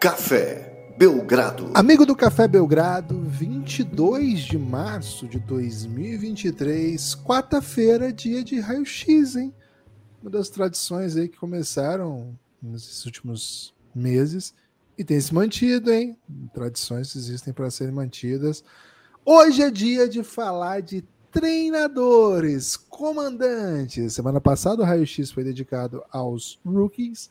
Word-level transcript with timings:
Café 0.00 0.94
Belgrado. 0.96 1.72
Amigo 1.74 2.06
do 2.06 2.16
Café 2.16 2.48
Belgrado, 2.48 3.20
22 3.20 4.40
de 4.40 4.56
março 4.56 5.28
de 5.28 5.38
2023, 5.38 7.16
quarta-feira, 7.16 8.10
dia 8.10 8.42
de 8.42 8.58
raio-x, 8.58 9.36
hein? 9.36 9.54
Uma 10.22 10.30
das 10.30 10.48
tradições 10.48 11.18
aí 11.18 11.28
que 11.28 11.36
começaram 11.36 12.34
nesses 12.62 13.04
últimos 13.04 13.74
meses 13.94 14.54
e 14.96 15.04
tem 15.04 15.20
se 15.20 15.34
mantido, 15.34 15.92
hein? 15.92 16.16
Tradições 16.54 17.14
existem 17.14 17.52
para 17.52 17.70
serem 17.70 17.92
mantidas. 17.92 18.64
Hoje 19.22 19.60
é 19.60 19.70
dia 19.70 20.08
de 20.08 20.22
falar 20.22 20.80
de 20.80 21.04
treinadores, 21.30 22.74
comandantes. 22.74 24.14
Semana 24.14 24.40
passada 24.40 24.80
o 24.80 24.86
raio-x 24.86 25.30
foi 25.30 25.44
dedicado 25.44 26.02
aos 26.10 26.58
rookies. 26.64 27.28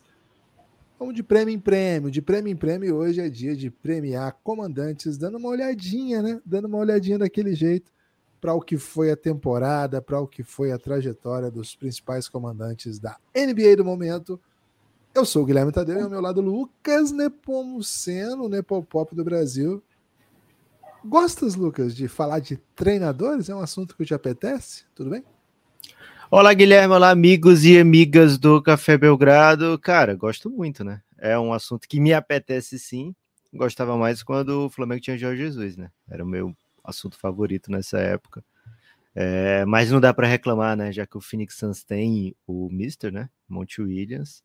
Vamos 1.00 1.14
de 1.14 1.22
prêmio 1.22 1.54
em 1.54 1.58
prêmio, 1.58 2.10
de 2.10 2.20
prêmio 2.20 2.52
em 2.52 2.56
prêmio. 2.56 2.94
Hoje 2.94 3.22
é 3.22 3.30
dia 3.30 3.56
de 3.56 3.70
premiar 3.70 4.36
comandantes, 4.44 5.16
dando 5.16 5.38
uma 5.38 5.48
olhadinha, 5.48 6.20
né? 6.20 6.42
Dando 6.44 6.66
uma 6.66 6.76
olhadinha 6.76 7.18
daquele 7.18 7.54
jeito 7.54 7.90
para 8.38 8.52
o 8.52 8.60
que 8.60 8.76
foi 8.76 9.10
a 9.10 9.16
temporada, 9.16 10.02
para 10.02 10.20
o 10.20 10.28
que 10.28 10.42
foi 10.42 10.72
a 10.72 10.78
trajetória 10.78 11.50
dos 11.50 11.74
principais 11.74 12.28
comandantes 12.28 12.98
da 12.98 13.16
NBA 13.34 13.76
do 13.78 13.84
momento. 13.84 14.38
Eu 15.14 15.24
sou 15.24 15.42
o 15.42 15.46
Guilherme 15.46 15.72
Tadeu 15.72 16.00
e 16.00 16.02
ao 16.02 16.10
meu 16.10 16.20
lado 16.20 16.42
Lucas 16.42 17.10
Nepomuceno, 17.10 18.46
Nepopop 18.46 19.14
do 19.14 19.24
Brasil. 19.24 19.82
Gostas, 21.02 21.54
Lucas, 21.54 21.96
de 21.96 22.08
falar 22.08 22.40
de 22.40 22.58
treinadores? 22.76 23.48
É 23.48 23.54
um 23.54 23.60
assunto 23.60 23.96
que 23.96 24.04
te 24.04 24.12
apetece? 24.12 24.84
Tudo 24.94 25.08
bem? 25.08 25.24
Olá, 26.32 26.54
Guilherme. 26.54 26.94
Olá, 26.94 27.10
amigos 27.10 27.64
e 27.64 27.76
amigas 27.76 28.38
do 28.38 28.62
Café 28.62 28.96
Belgrado. 28.96 29.76
Cara, 29.80 30.14
gosto 30.14 30.48
muito, 30.48 30.84
né? 30.84 31.02
É 31.18 31.36
um 31.36 31.52
assunto 31.52 31.88
que 31.88 31.98
me 31.98 32.12
apetece 32.12 32.78
sim. 32.78 33.12
Gostava 33.52 33.98
mais 33.98 34.22
quando 34.22 34.66
o 34.66 34.70
Flamengo 34.70 35.00
tinha 35.00 35.18
Jorge 35.18 35.42
Jesus, 35.42 35.76
né? 35.76 35.90
Era 36.08 36.22
o 36.22 36.26
meu 36.28 36.56
assunto 36.84 37.18
favorito 37.18 37.68
nessa 37.68 37.98
época. 37.98 38.44
É, 39.12 39.64
mas 39.64 39.90
não 39.90 40.00
dá 40.00 40.14
para 40.14 40.28
reclamar, 40.28 40.76
né? 40.76 40.92
Já 40.92 41.04
que 41.04 41.18
o 41.18 41.20
Phoenix 41.20 41.56
Suns 41.56 41.82
tem 41.82 42.32
o 42.46 42.70
Mister, 42.70 43.10
né? 43.12 43.28
Monte 43.48 43.82
Williams. 43.82 44.44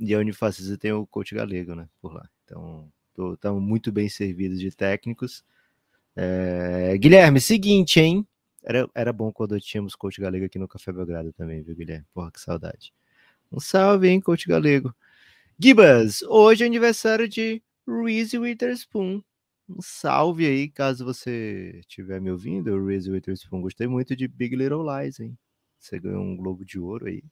E 0.00 0.12
a 0.12 0.18
Unifacisa 0.18 0.76
tem 0.76 0.90
o 0.90 1.06
coach 1.06 1.32
galego, 1.32 1.76
né? 1.76 1.88
Por 2.02 2.12
lá. 2.12 2.28
Então, 2.44 2.90
estão 3.34 3.60
muito 3.60 3.92
bem 3.92 4.08
servidos 4.08 4.58
de 4.58 4.72
técnicos. 4.72 5.44
É... 6.16 6.98
Guilherme, 6.98 7.40
seguinte, 7.40 8.00
hein? 8.00 8.26
Era, 8.62 8.88
era 8.94 9.12
bom 9.12 9.32
quando 9.32 9.58
tínhamos 9.60 9.94
coach 9.94 10.20
galego 10.20 10.44
aqui 10.44 10.58
no 10.58 10.68
Café 10.68 10.92
Belgrado 10.92 11.32
também, 11.32 11.62
viu, 11.62 11.74
Guilherme? 11.74 12.06
Porra, 12.12 12.30
que 12.30 12.40
saudade. 12.40 12.92
Um 13.50 13.58
salve, 13.60 14.08
hein, 14.08 14.20
coach 14.20 14.46
galego. 14.46 14.94
Gibas, 15.58 16.22
hoje 16.22 16.64
é 16.64 16.66
aniversário 16.66 17.28
de 17.28 17.62
Reese 17.86 18.38
Witherspoon. 18.38 19.22
Um 19.68 19.80
salve 19.80 20.46
aí, 20.46 20.68
caso 20.68 21.04
você 21.04 21.80
estiver 21.80 22.20
me 22.20 22.30
ouvindo, 22.30 22.84
Reese 22.84 23.10
Witherspoon. 23.10 23.62
Gostei 23.62 23.86
muito 23.86 24.14
de 24.14 24.28
Big 24.28 24.54
Little 24.54 24.84
Lies, 24.84 25.20
hein? 25.20 25.36
Você 25.78 25.98
ganhou 25.98 26.22
um 26.22 26.36
Globo 26.36 26.64
de 26.64 26.78
Ouro 26.78 27.06
aí. 27.06 27.22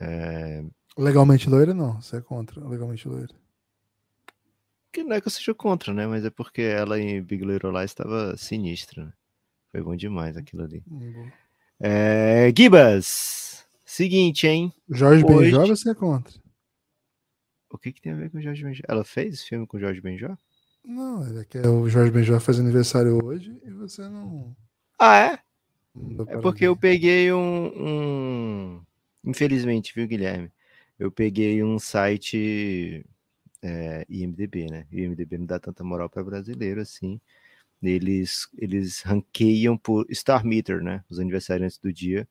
É... 0.00 0.64
Legalmente 0.96 1.48
loira, 1.48 1.72
não. 1.72 2.00
Você 2.00 2.16
é 2.16 2.20
contra 2.20 2.66
legalmente 2.66 3.06
loira 3.08 3.34
que 4.98 5.04
não 5.04 5.16
é 5.16 5.20
que 5.20 5.28
eu 5.28 5.32
seja 5.32 5.54
contra, 5.54 5.92
né? 5.94 6.06
Mas 6.06 6.24
é 6.24 6.30
porque 6.30 6.62
ela 6.62 6.98
em 6.98 7.22
Big 7.22 7.44
Little 7.44 7.70
Lies 7.72 7.90
estava 7.90 8.36
sinistra, 8.36 9.06
né? 9.06 9.12
Foi 9.70 9.82
bom 9.82 9.94
demais 9.94 10.36
aquilo 10.36 10.64
ali. 10.64 10.82
É, 11.80 12.52
Gibas, 12.56 13.66
seguinte, 13.84 14.46
hein? 14.46 14.72
Jorge 14.88 15.24
Hoje... 15.24 15.50
Benjó 15.50 15.66
você 15.66 15.90
é 15.90 15.94
contra? 15.94 16.32
O 17.70 17.76
que, 17.76 17.92
que 17.92 18.00
tem 18.00 18.12
a 18.12 18.16
ver 18.16 18.30
com 18.30 18.38
o 18.38 18.42
Jorge 18.42 18.64
Benjó? 18.64 18.82
Ela 18.88 19.04
fez 19.04 19.34
esse 19.34 19.48
filme 19.48 19.66
com 19.66 19.76
o 19.76 19.80
Jorge 19.80 20.00
Benjó? 20.00 20.36
Não, 20.84 21.22
é 21.38 21.44
que 21.44 21.58
o 21.58 21.88
Jorge 21.88 22.10
Benjó 22.10 22.40
faz 22.40 22.58
aniversário 22.58 23.22
hoje 23.22 23.60
e 23.62 23.70
você 23.70 24.08
não. 24.08 24.56
Ah, 24.98 25.18
é? 25.18 25.38
É 26.28 26.38
porque 26.38 26.60
ver. 26.60 26.68
eu 26.68 26.76
peguei 26.76 27.32
um, 27.32 27.72
um. 27.76 28.82
Infelizmente, 29.24 29.92
viu, 29.94 30.06
Guilherme? 30.06 30.50
Eu 30.98 31.12
peguei 31.12 31.62
um 31.62 31.78
site 31.78 33.04
é, 33.62 34.06
IMDB, 34.08 34.70
né? 34.70 34.86
O 34.90 34.96
IMDB 34.96 35.38
não 35.38 35.46
dá 35.46 35.58
tanta 35.58 35.84
moral 35.84 36.08
para 36.08 36.24
brasileiro 36.24 36.80
assim. 36.80 37.20
Eles, 37.82 38.48
eles 38.58 39.02
ranqueiam 39.02 39.76
por 39.76 40.06
Star 40.12 40.44
Meter, 40.44 40.82
né? 40.82 41.04
Os 41.08 41.18
aniversariantes 41.20 41.78
do 41.78 41.92
dia. 41.92 42.28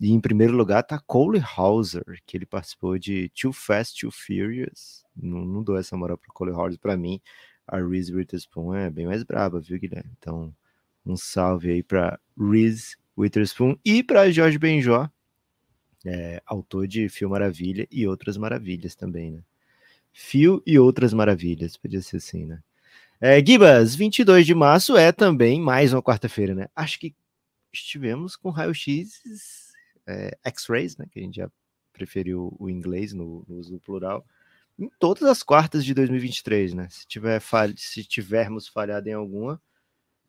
E 0.00 0.12
em 0.12 0.20
primeiro 0.20 0.54
lugar 0.54 0.82
tá 0.82 0.98
Cole 1.06 1.40
Hauser, 1.56 2.22
que 2.26 2.36
ele 2.36 2.44
participou 2.46 2.98
de 2.98 3.30
Too 3.30 3.52
Fast, 3.52 4.00
Too 4.00 4.10
Furious. 4.10 5.04
Não, 5.16 5.44
não 5.44 5.62
dou 5.62 5.78
essa 5.78 5.96
moral 5.96 6.18
pro 6.18 6.32
Cole 6.32 6.52
Hauser. 6.52 6.78
Para 6.78 6.96
mim, 6.96 7.20
a 7.66 7.78
Reese 7.78 8.14
Witherspoon 8.14 8.74
é 8.74 8.90
bem 8.90 9.06
mais 9.06 9.22
braba, 9.22 9.60
viu, 9.60 9.78
Guilherme? 9.78 10.10
Então, 10.18 10.54
um 11.04 11.16
salve 11.16 11.70
aí 11.70 11.82
para 11.82 12.20
Reese 12.38 12.96
Witherspoon 13.16 13.76
e 13.84 14.02
para 14.02 14.30
Jorge 14.30 14.58
Benjó, 14.58 15.08
é, 16.04 16.42
autor 16.46 16.86
de 16.86 17.08
Fio 17.08 17.30
Maravilha 17.30 17.86
e 17.90 18.06
outras 18.06 18.36
maravilhas 18.36 18.94
também, 18.94 19.32
né? 19.32 19.42
Fio 20.12 20.62
e 20.66 20.78
outras 20.78 21.12
maravilhas, 21.12 21.76
podia 21.76 22.00
ser 22.02 22.18
assim, 22.18 22.44
né? 22.46 22.62
É, 23.20 23.44
Gibas, 23.44 23.94
22 23.94 24.44
de 24.44 24.54
março 24.54 24.96
é 24.96 25.10
também 25.10 25.60
mais 25.60 25.92
uma 25.92 26.02
quarta-feira, 26.02 26.54
né? 26.54 26.68
Acho 26.76 26.98
que 26.98 27.14
estivemos 27.72 28.36
com 28.36 28.50
raio-x 28.50 29.22
é, 30.06 30.36
X-rays, 30.44 30.96
né? 30.98 31.06
Que 31.10 31.20
a 31.20 31.22
gente 31.22 31.36
já 31.36 31.50
preferiu 31.92 32.54
o 32.58 32.68
inglês 32.68 33.14
no, 33.14 33.42
no 33.48 33.56
uso 33.56 33.80
plural, 33.80 34.24
em 34.78 34.90
todas 34.98 35.22
as 35.22 35.42
quartas 35.42 35.82
de 35.82 35.94
2023, 35.94 36.74
né? 36.74 36.88
Se, 36.90 37.06
tiver 37.06 37.40
falha, 37.40 37.74
se 37.78 38.04
tivermos 38.04 38.68
falhado 38.68 39.08
em 39.08 39.14
alguma, 39.14 39.60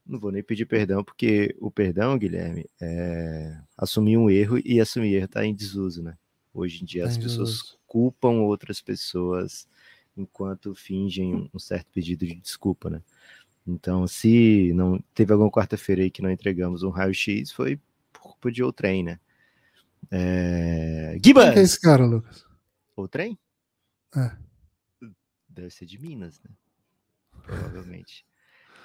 não 0.05 0.17
vou 0.17 0.31
nem 0.31 0.41
pedir 0.41 0.65
perdão, 0.65 1.03
porque 1.03 1.53
o 1.59 1.69
perdão, 1.69 2.17
Guilherme, 2.17 2.65
é 2.81 3.57
assumir 3.77 4.17
um 4.17 4.29
erro 4.29 4.59
e 4.63 4.79
assumir 4.79 5.15
erro 5.15 5.25
está 5.25 5.45
em 5.45 5.53
desuso, 5.53 6.01
né? 6.01 6.17
Hoje 6.53 6.81
em 6.81 6.85
dia 6.85 7.03
tá 7.03 7.09
as 7.09 7.17
pessoas 7.17 7.77
culpam 7.85 8.41
outras 8.43 8.81
pessoas 8.81 9.67
enquanto 10.17 10.75
fingem 10.75 11.49
um 11.53 11.59
certo 11.59 11.87
pedido 11.91 12.25
de 12.25 12.35
desculpa, 12.35 12.89
né? 12.89 13.01
Então, 13.65 14.07
se 14.07 14.71
não 14.73 14.99
teve 15.13 15.33
alguma 15.33 15.51
quarta-feira 15.51 16.01
aí 16.01 16.09
que 16.09 16.21
não 16.21 16.31
entregamos 16.31 16.83
um 16.83 16.89
raio-x, 16.89 17.51
foi 17.51 17.79
por 18.13 18.21
culpa 18.21 18.51
de 18.51 18.63
outrem, 18.63 19.03
né? 19.03 19.19
É... 20.09 21.17
Gibas! 21.23 21.49
Quem 21.49 21.59
é 21.59 21.63
esse 21.63 21.79
cara, 21.79 22.05
Lucas? 22.05 22.45
Outrem? 22.95 23.37
É. 24.15 24.31
Deve 25.49 25.69
ser 25.69 25.85
de 25.85 25.99
Minas, 25.99 26.39
né? 26.41 26.51
Provavelmente. 27.43 28.25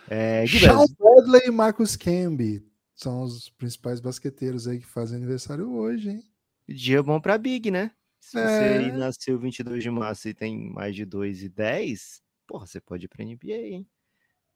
É, 0.08 0.46
Sean 0.46 0.84
Bradley 0.98 1.46
e 1.46 1.50
Marcus 1.50 1.96
Camby 1.96 2.64
são 2.94 3.22
os 3.22 3.50
principais 3.50 4.00
basqueteiros 4.00 4.66
aí 4.66 4.80
que 4.80 4.86
fazem 4.86 5.16
aniversário 5.16 5.72
hoje, 5.72 6.10
hein? 6.10 6.24
Dia 6.68 7.02
bom 7.02 7.20
pra 7.20 7.38
Big, 7.38 7.70
né? 7.70 7.92
Se 8.22 8.38
é... 8.38 8.78
você 8.78 8.92
nasceu 8.92 9.36
22 9.36 9.82
de 9.82 9.90
março 9.90 10.28
e 10.28 10.32
tem 10.32 10.70
mais 10.70 10.94
de 10.94 11.04
2 11.04 11.42
e 11.42 11.48
10, 11.48 12.22
porra, 12.46 12.66
você 12.66 12.80
pode 12.80 13.06
ir 13.06 13.08
pra 13.08 13.24
NBA, 13.24 13.68
hein? 13.68 13.86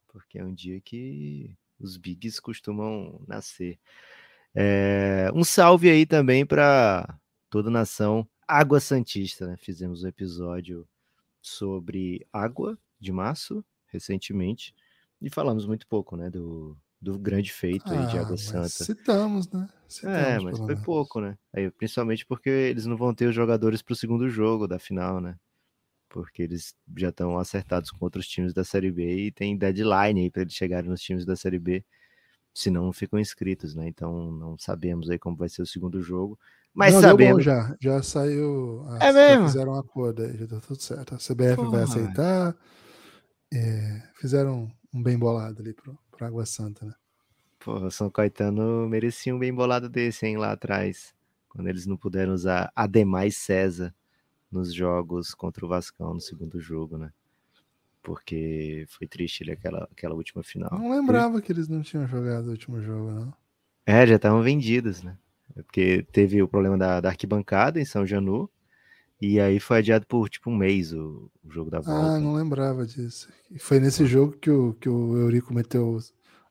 Porque 0.06 0.38
é 0.38 0.44
um 0.44 0.54
dia 0.54 0.80
que 0.80 1.52
os 1.76 1.96
bigs 1.96 2.38
costumam 2.38 3.20
nascer. 3.26 3.76
É... 4.54 5.32
um 5.34 5.42
salve 5.42 5.90
aí 5.90 6.06
também 6.06 6.46
para 6.46 7.18
toda 7.50 7.68
a 7.68 7.72
nação 7.72 8.26
Água 8.46 8.78
Santista, 8.78 9.48
né? 9.48 9.56
Fizemos 9.56 10.04
um 10.04 10.08
episódio 10.08 10.88
sobre 11.42 12.24
água 12.32 12.78
de 13.00 13.10
março 13.10 13.64
recentemente 13.88 14.76
e 15.20 15.28
falamos 15.28 15.66
muito 15.66 15.88
pouco, 15.88 16.16
né, 16.16 16.30
do, 16.30 16.78
do 17.00 17.18
grande 17.18 17.52
feito 17.52 17.92
ah, 17.92 17.98
aí 17.98 18.06
de 18.06 18.18
Água 18.18 18.36
Santa. 18.36 18.68
Citamos, 18.68 19.50
né? 19.50 19.68
É, 20.04 20.38
mas 20.40 20.58
foi 20.58 20.76
pouco, 20.76 21.20
né? 21.20 21.36
Aí, 21.52 21.70
principalmente 21.70 22.26
porque 22.26 22.48
eles 22.48 22.86
não 22.86 22.96
vão 22.96 23.14
ter 23.14 23.26
os 23.26 23.34
jogadores 23.34 23.82
para 23.82 23.92
o 23.92 23.96
segundo 23.96 24.28
jogo 24.28 24.66
da 24.66 24.78
final, 24.78 25.20
né? 25.20 25.36
Porque 26.08 26.42
eles 26.42 26.74
já 26.96 27.10
estão 27.10 27.38
acertados 27.38 27.90
com 27.90 28.04
outros 28.04 28.26
times 28.26 28.52
da 28.52 28.64
Série 28.64 28.90
B 28.90 29.26
e 29.26 29.30
tem 29.30 29.56
deadline 29.56 30.22
aí 30.22 30.30
para 30.30 30.42
eles 30.42 30.54
chegarem 30.54 30.88
nos 30.90 31.00
times 31.00 31.24
da 31.24 31.36
Série 31.36 31.58
B. 31.58 31.84
Senão 32.54 32.84
não 32.84 32.92
ficam 32.92 33.18
inscritos, 33.18 33.74
né? 33.74 33.86
Então 33.86 34.30
não 34.32 34.58
sabemos 34.58 35.10
aí 35.10 35.18
como 35.18 35.36
vai 35.36 35.48
ser 35.48 35.62
o 35.62 35.66
segundo 35.66 36.00
jogo. 36.00 36.38
Mas 36.72 36.94
não, 36.94 37.00
sabemos. 37.00 37.44
já, 37.44 37.74
já 37.80 38.02
saiu. 38.02 38.86
É 39.00 39.12
mesmo? 39.12 39.46
Fizeram 39.46 39.72
um 39.72 39.78
acordo 39.78 40.22
aí, 40.22 40.36
já 40.36 40.46
tá 40.46 40.60
tudo 40.60 40.80
certo. 40.80 41.14
A 41.14 41.18
CBF 41.18 41.56
Porra. 41.56 41.70
vai 41.70 41.82
aceitar. 41.82 42.56
É, 43.52 44.02
fizeram 44.20 44.70
um 44.92 45.02
bem 45.02 45.18
bolado 45.18 45.60
ali 45.60 45.72
pro 45.72 45.98
Água 46.20 46.44
Santa, 46.44 46.84
né? 46.84 46.94
Pô, 47.66 47.90
São 47.90 48.08
Caetano 48.08 48.88
merecia 48.88 49.34
um 49.34 49.38
bem 49.40 49.52
bolado 49.52 49.88
desse, 49.88 50.24
hein, 50.24 50.36
lá 50.36 50.52
atrás, 50.52 51.12
quando 51.48 51.66
eles 51.66 51.84
não 51.84 51.96
puderam 51.96 52.32
usar 52.32 52.70
Ademais 52.76 53.38
César 53.38 53.92
nos 54.48 54.72
jogos 54.72 55.34
contra 55.34 55.66
o 55.66 55.68
Vascão 55.68 56.14
no 56.14 56.20
segundo 56.20 56.60
jogo, 56.60 56.96
né? 56.96 57.10
Porque 58.04 58.86
foi 58.88 59.08
triste 59.08 59.42
ali 59.42 59.50
aquela, 59.50 59.88
aquela 59.90 60.14
última 60.14 60.44
final. 60.44 60.70
Não 60.78 60.92
lembrava 60.92 61.42
que 61.42 61.50
eles 61.50 61.66
não 61.66 61.82
tinham 61.82 62.06
jogado 62.06 62.46
o 62.46 62.50
último 62.50 62.80
jogo, 62.80 63.10
não. 63.10 63.34
É, 63.84 64.06
já 64.06 64.14
estavam 64.14 64.42
vendidos, 64.42 65.02
né? 65.02 65.18
Porque 65.52 66.06
teve 66.12 66.40
o 66.40 66.46
problema 66.46 66.78
da, 66.78 67.00
da 67.00 67.08
arquibancada 67.08 67.80
em 67.80 67.84
São 67.84 68.06
Janu, 68.06 68.48
E 69.20 69.40
aí 69.40 69.58
foi 69.58 69.78
adiado 69.78 70.06
por 70.06 70.28
tipo 70.28 70.50
um 70.50 70.56
mês 70.56 70.92
o, 70.92 71.28
o 71.42 71.50
jogo 71.50 71.68
da 71.68 71.80
volta. 71.80 72.14
Ah, 72.14 72.20
não 72.20 72.34
lembrava 72.34 72.86
disso. 72.86 73.28
E 73.50 73.58
foi 73.58 73.80
nesse 73.80 74.04
ah. 74.04 74.06
jogo 74.06 74.36
que 74.38 74.52
o, 74.52 74.72
que 74.74 74.88
o 74.88 75.16
Eurico 75.16 75.52
meteu 75.52 75.98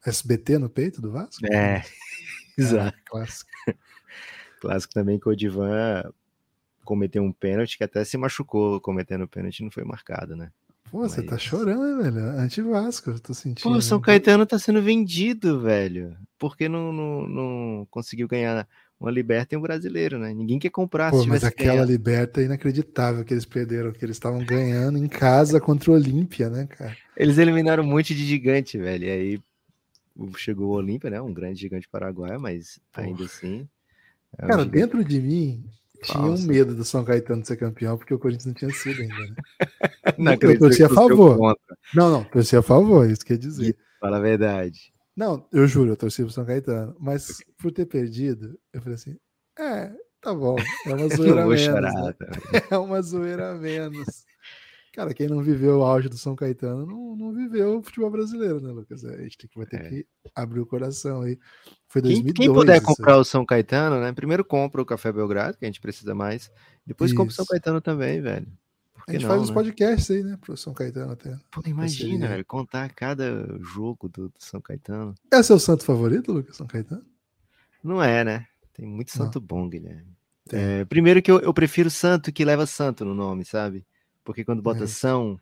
SBT 0.06 0.58
no 0.58 0.70
peito 0.70 1.02
do 1.02 1.12
Vasco? 1.12 1.46
É, 1.52 1.84
exato. 2.58 2.98
Ah, 2.98 3.02
clássico. 3.06 3.50
clássico 4.62 4.94
também 4.94 5.20
que 5.20 5.28
o 5.28 5.36
Divan 5.36 6.04
cometeu 6.84 7.24
um 7.24 7.32
pênalti 7.32 7.78
que 7.78 7.84
até 7.84 8.04
se 8.06 8.18
machucou 8.18 8.80
cometendo 8.80 9.24
o 9.24 9.28
pênalti 9.28 9.64
não 9.64 9.72
foi 9.72 9.84
marcado, 9.84 10.36
né? 10.36 10.52
Pô, 10.92 11.00
você 11.00 11.24
tá 11.24 11.38
chorando, 11.38 12.02
velho. 12.02 12.20
Anti-Vasco, 12.40 13.10
eu 13.10 13.20
tô 13.20 13.34
sentindo. 13.34 13.74
Pô, 13.74 13.82
São 13.82 14.00
Caetano 14.00 14.46
tá 14.46 14.58
sendo 14.60 14.82
vendido, 14.82 15.60
velho. 15.60 16.16
Porque 16.38 16.70
não, 16.70 16.94
não, 16.94 17.28
não 17.28 17.88
conseguiu 17.90 18.28
ganhar 18.28 18.68
uma 19.00 19.12
liberta 19.12 19.56
e 19.56 19.58
um 19.58 19.62
brasileiro, 19.62 20.18
né? 20.20 20.34
Ninguém 20.34 20.60
quer 20.60 20.70
comprar. 20.70 21.12
Pô, 21.12 21.26
mas 21.26 21.44
aquela 21.44 21.74
ganhado. 21.74 21.92
liberta 21.92 22.40
é 22.40 22.46
inacreditável 22.46 23.26
que 23.26 23.34
eles 23.34 23.46
perderam, 23.46 23.92
que 23.92 24.06
eles 24.06 24.16
estavam 24.16 24.46
ganhando 24.46 24.98
em 24.98 25.08
casa 25.08 25.60
contra 25.60 25.92
o 25.92 25.96
Olímpia, 25.96 26.50
né, 26.50 26.68
cara? 26.68 26.96
Eles 27.18 27.38
eliminaram 27.40 27.84
um 27.84 27.88
monte 27.88 28.14
de 28.14 28.26
gigante, 28.26 28.78
velho. 28.78 29.06
E 29.06 29.10
aí 29.10 29.40
chegou 30.38 30.68
o 30.68 30.76
Olímpia, 30.76 31.10
né? 31.10 31.22
Um 31.22 31.34
grande 31.34 31.60
gigante 31.60 31.88
paraguaio, 31.90 32.40
mas 32.40 32.80
ainda 32.94 33.26
assim. 33.26 33.68
É 34.38 34.48
cara, 34.48 34.64
um 34.64 34.68
dentro 34.68 35.04
de 35.04 35.22
mim, 35.22 35.66
tinha 36.04 36.24
um 36.24 36.42
medo 36.42 36.76
do 36.76 36.84
São 36.84 37.04
Caetano 37.04 37.46
ser 37.46 37.58
campeão, 37.58 37.98
porque 37.98 38.14
o 38.14 38.20
Corinthians 38.20 38.46
não 38.46 38.54
tinha 38.54 38.72
sido 38.72 39.02
ainda, 39.02 39.16
né? 39.16 39.36
não 40.18 40.34
eu 40.34 40.60
torci 40.60 40.84
a 40.84 40.90
favor. 40.90 41.58
Não, 41.94 42.12
não, 42.12 42.24
torci 42.24 42.56
a 42.56 42.62
favor, 42.62 43.10
isso 43.10 43.26
quer 43.26 43.38
dizer. 43.38 43.76
Fala 44.00 44.18
a 44.18 44.22
verdade. 44.22 44.94
Não, 45.16 45.48
eu 45.52 45.66
juro, 45.66 45.92
eu 45.92 45.98
torci 45.98 46.22
pro 46.22 46.32
São 46.32 46.46
Caetano. 46.46 46.96
Mas 47.00 47.42
por 47.58 47.72
ter 47.72 47.86
perdido, 47.86 48.60
eu 48.74 48.82
falei 48.82 48.96
assim: 48.96 49.18
é, 49.58 49.92
tá 50.22 50.34
bom, 50.34 50.58
é 50.86 50.94
uma 50.94 51.08
zoeira 51.16 51.46
menos. 51.46 51.62
Chorar, 51.62 51.94
né? 51.94 52.16
É 52.72 52.78
uma 52.78 53.02
zoeira 53.02 53.52
a 53.52 53.56
menos. 53.56 54.26
Cara, 54.96 55.14
quem 55.14 55.28
não 55.28 55.44
viveu 55.44 55.80
o 55.80 55.84
auge 55.84 56.08
do 56.08 56.18
São 56.18 56.38
Caetano 56.38 56.86
não, 56.86 57.18
não 57.18 57.34
viveu 57.34 57.80
o 57.80 57.84
futebol 57.84 58.10
brasileiro, 58.10 58.62
né, 58.62 58.72
Lucas? 58.72 59.04
A 59.04 59.22
gente 59.22 59.38
tem 59.38 59.50
que, 59.50 59.58
vai 59.58 59.68
ter 59.68 59.82
é. 59.82 59.90
que 59.90 60.08
abrir 60.34 60.62
o 60.62 60.66
coração 60.66 61.24
aí. 61.24 61.38
Foi 61.86 62.02
2002. 62.02 62.34
Quem, 62.34 62.46
quem 62.46 62.54
puder 62.54 62.82
comprar 62.82 63.18
o 63.18 63.26
São 63.26 63.46
Caetano, 63.46 64.00
né? 64.00 64.14
Primeiro 64.14 64.46
compra 64.46 64.82
o 64.82 64.86
Café 64.86 65.12
Belgrado, 65.12 65.58
que 65.58 65.66
a 65.66 65.68
gente 65.68 65.82
precisa 65.82 66.16
mais. 66.16 66.50
Depois 66.88 67.12
Isso. 67.12 67.18
compra 67.18 67.34
o 67.34 67.36
São 67.36 67.46
Caetano 67.46 67.82
também, 67.82 68.22
velho. 68.22 68.48
A 69.06 69.12
gente 69.12 69.24
não, 69.24 69.30
faz 69.32 69.42
né? 69.42 69.46
os 69.48 69.52
podcasts 69.52 70.12
aí, 70.12 70.24
né, 70.24 70.38
pro 70.40 70.56
São 70.56 70.74
Caetano 70.74 71.12
até. 71.12 71.38
Pô, 71.52 71.62
imagina, 71.66 72.30
velho, 72.30 72.46
contar 72.46 72.90
cada 72.94 73.46
jogo 73.60 74.08
do, 74.08 74.30
do, 74.30 74.34
São 74.40 74.62
Caetano. 74.62 75.14
É 75.30 75.44
seu 75.44 75.60
santo 75.60 75.84
favorito, 75.84 76.32
Lucas, 76.32 76.56
São 76.56 76.68
Caetano? 76.68 77.04
Não 77.84 78.02
é, 78.02 78.24
né? 78.24 78.48
Tem 78.74 78.86
muito 78.86 79.12
santo 79.12 79.42
não. 79.42 79.46
bom, 79.46 79.68
Guilherme. 79.68 80.16
É, 80.54 80.86
primeiro 80.86 81.22
que 81.22 81.30
eu, 81.30 81.42
eu 81.42 81.54
prefiro 81.54 81.90
santo 81.90 82.32
que 82.32 82.46
leva 82.46 82.66
santo 82.66 83.04
no 83.04 83.14
nome, 83.14 83.44
sabe? 83.44 83.86
Porque 84.26 84.44
quando 84.44 84.62
bota 84.62 84.84
é. 84.84 84.88
São, 84.88 85.40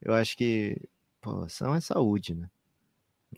eu 0.00 0.12
acho 0.14 0.36
que. 0.36 0.76
Pô, 1.20 1.48
São 1.48 1.72
é 1.74 1.80
saúde, 1.80 2.34
né? 2.34 2.48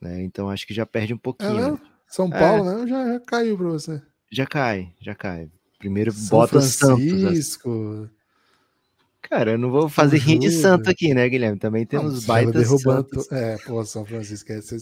né? 0.00 0.22
Então 0.22 0.48
acho 0.48 0.66
que 0.66 0.72
já 0.72 0.86
perde 0.86 1.12
um 1.12 1.18
pouquinho. 1.18 1.58
É, 1.58 1.70
né? 1.72 1.78
São 2.06 2.30
Paulo, 2.30 2.70
é. 2.70 2.74
né? 2.76 2.86
Já, 2.86 3.12
já, 3.12 3.20
caiu 3.20 3.58
pra 3.58 3.66
você. 3.66 4.00
Já 4.30 4.46
cai, 4.46 4.92
já 5.00 5.14
cai. 5.14 5.50
Primeiro 5.78 6.12
São 6.12 6.38
bota 6.38 6.60
Francisco. 6.60 7.70
Santos. 7.70 8.10
Cara, 9.20 9.52
eu 9.52 9.58
não 9.58 9.70
vou 9.70 9.88
fazer 9.88 10.18
rim 10.18 10.38
de 10.38 10.50
santo 10.50 10.88
aqui, 10.88 11.14
né, 11.14 11.28
Guilherme? 11.28 11.58
Também 11.58 11.84
temos 11.86 12.20
não, 12.20 12.26
baitas 12.26 12.54
derrubando, 12.54 13.08
santos. 13.08 13.32
É, 13.32 13.56
pô, 13.58 13.84
São 13.84 14.04
Francisco, 14.04 14.52
é, 14.52 14.60
você, 14.60 14.76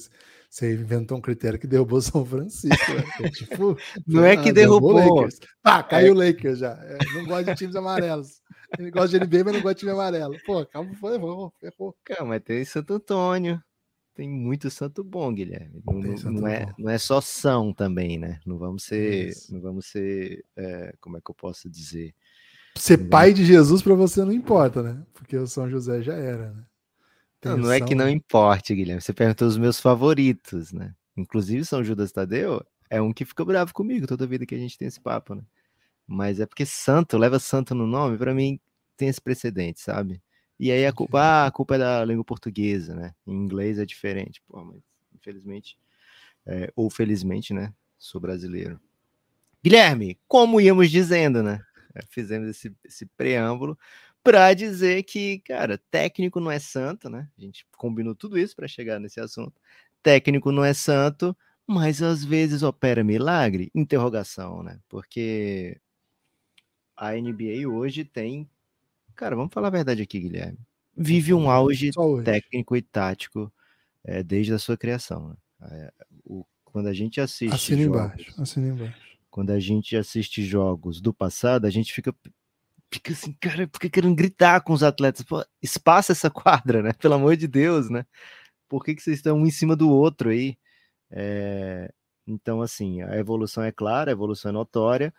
você 0.53 0.75
inventou 0.75 1.17
um 1.17 1.21
critério 1.23 1.59
que 1.59 1.67
derrubou 1.67 1.99
São 2.03 2.27
Francisco. 2.27 2.93
Né? 2.93 3.05
É, 3.23 3.31
tipo, 3.31 3.75
não 4.07 4.23
é 4.23 4.37
que 4.37 4.51
ah, 4.51 4.53
derrubou. 4.53 4.97
derrubou 4.97 5.29
ah, 5.65 5.83
caiu 5.83 6.15
o 6.15 6.23
é. 6.23 6.27
Lakers 6.27 6.59
já. 6.59 6.73
É, 6.73 6.99
não 7.15 7.25
gosta 7.25 7.45
de 7.45 7.55
times 7.57 7.75
amarelos. 7.75 8.43
Ele 8.79 8.91
gosta 8.91 9.19
de 9.19 9.25
NBA, 9.25 9.45
mas 9.45 9.55
não 9.55 9.63
gosta 9.63 9.75
de 9.75 9.81
time 9.81 9.93
amarelo. 9.93 10.37
Pô, 10.45 10.65
calma, 10.67 10.95
foi, 10.97 11.15
errou, 11.15 11.55
errou. 11.63 11.97
Cara, 12.05 12.27
mas 12.27 12.43
tem 12.43 12.63
Santo 12.67 12.93
Antônio. 12.93 13.63
Tem 14.15 14.29
muito 14.29 14.71
santo 14.71 15.03
bom, 15.03 15.33
Guilherme. 15.33 15.83
Não, 15.87 16.33
não, 16.33 16.47
é, 16.47 16.71
não 16.79 16.91
é 16.91 16.99
só 16.99 17.19
São 17.23 17.73
também, 17.73 18.19
né? 18.19 18.39
Não 18.45 18.59
vamos 18.59 18.85
ser. 18.85 19.29
Isso. 19.29 19.55
Não 19.55 19.63
vamos 19.63 19.87
ser. 19.87 20.45
É, 20.55 20.95
como 21.01 21.17
é 21.17 21.21
que 21.25 21.31
eu 21.31 21.35
posso 21.35 21.71
dizer? 21.71 22.15
Ser 22.77 22.99
pai 23.09 23.33
de 23.33 23.43
Jesus 23.43 23.81
para 23.81 23.95
você 23.95 24.23
não 24.23 24.33
importa, 24.33 24.83
né? 24.83 25.03
Porque 25.15 25.35
o 25.35 25.47
São 25.47 25.69
José 25.71 26.03
já 26.03 26.15
era, 26.15 26.53
né? 26.53 26.63
Não, 27.45 27.57
não, 27.57 27.73
é 27.73 27.81
que 27.81 27.95
não 27.95 28.09
importe, 28.09 28.75
Guilherme. 28.75 29.01
Você 29.01 29.13
perguntou 29.13 29.49
os 29.49 29.57
meus 29.57 29.81
favoritos, 29.81 30.73
né? 30.73 30.95
Inclusive 31.17 31.65
São 31.65 31.83
Judas 31.83 32.13
Tadeu 32.13 32.65
é 32.89 33.01
um 33.01 33.13
que 33.13 33.25
fica 33.25 33.45
bravo 33.45 33.73
comigo 33.73 34.07
toda 34.07 34.27
vida 34.27 34.47
que 34.47 34.55
a 34.55 34.59
gente 34.59 34.79
tem 34.79 34.87
esse 34.87 35.01
papo, 35.01 35.35
né? 35.35 35.43
Mas 36.07 36.41
é 36.41 36.47
porque 36.47 36.67
santo, 36.67 37.19
leva 37.19 37.39
santo 37.39 37.75
no 37.75 37.87
nome, 37.87 38.19
para 38.19 38.35
mim 38.35 38.61
tem 38.97 39.09
esse 39.09 39.21
precedente, 39.21 39.81
sabe? 39.81 40.23
E 40.59 40.71
aí 40.71 40.87
a 40.87 40.93
culpa, 40.93 41.21
ah, 41.21 41.47
a 41.47 41.51
culpa 41.51 41.75
é 41.75 41.79
da 41.79 42.05
língua 42.05 42.25
portuguesa, 42.25 42.95
né? 42.95 43.15
Em 43.27 43.35
inglês 43.35 43.79
é 43.79 43.87
diferente, 43.87 44.43
pô, 44.47 44.63
mas 44.65 44.83
infelizmente, 45.15 45.79
é, 46.47 46.73
ou 46.77 46.91
felizmente, 46.91 47.55
né? 47.55 47.73
Sou 47.99 48.21
brasileiro. 48.21 48.81
Guilherme, 49.65 50.19
como 50.29 50.61
íamos 50.61 50.91
dizendo, 50.91 51.43
né? 51.43 51.61
É, 51.95 52.01
fizemos 52.09 52.49
esse, 52.49 52.75
esse 52.85 53.07
preâmbulo 53.07 53.79
para 54.23 54.55
dizer 54.55 55.03
que, 55.03 55.41
cara, 55.41 55.79
técnico 55.91 56.41
não 56.41 56.51
é 56.51 56.59
santo, 56.59 57.11
né? 57.11 57.29
A 57.37 57.41
gente 57.41 57.67
combinou 57.77 58.15
tudo 58.15 58.39
isso 58.39 58.55
para 58.55 58.69
chegar 58.69 59.01
nesse 59.01 59.21
assunto. 59.21 59.61
Técnico 60.03 60.53
não 60.53 60.65
é 60.65 60.73
santo, 60.73 61.37
mas 61.67 62.03
às 62.03 62.25
vezes 62.25 62.63
opera 62.63 63.03
milagre? 63.03 63.71
Interrogação, 63.75 64.63
né? 64.63 64.79
Porque 64.89 65.81
a 66.97 67.13
NBA 67.13 67.69
hoje 67.69 68.05
tem. 68.05 68.49
Cara, 69.15 69.35
vamos 69.37 69.53
falar 69.53 69.69
a 69.69 69.73
verdade 69.73 70.03
aqui, 70.03 70.21
Guilherme. 70.21 70.59
Vive 70.97 71.35
um 71.35 71.51
auge 71.51 71.91
técnico 72.25 72.77
e 72.77 72.83
tático 72.83 73.53
é, 74.05 74.23
desde 74.23 74.53
a 74.53 74.59
sua 74.59 74.77
criação. 74.77 75.31
Né? 75.31 75.37
É, 75.71 75.93
o, 76.25 76.45
quando 76.65 76.87
a 76.89 76.93
gente 76.93 77.21
assiste. 77.21 77.55
Assina 77.55 77.83
jogos, 77.83 78.01
embaixo, 78.01 78.43
assina 78.43 78.69
embaixo. 78.69 79.13
Quando 79.31 79.51
a 79.51 79.61
gente 79.61 79.97
assiste 79.97 80.45
jogos 80.45 81.01
do 81.01 81.13
passado, 81.13 81.67
a 81.67 81.71
gente 81.71 81.93
fica. 81.93 82.15
Fica 82.93 83.13
assim, 83.13 83.33
cara, 83.41 83.67
porque 83.69 83.89
querendo 83.91 84.15
gritar 84.15 84.61
com 84.63 84.73
os 84.73 84.83
atletas. 84.83 85.23
Pô, 85.25 85.45
espaça 85.63 86.13
essa 86.13 86.31
quadra, 86.31 86.83
né? 86.83 86.93
Pelo 86.95 87.15
amor 87.15 87.37
de 87.37 87.49
Deus, 87.49 87.89
né? 87.91 88.05
Por 88.69 88.85
que, 88.85 88.95
que 88.95 89.03
vocês 89.03 89.19
estão 89.19 89.39
um 89.39 89.47
em 89.47 89.51
cima 89.51 89.77
do 89.77 89.91
outro 89.91 90.31
aí? 90.31 90.57
É, 91.11 91.93
então, 92.27 92.63
assim, 92.63 93.03
a 93.03 93.17
evolução 93.19 93.65
é 93.65 93.73
clara, 93.73 94.11
a 94.11 94.13
evolução 94.13 94.51
é 94.51 94.53
notória, 94.53 95.13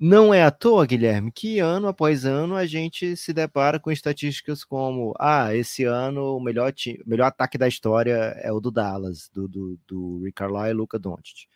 não 0.00 0.32
é 0.32 0.44
à 0.44 0.50
toa, 0.50 0.86
Guilherme, 0.86 1.32
que 1.32 1.58
ano 1.58 1.88
após 1.88 2.24
ano 2.24 2.54
a 2.56 2.66
gente 2.66 3.16
se 3.16 3.32
depara 3.32 3.80
com 3.80 3.90
estatísticas 3.90 4.64
como: 4.64 5.12
ah, 5.18 5.54
esse 5.56 5.84
ano 5.84 6.36
o 6.36 6.40
melhor, 6.40 6.72
time, 6.72 7.02
melhor 7.04 7.26
ataque 7.26 7.58
da 7.58 7.66
história 7.66 8.14
é 8.40 8.52
o 8.52 8.60
do 8.60 8.70
Dallas, 8.70 9.28
do, 9.34 9.48
do, 9.48 9.78
do 9.88 10.20
Rick 10.24 10.34
Carlisle 10.34 10.70
e 10.70 10.72
Luca 10.72 10.98
Doncic. 11.00 11.48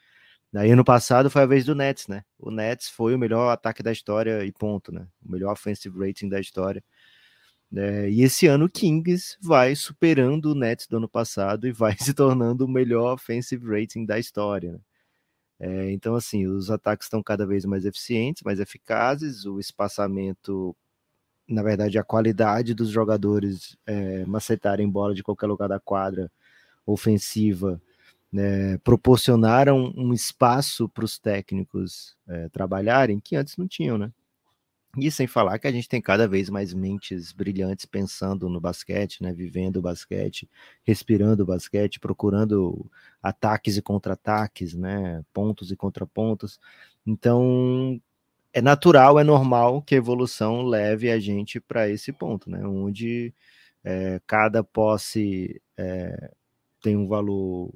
Daí 0.53 0.71
ano 0.71 0.85
passado 0.85 1.31
foi 1.31 1.43
a 1.43 1.47
vez 1.47 1.65
do 1.65 1.75
Nets, 1.75 2.09
né? 2.09 2.25
O 2.39 2.51
Nets 2.51 2.89
foi 2.91 3.15
o 3.15 3.19
melhor 3.19 3.51
ataque 3.51 3.83
da 3.83 3.91
história 3.91 4.45
e 4.45 4.53
ponto, 4.53 4.93
né? 4.93 5.09
O 5.25 5.33
melhor 5.33 5.53
offensive 5.53 5.99
rating 5.99 6.29
da 6.29 6.39
história. 6.39 6.85
É, 7.75 8.11
e 8.11 8.23
esse 8.23 8.47
ano 8.47 8.67
o 8.67 8.69
Kings 8.69 9.39
vai 9.41 9.75
superando 9.75 10.53
o 10.53 10.55
Nets 10.55 10.87
do 10.87 10.99
ano 10.99 11.09
passado 11.09 11.67
e 11.67 11.73
vai 11.73 11.97
se 11.99 12.13
tornando 12.15 12.67
o 12.67 12.69
melhor 12.69 13.15
offensive 13.15 13.67
rating 13.67 14.05
da 14.05 14.19
história. 14.19 14.73
Né? 14.73 14.81
É, 15.61 15.93
então, 15.93 16.15
assim, 16.17 16.47
os 16.47 16.71
ataques 16.71 17.07
estão 17.07 17.23
cada 17.23 17.47
vez 17.47 17.65
mais 17.65 17.85
eficientes, 17.87 18.43
mais 18.43 18.61
eficazes, 18.61 19.47
o 19.47 19.61
espaçamento, 19.61 20.77
na 21.49 21.63
verdade, 21.63 21.99
a 21.99 22.05
qualidade 22.05 22.75
dos 22.75 22.91
jogadores 22.91 23.77
é, 23.87 24.25
macetarem 24.27 24.91
bola 24.91 25.15
de 25.15 25.23
qualquer 25.23 25.47
lugar 25.47 25.69
da 25.69 25.81
quadra 25.81 26.31
ofensiva 26.87 27.81
né, 28.33 28.79
proporcionaram 28.79 29.93
um 29.97 30.13
espaço 30.15 30.89
para 30.89 31.05
os 31.05 31.19
técnicos 31.19 32.17
é, 32.27 32.49
trabalharem 32.49 33.21
que 33.21 33.37
antes 33.37 33.57
não 33.57 33.69
tinham, 33.69 33.99
né? 33.99 34.11
E 34.99 35.11
sem 35.11 35.27
falar 35.27 35.59
que 35.59 35.67
a 35.67 35.73
gente 35.73 35.89
tem 35.89 36.03
cada 36.03 36.29
vez 36.29 36.51
mais 36.51 36.75
mentes 36.75 37.33
brilhantes 37.33 37.87
pensando 37.87 38.49
no 38.51 38.61
basquete, 38.61 39.23
né? 39.23 39.33
Vivendo 39.33 39.77
o 39.79 39.83
basquete, 39.83 40.49
respirando 40.85 41.43
o 41.43 41.47
basquete, 41.47 41.99
procurando 41.99 42.91
ataques 43.23 43.79
e 43.79 43.83
contra-ataques, 43.83 44.75
né? 44.75 45.25
Pontos 45.33 45.71
e 45.73 45.77
contrapontos. 45.77 46.61
Então, 47.07 48.01
é 48.53 48.61
natural, 48.61 49.19
é 49.19 49.25
normal 49.25 49.83
que 49.83 49.95
a 49.95 49.99
evolução 49.99 50.63
leve 50.63 51.11
a 51.11 51.19
gente 51.19 51.59
para 51.59 51.89
esse 51.89 52.13
ponto, 52.13 52.51
né? 52.51 52.67
Onde 52.67 53.35
é, 53.83 54.21
cada 54.27 54.63
posse 54.63 55.61
é, 55.77 56.31
tem 56.83 56.97
um 56.97 57.09
valor 57.09 57.73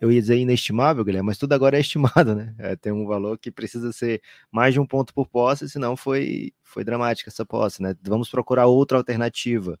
eu 0.00 0.12
ia 0.12 0.20
dizer 0.20 0.36
inestimável, 0.36 1.04
Guilherme, 1.04 1.26
mas 1.26 1.38
tudo 1.38 1.52
agora 1.52 1.76
é 1.76 1.80
estimado, 1.80 2.34
né? 2.34 2.54
É, 2.58 2.76
tem 2.76 2.92
um 2.92 3.06
valor 3.06 3.38
que 3.38 3.50
precisa 3.50 3.92
ser 3.92 4.20
mais 4.50 4.74
de 4.74 4.80
um 4.80 4.86
ponto 4.86 5.14
por 5.14 5.28
posse, 5.28 5.68
senão 5.68 5.96
foi, 5.96 6.52
foi 6.62 6.84
dramática 6.84 7.30
essa 7.30 7.46
posse, 7.46 7.82
né? 7.82 7.94
Vamos 8.02 8.28
procurar 8.30 8.66
outra 8.66 8.98
alternativa, 8.98 9.78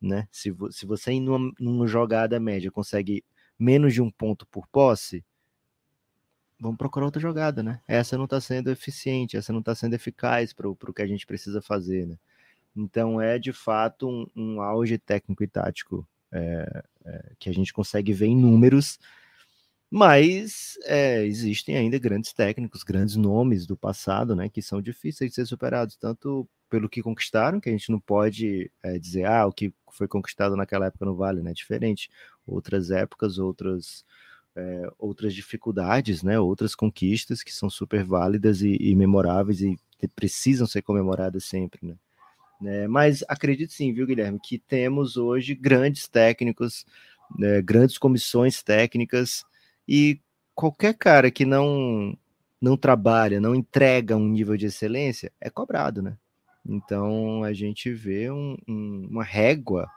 né? 0.00 0.28
Se, 0.30 0.54
se 0.70 0.86
você, 0.86 1.12
em 1.12 1.20
numa, 1.20 1.52
numa 1.60 1.86
jogada 1.86 2.40
média, 2.40 2.70
consegue 2.70 3.24
menos 3.58 3.94
de 3.94 4.02
um 4.02 4.10
ponto 4.10 4.46
por 4.46 4.66
posse, 4.66 5.24
vamos 6.58 6.78
procurar 6.78 7.06
outra 7.06 7.20
jogada, 7.20 7.62
né? 7.62 7.80
Essa 7.86 8.16
não 8.16 8.24
está 8.24 8.40
sendo 8.40 8.70
eficiente, 8.70 9.36
essa 9.36 9.52
não 9.52 9.60
está 9.60 9.74
sendo 9.74 9.94
eficaz 9.94 10.52
para 10.52 10.68
o 10.68 10.76
que 10.94 11.02
a 11.02 11.06
gente 11.06 11.26
precisa 11.26 11.60
fazer, 11.62 12.06
né? 12.06 12.18
Então 12.74 13.20
é 13.20 13.38
de 13.38 13.52
fato 13.52 14.08
um, 14.08 14.26
um 14.34 14.62
auge 14.62 14.98
técnico 14.98 15.44
e 15.44 15.48
tático 15.48 16.06
é, 16.32 16.84
é, 17.04 17.32
que 17.38 17.48
a 17.50 17.54
gente 17.54 17.72
consegue 17.72 18.12
ver 18.12 18.26
em 18.26 18.36
números, 18.36 18.98
mas 19.90 20.78
é, 20.84 21.24
existem 21.24 21.76
ainda 21.76 21.98
grandes 21.98 22.32
técnicos, 22.32 22.82
grandes 22.82 23.16
nomes 23.16 23.66
do 23.66 23.76
passado, 23.76 24.34
né, 24.34 24.48
que 24.48 24.62
são 24.62 24.80
difíceis 24.80 25.30
de 25.30 25.34
ser 25.34 25.46
superados, 25.46 25.96
tanto 25.96 26.48
pelo 26.70 26.88
que 26.88 27.02
conquistaram, 27.02 27.60
que 27.60 27.68
a 27.68 27.72
gente 27.72 27.90
não 27.90 28.00
pode 28.00 28.70
é, 28.82 28.98
dizer, 28.98 29.26
ah, 29.26 29.46
o 29.46 29.52
que 29.52 29.74
foi 29.90 30.08
conquistado 30.08 30.56
naquela 30.56 30.86
época 30.86 31.04
não 31.04 31.14
vale, 31.14 31.42
né? 31.42 31.52
Diferente. 31.52 32.08
Outras 32.46 32.90
épocas, 32.90 33.38
outras 33.38 34.04
é, 34.56 34.90
outras 34.98 35.34
dificuldades, 35.34 36.22
né? 36.22 36.38
Outras 36.40 36.74
conquistas 36.74 37.42
que 37.42 37.52
são 37.52 37.68
super 37.68 38.04
válidas 38.04 38.62
e, 38.62 38.76
e 38.80 38.94
memoráveis 38.96 39.60
e 39.60 39.78
precisam 40.16 40.66
ser 40.66 40.80
comemoradas 40.80 41.44
sempre, 41.44 41.86
né? 41.86 41.94
Né? 42.62 42.86
Mas 42.86 43.24
acredito 43.28 43.72
sim, 43.72 43.92
viu, 43.92 44.06
Guilherme, 44.06 44.38
que 44.42 44.58
temos 44.58 45.16
hoje 45.16 45.54
grandes 45.54 46.08
técnicos, 46.08 46.86
né, 47.38 47.60
grandes 47.60 47.98
comissões 47.98 48.62
técnicas 48.62 49.44
e 49.86 50.20
qualquer 50.54 50.94
cara 50.94 51.30
que 51.30 51.44
não 51.44 52.16
não 52.60 52.76
trabalha, 52.76 53.40
não 53.40 53.56
entrega 53.56 54.16
um 54.16 54.28
nível 54.28 54.56
de 54.56 54.66
excelência, 54.66 55.32
é 55.40 55.50
cobrado, 55.50 56.00
né? 56.00 56.16
Então 56.64 57.42
a 57.42 57.52
gente 57.52 57.92
vê 57.92 58.30
um, 58.30 58.56
um, 58.68 59.08
uma 59.10 59.24
régua 59.24 59.90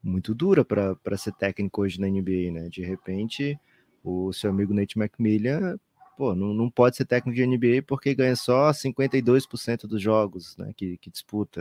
muito 0.00 0.32
dura 0.32 0.64
para 0.64 1.16
ser 1.16 1.32
técnico 1.32 1.82
hoje 1.82 2.00
na 2.00 2.06
NBA, 2.06 2.52
né? 2.52 2.68
De 2.70 2.80
repente, 2.82 3.58
o 4.04 4.32
seu 4.32 4.50
amigo 4.50 4.72
Nate 4.72 4.96
McMillan, 4.96 5.76
pô, 6.16 6.32
não, 6.32 6.54
não 6.54 6.70
pode 6.70 6.96
ser 6.96 7.06
técnico 7.06 7.34
de 7.34 7.44
NBA 7.44 7.82
porque 7.84 8.14
ganha 8.14 8.36
só 8.36 8.70
52% 8.70 9.88
dos 9.88 10.00
jogos 10.00 10.56
né, 10.56 10.72
que, 10.76 10.96
que 10.98 11.10
disputa. 11.10 11.60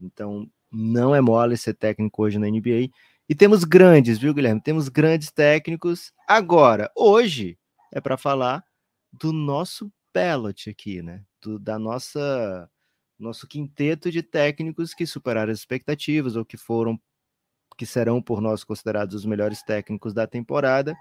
Então, 0.00 0.48
não 0.70 1.14
é 1.14 1.20
mole 1.20 1.56
ser 1.56 1.74
técnico 1.74 2.22
hoje 2.22 2.38
na 2.38 2.48
NBA. 2.48 2.90
E 3.28 3.34
temos 3.34 3.64
grandes, 3.64 4.18
viu, 4.18 4.32
Guilherme? 4.32 4.60
Temos 4.60 4.88
grandes 4.88 5.30
técnicos. 5.30 6.12
Agora, 6.26 6.90
hoje, 6.96 7.58
é 7.92 8.00
para 8.00 8.16
falar 8.16 8.64
do 9.12 9.32
nosso 9.32 9.92
ballot 10.14 10.70
aqui, 10.70 11.02
né? 11.02 11.22
Do, 11.42 11.58
da 11.58 11.78
nossa 11.78 12.68
nosso 13.18 13.48
quinteto 13.48 14.12
de 14.12 14.22
técnicos 14.22 14.94
que 14.94 15.04
superaram 15.04 15.52
as 15.52 15.58
expectativas 15.58 16.36
ou 16.36 16.44
que 16.44 16.56
foram 16.56 17.00
que 17.76 17.86
serão 17.86 18.20
por 18.22 18.40
nós 18.40 18.64
considerados 18.64 19.14
os 19.14 19.24
melhores 19.24 19.62
técnicos 19.62 20.12
da 20.12 20.26
temporada, 20.26 20.96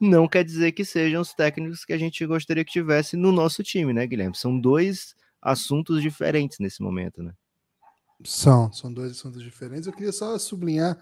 não 0.00 0.28
quer 0.28 0.44
dizer 0.44 0.72
que 0.72 0.84
sejam 0.84 1.20
os 1.20 1.34
técnicos 1.34 1.84
que 1.84 1.92
a 1.92 1.98
gente 1.98 2.24
gostaria 2.24 2.64
que 2.64 2.70
tivesse 2.70 3.16
no 3.16 3.32
nosso 3.32 3.62
time, 3.62 3.92
né, 3.92 4.06
Guilherme? 4.06 4.36
São 4.36 4.58
dois 4.58 5.14
assuntos 5.42 6.00
diferentes 6.00 6.58
nesse 6.60 6.82
momento, 6.82 7.22
né? 7.22 7.34
São, 8.24 8.72
são 8.72 8.92
dois 8.92 9.12
assuntos 9.12 9.42
diferentes. 9.42 9.86
Eu 9.86 9.92
queria 9.92 10.12
só 10.12 10.38
sublinhar 10.38 10.98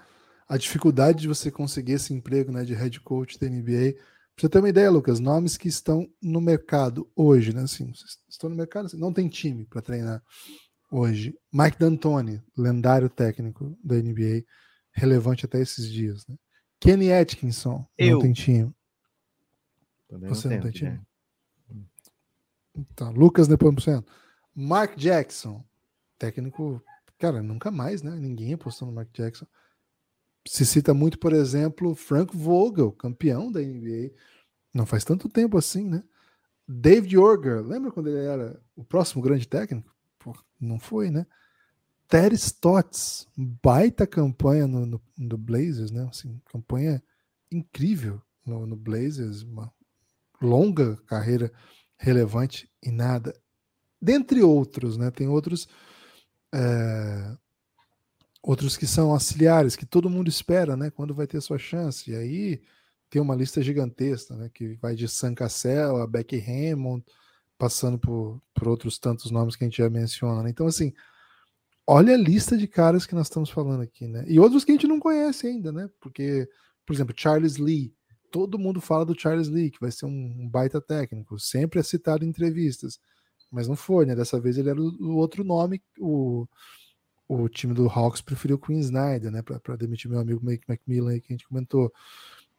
a 0.48 0.56
dificuldade 0.56 1.20
de 1.20 1.28
você 1.28 1.50
conseguir 1.50 1.92
esse 1.92 2.14
emprego 2.14 2.50
né, 2.50 2.64
de 2.64 2.74
head 2.74 3.00
coach 3.00 3.38
da 3.38 3.48
NBA. 3.48 3.94
Pra 4.34 4.42
você 4.42 4.48
ter 4.48 4.58
uma 4.58 4.68
ideia, 4.68 4.90
Lucas, 4.90 5.20
nomes 5.20 5.56
que 5.56 5.68
estão 5.68 6.08
no 6.22 6.40
mercado 6.40 7.10
hoje, 7.14 7.52
né? 7.52 7.62
Assim, 7.62 7.92
estão 8.28 8.48
no 8.48 8.56
mercado, 8.56 8.86
assim, 8.86 8.98
não 8.98 9.12
tem 9.12 9.28
time 9.28 9.66
para 9.66 9.82
treinar 9.82 10.22
hoje. 10.90 11.36
Mike 11.52 11.78
D'Antoni, 11.78 12.42
lendário 12.56 13.08
técnico 13.10 13.76
da 13.82 13.96
NBA, 13.96 14.44
relevante 14.92 15.44
até 15.44 15.60
esses 15.60 15.90
dias, 15.90 16.26
né? 16.26 16.36
Kenny 16.80 17.12
Atkinson, 17.12 17.84
Eu. 17.98 18.14
não 18.14 18.22
tem 18.22 18.32
time. 18.32 18.72
Também 20.08 20.28
Você 20.28 20.48
não, 20.48 20.56
não 20.56 20.62
tem 20.62 20.72
time? 20.72 20.90
Né? 21.70 21.84
Então, 22.76 23.10
Lucas 23.12 23.48
Nepomuceno. 23.48 24.04
Mark 24.54 24.96
Jackson, 24.96 25.64
técnico, 26.18 26.82
cara, 27.18 27.42
nunca 27.42 27.70
mais, 27.70 28.02
né? 28.02 28.14
Ninguém 28.14 28.54
apostou 28.54 28.86
no 28.88 28.94
Mark 28.94 29.08
Jackson 29.12 29.46
se 30.48 30.64
cita 30.64 30.94
muito, 30.94 31.18
por 31.18 31.32
exemplo, 31.32 31.94
Frank 31.94 32.36
Vogel, 32.36 32.90
campeão 32.92 33.52
da 33.52 33.60
NBA. 33.60 34.12
Não 34.72 34.86
faz 34.86 35.04
tanto 35.04 35.28
tempo 35.28 35.58
assim, 35.58 35.84
né? 35.84 36.02
David 36.66 37.16
Orger, 37.18 37.62
lembra 37.62 37.90
quando 37.90 38.08
ele 38.08 38.24
era 38.24 38.60
o 38.74 38.84
próximo 38.84 39.22
grande 39.22 39.46
técnico? 39.46 39.94
Pô, 40.18 40.34
não 40.60 40.78
foi, 40.78 41.10
né? 41.10 41.26
Terry 42.08 42.36
Stotts, 42.36 43.28
baita 43.36 44.06
campanha 44.06 44.66
no, 44.66 44.86
no, 44.86 45.00
no, 45.16 45.36
Blazers, 45.36 45.90
né? 45.90 46.06
Assim, 46.10 46.40
campanha 46.46 47.02
incrível 47.50 48.20
no, 48.44 48.66
no 48.66 48.76
Blazers, 48.76 49.42
uma 49.42 49.72
longa 50.40 50.96
carreira 51.06 51.52
relevante 51.98 52.70
e 52.82 52.90
nada. 52.90 53.38
Dentre 54.00 54.42
outros, 54.42 54.96
né? 54.96 55.10
Tem 55.10 55.28
outros 55.28 55.68
é, 56.54 57.36
outros 58.42 58.76
que 58.76 58.86
são 58.86 59.10
auxiliares, 59.10 59.76
que 59.76 59.86
todo 59.86 60.10
mundo 60.10 60.28
espera, 60.28 60.76
né? 60.76 60.90
Quando 60.90 61.14
vai 61.14 61.26
ter 61.26 61.40
sua 61.40 61.58
chance. 61.58 62.10
E 62.10 62.14
aí 62.14 62.62
tem 63.10 63.20
uma 63.20 63.34
lista 63.34 63.62
gigantesca, 63.62 64.34
né? 64.34 64.50
Que 64.52 64.74
vai 64.74 64.94
de 64.94 65.08
Sam 65.08 65.34
Cassell 65.34 65.96
a 65.96 66.06
Becky 66.06 66.38
Hammond, 66.38 67.04
passando 67.58 67.98
por, 67.98 68.40
por 68.54 68.68
outros 68.68 68.98
tantos 68.98 69.30
nomes 69.30 69.56
que 69.56 69.64
a 69.64 69.66
gente 69.66 69.78
já 69.78 69.90
menciona. 69.90 70.42
Né? 70.42 70.50
Então, 70.50 70.66
assim, 70.66 70.92
olha 71.86 72.14
a 72.14 72.18
lista 72.18 72.56
de 72.56 72.68
caras 72.68 73.04
que 73.04 73.14
nós 73.14 73.26
estamos 73.26 73.50
falando 73.50 73.82
aqui, 73.82 74.06
né? 74.06 74.24
E 74.28 74.38
outros 74.38 74.64
que 74.64 74.70
a 74.72 74.74
gente 74.74 74.86
não 74.86 75.00
conhece 75.00 75.46
ainda, 75.46 75.72
né? 75.72 75.90
Porque, 76.00 76.48
por 76.86 76.92
exemplo, 76.94 77.14
Charles 77.16 77.56
Lee. 77.56 77.94
Todo 78.30 78.58
mundo 78.58 78.78
fala 78.78 79.06
do 79.06 79.18
Charles 79.18 79.48
Lee, 79.48 79.70
que 79.70 79.80
vai 79.80 79.90
ser 79.90 80.04
um 80.04 80.46
baita 80.48 80.82
técnico, 80.82 81.38
sempre 81.38 81.80
é 81.80 81.82
citado 81.82 82.26
em 82.26 82.28
entrevistas, 82.28 83.00
mas 83.50 83.68
não 83.68 83.76
foi, 83.76 84.06
né? 84.06 84.14
Dessa 84.14 84.40
vez 84.40 84.58
ele 84.58 84.70
era 84.70 84.80
o 84.80 85.16
outro 85.16 85.44
nome, 85.44 85.82
o 85.98 86.46
o 87.28 87.46
time 87.48 87.74
do 87.74 87.86
Hawks 87.88 88.22
preferiu 88.22 88.56
o 88.56 88.58
Queen 88.58 88.78
Snyder, 88.80 89.30
né, 89.30 89.42
para 89.42 89.76
demitir 89.76 90.10
meu 90.10 90.18
amigo 90.18 90.40
Mike 90.42 90.64
McMillan 90.66 91.10
aí, 91.10 91.20
que 91.20 91.30
a 91.30 91.36
gente 91.36 91.46
comentou. 91.46 91.92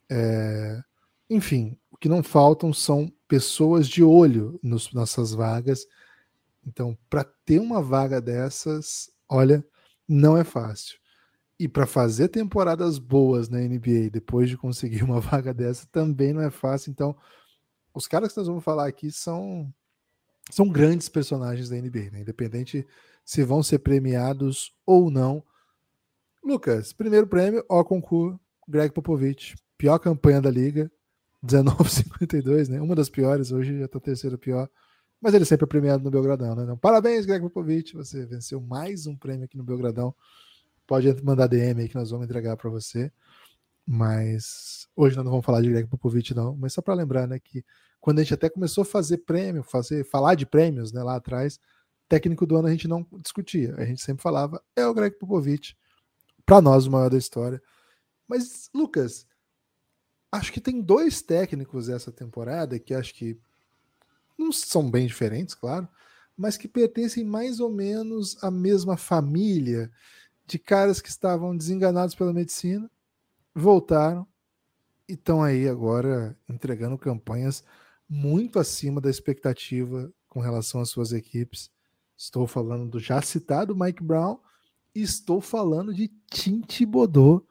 É, 0.07 0.79
enfim, 1.27 1.75
o 1.91 1.97
que 1.97 2.07
não 2.07 2.21
faltam 2.21 2.71
são 2.71 3.11
pessoas 3.27 3.87
de 3.87 4.03
olho 4.03 4.59
nos, 4.61 4.93
nessas 4.93 5.33
vagas. 5.33 5.87
Então, 6.65 6.95
para 7.09 7.23
ter 7.23 7.59
uma 7.59 7.81
vaga 7.81 8.21
dessas, 8.21 9.11
olha, 9.27 9.65
não 10.07 10.37
é 10.37 10.43
fácil. 10.43 10.99
E 11.59 11.67
para 11.67 11.87
fazer 11.87 12.29
temporadas 12.29 12.99
boas 12.99 13.49
na 13.49 13.59
NBA, 13.59 14.09
depois 14.11 14.49
de 14.49 14.57
conseguir 14.57 15.03
uma 15.03 15.19
vaga 15.19 15.51
dessa, 15.53 15.87
também 15.91 16.31
não 16.31 16.41
é 16.41 16.51
fácil. 16.51 16.91
Então, 16.91 17.15
os 17.93 18.07
caras 18.07 18.31
que 18.31 18.37
nós 18.37 18.47
vamos 18.47 18.63
falar 18.63 18.87
aqui 18.87 19.11
são 19.11 19.73
são 20.49 20.67
grandes 20.67 21.07
personagens 21.07 21.69
da 21.69 21.75
NBA, 21.75 22.11
né? 22.11 22.21
independente 22.21 22.85
se 23.23 23.43
vão 23.43 23.61
ser 23.61 23.79
premiados 23.79 24.73
ou 24.85 25.11
não. 25.11 25.43
Lucas, 26.43 26.93
primeiro 26.93 27.27
prêmio, 27.27 27.63
ó 27.69 27.83
concurso, 27.83 28.39
Greg 28.67 28.93
Popovich, 28.93 29.55
pior 29.77 29.99
campanha 29.99 30.41
da 30.41 30.49
liga, 30.49 30.91
19,52, 31.45 32.67
né? 32.69 32.81
Uma 32.81 32.95
das 32.95 33.09
piores, 33.09 33.51
hoje 33.51 33.79
já 33.79 33.87
tá 33.87 33.99
terceira 33.99 34.37
pior. 34.37 34.69
Mas 35.21 35.33
ele 35.33 35.45
sempre 35.45 35.65
é 35.65 35.67
premiado 35.67 36.03
no 36.03 36.11
Belgradão, 36.11 36.55
né? 36.55 36.63
Então, 36.63 36.77
parabéns, 36.77 37.25
Greg 37.25 37.41
Popovich, 37.41 37.93
você 37.93 38.25
venceu 38.25 38.61
mais 38.61 39.05
um 39.05 39.15
prêmio 39.15 39.45
aqui 39.45 39.57
no 39.57 39.63
Belgradão. 39.63 40.13
Pode 40.87 41.21
mandar 41.23 41.47
DM 41.47 41.81
aí 41.81 41.89
que 41.89 41.95
nós 41.95 42.09
vamos 42.09 42.25
entregar 42.25 42.57
para 42.57 42.69
você. 42.69 43.11
Mas 43.91 44.87
hoje 44.95 45.15
nós 45.15 45.25
não 45.25 45.31
vamos 45.31 45.45
falar 45.47 45.63
de 45.63 45.69
Greg 45.69 45.89
Popovich, 45.89 46.35
não. 46.35 46.55
Mas 46.55 46.73
só 46.73 46.81
para 46.81 46.93
lembrar, 46.93 47.27
né, 47.27 47.39
que 47.39 47.65
quando 47.99 48.19
a 48.19 48.21
gente 48.21 48.35
até 48.35 48.47
começou 48.47 48.83
a 48.83 48.85
fazer 48.85 49.17
prêmio, 49.17 49.63
fazer, 49.63 50.05
falar 50.05 50.35
de 50.35 50.45
prêmios, 50.45 50.93
né, 50.93 51.01
lá 51.01 51.15
atrás, 51.15 51.59
técnico 52.07 52.45
do 52.45 52.55
ano 52.55 52.67
a 52.67 52.71
gente 52.71 52.87
não 52.87 53.03
discutia. 53.13 53.73
A 53.79 53.85
gente 53.85 53.99
sempre 54.03 54.21
falava, 54.21 54.63
é 54.75 54.85
o 54.85 54.93
Greg 54.93 55.17
Popovich. 55.17 55.75
Para 56.45 56.61
nós, 56.61 56.85
o 56.85 56.91
maior 56.91 57.09
da 57.09 57.17
história. 57.17 57.59
Mas, 58.27 58.69
Lucas, 58.75 59.25
acho 60.31 60.53
que 60.53 60.61
tem 60.61 60.83
dois 60.83 61.23
técnicos 61.23 61.89
essa 61.89 62.11
temporada 62.11 62.77
que 62.77 62.93
acho 62.93 63.11
que 63.15 63.39
não 64.37 64.51
são 64.51 64.89
bem 64.91 65.07
diferentes, 65.07 65.55
claro, 65.55 65.89
mas 66.37 66.57
que 66.57 66.67
pertencem 66.67 67.25
mais 67.25 67.59
ou 67.59 67.71
menos 67.71 68.37
à 68.43 68.51
mesma 68.51 68.95
família 68.97 69.91
de 70.45 70.59
caras 70.59 71.01
que 71.01 71.09
estavam 71.09 71.57
desenganados 71.57 72.13
pela 72.13 72.31
medicina, 72.31 72.87
voltaram 73.53 74.27
e 75.07 75.13
estão 75.13 75.41
aí 75.41 75.67
agora 75.67 76.37
entregando 76.47 76.97
campanhas 76.97 77.63
muito 78.07 78.59
acima 78.59 78.99
da 78.99 79.09
expectativa 79.09 80.11
com 80.27 80.39
relação 80.39 80.81
às 80.81 80.89
suas 80.89 81.11
equipes. 81.11 81.71
Estou 82.17 82.45
falando 82.47 82.89
do 82.89 82.99
já 82.99 83.21
citado 83.21 83.75
Mike 83.75 84.03
Brown 84.03 84.39
e 84.93 85.01
estou 85.01 85.39
falando 85.39 85.93
de 85.93 86.07
Tim 86.29 86.61
Thibodeau. 86.61 87.45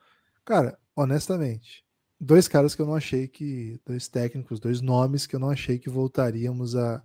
Cara, 0.45 0.79
honestamente, 0.95 1.85
dois 2.21 2.49
caras 2.49 2.75
que 2.75 2.83
eu 2.83 2.87
não 2.87 2.95
achei 2.95 3.29
que. 3.29 3.81
Dois 3.85 4.09
técnicos, 4.09 4.61
dois 4.61 4.81
nomes 4.81 5.27
que 5.27 5.37
eu 5.37 5.41
não 5.41 5.51
achei 5.51 5.79
que 5.79 5.89
voltaríamos 5.89 6.77
a, 6.77 7.03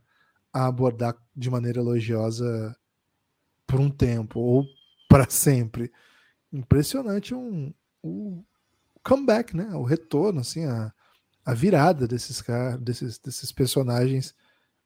a 0.51 0.67
abordar 0.67 1.15
de 1.35 1.50
maneira 1.50 1.79
elogiosa 1.79 2.75
por 3.65 3.79
um 3.79 3.89
tempo 3.89 4.39
ou 4.39 4.65
para 5.07 5.27
sempre. 5.31 5.91
Impressionante 6.51 7.33
um, 7.33 7.73
um 8.03 8.43
comeback, 9.03 9.55
né? 9.55 9.69
O 9.74 9.83
retorno, 9.83 10.41
assim, 10.41 10.65
a, 10.65 10.91
a 11.45 11.53
virada 11.53 12.07
desses 12.07 12.41
caras, 12.41 12.79
desses, 12.79 13.19
desses 13.19 13.51
personagens. 13.51 14.33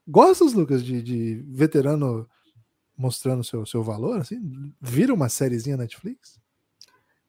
Gostas, 0.08 0.54
Lucas, 0.54 0.84
de, 0.84 1.02
de 1.02 1.36
veterano 1.50 2.28
mostrando 2.98 3.44
seu, 3.44 3.66
seu 3.66 3.84
valor? 3.84 4.22
Assim? 4.22 4.74
Vira 4.82 5.14
uma 5.14 5.30
sériezinha 5.30 5.78
Netflix? 5.78 6.40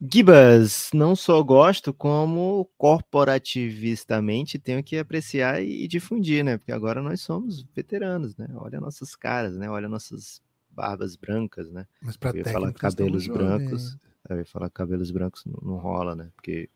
Gibas, 0.01 0.91
não 0.95 1.17
só 1.17 1.43
gosto, 1.43 1.93
como 1.93 2.71
corporativistamente 2.79 4.57
tenho 4.57 4.83
que 4.83 4.97
apreciar 4.97 5.61
e 5.61 5.89
difundir, 5.89 6.45
né? 6.45 6.57
Porque 6.57 6.71
agora 6.71 7.03
nós 7.03 7.21
somos 7.21 7.63
veteranos, 7.75 8.37
né? 8.37 8.47
Olha 8.55 8.81
nossas 8.81 9.17
caras, 9.17 9.57
né? 9.57 9.69
Olha 9.69 9.89
nossas 9.89 10.41
barbas 10.71 11.17
brancas, 11.17 11.69
né? 11.73 11.85
Mas 12.01 12.17
para 12.17 12.33
falar 12.45 12.73
cabelos 12.73 13.27
brancos, 13.27 13.99
eu 14.29 14.39
ia 14.39 14.45
falar 14.45 14.71
cabelos 14.71 15.11
brancos 15.11 15.45
não, 15.45 15.59
não, 15.63 15.77
rola, 15.79 16.15
né? 16.15 16.31
Porque 16.37 16.71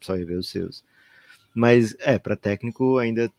só 0.00 0.16
ia 0.16 0.26
ver 0.26 0.36
os 0.36 0.48
seus. 0.48 0.84
Mas 1.54 1.96
é, 2.00 2.18
para 2.18 2.36
técnico 2.36 2.98
ainda 2.98 3.30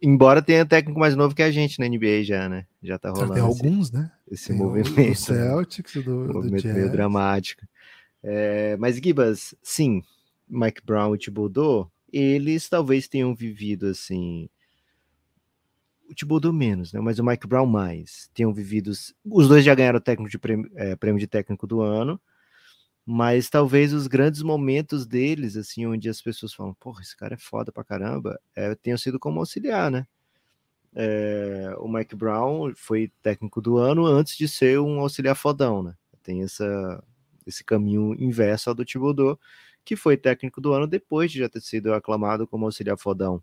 embora 0.00 0.42
tenha 0.42 0.66
técnico 0.66 0.98
mais 0.98 1.16
novo 1.16 1.34
que 1.34 1.42
a 1.42 1.50
gente 1.50 1.78
na 1.78 1.88
NBA 1.88 2.22
já, 2.22 2.48
né? 2.48 2.66
Já 2.82 2.98
tá 2.98 3.10
rolando. 3.10 3.34
Tem 3.34 3.42
alguns, 3.42 3.88
esse, 3.88 3.96
né? 3.96 4.12
Esse 4.30 4.48
Tem 4.48 4.56
movimento. 4.56 4.92
O 4.92 5.00
né? 5.00 5.14
Celtics, 5.14 6.04
do, 6.04 6.10
um 6.10 6.32
movimento 6.32 6.68
do 6.68 6.74
meio 6.74 6.90
dramático. 6.90 7.66
É, 8.22 8.76
mas 8.76 8.96
Gibas, 8.96 9.54
sim, 9.62 10.02
Mike 10.48 10.84
Brown 10.84 11.14
e 11.14 11.18
Thibodeau, 11.18 11.90
eles 12.12 12.68
talvez 12.68 13.08
tenham 13.08 13.34
vivido 13.34 13.86
assim. 13.86 14.48
O 16.08 16.14
Thibodeau 16.14 16.52
menos, 16.52 16.92
né? 16.92 17.00
Mas 17.00 17.18
o 17.18 17.24
Mike 17.24 17.46
Brown 17.46 17.66
mais. 17.66 18.30
Tenham 18.32 18.52
vivido. 18.52 18.92
Os 19.24 19.48
dois 19.48 19.64
já 19.64 19.74
ganharam 19.74 20.00
técnico 20.00 20.30
de 20.30 20.38
prêmio, 20.38 20.70
é, 20.74 20.94
prêmio 20.94 21.18
de 21.18 21.26
técnico 21.26 21.66
do 21.66 21.80
ano. 21.80 22.20
Mas 23.06 23.48
talvez 23.48 23.92
os 23.92 24.08
grandes 24.08 24.42
momentos 24.42 25.06
deles, 25.06 25.56
assim, 25.56 25.86
onde 25.86 26.08
as 26.08 26.20
pessoas 26.20 26.52
falam, 26.52 26.74
porra, 26.74 27.02
esse 27.02 27.16
cara 27.16 27.34
é 27.34 27.38
foda 27.38 27.70
pra 27.72 27.84
caramba, 27.84 28.40
é, 28.54 28.74
tenham 28.74 28.98
sido 28.98 29.18
como 29.18 29.38
auxiliar, 29.40 29.90
né? 29.90 30.06
É, 30.94 31.74
o 31.78 31.88
Mike 31.88 32.16
Brown 32.16 32.72
foi 32.74 33.12
técnico 33.22 33.60
do 33.60 33.78
ano 33.78 34.06
antes 34.06 34.36
de 34.36 34.48
ser 34.48 34.80
um 34.80 35.00
auxiliar 35.00 35.36
fodão, 35.36 35.82
né? 35.82 35.94
Tem 36.22 36.42
essa, 36.42 37.02
esse 37.46 37.62
caminho 37.62 38.14
inverso 38.20 38.70
ao 38.70 38.74
do 38.74 38.84
Thibodeau, 38.84 39.38
que 39.84 39.94
foi 39.94 40.16
técnico 40.16 40.60
do 40.60 40.72
ano 40.72 40.86
depois 40.86 41.30
de 41.30 41.38
já 41.38 41.48
ter 41.48 41.60
sido 41.60 41.94
aclamado 41.94 42.46
como 42.46 42.64
auxiliar 42.66 42.98
fodão 42.98 43.42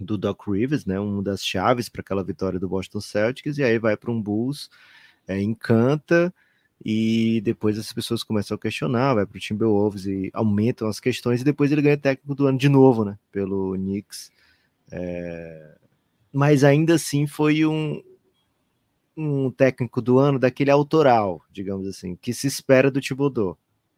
do 0.00 0.18
Doc 0.18 0.46
Rivers, 0.48 0.84
né, 0.84 0.98
uma 1.00 1.22
das 1.22 1.44
chaves 1.44 1.88
para 1.88 2.00
aquela 2.00 2.24
vitória 2.24 2.58
do 2.58 2.68
Boston 2.68 3.00
Celtics, 3.00 3.58
e 3.58 3.62
aí 3.62 3.78
vai 3.78 3.96
para 3.96 4.10
um 4.10 4.20
Bulls, 4.20 4.68
é, 5.26 5.40
encanta, 5.40 6.34
e 6.84 7.40
depois 7.40 7.78
as 7.78 7.92
pessoas 7.92 8.22
começam 8.22 8.54
a 8.54 8.58
questionar, 8.58 9.14
vai 9.14 9.26
para 9.26 9.36
o 9.36 9.40
Timberwolves 9.40 10.06
e 10.06 10.30
aumentam 10.34 10.86
as 10.88 11.00
questões, 11.00 11.40
e 11.40 11.44
depois 11.44 11.72
ele 11.72 11.82
ganha 11.82 11.96
técnico 11.96 12.34
do 12.34 12.46
ano 12.46 12.58
de 12.58 12.68
novo, 12.68 13.04
né, 13.04 13.18
pelo 13.32 13.72
Knicks, 13.74 14.30
é... 14.90 15.78
mas 16.32 16.62
ainda 16.62 16.94
assim 16.94 17.26
foi 17.26 17.64
um, 17.64 18.02
um 19.16 19.50
técnico 19.50 20.02
do 20.02 20.18
ano 20.18 20.38
daquele 20.38 20.70
autoral, 20.70 21.42
digamos 21.50 21.86
assim, 21.86 22.16
que 22.16 22.34
se 22.34 22.46
espera 22.46 22.90
do 22.90 23.00
Thibodeau, 23.00 23.56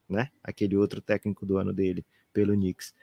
né? 0.08 0.30
Aquele 0.42 0.76
outro 0.76 1.00
técnico 1.00 1.44
do 1.44 1.56
ano 1.56 1.72
dele 1.72 2.04
pelo 2.32 2.52
Knicks. 2.52 2.94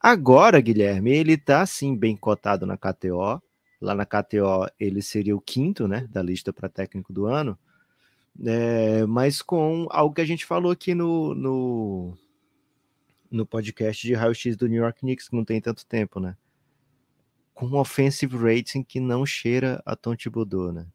Agora, 0.00 0.60
Guilherme, 0.60 1.12
ele 1.12 1.36
tá 1.36 1.62
assim 1.62 1.94
bem 1.96 2.16
cotado 2.16 2.66
na 2.66 2.76
KTO. 2.76 3.40
Lá 3.80 3.94
na 3.94 4.04
KTO 4.04 4.66
ele 4.78 5.02
seria 5.02 5.36
o 5.36 5.40
quinto, 5.40 5.86
né, 5.86 6.08
da 6.10 6.22
lista 6.22 6.52
para 6.52 6.68
técnico 6.68 7.12
do 7.12 7.26
ano. 7.26 7.58
É, 8.44 9.04
mas 9.06 9.42
com 9.42 9.86
algo 9.90 10.14
que 10.14 10.20
a 10.20 10.26
gente 10.26 10.46
falou 10.46 10.72
aqui 10.72 10.94
no, 10.94 11.34
no, 11.34 12.18
no 13.30 13.46
podcast 13.46 14.06
de 14.06 14.14
Raio 14.14 14.34
X 14.34 14.56
do 14.56 14.66
New 14.66 14.82
York 14.82 15.00
Knicks, 15.00 15.28
que 15.28 15.36
não 15.36 15.44
tem 15.44 15.60
tanto 15.60 15.84
tempo, 15.86 16.18
né? 16.18 16.36
Com 17.54 17.66
um 17.66 17.76
offensive 17.76 18.36
rating 18.36 18.82
que 18.82 18.98
não 18.98 19.26
cheira 19.26 19.82
a 19.84 19.94
Tom 19.94 20.16
Thibodeau, 20.16 20.72
né? 20.72 20.86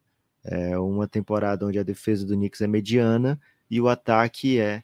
É 0.43 0.77
uma 0.77 1.07
temporada 1.07 1.65
onde 1.65 1.77
a 1.77 1.83
defesa 1.83 2.25
do 2.25 2.35
Knicks 2.35 2.61
é 2.61 2.67
mediana 2.67 3.39
e 3.69 3.79
o 3.81 3.87
ataque 3.87 4.59
é 4.59 4.83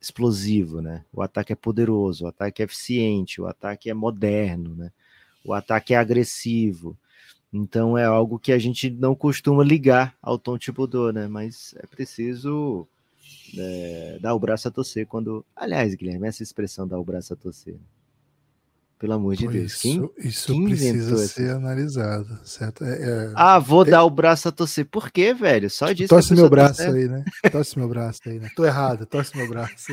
explosivo, 0.00 0.80
né? 0.80 1.04
O 1.12 1.22
ataque 1.22 1.52
é 1.52 1.56
poderoso, 1.56 2.24
o 2.24 2.28
ataque 2.28 2.62
é 2.62 2.64
eficiente, 2.64 3.40
o 3.40 3.46
ataque 3.46 3.90
é 3.90 3.94
moderno, 3.94 4.74
né? 4.74 4.90
O 5.44 5.52
ataque 5.52 5.94
é 5.94 5.98
agressivo. 5.98 6.98
Então 7.52 7.98
é 7.98 8.04
algo 8.04 8.38
que 8.38 8.52
a 8.52 8.58
gente 8.58 8.90
não 8.90 9.14
costuma 9.14 9.64
ligar 9.64 10.14
ao 10.22 10.38
Tom 10.38 10.56
Thibodeau, 10.56 11.12
né? 11.12 11.26
Mas 11.26 11.74
é 11.78 11.86
preciso 11.86 12.86
é, 13.58 14.18
dar 14.20 14.34
o 14.34 14.38
braço 14.38 14.68
a 14.68 14.70
torcer 14.70 15.06
quando... 15.06 15.44
Aliás, 15.54 15.94
Guilherme, 15.94 16.28
essa 16.28 16.42
expressão 16.42 16.86
dar 16.86 16.98
o 16.98 17.04
braço 17.04 17.32
a 17.32 17.36
torcer... 17.36 17.76
Pelo 19.00 19.14
amor 19.14 19.34
de 19.34 19.48
Deus. 19.48 19.72
Isso, 19.72 19.80
quem, 19.80 20.10
isso 20.18 20.52
quem 20.52 20.64
precisa 20.66 21.16
ser 21.26 21.44
essa? 21.44 21.56
analisado, 21.56 22.38
certo? 22.44 22.84
É, 22.84 23.30
é... 23.30 23.32
Ah, 23.34 23.58
vou 23.58 23.82
dar 23.82 24.04
o 24.04 24.10
braço 24.10 24.46
a 24.46 24.52
torcer. 24.52 24.84
Por 24.84 25.10
quê, 25.10 25.32
velho? 25.32 25.70
Só 25.70 25.86
tipo, 25.86 25.96
disso. 25.96 26.08
Torce 26.10 26.34
meu 26.34 26.50
braço 26.50 26.84
tá 26.84 26.92
aí, 26.92 27.08
né? 27.08 27.24
Torce 27.50 27.78
meu 27.78 27.88
braço 27.88 28.20
aí, 28.26 28.38
né? 28.38 28.50
Tô 28.54 28.62
errado, 28.62 29.06
torce 29.06 29.34
meu 29.34 29.48
braço. 29.48 29.90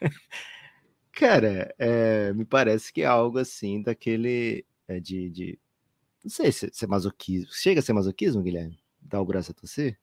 Cara, 1.10 1.74
é, 1.76 2.32
me 2.32 2.44
parece 2.44 2.92
que 2.92 3.02
é 3.02 3.06
algo 3.06 3.36
assim 3.36 3.82
daquele. 3.82 4.64
É, 4.86 5.00
de, 5.00 5.28
de. 5.28 5.58
Não 6.22 6.30
sei 6.30 6.52
se, 6.52 6.70
se 6.72 6.84
é 6.84 6.88
masoquismo. 6.88 7.50
Chega 7.52 7.80
a 7.80 7.82
ser 7.82 7.92
masoquismo, 7.92 8.42
Guilherme? 8.42 8.78
Dar 9.00 9.20
o 9.20 9.24
braço 9.24 9.50
a 9.50 9.54
torcer? 9.54 9.98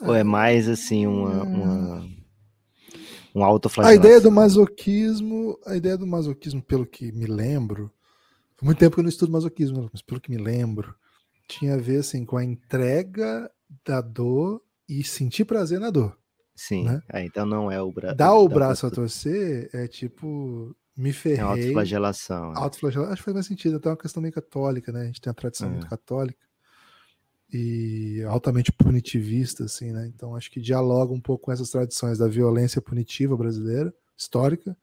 Ou 0.00 0.14
é 0.14 0.24
mais 0.24 0.68
assim 0.68 1.06
uma, 1.06 1.42
uma 1.44 2.08
um 3.34 3.44
autoflagelação. 3.44 4.02
A 4.02 4.06
ideia 4.06 4.20
do 4.20 4.30
masoquismo, 4.30 5.58
a 5.64 5.76
ideia 5.76 5.96
do 5.96 6.06
masoquismo, 6.06 6.62
pelo 6.62 6.86
que 6.86 7.12
me 7.12 7.26
lembro, 7.26 7.90
foi 8.56 8.66
muito 8.66 8.78
tempo 8.78 8.94
que 8.94 9.00
eu 9.00 9.04
não 9.04 9.08
estudo 9.08 9.32
masoquismo, 9.32 9.88
mas 9.92 10.02
pelo 10.02 10.20
que 10.20 10.30
me 10.30 10.38
lembro, 10.38 10.94
tinha 11.46 11.74
a 11.74 11.78
ver 11.78 11.98
assim 11.98 12.24
com 12.24 12.36
a 12.36 12.44
entrega 12.44 13.50
da 13.84 14.00
dor 14.00 14.62
e 14.88 15.04
sentir 15.04 15.44
prazer 15.44 15.78
na 15.78 15.90
dor. 15.90 16.16
Sim, 16.54 16.84
né? 16.84 17.02
é, 17.12 17.24
então 17.24 17.46
não 17.46 17.70
é 17.70 17.80
o 17.80 17.92
braço. 17.92 18.16
Dar 18.16 18.34
o 18.34 18.48
braço 18.48 18.86
a 18.86 18.90
torcer 18.90 19.70
é 19.72 19.86
tipo 19.86 20.74
me 20.98 21.12
ferrei. 21.12 21.38
É 21.38 21.42
autoflagelação. 21.42 22.52
É. 22.52 22.58
Autoflagelação, 22.58 23.12
acho 23.12 23.22
que 23.22 23.24
faz 23.24 23.34
mais 23.34 23.46
sentido, 23.46 23.76
até 23.76 23.88
uma 23.88 23.96
questão 23.96 24.20
meio 24.20 24.34
católica, 24.34 24.90
né? 24.90 25.02
A 25.02 25.06
gente 25.06 25.20
tem 25.20 25.30
a 25.30 25.34
tradição 25.34 25.68
é. 25.68 25.70
muito 25.70 25.88
católica 25.88 26.48
e 27.52 28.22
altamente 28.28 28.72
punitivista, 28.72 29.64
assim, 29.64 29.92
né? 29.92 30.06
Então 30.08 30.34
acho 30.34 30.50
que 30.50 30.60
dialoga 30.60 31.14
um 31.14 31.20
pouco 31.20 31.46
com 31.46 31.52
essas 31.52 31.70
tradições 31.70 32.18
da 32.18 32.26
violência 32.26 32.82
punitiva 32.82 33.36
brasileira, 33.36 33.94
histórica, 34.16 34.76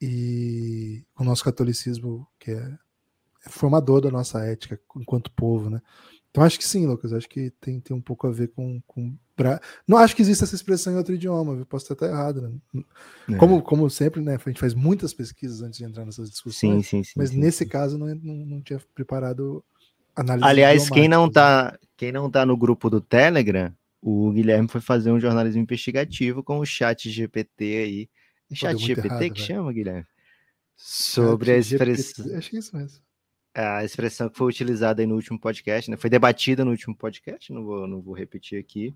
e 0.00 1.02
com 1.14 1.24
o 1.24 1.26
nosso 1.26 1.42
catolicismo, 1.42 2.28
que 2.38 2.52
é, 2.52 2.78
é 3.46 3.48
formador 3.48 4.02
da 4.02 4.10
nossa 4.10 4.44
ética 4.44 4.78
enquanto 4.96 5.32
povo, 5.32 5.70
né? 5.70 5.80
Então 6.30 6.44
acho 6.44 6.58
que 6.58 6.66
sim, 6.66 6.86
Lucas, 6.86 7.12
acho 7.14 7.28
que 7.28 7.50
tem, 7.58 7.80
tem 7.80 7.96
um 7.96 8.02
pouco 8.02 8.26
a 8.26 8.30
ver 8.30 8.48
com, 8.48 8.80
com 8.86 9.16
não 9.86 9.98
acho 9.98 10.16
que 10.16 10.22
exista 10.22 10.44
essa 10.44 10.54
expressão 10.54 10.92
em 10.92 10.96
outro 10.96 11.14
idioma, 11.14 11.54
viu? 11.54 11.66
posso 11.66 11.92
estar 11.92 12.06
errado, 12.06 12.42
né? 12.42 12.84
É. 13.30 13.36
Como, 13.36 13.62
como 13.62 13.88
sempre, 13.88 14.20
né? 14.20 14.34
A 14.34 14.48
gente 14.48 14.60
faz 14.60 14.74
muitas 14.74 15.14
pesquisas 15.14 15.62
antes 15.62 15.78
de 15.78 15.84
entrar 15.84 16.04
nessas 16.04 16.30
discussões, 16.30 16.86
sim, 16.86 17.02
sim, 17.02 17.04
sim, 17.04 17.12
mas 17.16 17.30
nesse 17.30 17.66
caso 17.66 17.98
não, 17.98 18.06
não, 18.06 18.34
não 18.34 18.62
tinha 18.62 18.80
preparado 18.94 19.64
Análise 20.18 20.48
Aliás, 20.48 20.90
quem 20.90 21.08
não 21.08 21.30
tá, 21.30 21.78
quem 21.96 22.10
não 22.10 22.28
tá 22.28 22.44
no 22.44 22.56
grupo 22.56 22.90
do 22.90 23.00
Telegram, 23.00 23.72
o 24.02 24.32
Guilherme 24.32 24.68
foi 24.68 24.80
fazer 24.80 25.12
um 25.12 25.20
jornalismo 25.20 25.60
investigativo 25.60 26.42
com 26.42 26.58
o 26.58 26.66
chat 26.66 27.08
GPT 27.08 27.64
aí. 27.64 28.08
É 28.50 28.54
chat 28.54 28.76
GPT 28.76 29.06
errado, 29.06 29.20
que 29.20 29.28
velho. 29.28 29.36
chama, 29.36 29.72
Guilherme? 29.72 30.06
Sobre 30.76 31.52
a 31.52 31.58
expressão. 31.58 32.36
Acho 32.36 32.50
que 32.50 32.56
é 32.56 32.58
isso 32.58 32.76
mesmo. 32.76 33.00
A 33.54 33.84
expressão 33.84 34.28
que 34.28 34.36
foi 34.36 34.48
utilizada 34.48 35.02
aí 35.02 35.06
no 35.06 35.14
último 35.14 35.38
podcast, 35.38 35.90
né? 35.90 35.96
Foi 35.96 36.10
debatida 36.10 36.64
no 36.64 36.72
último 36.72 36.96
podcast, 36.96 37.52
não 37.52 37.64
vou, 37.64 37.86
não 37.86 38.00
vou 38.00 38.14
repetir 38.14 38.58
aqui. 38.58 38.94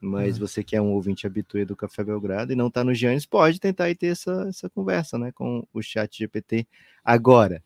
Mas 0.00 0.36
hum. 0.36 0.40
você 0.40 0.64
que 0.64 0.74
é 0.74 0.80
um 0.80 0.92
ouvinte 0.92 1.26
habituê 1.26 1.64
do 1.64 1.76
Café 1.76 2.02
Belgrado 2.02 2.52
e 2.52 2.56
não 2.56 2.68
está 2.68 2.82
no 2.82 2.94
Giannis, 2.94 3.26
pode 3.26 3.60
tentar 3.60 3.84
aí 3.84 3.94
ter 3.94 4.08
essa, 4.08 4.46
essa 4.48 4.70
conversa, 4.70 5.18
né? 5.18 5.30
Com 5.32 5.66
o 5.72 5.82
chat 5.82 6.16
GPT. 6.16 6.66
Agora, 7.04 7.62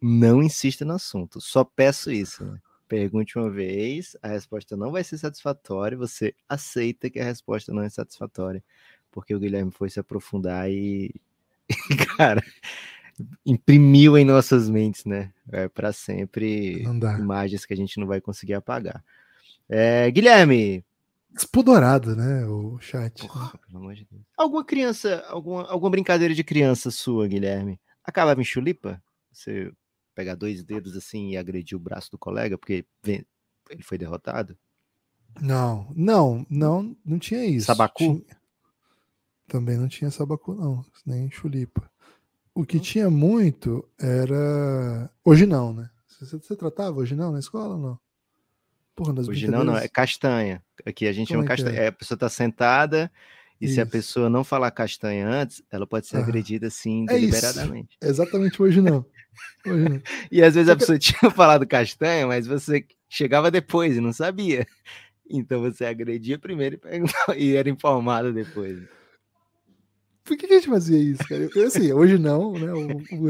não 0.00 0.42
insista 0.42 0.84
no 0.84 0.92
assunto. 0.92 1.40
Só 1.40 1.64
peço 1.64 2.12
isso. 2.12 2.44
Né? 2.44 2.58
Pergunte 2.86 3.38
uma 3.38 3.50
vez, 3.50 4.14
a 4.22 4.28
resposta 4.28 4.76
não 4.76 4.92
vai 4.92 5.02
ser 5.02 5.16
satisfatória, 5.16 5.96
você 5.96 6.34
aceita 6.46 7.08
que 7.08 7.18
a 7.18 7.24
resposta 7.24 7.72
não 7.72 7.82
é 7.82 7.88
satisfatória, 7.88 8.62
porque 9.10 9.34
o 9.34 9.40
Guilherme 9.40 9.72
foi 9.72 9.88
se 9.88 9.98
aprofundar 9.98 10.70
e, 10.70 11.14
cara, 12.18 12.42
imprimiu 13.46 14.18
em 14.18 14.24
nossas 14.24 14.68
mentes, 14.68 15.06
né? 15.06 15.32
É, 15.50 15.68
para 15.68 15.92
sempre 15.92 16.82
imagens 17.18 17.64
que 17.64 17.72
a 17.72 17.76
gente 17.76 17.98
não 17.98 18.06
vai 18.06 18.20
conseguir 18.20 18.54
apagar. 18.54 19.02
É, 19.68 20.10
Guilherme. 20.10 20.84
Despudorado, 21.34 22.14
né? 22.14 22.46
O 22.46 22.78
chat. 22.78 23.26
Porra, 23.26 23.58
pelo 23.58 23.78
amor 23.78 23.94
de 23.94 24.06
Deus. 24.10 24.22
Alguma 24.36 24.64
criança, 24.64 25.24
alguma, 25.28 25.64
alguma 25.68 25.90
brincadeira 25.90 26.32
de 26.34 26.44
criança 26.44 26.90
sua, 26.90 27.26
Guilherme? 27.26 27.80
Acabava 28.04 28.40
em 28.40 28.44
chulipa? 28.44 29.02
Você 29.32 29.72
pegar 30.14 30.36
dois 30.36 30.62
dedos 30.62 30.96
assim 30.96 31.30
e 31.30 31.36
agredir 31.36 31.76
o 31.76 31.80
braço 31.80 32.10
do 32.10 32.18
colega 32.18 32.56
porque 32.56 32.86
ele 33.04 33.82
foi 33.82 33.98
derrotado? 33.98 34.56
Não, 35.40 35.88
não, 35.96 36.46
não, 36.48 36.96
não 37.04 37.18
tinha 37.18 37.44
isso. 37.44 37.66
Sabacu? 37.66 37.98
Tinha... 38.20 38.36
Também 39.48 39.76
não 39.76 39.88
tinha 39.88 40.10
sabacu, 40.10 40.54
não, 40.54 40.84
nem 41.04 41.28
chulipa. 41.30 41.90
o 42.54 42.64
que 42.64 42.78
tinha 42.78 43.10
muito 43.10 43.86
era. 43.98 45.10
Hoje 45.24 45.44
não, 45.44 45.72
né? 45.72 45.90
Você, 46.06 46.38
você 46.38 46.54
tratava 46.56 46.98
hoje 46.98 47.16
não 47.16 47.32
na 47.32 47.40
escola 47.40 47.74
ou 47.74 47.80
não? 47.80 47.98
Porra, 48.94 49.14
hoje 49.28 49.48
não, 49.48 49.64
não, 49.64 49.76
é 49.76 49.88
castanha. 49.88 50.62
Aqui 50.86 51.06
a 51.06 51.12
gente 51.12 51.28
Como 51.28 51.42
chama 51.42 51.44
é 51.44 51.56
castanha. 51.56 51.80
É? 51.80 51.84
é? 51.84 51.86
a 51.88 51.92
pessoa 51.92 52.16
tá 52.16 52.28
sentada 52.28 53.10
e 53.60 53.66
isso. 53.66 53.74
se 53.74 53.80
a 53.80 53.86
pessoa 53.86 54.30
não 54.30 54.44
falar 54.44 54.70
castanha 54.70 55.28
antes, 55.28 55.62
ela 55.70 55.86
pode 55.86 56.06
ser 56.06 56.18
ah, 56.18 56.20
agredida 56.20 56.68
assim, 56.68 57.04
é 57.08 57.14
deliberadamente. 57.14 57.96
Isso. 58.00 58.10
Exatamente 58.10 58.62
hoje 58.62 58.80
não. 58.80 59.04
Hoje 59.66 59.88
não. 59.88 60.02
e 60.30 60.42
às 60.42 60.54
vezes 60.54 60.68
a 60.68 60.76
pessoa 60.76 60.98
tinha 61.00 61.30
falado 61.30 61.66
castanha, 61.66 62.26
mas 62.26 62.46
você 62.46 62.86
chegava 63.08 63.50
depois 63.50 63.96
e 63.96 64.00
não 64.00 64.12
sabia. 64.12 64.66
Então 65.28 65.60
você 65.60 65.84
agredia 65.84 66.38
primeiro 66.38 66.78
e, 66.84 67.34
e 67.52 67.56
era 67.56 67.68
informado 67.68 68.32
depois. 68.32 68.80
Por 70.22 70.36
que, 70.36 70.46
a 70.46 70.54
gente 70.54 70.68
fazia 70.68 70.98
isso, 70.98 71.26
cara? 71.28 71.48
Eu, 71.54 71.66
assim, 71.66 71.92
hoje 71.92 72.16
não, 72.16 72.52
né? 72.52 72.72
O, 72.72 72.96
o, 73.20 73.28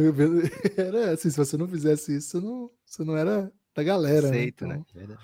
era 0.76 1.12
assim, 1.12 1.28
se 1.28 1.36
você 1.36 1.56
não 1.56 1.66
fizesse 1.66 2.16
isso, 2.16 2.30
você 2.30 2.46
não, 2.46 2.70
você 2.86 3.04
não 3.04 3.16
era 3.16 3.52
da 3.74 3.82
galera. 3.82 4.28
Né? 4.28 4.36
Aceito, 4.36 4.66
né? 4.66 4.84
Então... 4.88 5.08
né? 5.08 5.16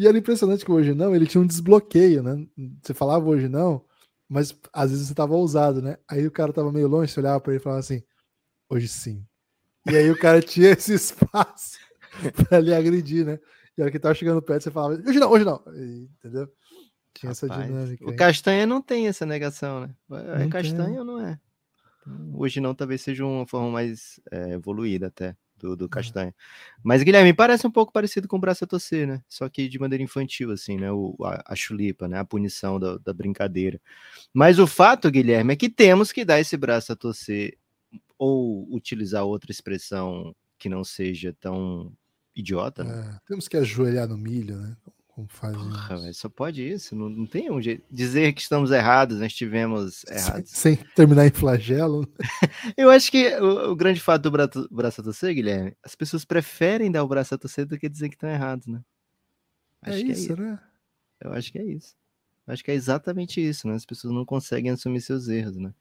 E 0.00 0.08
era 0.08 0.16
impressionante 0.16 0.64
que 0.64 0.72
hoje 0.72 0.94
não, 0.94 1.14
ele 1.14 1.26
tinha 1.26 1.42
um 1.42 1.46
desbloqueio, 1.46 2.22
né? 2.22 2.46
Você 2.82 2.94
falava 2.94 3.28
hoje 3.28 3.50
não, 3.50 3.84
mas 4.26 4.58
às 4.72 4.90
vezes 4.90 5.06
você 5.06 5.14
tava 5.14 5.34
ousado, 5.34 5.82
né? 5.82 5.98
Aí 6.08 6.26
o 6.26 6.30
cara 6.30 6.54
tava 6.54 6.72
meio 6.72 6.88
longe, 6.88 7.12
você 7.12 7.20
olhava 7.20 7.38
para 7.38 7.52
ele 7.52 7.60
e 7.60 7.62
falava 7.62 7.80
assim, 7.80 8.02
hoje 8.66 8.88
sim. 8.88 9.22
E 9.86 9.94
aí 9.94 10.10
o 10.10 10.18
cara 10.18 10.40
tinha 10.40 10.70
esse 10.70 10.94
espaço 10.94 11.78
para 12.48 12.60
lhe 12.60 12.72
agredir, 12.72 13.26
né? 13.26 13.38
E 13.76 13.82
a 13.82 13.84
hora 13.84 13.92
que 13.92 13.98
tava 13.98 14.14
chegando 14.14 14.40
perto, 14.40 14.62
você 14.62 14.70
falava, 14.70 14.94
hoje 15.06 15.18
não, 15.18 15.30
hoje 15.30 15.44
não. 15.44 15.62
Entendeu? 15.66 16.50
Tinha 17.12 17.32
Rapaz, 17.32 17.42
essa 17.42 17.48
dinâmica. 17.48 18.06
O 18.06 18.10
aí. 18.10 18.16
Castanha 18.16 18.64
não 18.64 18.80
tem 18.80 19.06
essa 19.06 19.26
negação, 19.26 19.80
né? 19.80 19.94
É 20.12 20.38
não 20.38 20.48
Castanha 20.48 20.86
tem. 20.86 20.98
ou 20.98 21.04
não 21.04 21.20
é? 21.20 21.38
Hoje 22.32 22.58
não, 22.58 22.74
talvez 22.74 23.02
seja 23.02 23.22
uma 23.22 23.46
forma 23.46 23.70
mais 23.70 24.18
é, 24.32 24.52
evoluída 24.52 25.08
até 25.08 25.36
do, 25.60 25.76
do 25.76 25.88
Castanha. 25.88 26.34
Mas, 26.82 27.02
Guilherme, 27.02 27.32
parece 27.32 27.66
um 27.66 27.70
pouco 27.70 27.92
parecido 27.92 28.26
com 28.26 28.36
o 28.36 28.40
braço 28.40 28.64
a 28.64 28.66
torcer, 28.66 29.06
né? 29.06 29.22
Só 29.28 29.48
que 29.48 29.68
de 29.68 29.78
maneira 29.78 30.02
infantil, 30.02 30.50
assim, 30.50 30.76
né? 30.76 30.90
O, 30.90 31.16
a, 31.22 31.42
a 31.46 31.54
chulipa, 31.54 32.08
né? 32.08 32.18
A 32.18 32.24
punição 32.24 32.80
da, 32.80 32.98
da 32.98 33.12
brincadeira. 33.12 33.80
Mas 34.32 34.58
o 34.58 34.66
fato, 34.66 35.10
Guilherme, 35.10 35.52
é 35.52 35.56
que 35.56 35.68
temos 35.68 36.10
que 36.10 36.24
dar 36.24 36.40
esse 36.40 36.56
braço 36.56 36.92
a 36.92 36.96
torcer 36.96 37.56
ou 38.18 38.66
utilizar 38.74 39.24
outra 39.24 39.50
expressão 39.50 40.34
que 40.58 40.68
não 40.68 40.84
seja 40.84 41.34
tão 41.40 41.92
idiota, 42.34 42.84
né? 42.84 43.14
É, 43.14 43.20
temos 43.26 43.48
que 43.48 43.56
ajoelhar 43.56 44.08
no 44.08 44.16
milho, 44.16 44.56
né? 44.56 44.76
Como 45.20 45.28
fazem. 45.28 45.58
Porra, 45.58 46.12
só 46.14 46.28
pode 46.28 46.66
isso, 46.66 46.96
não, 46.96 47.08
não 47.08 47.26
tem 47.26 47.50
um 47.50 47.60
jeito. 47.60 47.84
Dizer 47.90 48.32
que 48.32 48.40
estamos 48.40 48.70
errados, 48.70 49.18
nós 49.18 49.32
estivemos 49.32 50.04
errados. 50.04 50.50
Sem, 50.50 50.76
sem 50.76 50.86
terminar 50.94 51.26
em 51.26 51.30
flagelo. 51.30 52.08
Eu 52.76 52.90
acho 52.90 53.10
que 53.10 53.28
o, 53.36 53.72
o 53.72 53.76
grande 53.76 54.00
fato 54.00 54.22
do 54.22 54.30
braço, 54.30 54.68
braço 54.70 55.00
a 55.00 55.04
torcer, 55.04 55.34
Guilherme, 55.34 55.76
as 55.82 55.94
pessoas 55.94 56.24
preferem 56.24 56.90
dar 56.90 57.04
o 57.04 57.08
braço 57.08 57.34
a 57.34 57.38
torcer 57.38 57.66
do 57.66 57.78
que 57.78 57.88
dizer 57.88 58.08
que 58.08 58.14
estão 58.14 58.30
errados, 58.30 58.66
né? 58.66 58.80
É 59.84 59.90
acho 59.90 59.98
é, 59.98 60.02
isso, 60.02 60.10
é 60.10 60.12
isso, 60.12 60.36
né? 60.36 60.58
Eu 61.20 61.32
acho 61.32 61.52
que 61.52 61.58
é 61.58 61.64
isso. 61.64 61.94
Acho 62.46 62.64
que 62.64 62.70
é 62.70 62.74
exatamente 62.74 63.46
isso, 63.46 63.68
né? 63.68 63.74
As 63.74 63.84
pessoas 63.84 64.14
não 64.14 64.24
conseguem 64.24 64.70
assumir 64.70 65.02
seus 65.02 65.28
erros, 65.28 65.56
né? 65.56 65.72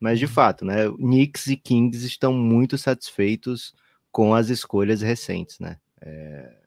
Mas 0.00 0.18
de 0.18 0.24
uhum. 0.24 0.30
fato, 0.32 0.64
né? 0.64 0.88
Knicks 0.90 1.46
e 1.46 1.56
Kings 1.56 2.04
estão 2.04 2.32
muito 2.32 2.76
satisfeitos 2.76 3.74
com 4.10 4.34
as 4.34 4.48
escolhas 4.48 5.00
recentes, 5.02 5.58
né? 5.60 5.78
É, 6.00 6.57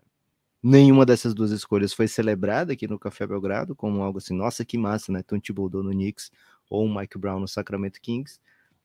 nenhuma 0.61 1.05
dessas 1.05 1.33
duas 1.33 1.51
escolhas 1.51 1.93
foi 1.93 2.07
celebrada 2.07 2.73
aqui 2.73 2.87
no 2.87 2.99
Café 2.99 3.25
Belgrado 3.25 3.75
como 3.75 4.03
algo 4.03 4.19
assim, 4.19 4.35
nossa, 4.35 4.63
que 4.63 4.77
massa, 4.77 5.11
né? 5.11 5.23
Tom 5.23 5.39
Thibodeau 5.39 5.83
no 5.83 5.91
Knicks 5.91 6.31
ou 6.69 6.87
Mike 6.87 7.17
Brown 7.17 7.39
no 7.39 7.47
Sacramento 7.47 7.99
Kings. 8.01 8.39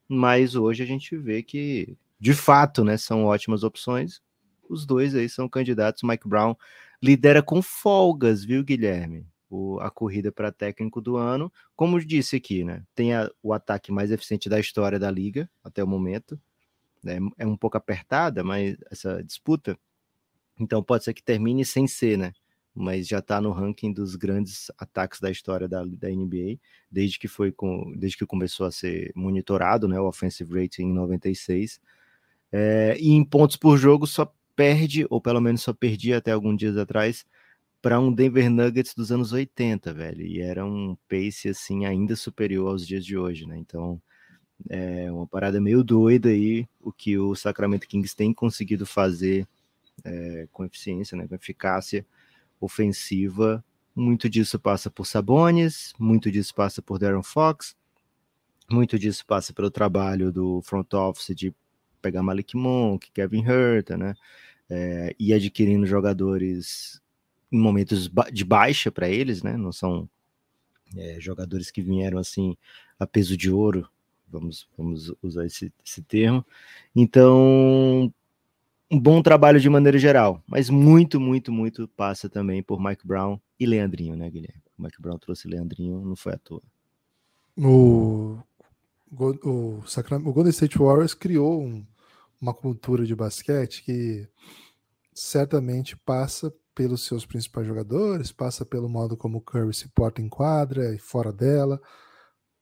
Mas 0.08 0.54
hoje 0.54 0.82
a 0.82 0.86
gente 0.86 1.16
vê 1.16 1.42
que, 1.42 1.96
de 2.18 2.32
fato, 2.32 2.84
né, 2.84 2.96
são 2.96 3.24
ótimas 3.24 3.62
opções. 3.62 4.20
Os 4.68 4.86
dois 4.86 5.14
aí 5.14 5.28
são 5.28 5.48
candidatos. 5.48 6.02
Mike 6.02 6.28
Brown 6.28 6.56
lidera 7.02 7.42
com 7.42 7.60
folgas, 7.60 8.44
viu, 8.44 8.64
Guilherme? 8.64 9.26
O, 9.48 9.78
a 9.80 9.90
corrida 9.90 10.32
para 10.32 10.50
técnico 10.50 11.00
do 11.00 11.16
ano. 11.16 11.52
Como 11.74 12.04
disse 12.04 12.36
aqui, 12.36 12.64
né? 12.64 12.82
Tem 12.94 13.14
a, 13.14 13.30
o 13.42 13.52
ataque 13.52 13.92
mais 13.92 14.10
eficiente 14.10 14.48
da 14.48 14.58
história 14.58 14.98
da 14.98 15.10
liga 15.10 15.48
até 15.62 15.82
o 15.82 15.86
momento. 15.86 16.38
É, 17.04 17.18
é 17.38 17.46
um 17.46 17.56
pouco 17.56 17.76
apertada, 17.76 18.42
mas 18.42 18.76
essa 18.90 19.22
disputa 19.22 19.78
então 20.58 20.82
pode 20.82 21.04
ser 21.04 21.14
que 21.14 21.22
termine 21.22 21.64
sem 21.64 21.86
ser, 21.86 22.16
né? 22.18 22.32
Mas 22.74 23.08
já 23.08 23.20
está 23.20 23.40
no 23.40 23.52
ranking 23.52 23.92
dos 23.92 24.16
grandes 24.16 24.70
ataques 24.78 25.20
da 25.20 25.30
história 25.30 25.66
da, 25.66 25.82
da 25.84 26.08
NBA, 26.08 26.58
desde 26.90 27.18
que 27.18 27.28
foi 27.28 27.50
com, 27.50 27.92
desde 27.96 28.18
que 28.18 28.26
começou 28.26 28.66
a 28.66 28.70
ser 28.70 29.12
monitorado, 29.14 29.88
né? 29.88 29.98
O 29.98 30.06
offensive 30.06 30.60
rating 30.60 30.82
em 30.82 30.92
96. 30.92 31.80
É, 32.52 32.96
e 32.98 33.10
em 33.12 33.24
pontos 33.24 33.56
por 33.56 33.76
jogo 33.78 34.06
só 34.06 34.32
perde, 34.54 35.06
ou 35.10 35.20
pelo 35.20 35.40
menos 35.40 35.62
só 35.62 35.72
perdia 35.72 36.18
até 36.18 36.32
alguns 36.32 36.58
dias 36.58 36.76
atrás, 36.76 37.24
para 37.82 38.00
um 38.00 38.12
Denver 38.12 38.50
Nuggets 38.50 38.94
dos 38.94 39.12
anos 39.12 39.32
80, 39.32 39.92
velho. 39.92 40.22
E 40.26 40.40
era 40.40 40.64
um 40.64 40.96
pace 41.08 41.48
assim 41.48 41.86
ainda 41.86 42.16
superior 42.16 42.68
aos 42.68 42.86
dias 42.86 43.04
de 43.04 43.16
hoje, 43.16 43.46
né? 43.46 43.56
Então 43.58 44.00
é 44.68 45.10
uma 45.12 45.26
parada 45.26 45.60
meio 45.60 45.84
doida 45.84 46.30
aí 46.30 46.66
o 46.80 46.90
que 46.90 47.18
o 47.18 47.34
Sacramento 47.34 47.86
Kings 47.86 48.16
tem 48.16 48.32
conseguido 48.32 48.86
fazer 48.86 49.46
é, 50.04 50.48
com 50.52 50.64
eficiência, 50.64 51.16
né, 51.16 51.26
com 51.26 51.34
eficácia 51.34 52.06
ofensiva. 52.60 53.64
Muito 53.94 54.28
disso 54.28 54.58
passa 54.58 54.90
por 54.90 55.06
Sabonis, 55.06 55.94
muito 55.98 56.30
disso 56.30 56.54
passa 56.54 56.82
por 56.82 56.98
Darren 56.98 57.22
Fox, 57.22 57.74
muito 58.70 58.98
disso 58.98 59.24
passa 59.24 59.52
pelo 59.52 59.70
trabalho 59.70 60.30
do 60.30 60.60
front 60.62 60.92
office 60.92 61.34
de 61.34 61.54
pegar 62.02 62.22
Malik 62.22 62.56
Monk, 62.56 63.10
Kevin 63.12 63.44
Herter, 63.44 63.96
né? 63.96 64.14
É, 64.68 65.14
e 65.18 65.32
adquirindo 65.32 65.86
jogadores 65.86 67.00
em 67.50 67.58
momentos 67.58 68.10
de 68.32 68.44
baixa 68.44 68.90
para 68.90 69.08
eles, 69.08 69.42
né? 69.42 69.56
Não 69.56 69.72
são 69.72 70.08
é, 70.96 71.18
jogadores 71.20 71.70
que 71.70 71.80
vieram 71.80 72.18
assim 72.18 72.56
a 72.98 73.06
peso 73.06 73.36
de 73.36 73.50
ouro, 73.50 73.88
vamos, 74.28 74.68
vamos 74.76 75.12
usar 75.22 75.46
esse, 75.46 75.72
esse 75.84 76.02
termo. 76.02 76.44
Então, 76.94 78.12
um 78.90 79.00
bom 79.00 79.22
trabalho 79.22 79.58
de 79.58 79.68
maneira 79.68 79.98
geral, 79.98 80.42
mas 80.46 80.70
muito, 80.70 81.20
muito, 81.20 81.50
muito 81.50 81.88
passa 81.88 82.28
também 82.28 82.62
por 82.62 82.80
Mike 82.80 83.06
Brown 83.06 83.38
e 83.58 83.66
Leandrinho, 83.66 84.16
né, 84.16 84.30
Guilherme? 84.30 84.62
O 84.78 84.82
Mike 84.82 85.00
Brown 85.00 85.18
trouxe 85.18 85.48
Leandrinho, 85.48 86.04
não 86.04 86.16
foi 86.16 86.34
à 86.34 86.38
toa. 86.38 86.62
O, 87.56 88.38
o, 89.10 89.80
o 89.80 90.32
Golden 90.32 90.50
State 90.50 90.78
Warriors 90.78 91.14
criou 91.14 91.62
um, 91.62 91.84
uma 92.40 92.54
cultura 92.54 93.04
de 93.04 93.14
basquete 93.14 93.82
que 93.82 94.28
certamente 95.14 95.96
passa 95.96 96.52
pelos 96.74 97.06
seus 97.06 97.24
principais 97.24 97.66
jogadores, 97.66 98.30
passa 98.30 98.64
pelo 98.64 98.88
modo 98.88 99.16
como 99.16 99.38
o 99.38 99.40
Curry 99.40 99.72
se 99.72 99.88
porta 99.88 100.20
em 100.20 100.28
quadra 100.28 100.94
e 100.94 100.98
fora 100.98 101.32
dela, 101.32 101.80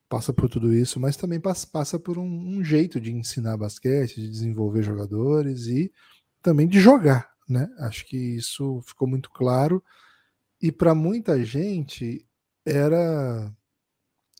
passa 0.08 0.32
por 0.32 0.48
tudo 0.48 0.72
isso, 0.72 1.00
mas 1.00 1.16
também 1.16 1.40
passa, 1.40 1.66
passa 1.66 1.98
por 1.98 2.16
um, 2.16 2.24
um 2.24 2.62
jeito 2.62 3.00
de 3.00 3.12
ensinar 3.12 3.56
basquete, 3.56 4.20
de 4.20 4.30
desenvolver 4.30 4.84
jogadores 4.84 5.66
e 5.66 5.92
também 6.44 6.68
de 6.68 6.78
jogar, 6.78 7.30
né? 7.48 7.66
Acho 7.78 8.04
que 8.06 8.18
isso 8.18 8.82
ficou 8.82 9.08
muito 9.08 9.30
claro. 9.30 9.82
E 10.60 10.70
para 10.70 10.94
muita 10.94 11.42
gente 11.42 12.24
era, 12.66 13.50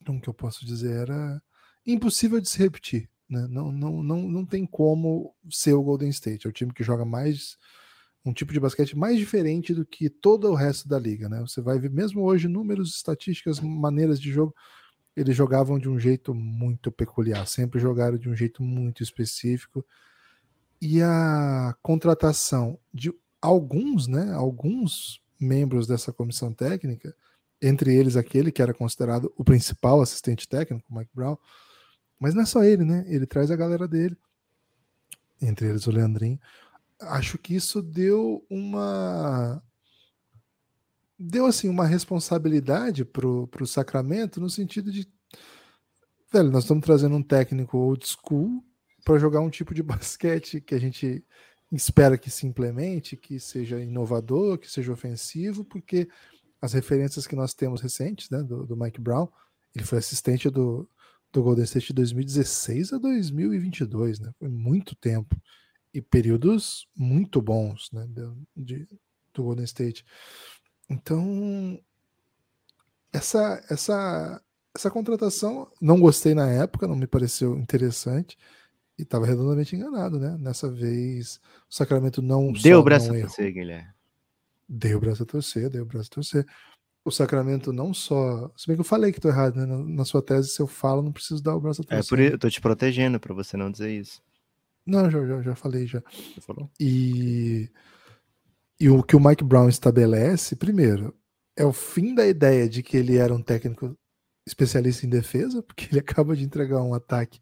como 0.07 0.21
que 0.21 0.29
eu 0.29 0.35
posso 0.35 0.67
dizer, 0.67 0.95
era 1.01 1.43
impossível 1.87 2.41
de 2.43 2.49
se 2.49 2.59
repetir. 2.59 3.09
Né? 3.29 3.47
Não, 3.49 3.73
não, 3.73 4.03
não, 4.03 4.29
não 4.29 4.45
tem 4.45 4.67
como 4.67 5.35
ser 5.51 5.73
o 5.73 5.83
Golden 5.83 6.11
State. 6.11 6.47
É 6.47 6.51
o 6.51 6.53
time 6.53 6.75
que 6.75 6.85
joga 6.85 7.07
mais 7.07 7.57
um 8.23 8.35
tipo 8.35 8.53
de 8.53 8.61
basquete 8.61 8.97
mais 8.97 9.19
diferente 9.19 9.73
do 9.73 9.87
que 9.87 10.11
todo 10.11 10.51
o 10.51 10.55
resto 10.55 10.87
da 10.87 10.99
liga, 10.99 11.29
né? 11.29 11.41
Você 11.41 11.61
vai 11.61 11.79
ver 11.79 11.91
mesmo 11.91 12.23
hoje 12.23 12.49
números, 12.49 12.95
estatísticas, 12.95 13.61
maneiras 13.61 14.21
de 14.21 14.31
jogo, 14.31 14.55
eles 15.17 15.37
jogavam 15.37 15.79
de 15.79 15.89
um 15.89 15.99
jeito 15.99 16.35
muito 16.35 16.91
peculiar, 16.91 17.47
sempre 17.47 17.81
jogaram 17.81 18.17
de 18.17 18.29
um 18.29 18.35
jeito 18.35 18.63
muito 18.63 19.03
específico 19.03 19.85
e 20.81 21.03
a 21.03 21.75
contratação 21.83 22.79
de 22.93 23.13
alguns, 23.41 24.07
né, 24.07 24.33
alguns 24.33 25.21
membros 25.39 25.87
dessa 25.87 26.13
comissão 26.13 26.53
técnica, 26.53 27.15
entre 27.61 27.95
eles 27.95 28.17
aquele 28.17 28.53
que 28.53 28.63
era 28.63 28.75
considerado 28.75 29.33
o 29.37 29.45
principal 29.45 30.01
assistente 30.01 30.49
técnico, 30.49 30.95
Mike 30.95 31.11
Brown, 31.15 31.37
mas 32.19 32.35
não 32.35 32.43
é 32.43 32.47
só 32.47 32.63
ele, 32.63 32.85
né? 32.85 33.05
Ele 33.09 33.27
traz 33.27 33.51
a 33.51 33.57
galera 33.57 33.89
dele, 33.89 34.17
entre 35.41 35.69
eles 35.69 35.87
o 35.87 35.91
Leandrinho. 35.91 36.39
Acho 37.01 37.39
que 37.39 37.55
isso 37.55 37.83
deu 37.83 38.45
uma 38.49 39.63
deu 41.19 41.47
assim 41.47 41.69
uma 41.69 41.87
responsabilidade 41.87 43.05
pro, 43.05 43.47
pro 43.49 43.67
Sacramento 43.67 44.41
no 44.41 44.51
sentido 44.51 44.91
de 44.91 45.09
velho, 46.33 46.51
nós 46.51 46.65
estamos 46.65 46.85
trazendo 46.85 47.15
um 47.17 47.23
técnico 47.23 47.79
old 47.79 48.05
school 48.07 48.63
para 49.05 49.19
jogar 49.19 49.41
um 49.41 49.51
tipo 49.51 49.75
de 49.75 49.83
basquete 49.85 50.61
que 50.61 50.75
a 50.75 50.81
gente 50.81 51.25
espera 51.71 52.17
que 52.17 52.31
se 52.31 52.47
implemente, 52.47 53.17
que 53.17 53.39
seja 53.39 53.81
inovador, 53.81 54.59
que 54.59 54.71
seja 54.71 54.93
ofensivo, 54.93 55.65
porque 55.65 56.09
as 56.61 56.73
referências 56.73 57.27
que 57.27 57.37
nós 57.37 57.53
temos 57.53 57.81
recentes, 57.81 58.31
né, 58.31 58.43
do, 58.43 58.65
do 58.67 58.77
Mike 58.77 59.01
Brown, 59.01 59.29
ele 59.75 59.85
foi 59.85 59.99
assistente 59.99 60.49
do, 60.49 60.89
do 61.33 61.43
Golden 61.43 61.65
State 61.65 61.89
de 61.89 61.95
2016 61.95 62.93
a 62.93 62.99
2022, 62.99 64.21
né? 64.21 64.33
Foi 64.39 64.49
muito 64.49 64.95
tempo 64.95 65.37
e 65.93 66.01
períodos 66.01 66.89
muito 66.97 67.43
bons, 67.43 67.91
né? 67.93 68.07
De, 68.57 68.89
do 69.35 69.43
Golden 69.43 69.65
State. 69.65 70.07
Então, 70.89 71.79
essa, 73.13 73.65
essa, 73.69 74.41
essa 74.75 74.91
contratação 74.91 75.71
não 75.81 75.99
gostei 76.01 76.35
na 76.35 76.49
época, 76.49 76.87
não 76.87 76.97
me 76.97 77.07
pareceu 77.07 77.59
interessante 77.59 78.39
e 78.99 79.03
estava 79.03 79.27
redondamente 79.27 79.75
enganado, 79.75 80.19
né? 80.19 80.37
Nessa 80.39 80.71
vez 80.71 81.41
o 81.69 81.75
Sacramento 81.75 82.23
não 82.23 82.53
deu 82.53 82.81
o 82.81 82.83
braço 82.83 83.13
a 83.13 83.19
torcer, 83.19 83.53
Guilherme. 83.53 83.89
Deu 84.69 84.99
o 84.99 85.01
braço 85.01 85.23
a 85.23 85.27
torcer, 85.27 85.69
deu 85.69 85.83
o 85.83 85.87
braço 85.87 86.09
a 86.13 86.15
torcer 86.15 86.47
o 87.05 87.11
Sacramento 87.11 87.73
não 87.73 87.93
só. 87.93 88.51
Se 88.57 88.67
bem 88.67 88.77
que 88.77 88.81
eu 88.81 88.85
falei 88.85 89.13
que 89.13 89.21
tô 89.21 89.29
errado, 89.29 89.57
né? 89.57 89.67
Na, 89.67 89.79
na 89.79 90.05
sua 90.05 90.23
tese, 90.23 90.49
se 90.49 90.61
eu 90.61 90.67
falo, 90.67 91.03
não 91.03 91.13
preciso 91.13 91.43
dar 91.43 91.55
o 91.55 91.61
braço 91.61 91.83
a 91.83 91.85
torcer. 91.85 92.05
É 92.05 92.09
por 92.09 92.19
isso, 92.19 92.35
eu 92.35 92.39
tô 92.39 92.49
te 92.49 92.61
protegendo 92.61 93.21
para 93.21 93.35
você 93.35 93.57
não 93.57 93.71
dizer 93.71 93.91
isso. 93.91 94.23
Não, 94.87 95.11
já, 95.11 95.25
já, 95.27 95.43
já 95.43 95.55
falei 95.55 95.87
já. 95.87 96.03
Você 96.35 96.41
falou? 96.41 96.71
E, 96.81 97.71
e 98.81 98.89
o 98.89 99.03
que 99.03 99.17
o 99.17 99.21
Mike 99.21 99.45
Brown 99.45 99.69
estabelece, 99.69 100.57
primeiro, 100.57 101.15
é 101.55 101.65
o 101.65 101.73
fim 101.73 102.15
da 102.15 102.27
ideia 102.27 102.69
de 102.69 102.83
que 102.83 102.97
ele 102.97 103.17
era 103.17 103.35
um 103.35 103.43
técnico 103.43 103.97
especialista 104.47 105.05
em 105.05 105.11
defesa, 105.11 105.63
porque 105.63 105.89
ele 105.91 106.01
acaba 106.01 106.35
de 106.35 106.45
entregar 106.45 106.83
um 106.83 106.95
ataque. 106.95 107.41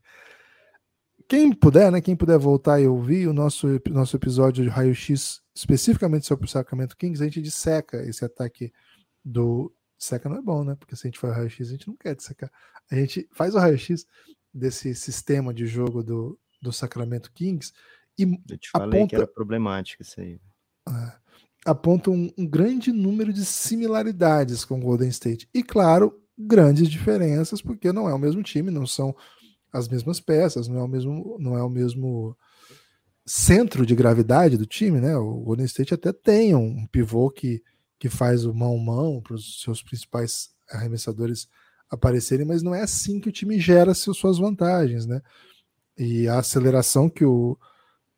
Quem 1.28 1.52
puder, 1.52 1.90
né? 1.90 2.00
Quem 2.00 2.16
puder 2.16 2.38
voltar 2.38 2.80
e 2.80 2.86
ouvir 2.86 3.28
o 3.28 3.32
nosso, 3.32 3.66
nosso 3.90 4.16
episódio 4.16 4.64
de 4.64 4.70
raio-x 4.70 5.40
especificamente 5.54 6.26
sobre 6.26 6.46
o 6.46 6.48
Sacramento 6.48 6.96
Kings, 6.96 7.22
a 7.22 7.26
gente 7.26 7.42
disseca 7.42 8.02
esse 8.02 8.24
ataque 8.24 8.72
do 9.24 9.72
seca 9.98 10.28
não 10.28 10.36
é 10.36 10.42
bom, 10.42 10.64
né? 10.64 10.74
Porque 10.74 10.96
se 10.96 11.06
a 11.06 11.10
gente 11.10 11.24
o 11.24 11.30
raio-x, 11.30 11.68
a 11.68 11.70
gente 11.70 11.88
não 11.88 11.96
quer 11.96 12.16
dissecar. 12.16 12.50
A 12.90 12.96
gente 12.96 13.28
faz 13.32 13.54
o 13.54 13.58
raio-x 13.58 14.04
desse 14.52 14.94
sistema 14.94 15.54
de 15.54 15.66
jogo 15.66 16.02
do, 16.02 16.38
do 16.60 16.72
Sacramento 16.72 17.30
Kings 17.32 17.72
e 18.18 18.24
Eu 18.48 18.58
te 18.58 18.70
falei 18.70 19.00
aponta, 19.00 19.08
que 19.08 19.16
era 19.16 19.26
problemático 19.26 20.02
isso 20.02 20.20
aí. 20.20 20.40
É, 20.88 21.12
aponta 21.64 22.10
um, 22.10 22.30
um, 22.36 22.46
grande 22.46 22.92
número 22.92 23.32
de 23.32 23.44
similaridades 23.44 24.64
com 24.64 24.78
o 24.78 24.82
Golden 24.82 25.08
State. 25.08 25.48
E, 25.54 25.62
claro, 25.62 26.20
grandes 26.36 26.88
diferenças, 26.88 27.62
porque 27.62 27.92
não 27.92 28.08
é 28.08 28.14
o 28.14 28.18
mesmo 28.18 28.42
time, 28.42 28.70
não 28.70 28.86
são 28.86 29.14
as 29.72 29.88
mesmas 29.88 30.20
peças, 30.20 30.68
não 30.68 30.78
é 30.78 30.82
o 30.82 30.88
mesmo, 30.88 31.36
não 31.40 31.56
é 31.56 31.62
o 31.62 31.70
mesmo 31.70 32.36
centro 33.24 33.86
de 33.86 33.94
gravidade 33.94 34.56
do 34.56 34.66
time, 34.66 35.00
né? 35.00 35.16
O 35.16 35.40
Golden 35.40 35.66
State 35.66 35.94
até 35.94 36.12
tem 36.12 36.54
um 36.54 36.86
pivô 36.86 37.30
que 37.30 37.62
que 38.02 38.08
faz 38.08 38.44
o 38.44 38.52
mão-mão 38.52 39.20
para 39.20 39.36
os 39.36 39.62
seus 39.62 39.80
principais 39.80 40.50
arremessadores 40.68 41.48
aparecerem, 41.88 42.44
mas 42.44 42.60
não 42.60 42.74
é 42.74 42.80
assim 42.80 43.20
que 43.20 43.28
o 43.28 43.32
time 43.32 43.60
gera 43.60 43.94
suas 43.94 44.38
vantagens, 44.38 45.06
né? 45.06 45.22
E 45.96 46.26
a 46.26 46.40
aceleração 46.40 47.08
que 47.08 47.24
o, 47.24 47.56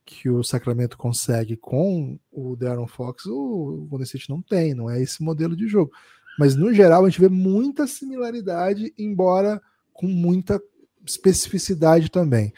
que 0.03 0.31
o 0.31 0.43
Sacramento 0.43 0.97
consegue 0.97 1.55
com 1.55 2.19
o 2.33 2.57
Darren 2.57 2.87
Fox, 2.87 3.27
o 3.27 3.87
Golden 3.91 4.05
State 4.05 4.31
não 4.31 4.41
tem, 4.41 4.73
não 4.73 4.89
é 4.89 5.03
esse 5.03 5.23
modelo 5.23 5.55
de 5.55 5.69
jogo. 5.69 5.93
Mas 6.39 6.57
no 6.57 6.73
geral 6.73 7.05
a 7.05 7.11
gente 7.11 7.21
vê 7.21 7.29
muita 7.29 7.87
similaridade, 7.87 8.95
embora 8.97 9.61
com 9.93 10.07
muita 10.07 10.59
especificidade 11.05 12.11
também. 12.11 12.53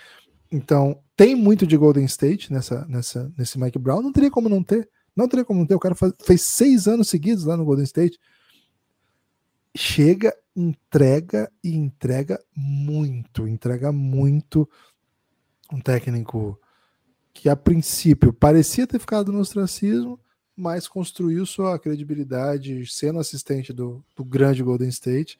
Então, 0.50 1.00
tem 1.16 1.34
muito 1.34 1.66
de 1.66 1.76
Golden 1.76 2.04
State 2.04 2.52
nessa, 2.52 2.86
nessa, 2.86 3.32
nesse 3.36 3.58
Mike 3.58 3.78
Brown, 3.78 4.02
não 4.02 4.12
teria 4.12 4.30
como 4.30 4.48
não 4.48 4.62
ter. 4.62 4.88
Não 5.14 5.28
teria 5.28 5.44
como 5.44 5.60
não 5.60 5.66
ter. 5.66 5.74
O 5.74 5.80
cara 5.80 5.94
faz, 5.94 6.12
fez 6.22 6.42
seis 6.42 6.86
anos 6.86 7.08
seguidos 7.08 7.44
lá 7.44 7.56
no 7.56 7.64
Golden 7.64 7.84
State. 7.84 8.20
Chega, 9.74 10.34
entrega 10.54 11.50
e 11.64 11.74
entrega 11.74 12.38
muito. 12.54 13.48
Entrega 13.48 13.90
muito. 13.90 14.68
Um 15.72 15.80
técnico 15.80 16.60
que 17.32 17.48
a 17.48 17.56
princípio 17.56 18.32
parecia 18.32 18.86
ter 18.86 18.98
ficado 18.98 19.32
no 19.32 19.40
ostracismo, 19.40 20.20
mas 20.54 20.88
construiu 20.88 21.44
sua 21.44 21.78
credibilidade 21.78 22.86
sendo 22.86 23.18
assistente 23.18 23.72
do, 23.72 24.04
do 24.14 24.24
grande 24.24 24.62
Golden 24.62 24.88
State 24.88 25.38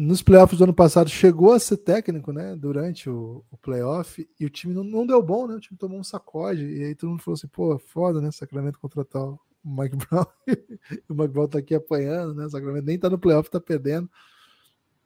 nos 0.00 0.22
playoffs 0.22 0.56
do 0.56 0.64
ano 0.64 0.72
passado 0.72 1.10
chegou 1.10 1.52
a 1.52 1.58
ser 1.58 1.76
técnico, 1.76 2.32
né? 2.32 2.56
Durante 2.56 3.10
o, 3.10 3.44
o 3.50 3.56
playoff, 3.58 4.26
e 4.38 4.46
o 4.46 4.50
time 4.50 4.72
não, 4.72 4.82
não, 4.82 5.06
deu 5.06 5.22
bom, 5.22 5.46
né? 5.46 5.54
O 5.54 5.60
time 5.60 5.76
tomou 5.76 5.98
um 5.98 6.04
sacode, 6.04 6.64
e 6.64 6.84
aí 6.84 6.94
todo 6.94 7.10
mundo 7.10 7.22
falou 7.22 7.34
assim: 7.34 7.48
pô, 7.48 7.78
foda, 7.78 8.18
né? 8.18 8.30
Sacramento 8.30 8.78
contratar 8.78 9.22
o 9.22 9.38
Mike 9.62 9.96
Brown, 10.08 10.24
o 11.06 11.14
Mike 11.14 11.28
Brown 11.28 11.48
tá 11.48 11.58
aqui 11.58 11.74
apanhando, 11.74 12.34
né? 12.34 12.46
O 12.46 12.50
Sacramento 12.50 12.86
nem 12.86 12.98
tá 12.98 13.10
no 13.10 13.18
playoff, 13.18 13.50
tá 13.50 13.60
perdendo. 13.60 14.08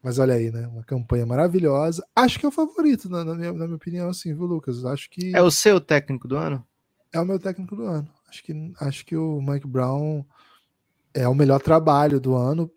Mas 0.01 0.21
olha 0.21 0.35
aí, 0.35 0.53
né? 0.53 0.69
Uma 0.69 0.85
campanha 0.85 1.27
maravilhosa. 1.27 2.07
Acho 2.15 2.39
que 2.39 2.47
é 2.47 2.49
o 2.49 2.53
favorito, 2.53 3.09
na, 3.09 3.25
na, 3.25 3.35
minha, 3.35 3.53
na 3.53 3.65
minha 3.65 3.77
opinião, 3.77 4.11
assim, 4.11 4.33
viu, 4.33 4.47
Lucas? 4.47 4.85
Acho 4.85 5.11
que. 5.11 5.35
É 5.35 5.43
o 5.43 5.51
seu 5.51 5.81
técnico 5.81 6.29
do 6.29 6.37
ano? 6.37 6.65
É 7.13 7.19
o 7.19 7.25
meu 7.25 7.41
técnico 7.41 7.75
do 7.75 7.83
ano. 7.83 8.09
Acho 8.29 8.45
que, 8.45 8.73
acho 8.81 9.07
que 9.07 9.17
o 9.17 9.43
Mike 9.43 9.67
Brown 9.67 10.25
é 11.13 11.27
o 11.27 11.35
melhor 11.35 11.61
trabalho 11.61 12.21
do 12.21 12.37
ano 12.37 12.71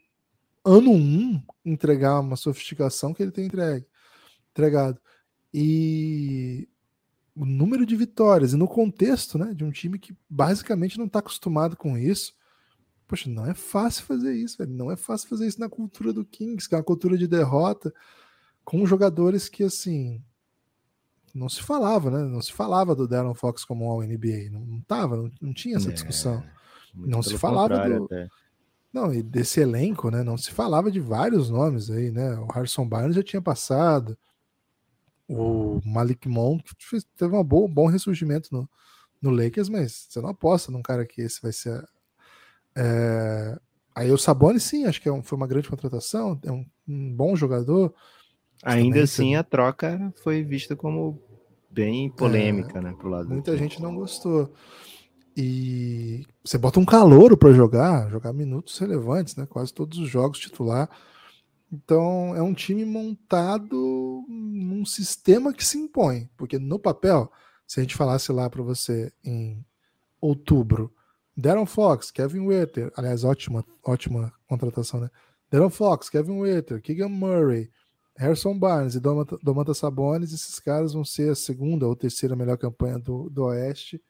ano 0.67 0.91
1 0.91 0.95
um, 0.95 1.43
entregar 1.65 2.19
uma 2.19 2.35
sofisticação 2.35 3.13
que 3.13 3.23
ele 3.23 3.31
tem 3.31 3.45
entregue, 3.45 3.85
entregado. 4.51 4.99
E 5.53 6.67
o 7.35 7.45
número 7.45 7.85
de 7.85 7.95
vitórias, 7.95 8.53
e 8.53 8.57
no 8.57 8.67
contexto 8.67 9.37
né, 9.37 9.53
de 9.53 9.63
um 9.63 9.71
time 9.71 9.99
que 9.99 10.15
basicamente 10.29 10.97
não 10.97 11.05
está 11.05 11.19
acostumado 11.19 11.77
com 11.77 11.97
isso. 11.97 12.33
Poxa, 13.07 13.29
não 13.29 13.45
é 13.45 13.53
fácil 13.53 14.03
fazer 14.03 14.35
isso, 14.35 14.57
velho. 14.57 14.71
Não 14.71 14.91
é 14.91 14.97
fácil 14.97 15.29
fazer 15.29 15.47
isso 15.47 15.59
na 15.59 15.69
cultura 15.69 16.11
do 16.11 16.25
Kings, 16.25 16.67
que 16.67 16.75
é 16.75 16.77
uma 16.77 16.83
cultura 16.83 17.17
de 17.17 17.27
derrota, 17.27 17.93
com 18.65 18.85
jogadores 18.85 19.47
que, 19.47 19.63
assim, 19.63 20.21
não 21.33 21.47
se 21.47 21.61
falava, 21.61 22.11
né? 22.11 22.23
Não 22.23 22.41
se 22.41 22.51
falava 22.51 22.95
do 22.95 23.07
Darren 23.07 23.33
Fox 23.33 23.63
como 23.63 23.89
All-NBA. 23.89 24.49
Não, 24.51 24.65
não 24.65 24.81
tava, 24.81 25.15
não, 25.15 25.31
não 25.39 25.53
tinha 25.53 25.77
essa 25.77 25.89
é, 25.89 25.93
discussão. 25.93 26.43
não 26.93 27.23
se 27.23 27.37
falava 27.37 27.87
do. 27.87 28.05
Até. 28.05 28.27
Não, 28.97 29.13
e 29.13 29.21
desse 29.21 29.59
elenco, 29.59 30.09
né? 30.09 30.23
Não 30.23 30.35
se 30.35 30.51
falava 30.51 30.89
de 30.89 30.99
vários 30.99 31.51
nomes 31.51 31.91
aí, 31.91 32.09
né? 32.09 32.33
O 32.39 32.47
Harrison 32.47 32.83
Barnes 32.83 33.15
já 33.15 33.21
tinha 33.21 33.41
passado. 33.41 34.17
O 35.29 35.79
Malik 35.85 36.27
Monk 36.27 36.63
teve 37.15 37.35
um 37.35 37.43
bom, 37.43 37.67
bom 37.69 37.85
ressurgimento 37.85 38.49
no, 38.51 38.67
no 39.21 39.29
Lakers, 39.29 39.69
mas 39.69 40.07
você 40.09 40.19
não 40.19 40.29
aposta 40.29 40.71
num 40.71 40.81
cara 40.81 41.05
que 41.05 41.21
esse 41.21 41.39
vai 41.43 41.51
ser. 41.51 41.87
É... 42.75 43.59
Aí 43.93 44.11
o 44.11 44.17
Sabonis, 44.17 44.63
sim, 44.63 44.85
acho 44.85 44.99
que 44.99 45.09
é 45.09 45.11
um, 45.11 45.21
foi 45.21 45.37
uma 45.37 45.47
grande 45.47 45.69
contratação, 45.69 46.39
é 46.43 46.51
um, 46.51 46.65
um 46.87 47.13
bom 47.13 47.35
jogador. 47.35 47.93
Ainda 48.63 49.03
assim, 49.03 49.35
a 49.35 49.43
troca 49.43 50.11
foi 50.23 50.43
vista 50.43 50.75
como 50.75 51.21
bem 51.69 52.09
polêmica, 52.09 52.79
é, 52.79 52.81
né? 52.81 52.95
Pro 52.97 53.09
lado 53.09 53.29
muita 53.29 53.55
gente 53.57 53.79
não 53.79 53.95
gostou. 53.95 54.51
E 55.39 56.25
você 56.43 56.57
bota 56.57 56.79
um 56.79 56.85
calouro 56.85 57.37
para 57.37 57.53
jogar, 57.53 58.09
jogar 58.09 58.33
minutos 58.33 58.75
relevantes, 58.79 59.35
né? 59.35 59.45
Quase 59.45 59.71
todos 59.71 59.99
os 59.99 60.09
jogos 60.09 60.39
titular. 60.39 60.89
Então 61.71 62.35
é 62.35 62.41
um 62.41 62.55
time 62.55 62.83
montado 62.83 64.25
num 64.27 64.83
sistema 64.83 65.53
que 65.53 65.63
se 65.63 65.77
impõe, 65.77 66.27
porque 66.35 66.57
no 66.57 66.79
papel, 66.79 67.31
se 67.67 67.79
a 67.79 67.83
gente 67.83 67.95
falasse 67.95 68.31
lá 68.31 68.49
para 68.49 68.63
você 68.63 69.13
em 69.23 69.63
outubro, 70.19 70.91
Darren 71.35 71.67
Fox, 71.67 72.09
Kevin 72.09 72.47
Witter, 72.47 72.91
aliás, 72.97 73.23
ótima, 73.23 73.63
ótima 73.83 74.33
contratação, 74.47 74.99
né? 74.99 75.11
Darren 75.51 75.69
Fox, 75.69 76.09
Kevin 76.09 76.39
Witter, 76.39 76.81
Keegan 76.81 77.09
Murray, 77.09 77.69
Harrison 78.15 78.57
Barnes 78.57 78.95
e 78.95 78.99
Domantas 78.99 79.77
Sabonis, 79.77 80.33
esses 80.33 80.59
caras 80.59 80.93
vão 80.93 81.05
ser 81.05 81.29
a 81.29 81.35
segunda 81.35 81.85
ou 81.85 81.95
terceira 81.95 82.35
melhor 82.35 82.57
campanha 82.57 82.97
do, 82.97 83.29
do 83.29 83.43
Oeste 83.43 84.01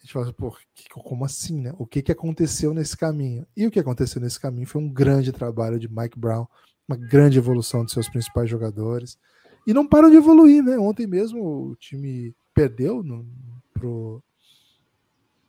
a 0.00 0.02
gente 0.02 0.12
fala, 0.14 0.24
assim, 0.24 0.34
pô, 0.34 0.56
como 1.02 1.24
assim, 1.26 1.60
né? 1.60 1.74
O 1.78 1.86
que, 1.86 2.00
que 2.00 2.10
aconteceu 2.10 2.72
nesse 2.72 2.96
caminho? 2.96 3.46
E 3.54 3.66
o 3.66 3.70
que 3.70 3.78
aconteceu 3.78 4.20
nesse 4.20 4.40
caminho 4.40 4.66
foi 4.66 4.80
um 4.80 4.90
grande 4.90 5.30
trabalho 5.30 5.78
de 5.78 5.88
Mike 5.88 6.18
Brown, 6.18 6.46
uma 6.88 6.96
grande 6.96 7.36
evolução 7.36 7.84
de 7.84 7.92
seus 7.92 8.08
principais 8.08 8.48
jogadores. 8.48 9.18
E 9.66 9.74
não 9.74 9.86
param 9.86 10.08
de 10.08 10.16
evoluir, 10.16 10.64
né? 10.64 10.78
Ontem 10.78 11.06
mesmo 11.06 11.42
o 11.42 11.76
time 11.76 12.34
perdeu 12.54 13.02
no, 13.02 13.26
pro. 13.74 14.22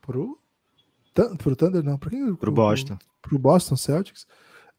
pro. 0.02 0.38
pro 1.38 1.56
Thunder, 1.56 1.82
não, 1.82 1.96
pro 1.96 2.10
quem? 2.10 2.26
Pro, 2.26 2.36
pro 2.36 2.52
Boston. 2.52 2.96
Pro, 2.96 3.30
pro 3.30 3.38
Boston 3.38 3.76
Celtics. 3.76 4.26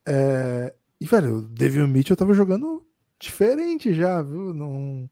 É, 0.06 0.72
e, 1.02 1.06
velho, 1.08 1.38
o 1.38 1.42
David 1.42 1.88
Mitchell 1.88 2.16
tava 2.16 2.34
jogando 2.36 2.86
diferente 3.20 3.92
já, 3.92 4.22
viu? 4.22 4.54
Não, 4.54 5.10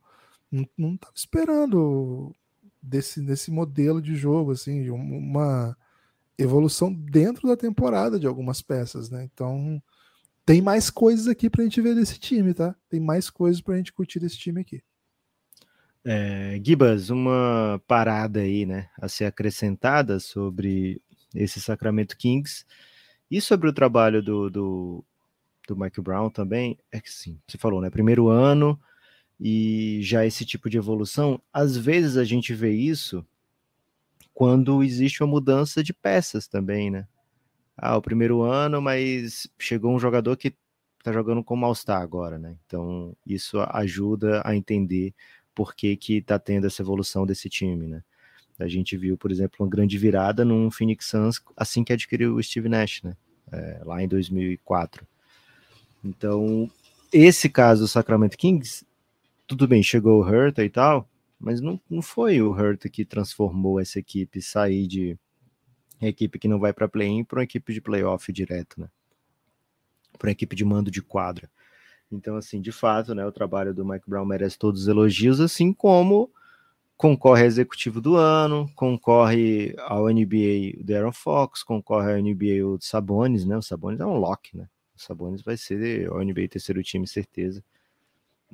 não, 0.51 0.69
não 0.77 0.97
tava 0.97 1.13
esperando 1.15 2.35
desse, 2.81 3.21
desse 3.21 3.51
modelo 3.51 4.01
de 4.01 4.15
jogo, 4.15 4.51
assim, 4.51 4.89
uma 4.89 5.77
evolução 6.37 6.91
dentro 6.91 7.47
da 7.47 7.55
temporada 7.55 8.19
de 8.19 8.25
algumas 8.25 8.61
peças, 8.61 9.09
né? 9.09 9.23
Então 9.31 9.81
tem 10.45 10.61
mais 10.61 10.89
coisas 10.89 11.27
aqui 11.27 11.49
para 11.49 11.61
a 11.61 11.63
gente 11.63 11.81
ver 11.81 11.93
desse 11.93 12.19
time, 12.19 12.53
tá? 12.53 12.75
Tem 12.89 12.99
mais 12.99 13.29
coisas 13.29 13.61
para 13.61 13.75
a 13.75 13.77
gente 13.77 13.93
curtir 13.93 14.19
desse 14.19 14.37
time 14.37 14.61
aqui. 14.61 14.81
É, 16.03 16.59
Gibas, 16.63 17.11
uma 17.11 17.79
parada 17.87 18.39
aí, 18.39 18.65
né, 18.65 18.89
a 18.99 19.07
ser 19.07 19.25
acrescentada 19.25 20.19
sobre 20.19 20.99
esse 21.35 21.61
Sacramento 21.61 22.17
Kings 22.17 22.65
e 23.29 23.39
sobre 23.39 23.69
o 23.69 23.73
trabalho 23.73 24.21
do, 24.23 24.49
do, 24.49 25.05
do 25.67 25.77
Mike 25.77 26.01
Brown 26.01 26.31
também 26.31 26.75
é 26.91 26.99
que 26.99 27.11
sim, 27.11 27.39
você 27.47 27.57
falou, 27.57 27.81
né? 27.81 27.91
Primeiro 27.91 28.29
ano 28.29 28.79
e 29.43 29.97
já 30.03 30.23
esse 30.23 30.45
tipo 30.45 30.69
de 30.69 30.77
evolução, 30.77 31.41
às 31.51 31.75
vezes 31.75 32.15
a 32.15 32.23
gente 32.23 32.53
vê 32.53 32.71
isso 32.71 33.25
quando 34.35 34.83
existe 34.83 35.23
uma 35.23 35.31
mudança 35.31 35.83
de 35.83 35.91
peças 35.91 36.47
também, 36.47 36.91
né? 36.91 37.07
Ah, 37.75 37.97
o 37.97 38.01
primeiro 38.03 38.43
ano, 38.43 38.79
mas 38.79 39.49
chegou 39.57 39.95
um 39.95 39.99
jogador 39.99 40.37
que 40.37 40.53
tá 41.03 41.11
jogando 41.11 41.43
como 41.43 41.65
All-Star 41.65 42.03
agora, 42.03 42.37
né? 42.37 42.55
Então, 42.67 43.15
isso 43.25 43.59
ajuda 43.59 44.43
a 44.45 44.55
entender 44.55 45.11
por 45.55 45.73
que 45.73 45.97
que 45.97 46.21
tá 46.21 46.37
tendo 46.37 46.67
essa 46.67 46.83
evolução 46.83 47.25
desse 47.25 47.49
time, 47.49 47.87
né? 47.87 48.03
A 48.59 48.67
gente 48.67 48.95
viu, 48.95 49.17
por 49.17 49.31
exemplo, 49.31 49.57
uma 49.59 49.69
grande 49.69 49.97
virada 49.97 50.45
num 50.45 50.69
Phoenix 50.69 51.07
Suns 51.07 51.41
assim 51.57 51.83
que 51.83 51.91
adquiriu 51.91 52.35
o 52.35 52.43
Steve 52.43 52.69
Nash, 52.69 53.01
né? 53.01 53.17
É, 53.51 53.81
lá 53.83 54.03
em 54.03 54.07
2004. 54.07 55.03
Então, 56.03 56.69
esse 57.11 57.49
caso 57.49 57.81
do 57.81 57.87
Sacramento 57.87 58.37
Kings, 58.37 58.85
tudo 59.51 59.67
bem, 59.67 59.83
chegou 59.83 60.21
o 60.21 60.25
Hurta 60.25 60.63
e 60.63 60.69
tal, 60.69 61.09
mas 61.37 61.59
não, 61.59 61.77
não 61.89 62.01
foi 62.01 62.41
o 62.41 62.51
Hurta 62.51 62.87
que 62.87 63.03
transformou 63.03 63.81
essa 63.81 63.99
equipe 63.99 64.41
sair 64.41 64.87
de 64.87 65.19
equipe 66.01 66.39
que 66.39 66.47
não 66.47 66.57
vai 66.57 66.71
para 66.71 66.87
play-in 66.87 67.25
para 67.25 67.39
uma 67.39 67.43
equipe 67.43 67.73
de 67.73 67.81
playoff 67.81 68.31
direto, 68.31 68.79
né? 68.79 68.87
Para 70.17 70.29
uma 70.29 70.31
equipe 70.31 70.55
de 70.55 70.63
mando 70.63 70.89
de 70.89 71.01
quadra. 71.01 71.51
Então, 72.09 72.37
assim, 72.37 72.61
de 72.61 72.71
fato, 72.71 73.13
né, 73.13 73.25
o 73.25 73.31
trabalho 73.31 73.73
do 73.73 73.83
Mike 73.83 74.09
Brown 74.09 74.23
merece 74.23 74.57
todos 74.57 74.83
os 74.83 74.87
elogios, 74.87 75.41
assim 75.41 75.73
como 75.73 76.31
concorre 76.95 77.43
a 77.43 77.47
executivo 77.47 77.99
do 77.99 78.15
ano, 78.15 78.71
concorre 78.73 79.75
ao 79.79 80.07
NBA 80.07 80.79
o 80.79 80.83
Darren 80.85 81.11
Fox, 81.11 81.61
concorre 81.61 82.13
ao 82.13 82.21
NBA 82.21 82.65
o 82.65 82.79
Sabonis, 82.79 83.43
né? 83.45 83.57
O 83.57 83.61
Sabonis 83.61 83.99
é 83.99 84.05
um 84.05 84.15
lock, 84.15 84.55
né? 84.55 84.69
O 84.95 85.01
Sabonis 85.01 85.41
vai 85.41 85.57
ser 85.57 86.09
o 86.09 86.23
NBA 86.23 86.47
terceiro 86.47 86.81
time, 86.81 87.05
certeza. 87.05 87.61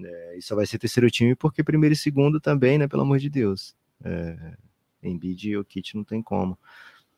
É, 0.03 0.37
e 0.37 0.41
só 0.41 0.55
vai 0.55 0.65
ser 0.65 0.77
terceiro 0.77 1.09
time 1.09 1.35
porque 1.35 1.63
primeiro 1.63 1.93
e 1.93 1.97
segundo 1.97 2.39
também, 2.39 2.77
né? 2.77 2.87
Pelo 2.87 3.03
amor 3.03 3.19
de 3.19 3.29
Deus. 3.29 3.75
É, 4.03 4.55
Embiid 5.01 5.49
e 5.49 5.57
o 5.57 5.65
Kit 5.65 5.95
não 5.95 6.03
tem 6.03 6.21
como 6.21 6.57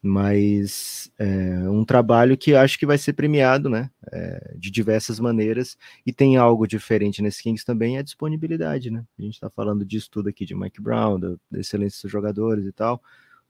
mas 0.01 1.11
é 1.17 1.69
um 1.69 1.83
trabalho 1.83 2.37
que 2.37 2.55
acho 2.55 2.79
que 2.79 2.85
vai 2.85 2.97
ser 2.97 3.13
premiado, 3.13 3.69
né, 3.69 3.91
é, 4.11 4.55
de 4.57 4.71
diversas 4.71 5.19
maneiras, 5.19 5.77
e 6.05 6.13
tem 6.13 6.37
algo 6.37 6.65
diferente 6.65 7.21
nesse 7.21 7.43
Kings 7.43 7.65
também, 7.65 7.97
é 7.97 7.99
a 7.99 8.03
disponibilidade, 8.03 8.89
né, 8.89 9.05
a 9.17 9.21
gente 9.21 9.33
está 9.33 9.49
falando 9.49 9.85
disso 9.85 10.09
tudo 10.09 10.29
aqui 10.29 10.45
de 10.45 10.55
Mike 10.55 10.81
Brown, 10.81 11.19
da, 11.19 11.35
da 11.51 11.59
excelência 11.59 12.01
dos 12.03 12.11
jogadores 12.11 12.65
e 12.65 12.71
tal, 12.71 13.01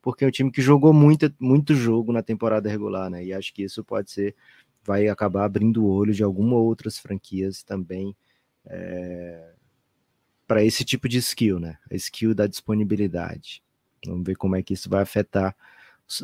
porque 0.02 0.26
é 0.26 0.28
um 0.28 0.32
time 0.32 0.52
que 0.52 0.62
jogou 0.62 0.92
muito, 0.92 1.32
muito 1.40 1.76
jogo 1.76 2.12
na 2.12 2.24
temporada 2.24 2.70
regular, 2.70 3.10
né, 3.12 3.24
e 3.24 3.32
acho 3.32 3.54
que 3.54 3.64
isso 3.64 3.84
pode 3.84 4.10
ser, 4.10 4.36
vai 4.84 5.08
acabar 5.08 5.46
abrindo 5.46 5.84
o 5.84 5.90
olho 5.90 6.14
de 6.14 6.24
algumas 6.24 6.60
outras 6.60 6.98
franquias 6.98 7.62
também, 7.62 8.16
é, 8.70 9.52
para 10.48 10.64
esse 10.64 10.86
tipo 10.86 11.10
de 11.10 11.18
skill, 11.18 11.60
né, 11.60 11.78
a 11.92 11.96
skill 11.96 12.34
da 12.34 12.48
disponibilidade, 12.48 13.64
vamos 14.06 14.24
ver 14.26 14.36
como 14.36 14.56
é 14.56 14.64
que 14.64 14.74
isso 14.74 14.90
vai 14.90 15.02
afetar 15.02 15.56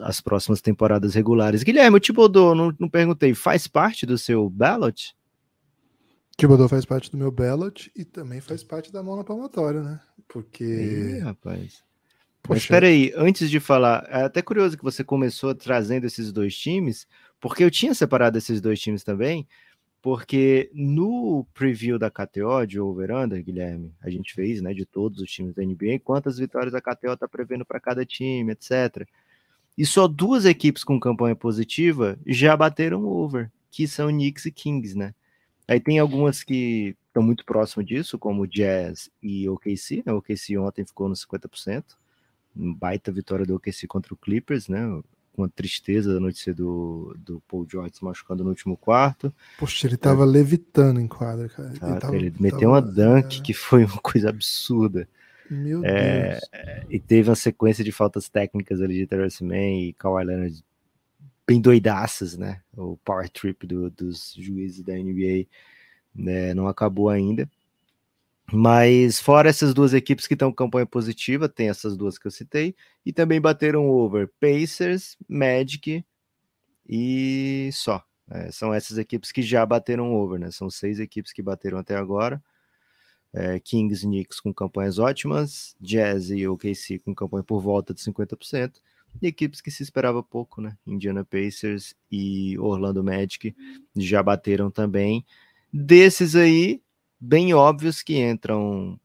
as 0.01 0.19
próximas 0.19 0.61
temporadas 0.61 1.13
regulares. 1.13 1.61
Guilherme, 1.61 1.97
o 1.97 1.99
Thibodeau, 1.99 2.55
não, 2.55 2.73
não 2.79 2.89
perguntei, 2.89 3.35
faz 3.35 3.67
parte 3.67 4.05
do 4.05 4.17
seu 4.17 4.49
ballot? 4.49 5.15
Thibodeau 6.37 6.67
faz 6.67 6.85
parte 6.85 7.11
do 7.11 7.17
meu 7.17 7.31
ballot 7.31 7.91
e 7.95 8.03
também 8.03 8.41
faz 8.41 8.63
parte 8.63 8.91
da 8.91 9.01
mão 9.01 9.15
na 9.15 9.23
palmatória, 9.23 9.81
né? 9.81 9.99
Porque. 10.27 10.65
Ih, 10.65 11.19
rapaz. 11.19 11.83
Poxa. 12.41 12.55
Mas 12.55 12.61
espera 12.63 12.87
aí, 12.87 13.13
antes 13.15 13.49
de 13.49 13.59
falar, 13.59 14.05
é 14.09 14.23
até 14.23 14.41
curioso 14.41 14.77
que 14.77 14.83
você 14.83 15.03
começou 15.03 15.55
trazendo 15.55 16.05
esses 16.05 16.31
dois 16.31 16.55
times, 16.55 17.07
porque 17.39 17.63
eu 17.63 17.71
tinha 17.71 17.93
separado 17.93 18.37
esses 18.37 18.59
dois 18.59 18.79
times 18.79 19.03
também, 19.03 19.47
porque 20.05 20.69
no 20.71 21.47
preview 21.51 21.97
da 21.97 22.11
KTO 22.11 22.63
de 22.67 22.79
over-under, 22.79 23.43
Guilherme, 23.43 23.91
a 23.99 24.07
gente 24.07 24.35
fez, 24.35 24.61
né, 24.61 24.71
de 24.71 24.85
todos 24.85 25.19
os 25.19 25.31
times 25.31 25.55
da 25.55 25.63
NBA, 25.63 25.97
quantas 26.03 26.37
vitórias 26.37 26.75
a 26.75 26.79
KTO 26.79 27.13
está 27.13 27.27
prevendo 27.27 27.65
para 27.65 27.79
cada 27.79 28.05
time, 28.05 28.51
etc. 28.51 29.07
E 29.75 29.83
só 29.83 30.07
duas 30.07 30.45
equipes 30.45 30.83
com 30.83 30.99
campanha 30.99 31.35
positiva 31.35 32.19
já 32.23 32.55
bateram 32.55 33.03
over, 33.03 33.51
que 33.71 33.87
são 33.87 34.09
Knicks 34.09 34.45
e 34.45 34.51
Kings, 34.51 34.95
né? 34.95 35.15
Aí 35.67 35.79
tem 35.79 35.97
algumas 35.97 36.43
que 36.43 36.95
estão 37.07 37.23
muito 37.23 37.43
próximo 37.43 37.83
disso, 37.83 38.19
como 38.19 38.45
Jazz 38.45 39.09
e 39.23 39.49
OKC, 39.49 40.03
né? 40.05 40.13
O 40.13 40.17
OKC 40.17 40.55
ontem 40.59 40.85
ficou 40.85 41.09
no 41.09 41.15
50%, 41.15 41.83
baita 42.53 43.11
vitória 43.11 43.43
do 43.43 43.55
OKC 43.55 43.87
contra 43.87 44.13
o 44.13 44.17
Clippers, 44.17 44.67
né? 44.67 45.01
Com 45.35 45.43
a 45.43 45.49
tristeza 45.49 46.13
da 46.13 46.19
notícia 46.19 46.53
do, 46.53 47.15
do 47.19 47.41
Paul 47.47 47.67
George 47.69 47.97
se 47.97 48.03
machucando 48.03 48.43
no 48.43 48.49
último 48.49 48.77
quarto. 48.77 49.33
Poxa, 49.59 49.85
ele 49.85 49.97
tava 49.97 50.23
é. 50.23 50.25
levitando 50.25 50.99
em 50.99 51.07
quadra, 51.07 51.49
cara. 51.49 51.69
Ele, 51.69 51.99
tava, 51.99 52.15
ele 52.15 52.33
meteu 52.39 52.59
tava, 52.59 52.71
uma 52.71 52.81
dunk 52.81 53.39
é... 53.39 53.41
que 53.41 53.53
foi 53.53 53.83
uma 53.83 53.99
coisa 53.99 54.29
absurda. 54.29 55.07
Meu 55.49 55.83
é, 55.83 56.31
Deus. 56.31 56.85
E 56.89 56.99
teve 56.99 57.29
uma 57.29 57.35
sequência 57.35 57.83
de 57.83 57.91
faltas 57.91 58.29
técnicas 58.29 58.81
ali 58.81 58.95
de 58.95 59.07
Terrence 59.07 59.43
Mann 59.43 59.79
e 59.79 59.93
Kawhi 59.93 60.23
Leonard 60.23 60.63
bem 61.45 61.61
doidaças, 61.61 62.37
né? 62.37 62.61
O 62.75 62.97
power 62.97 63.29
trip 63.29 63.67
do, 63.67 63.89
dos 63.91 64.33
juízes 64.37 64.81
da 64.81 64.93
NBA 64.93 65.45
né? 66.15 66.53
não 66.53 66.67
acabou 66.67 67.09
ainda. 67.09 67.49
Mas 68.51 69.19
fora 69.19 69.49
essas 69.49 69.73
duas 69.73 69.93
equipes 69.93 70.27
que 70.27 70.35
estão 70.35 70.51
com 70.51 70.55
campanha 70.55 70.85
positiva, 70.85 71.49
tem 71.49 71.69
essas 71.69 71.97
duas 71.97 72.17
que 72.17 72.27
eu 72.27 72.31
citei, 72.31 72.75
e 73.05 73.11
também 73.11 73.41
bateram 73.41 73.89
over 73.89 74.29
Pacers, 74.39 75.17
Magic 75.27 76.05
e 76.87 77.69
só. 77.73 78.03
É, 78.29 78.51
são 78.51 78.73
essas 78.73 78.97
equipes 78.97 79.31
que 79.31 79.41
já 79.41 79.65
bateram 79.65 80.13
over, 80.13 80.39
né? 80.39 80.51
São 80.51 80.69
seis 80.69 80.99
equipes 80.99 81.31
que 81.31 81.41
bateram 81.43 81.77
até 81.77 81.95
agora 81.95 82.41
é, 83.35 83.59
Kings 83.59 84.05
Knicks 84.05 84.39
com 84.39 84.53
campanhas 84.53 84.97
ótimas, 84.97 85.75
Jazz 85.81 86.29
e 86.29 86.47
OKC 86.47 86.99
com 86.99 87.13
campanha 87.13 87.43
por 87.43 87.61
volta 87.61 87.93
de 87.93 88.01
50%, 88.01 88.81
e 89.21 89.27
equipes 89.27 89.59
que 89.59 89.69
se 89.69 89.83
esperava 89.83 90.23
pouco, 90.23 90.61
né? 90.61 90.77
Indiana 90.87 91.23
Pacers 91.23 91.93
e 92.09 92.57
Orlando 92.57 93.03
Magic 93.03 93.53
já 93.95 94.23
bateram 94.23 94.71
também. 94.71 95.25
Desses 95.71 96.35
aí, 96.35 96.81
bem 97.25 97.53
óbvios 97.53 98.01
que 98.01 98.17
entram 98.17 98.99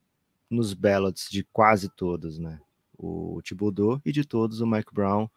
nos 0.48 0.74
ballots 0.74 1.28
de 1.30 1.44
quase 1.52 1.88
todos, 1.88 2.38
né? 2.38 2.60
O 2.98 3.40
Thibodeau 3.42 4.00
e 4.04 4.12
de 4.12 4.24
todos 4.24 4.60
o 4.60 4.66
Mike 4.66 4.92
Brown. 4.92 5.28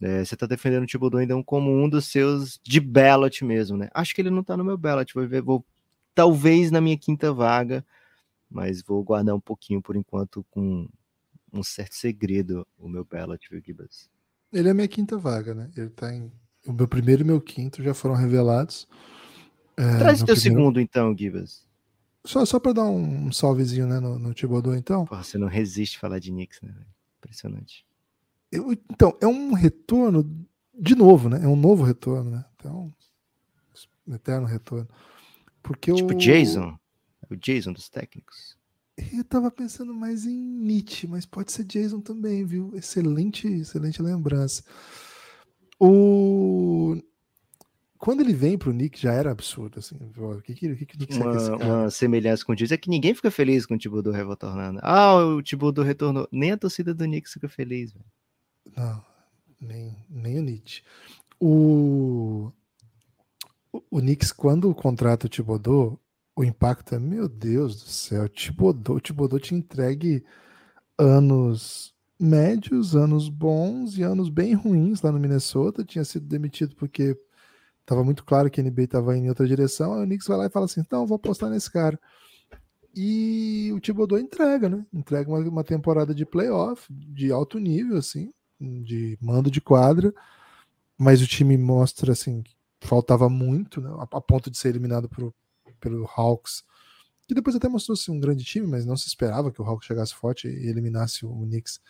É, 0.00 0.24
você 0.24 0.34
está 0.34 0.46
defendendo 0.46 0.84
o 0.84 0.86
Thibodeau 0.86 1.20
ainda 1.20 1.42
como 1.44 1.70
um 1.70 1.88
dos 1.88 2.06
seus 2.06 2.60
de 2.62 2.80
ballot 2.80 3.44
mesmo, 3.44 3.76
né? 3.76 3.88
Acho 3.94 4.14
que 4.14 4.20
ele 4.20 4.30
não 4.30 4.40
está 4.40 4.56
no 4.56 4.64
meu 4.64 4.76
ballot, 4.76 5.12
vou 5.14 5.26
ver, 5.26 5.42
vou 5.42 5.64
talvez 6.14 6.70
na 6.70 6.80
minha 6.80 6.98
quinta 6.98 7.32
vaga 7.32 7.84
mas 8.50 8.82
vou 8.82 9.02
guardar 9.02 9.34
um 9.34 9.40
pouquinho 9.40 9.82
por 9.82 9.96
enquanto 9.96 10.44
com 10.50 10.88
um 11.52 11.62
certo 11.62 11.94
segredo 11.94 12.66
o 12.78 12.88
meu 12.88 13.04
ballot, 13.04 13.48
viu, 13.50 13.60
Gibas? 13.64 14.08
Ele 14.52 14.68
é 14.68 14.74
minha 14.74 14.88
quinta 14.88 15.18
vaga, 15.18 15.54
né? 15.54 15.70
Ele 15.76 15.90
tá 15.90 16.14
em. 16.14 16.30
O 16.66 16.72
meu 16.72 16.88
primeiro 16.88 17.22
e 17.22 17.24
meu 17.24 17.40
quinto 17.40 17.82
já 17.82 17.94
foram 17.94 18.14
revelados. 18.14 18.88
É, 19.76 19.98
Traz 19.98 20.22
o 20.22 20.26
teu 20.26 20.34
primeiro... 20.34 20.58
segundo, 20.58 20.80
então, 20.80 21.16
Gibas. 21.16 21.65
Só, 22.26 22.44
só 22.44 22.58
para 22.58 22.72
dar 22.72 22.84
um 22.84 23.30
salvezinho 23.32 23.86
né, 23.86 24.00
no, 24.00 24.18
no 24.18 24.34
Thibodeau, 24.34 24.74
então. 24.74 25.04
Porra, 25.04 25.22
você 25.22 25.38
não 25.38 25.48
resiste 25.48 25.96
a 25.96 26.00
falar 26.00 26.18
de 26.18 26.30
Knicks, 26.30 26.60
né? 26.60 26.74
Impressionante. 27.18 27.86
Eu, 28.50 28.72
então, 28.72 29.16
é 29.20 29.26
um 29.26 29.52
retorno 29.52 30.28
de 30.74 30.94
novo, 30.94 31.28
né? 31.28 31.40
É 31.42 31.48
um 31.48 31.56
novo 31.56 31.84
retorno, 31.84 32.30
né? 32.30 32.44
Então, 32.56 32.92
um 34.06 34.14
eterno 34.14 34.46
retorno. 34.46 34.88
Porque 35.62 35.92
tipo 35.92 36.12
o... 36.12 36.16
Jason. 36.16 36.78
O 37.30 37.36
Jason 37.36 37.72
dos 37.72 37.88
técnicos. 37.88 38.56
Eu 39.12 39.24
tava 39.24 39.50
pensando 39.50 39.92
mais 39.92 40.24
em 40.24 40.36
Nietzsche, 40.36 41.06
mas 41.06 41.26
pode 41.26 41.52
ser 41.52 41.64
Jason 41.64 42.00
também, 42.00 42.44
viu? 42.44 42.72
Excelente, 42.74 43.46
excelente 43.46 44.00
lembrança. 44.00 44.64
O 45.78 46.35
quando 48.06 48.20
ele 48.20 48.32
vem 48.32 48.56
pro 48.56 48.72
Nick 48.72 49.00
já 49.00 49.12
era 49.12 49.32
absurdo, 49.32 49.80
assim. 49.80 49.96
O 50.16 50.40
que 50.40 50.54
que, 50.54 50.70
o 50.70 50.76
que, 50.76 50.86
que 50.86 50.96
Nick 50.96 51.16
uma, 51.16 51.56
uma 51.56 51.90
semelhança 51.90 52.44
com 52.44 52.52
o 52.52 52.54
Jason 52.54 52.74
é 52.74 52.76
que 52.76 52.88
ninguém 52.88 53.12
fica 53.12 53.32
feliz 53.32 53.66
com 53.66 53.74
o 53.74 53.78
Thibodeau 53.78 54.14
retornando. 54.14 54.78
Ah, 54.80 55.16
o 55.16 55.42
Thibodeau 55.42 55.84
retornou. 55.84 56.28
Nem 56.30 56.52
a 56.52 56.56
torcida 56.56 56.94
do 56.94 57.02
Knicks 57.02 57.32
fica 57.32 57.48
feliz. 57.48 57.92
Véio. 57.92 58.04
Não, 58.76 59.04
nem, 59.60 59.96
nem 60.08 60.38
o 60.38 60.42
Nietzsche. 60.42 60.84
O, 61.40 62.52
o, 63.72 63.82
o 63.90 63.98
Knicks, 63.98 64.30
quando 64.30 64.72
contrata 64.72 65.26
o 65.26 65.28
Thibodeau, 65.28 65.98
o 66.36 66.44
impacto 66.44 66.94
é, 66.94 67.00
meu 67.00 67.28
Deus 67.28 67.82
do 67.82 67.88
céu, 67.88 68.28
Tibodô, 68.28 69.00
Tibodô 69.00 69.40
te 69.40 69.52
entregue 69.52 70.24
anos 70.96 71.92
médios, 72.16 72.94
anos 72.94 73.28
bons 73.28 73.98
e 73.98 74.04
anos 74.04 74.28
bem 74.28 74.54
ruins 74.54 75.02
lá 75.02 75.10
no 75.10 75.18
Minnesota. 75.18 75.84
Tinha 75.84 76.04
sido 76.04 76.24
demitido 76.24 76.76
porque 76.76 77.18
estava 77.86 78.02
muito 78.02 78.24
claro 78.24 78.50
que 78.50 78.60
a 78.60 78.64
NBA 78.64 78.82
estava 78.82 79.16
em 79.16 79.28
outra 79.28 79.46
direção. 79.46 79.94
Aí 79.94 80.02
o 80.02 80.06
Knicks 80.06 80.26
vai 80.26 80.36
lá 80.36 80.46
e 80.46 80.50
fala 80.50 80.66
assim: 80.66 80.80
então, 80.80 81.06
vou 81.06 81.16
apostar 81.16 81.48
nesse 81.48 81.70
cara. 81.70 81.98
E 82.94 83.70
o 83.74 83.80
Thibodeau 83.80 84.18
entrega, 84.18 84.68
né? 84.68 84.84
Entrega 84.92 85.30
uma, 85.30 85.38
uma 85.40 85.64
temporada 85.64 86.14
de 86.14 86.26
playoff 86.26 86.92
de 86.92 87.30
alto 87.30 87.58
nível, 87.58 87.96
assim, 87.98 88.32
de 88.60 89.18
mando 89.20 89.50
de 89.50 89.60
quadra, 89.60 90.14
mas 90.98 91.20
o 91.22 91.26
time 91.26 91.58
mostra, 91.58 92.12
assim, 92.12 92.42
faltava 92.80 93.28
muito, 93.28 93.82
né, 93.82 93.90
a, 93.98 94.16
a, 94.16 94.20
ponto 94.20 94.50
de 94.50 94.56
ser 94.56 94.68
eliminado 94.68 95.10
pro, 95.10 95.34
pelo 95.78 96.08
Hawks, 96.16 96.64
que 97.28 97.34
depois 97.34 97.54
até 97.54 97.68
mostrou-se 97.68 98.10
um 98.10 98.18
grande 98.18 98.44
time, 98.44 98.66
mas 98.66 98.86
não 98.86 98.96
se 98.96 99.08
esperava 99.08 99.52
que 99.52 99.60
o 99.60 99.64
Hawks 99.64 99.86
chegasse 99.86 100.14
forte 100.14 100.48
e 100.48 100.68
eliminasse 100.68 101.26
o 101.26 101.32
Knicks. 101.42 101.80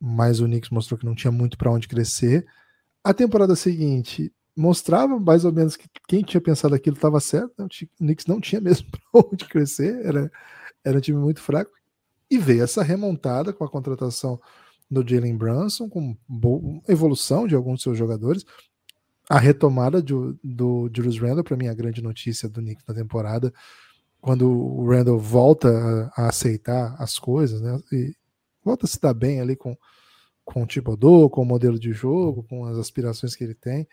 Mas 0.00 0.38
o 0.38 0.44
Knicks 0.44 0.70
mostrou 0.70 0.98
que 0.98 1.06
não 1.06 1.16
tinha 1.16 1.32
muito 1.32 1.58
para 1.58 1.72
onde 1.72 1.88
crescer. 1.88 2.46
A 3.02 3.12
temporada 3.12 3.56
seguinte 3.56 4.32
mostrava 4.58 5.18
mais 5.20 5.44
ou 5.44 5.52
menos 5.52 5.76
que 5.76 5.88
quem 6.08 6.22
tinha 6.22 6.40
pensado 6.40 6.74
aquilo 6.74 6.96
estava 6.96 7.20
certo. 7.20 7.62
O 7.62 7.68
Knicks 7.98 8.26
não 8.26 8.40
tinha 8.40 8.60
mesmo 8.60 8.88
para 8.90 9.22
onde 9.30 9.44
crescer, 9.44 10.04
era, 10.04 10.30
era 10.84 10.98
um 10.98 11.00
time 11.00 11.18
muito 11.18 11.40
fraco. 11.40 11.70
E 12.28 12.36
veio 12.36 12.64
essa 12.64 12.82
remontada 12.82 13.52
com 13.52 13.64
a 13.64 13.70
contratação 13.70 14.40
do 14.90 15.06
Jalen 15.06 15.36
Brunson, 15.36 15.88
com 15.88 16.16
evolução 16.88 17.46
de 17.46 17.54
alguns 17.54 17.78
de 17.78 17.82
seus 17.84 17.96
jogadores. 17.96 18.44
A 19.28 19.38
retomada 19.38 20.02
do, 20.02 20.38
do 20.42 20.90
Julius 20.94 21.18
Randle, 21.18 21.44
para 21.44 21.56
mim, 21.56 21.66
é 21.66 21.70
a 21.70 21.74
grande 21.74 22.02
notícia 22.02 22.48
do 22.48 22.60
Knicks 22.60 22.84
na 22.86 22.94
temporada, 22.94 23.52
quando 24.20 24.50
o 24.50 24.88
Randle 24.90 25.18
volta 25.18 25.68
a, 25.68 26.22
a, 26.22 26.28
aceitar 26.28 26.96
as 26.98 27.18
coisas, 27.18 27.60
né? 27.60 27.78
E 27.92 28.14
volta 28.64 28.86
a 28.86 28.88
se 28.88 29.00
dar 29.00 29.14
bem 29.14 29.40
ali 29.40 29.54
com, 29.54 29.76
com 30.44 30.62
o 30.62 30.66
Thibodeau, 30.66 31.30
com 31.30 31.42
o 31.42 31.46
modelo 31.46 31.78
de 31.78 31.92
jogo, 31.92 32.42
com 32.42 32.64
as 32.64 32.76
aspirações 32.76 33.36
que 33.36 33.44
ele 33.44 33.54
tem. 33.54 33.86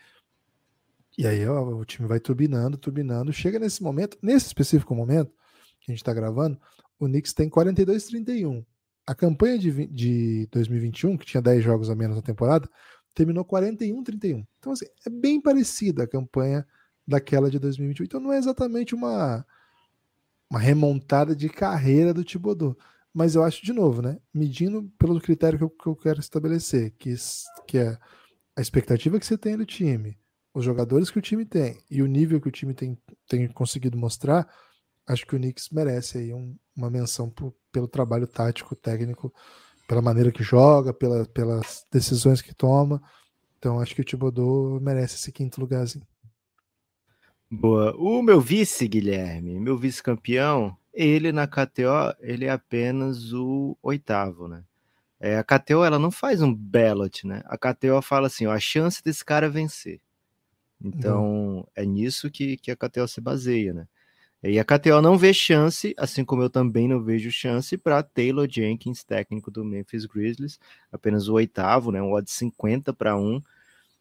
E 1.18 1.26
aí 1.26 1.46
ó, 1.46 1.62
o 1.62 1.84
time 1.84 2.06
vai 2.06 2.20
turbinando, 2.20 2.76
turbinando. 2.76 3.32
Chega 3.32 3.58
nesse 3.58 3.82
momento, 3.82 4.18
nesse 4.22 4.46
específico 4.46 4.94
momento 4.94 5.32
que 5.80 5.90
a 5.90 5.92
gente 5.92 6.02
está 6.02 6.12
gravando, 6.12 6.60
o 6.98 7.06
Knicks 7.06 7.32
tem 7.32 7.48
42-31. 7.48 8.64
A 9.06 9.14
campanha 9.14 9.58
de, 9.58 9.86
de 9.86 10.46
2021, 10.50 11.16
que 11.16 11.26
tinha 11.26 11.40
10 11.40 11.62
jogos 11.62 11.88
a 11.88 11.94
menos 11.94 12.16
na 12.16 12.22
temporada, 12.22 12.68
terminou 13.14 13.44
41-31. 13.44 14.46
Então, 14.58 14.72
assim, 14.72 14.86
é 15.06 15.10
bem 15.10 15.40
parecida 15.40 16.02
a 16.04 16.08
campanha 16.08 16.66
daquela 17.06 17.50
de 17.50 17.58
2021. 17.58 18.04
Então, 18.04 18.20
não 18.20 18.32
é 18.32 18.38
exatamente 18.38 18.94
uma, 18.94 19.46
uma 20.50 20.58
remontada 20.58 21.34
de 21.34 21.48
carreira 21.48 22.12
do 22.12 22.24
Thibodeau. 22.24 22.76
Mas 23.14 23.34
eu 23.34 23.42
acho, 23.42 23.64
de 23.64 23.72
novo, 23.72 24.02
né? 24.02 24.18
Medindo 24.34 24.92
pelo 24.98 25.20
critério 25.20 25.58
que 25.58 25.64
eu, 25.64 25.70
que 25.70 25.86
eu 25.86 25.96
quero 25.96 26.20
estabelecer, 26.20 26.92
que, 26.98 27.14
que 27.66 27.78
é 27.78 27.96
a 28.54 28.60
expectativa 28.60 29.18
que 29.18 29.24
você 29.24 29.38
tem 29.38 29.56
do 29.56 29.64
time, 29.64 30.18
os 30.56 30.64
jogadores 30.64 31.10
que 31.10 31.18
o 31.18 31.22
time 31.22 31.44
tem 31.44 31.78
e 31.90 32.00
o 32.00 32.06
nível 32.06 32.40
que 32.40 32.48
o 32.48 32.50
time 32.50 32.72
tem, 32.72 32.96
tem 33.28 33.46
conseguido 33.46 33.98
mostrar, 33.98 34.48
acho 35.06 35.26
que 35.26 35.36
o 35.36 35.38
Knicks 35.38 35.68
merece 35.68 36.16
aí 36.16 36.32
um, 36.32 36.56
uma 36.74 36.88
menção 36.88 37.28
por, 37.28 37.54
pelo 37.70 37.86
trabalho 37.86 38.26
tático, 38.26 38.74
técnico, 38.74 39.30
pela 39.86 40.00
maneira 40.00 40.32
que 40.32 40.42
joga, 40.42 40.94
pela, 40.94 41.26
pelas 41.26 41.84
decisões 41.92 42.40
que 42.40 42.54
toma. 42.54 43.02
Então 43.58 43.78
acho 43.78 43.94
que 43.94 44.00
o 44.00 44.04
Thibodeau 44.04 44.80
merece 44.80 45.16
esse 45.16 45.30
quinto 45.30 45.60
lugarzinho. 45.60 46.06
Boa. 47.50 47.94
O 47.94 48.22
meu 48.22 48.40
vice, 48.40 48.88
Guilherme, 48.88 49.60
meu 49.60 49.76
vice-campeão, 49.76 50.74
ele 50.90 51.32
na 51.32 51.46
KTO, 51.46 52.16
ele 52.18 52.46
é 52.46 52.50
apenas 52.50 53.30
o 53.34 53.76
oitavo, 53.82 54.48
né? 54.48 54.64
É, 55.20 55.36
a 55.36 55.44
KTO, 55.44 55.84
ela 55.84 55.98
não 55.98 56.10
faz 56.10 56.40
um 56.40 56.54
ballot, 56.54 57.26
né? 57.26 57.42
A 57.44 57.58
KTO 57.58 58.00
fala 58.00 58.28
assim, 58.28 58.46
ó, 58.46 58.52
a 58.52 58.58
chance 58.58 59.02
desse 59.04 59.22
cara 59.22 59.50
vencer. 59.50 60.00
Então, 60.82 61.24
uhum. 61.24 61.64
é 61.74 61.84
nisso 61.84 62.30
que, 62.30 62.56
que 62.56 62.70
a 62.70 62.76
KTO 62.76 63.08
se 63.08 63.20
baseia, 63.20 63.72
né? 63.72 63.86
E 64.42 64.60
a 64.60 64.64
KTO 64.64 65.00
não 65.02 65.16
vê 65.18 65.32
chance, 65.32 65.94
assim 65.98 66.24
como 66.24 66.42
eu 66.42 66.50
também 66.50 66.86
não 66.86 67.02
vejo 67.02 67.30
chance 67.32 67.76
para 67.76 68.02
Taylor 68.02 68.46
Jenkins, 68.48 69.02
técnico 69.02 69.50
do 69.50 69.64
Memphis 69.64 70.04
Grizzlies, 70.04 70.60
apenas 70.92 71.26
o 71.26 71.34
oitavo, 71.34 71.90
né? 71.90 72.00
Um 72.00 72.12
odd 72.12 72.30
50 72.30 72.92
para 72.92 73.16
1. 73.16 73.42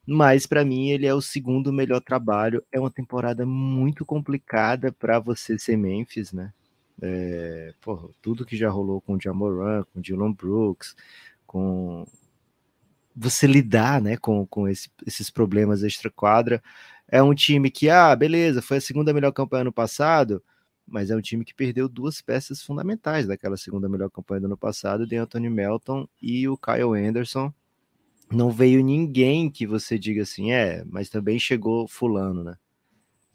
Mas 0.05 0.45
para 0.45 0.63
mim 0.63 0.89
ele 0.89 1.07
é 1.07 1.13
o 1.13 1.21
segundo 1.21 1.73
melhor 1.73 1.99
trabalho. 2.01 2.63
É 2.71 2.79
uma 2.79 2.91
temporada 2.91 3.45
muito 3.45 4.05
complicada 4.05 4.91
para 4.91 5.19
você 5.19 5.57
ser 5.57 5.77
Memphis, 5.77 6.31
né? 6.31 6.53
É, 7.01 7.73
porra, 7.81 8.07
tudo 8.21 8.45
que 8.45 8.55
já 8.55 8.69
rolou 8.69 9.01
com 9.01 9.13
o 9.15 9.21
Jamoran, 9.21 9.83
com 9.91 9.99
o 9.99 10.01
Dylan 10.01 10.31
Brooks, 10.31 10.95
com 11.47 12.05
você 13.15 13.47
lidar 13.47 14.01
né, 14.01 14.17
com, 14.17 14.45
com 14.47 14.67
esse, 14.67 14.89
esses 15.05 15.29
problemas 15.29 15.83
extra-quadra. 15.83 16.61
É 17.07 17.21
um 17.23 17.33
time 17.33 17.71
que, 17.71 17.89
ah, 17.89 18.15
beleza, 18.15 18.61
foi 18.61 18.77
a 18.77 18.81
segunda 18.81 19.13
melhor 19.13 19.31
campanha 19.31 19.61
ano 19.61 19.71
passado, 19.71 20.43
mas 20.85 21.09
é 21.09 21.15
um 21.15 21.21
time 21.21 21.45
que 21.45 21.53
perdeu 21.53 21.87
duas 21.87 22.21
peças 22.21 22.61
fundamentais 22.61 23.27
daquela 23.27 23.57
segunda 23.57 23.87
melhor 23.87 24.09
campanha 24.09 24.41
do 24.41 24.47
ano 24.47 24.57
passado, 24.57 25.07
de 25.07 25.15
Anthony 25.15 25.49
Melton 25.49 26.07
e 26.21 26.47
o 26.47 26.57
Kyle 26.57 26.93
Anderson. 26.95 27.53
Não 28.31 28.51
veio 28.51 28.83
ninguém 28.83 29.49
que 29.49 29.67
você 29.67 29.97
diga 29.99 30.23
assim, 30.23 30.51
é, 30.51 30.83
mas 30.85 31.09
também 31.09 31.39
chegou 31.39 31.87
fulano, 31.87 32.43
né? 32.43 32.57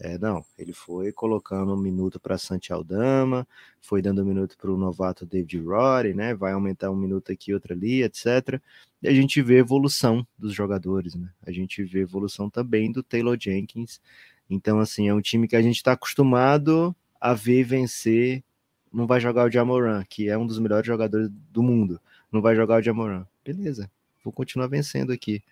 É, 0.03 0.17
não, 0.17 0.43
ele 0.57 0.73
foi 0.73 1.13
colocando 1.13 1.75
um 1.75 1.77
minuto 1.77 2.19
para 2.19 2.39
Santi 2.39 2.73
Aldama, 2.73 3.47
foi 3.83 4.01
dando 4.01 4.23
um 4.23 4.25
minuto 4.25 4.57
para 4.57 4.71
o 4.71 4.77
novato 4.79 5.27
David 5.27 5.59
Rory, 5.61 6.15
né? 6.15 6.35
Vai 6.35 6.53
aumentar 6.53 6.91
um 6.91 6.97
minuto 6.97 7.31
aqui, 7.31 7.53
outro 7.53 7.75
ali, 7.75 8.03
etc. 8.03 8.59
E 9.03 9.09
a 9.09 9.13
gente 9.13 9.43
vê 9.43 9.59
evolução 9.59 10.27
dos 10.39 10.55
jogadores, 10.55 11.15
né? 11.15 11.29
A 11.43 11.53
gente 11.53 11.85
vê 11.85 12.01
evolução 12.01 12.49
também 12.49 12.91
do 12.91 13.03
Taylor 13.03 13.37
Jenkins. 13.39 14.01
Então, 14.49 14.81
assim, 14.81 15.07
é 15.07 15.13
um 15.13 15.21
time 15.21 15.47
que 15.47 15.55
a 15.55 15.61
gente 15.61 15.77
está 15.77 15.93
acostumado 15.93 16.97
a 17.21 17.35
ver 17.35 17.63
vencer. 17.65 18.43
Não 18.91 19.07
vai 19.07 19.21
jogar 19.21 19.47
o 19.47 19.51
Jamoran, 19.51 20.03
que 20.09 20.31
é 20.31 20.39
um 20.39 20.47
dos 20.47 20.59
melhores 20.59 20.87
jogadores 20.87 21.29
do 21.51 21.63
mundo. 21.63 22.01
Não 22.33 22.41
vai 22.41 22.57
jogar 22.57 22.79
o 22.79 22.83
Jamoran. 22.83 23.27
Beleza, 23.45 23.91
vou 24.25 24.33
continuar 24.33 24.69
vencendo 24.69 25.13
aqui. 25.13 25.43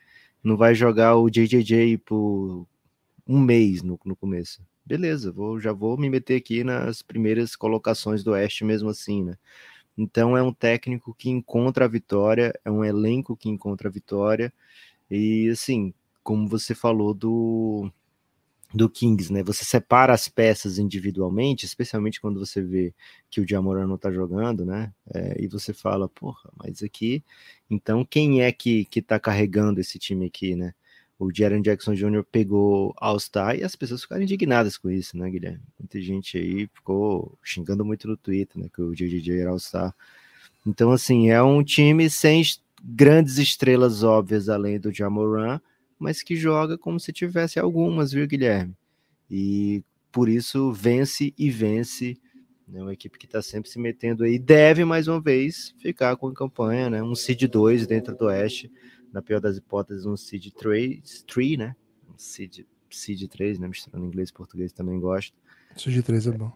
Não 0.42 0.56
vai 0.56 0.74
jogar 0.74 1.16
o 1.16 1.28
JJJ 1.28 1.98
por 1.98 2.66
um 3.28 3.38
mês 3.38 3.82
no, 3.82 4.00
no 4.04 4.16
começo. 4.16 4.62
Beleza, 4.84 5.30
vou, 5.30 5.60
já 5.60 5.72
vou 5.72 5.98
me 5.98 6.08
meter 6.08 6.36
aqui 6.36 6.64
nas 6.64 7.02
primeiras 7.02 7.54
colocações 7.54 8.24
do 8.24 8.32
Oeste 8.32 8.64
mesmo 8.64 8.88
assim, 8.88 9.22
né? 9.22 9.36
Então 9.98 10.36
é 10.36 10.42
um 10.42 10.52
técnico 10.54 11.14
que 11.14 11.30
encontra 11.30 11.84
a 11.86 11.88
vitória, 11.88 12.58
é 12.64 12.70
um 12.70 12.84
elenco 12.84 13.36
que 13.36 13.48
encontra 13.48 13.88
a 13.88 13.92
vitória. 13.92 14.52
E 15.10 15.48
assim, 15.50 15.94
como 16.22 16.48
você 16.48 16.74
falou 16.74 17.14
do 17.14 17.90
do 18.74 18.88
Kings, 18.90 19.32
né? 19.32 19.42
Você 19.44 19.64
separa 19.64 20.12
as 20.12 20.28
peças 20.28 20.78
individualmente, 20.78 21.64
especialmente 21.64 22.20
quando 22.20 22.38
você 22.38 22.60
vê 22.62 22.94
que 23.30 23.40
o 23.40 23.48
Jamoran 23.48 23.86
não 23.86 23.96
tá 23.98 24.10
jogando, 24.12 24.64
né? 24.64 24.92
É, 25.14 25.42
e 25.42 25.48
você 25.48 25.72
fala, 25.72 26.08
porra, 26.08 26.50
mas 26.56 26.82
aqui, 26.82 27.24
então 27.70 28.04
quem 28.04 28.42
é 28.42 28.52
que 28.52 28.84
que 28.86 29.00
tá 29.02 29.18
carregando 29.18 29.80
esse 29.80 29.98
time 29.98 30.26
aqui, 30.26 30.54
né? 30.54 30.74
O 31.18 31.30
Jaron 31.34 31.60
Jackson 31.60 31.94
Jr. 31.94 32.22
pegou 32.30 32.94
All-Star 32.96 33.56
e 33.56 33.64
as 33.64 33.74
pessoas 33.74 34.02
ficaram 34.02 34.22
indignadas 34.22 34.78
com 34.78 34.88
isso, 34.88 35.16
né, 35.18 35.28
Guilherme? 35.28 35.60
Muita 35.78 36.00
gente 36.00 36.38
aí 36.38 36.68
ficou 36.72 37.36
xingando 37.42 37.84
muito 37.84 38.06
no 38.06 38.16
Twitter, 38.16 38.62
né, 38.62 38.68
que 38.72 38.80
o 38.80 38.94
JJ 38.94 39.40
era 39.40 39.50
All-Star. 39.50 39.92
Então, 40.64 40.92
assim, 40.92 41.30
é 41.30 41.42
um 41.42 41.64
time 41.64 42.08
sem 42.08 42.42
grandes 42.82 43.38
estrelas 43.38 44.04
óbvias 44.04 44.48
além 44.48 44.78
do 44.78 44.92
Jamoran, 44.92 45.60
mas 45.98 46.22
que 46.22 46.36
joga 46.36 46.78
como 46.78 47.00
se 47.00 47.12
tivesse 47.12 47.58
algumas, 47.58 48.12
viu, 48.12 48.26
Guilherme? 48.26 48.74
E 49.28 49.82
por 50.12 50.28
isso 50.28 50.72
vence 50.72 51.34
e 51.36 51.50
vence. 51.50 52.16
É 52.72 52.80
uma 52.80 52.92
equipe 52.92 53.18
que 53.18 53.26
está 53.26 53.42
sempre 53.42 53.70
se 53.70 53.78
metendo 53.78 54.22
aí. 54.22 54.38
Deve, 54.38 54.84
mais 54.84 55.08
uma 55.08 55.20
vez, 55.20 55.74
ficar 55.78 56.16
com 56.16 56.28
a 56.28 56.34
campanha, 56.34 56.88
né? 56.88 57.02
Um 57.02 57.14
seed 57.14 57.42
2 57.44 57.86
dentro 57.86 58.14
do 58.14 58.26
Oeste 58.26 58.70
na 59.12 59.22
pior 59.22 59.40
das 59.40 59.56
hipóteses, 59.56 60.06
um 60.06 60.16
seed 60.16 60.52
3, 60.52 61.24
3 61.26 61.58
né? 61.58 61.76
Um 62.08 62.18
seed, 62.18 62.60
seed 62.90 63.28
3, 63.28 63.58
né? 63.58 63.68
Misturando 63.68 64.06
inglês 64.06 64.30
e 64.30 64.32
português 64.32 64.72
também 64.72 64.98
gosto. 64.98 65.36
Seed 65.76 66.04
3 66.04 66.26
é 66.26 66.32
bom. 66.32 66.52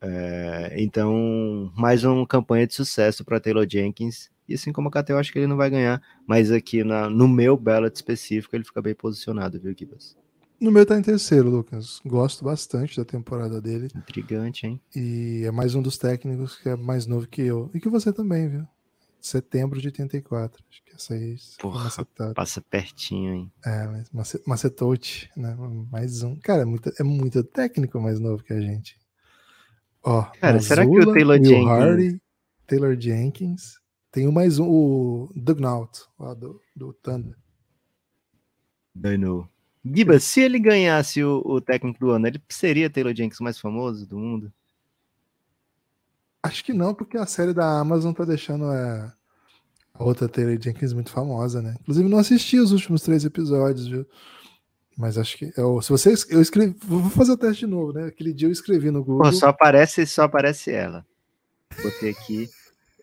É, 0.00 0.74
então, 0.78 1.72
mais 1.76 2.02
uma 2.02 2.26
campanha 2.26 2.66
de 2.66 2.74
sucesso 2.74 3.24
para 3.24 3.38
Taylor 3.38 3.66
Jenkins. 3.68 4.30
E 4.48 4.54
assim 4.54 4.72
como 4.72 4.88
a 4.88 4.90
KT, 4.90 5.12
eu 5.12 5.18
acho 5.18 5.32
que 5.32 5.38
ele 5.38 5.46
não 5.46 5.56
vai 5.56 5.70
ganhar, 5.70 6.02
mas 6.26 6.50
aqui 6.50 6.82
na, 6.82 7.08
no 7.08 7.28
meu 7.28 7.56
ballot 7.56 7.94
específico 7.94 8.56
ele 8.56 8.64
fica 8.64 8.82
bem 8.82 8.94
posicionado, 8.94 9.60
viu, 9.60 9.72
Kibas? 9.74 10.16
No 10.60 10.70
meu 10.70 10.84
tá 10.84 10.98
em 10.98 11.02
terceiro, 11.02 11.50
Lucas. 11.50 12.00
Gosto 12.04 12.44
bastante 12.44 12.96
da 12.96 13.04
temporada 13.04 13.60
dele. 13.60 13.88
Intrigante, 13.96 14.66
hein? 14.66 14.80
E 14.94 15.42
é 15.44 15.50
mais 15.50 15.74
um 15.74 15.82
dos 15.82 15.98
técnicos 15.98 16.56
que 16.56 16.68
é 16.68 16.76
mais 16.76 17.06
novo 17.06 17.26
que 17.26 17.42
eu. 17.42 17.70
E 17.74 17.80
que 17.80 17.88
você 17.88 18.12
também, 18.12 18.48
viu? 18.48 18.66
Setembro 19.22 19.80
de 19.80 19.88
84. 19.88 20.62
Acho 20.68 20.84
que 20.84 20.94
essa 20.94 21.14
aí 21.14 21.36
Porra, 21.58 21.88
passa 22.34 22.60
pertinho, 22.60 23.34
hein? 23.34 23.52
É, 23.64 24.06
mas 24.12 24.36
Macetote, 24.46 25.30
né? 25.36 25.56
Mais 25.90 26.22
um. 26.22 26.36
Cara, 26.36 26.62
é 26.62 26.64
muito, 26.64 26.92
é 26.98 27.02
muito 27.02 27.42
técnico 27.44 28.00
mais 28.00 28.18
novo 28.18 28.42
que 28.42 28.52
a 28.52 28.60
gente. 28.60 28.98
Ó, 30.02 30.22
Cara, 30.22 30.54
Mazula, 30.54 30.60
será 30.60 30.82
que 30.84 30.98
o 30.98 31.12
Taylor 31.12 31.36
Will 31.36 31.44
Jenkins... 31.44 31.68
Hardy, 31.68 32.22
Taylor 32.66 33.00
Jenkins, 33.00 33.80
tem 34.10 34.26
o 34.26 34.32
mais 34.32 34.58
um, 34.58 34.68
o 34.68 35.32
Dugnaut, 35.36 36.00
lá 36.18 36.34
do, 36.34 36.60
do 36.74 36.92
Thunder. 36.92 37.36
Danou. 38.94 39.48
Giba, 39.84 40.18
se 40.18 40.40
ele 40.40 40.58
ganhasse 40.58 41.22
o, 41.22 41.42
o 41.44 41.60
técnico 41.60 41.98
do 41.98 42.10
ano, 42.10 42.26
ele 42.26 42.42
seria 42.48 42.90
Taylor 42.90 43.14
Jenkins 43.14 43.40
mais 43.40 43.58
famoso 43.58 44.06
do 44.06 44.18
mundo? 44.18 44.52
Acho 46.42 46.64
que 46.64 46.72
não, 46.72 46.92
porque 46.92 47.16
a 47.16 47.26
série 47.26 47.52
da 47.52 47.78
Amazon 47.78 48.12
tá 48.12 48.24
deixando 48.24 48.64
a, 48.64 49.14
a 49.94 50.04
outra 50.04 50.28
Taylor 50.28 50.60
Jenkins 50.60 50.92
muito 50.92 51.10
famosa, 51.10 51.62
né? 51.62 51.76
Inclusive, 51.80 52.08
não 52.08 52.18
assisti 52.18 52.58
os 52.58 52.72
últimos 52.72 53.02
três 53.02 53.24
episódios, 53.24 53.86
viu? 53.86 54.06
Mas 54.96 55.16
acho 55.16 55.38
que. 55.38 55.52
Eu, 55.56 55.80
se 55.80 55.90
você. 55.90 56.12
Eu 56.28 56.42
escrevi. 56.42 56.76
Vou 56.84 57.08
fazer 57.10 57.32
o 57.32 57.36
teste 57.36 57.60
de 57.60 57.70
novo, 57.70 57.92
né? 57.92 58.06
Aquele 58.06 58.32
dia 58.32 58.48
eu 58.48 58.52
escrevi 58.52 58.90
no 58.90 59.04
Google. 59.04 59.22
Pô, 59.22 59.32
só 59.32 59.48
aparece, 59.48 60.06
só 60.06 60.24
aparece 60.24 60.70
ela. 60.70 61.06
Botei 61.82 62.10
aqui. 62.10 62.50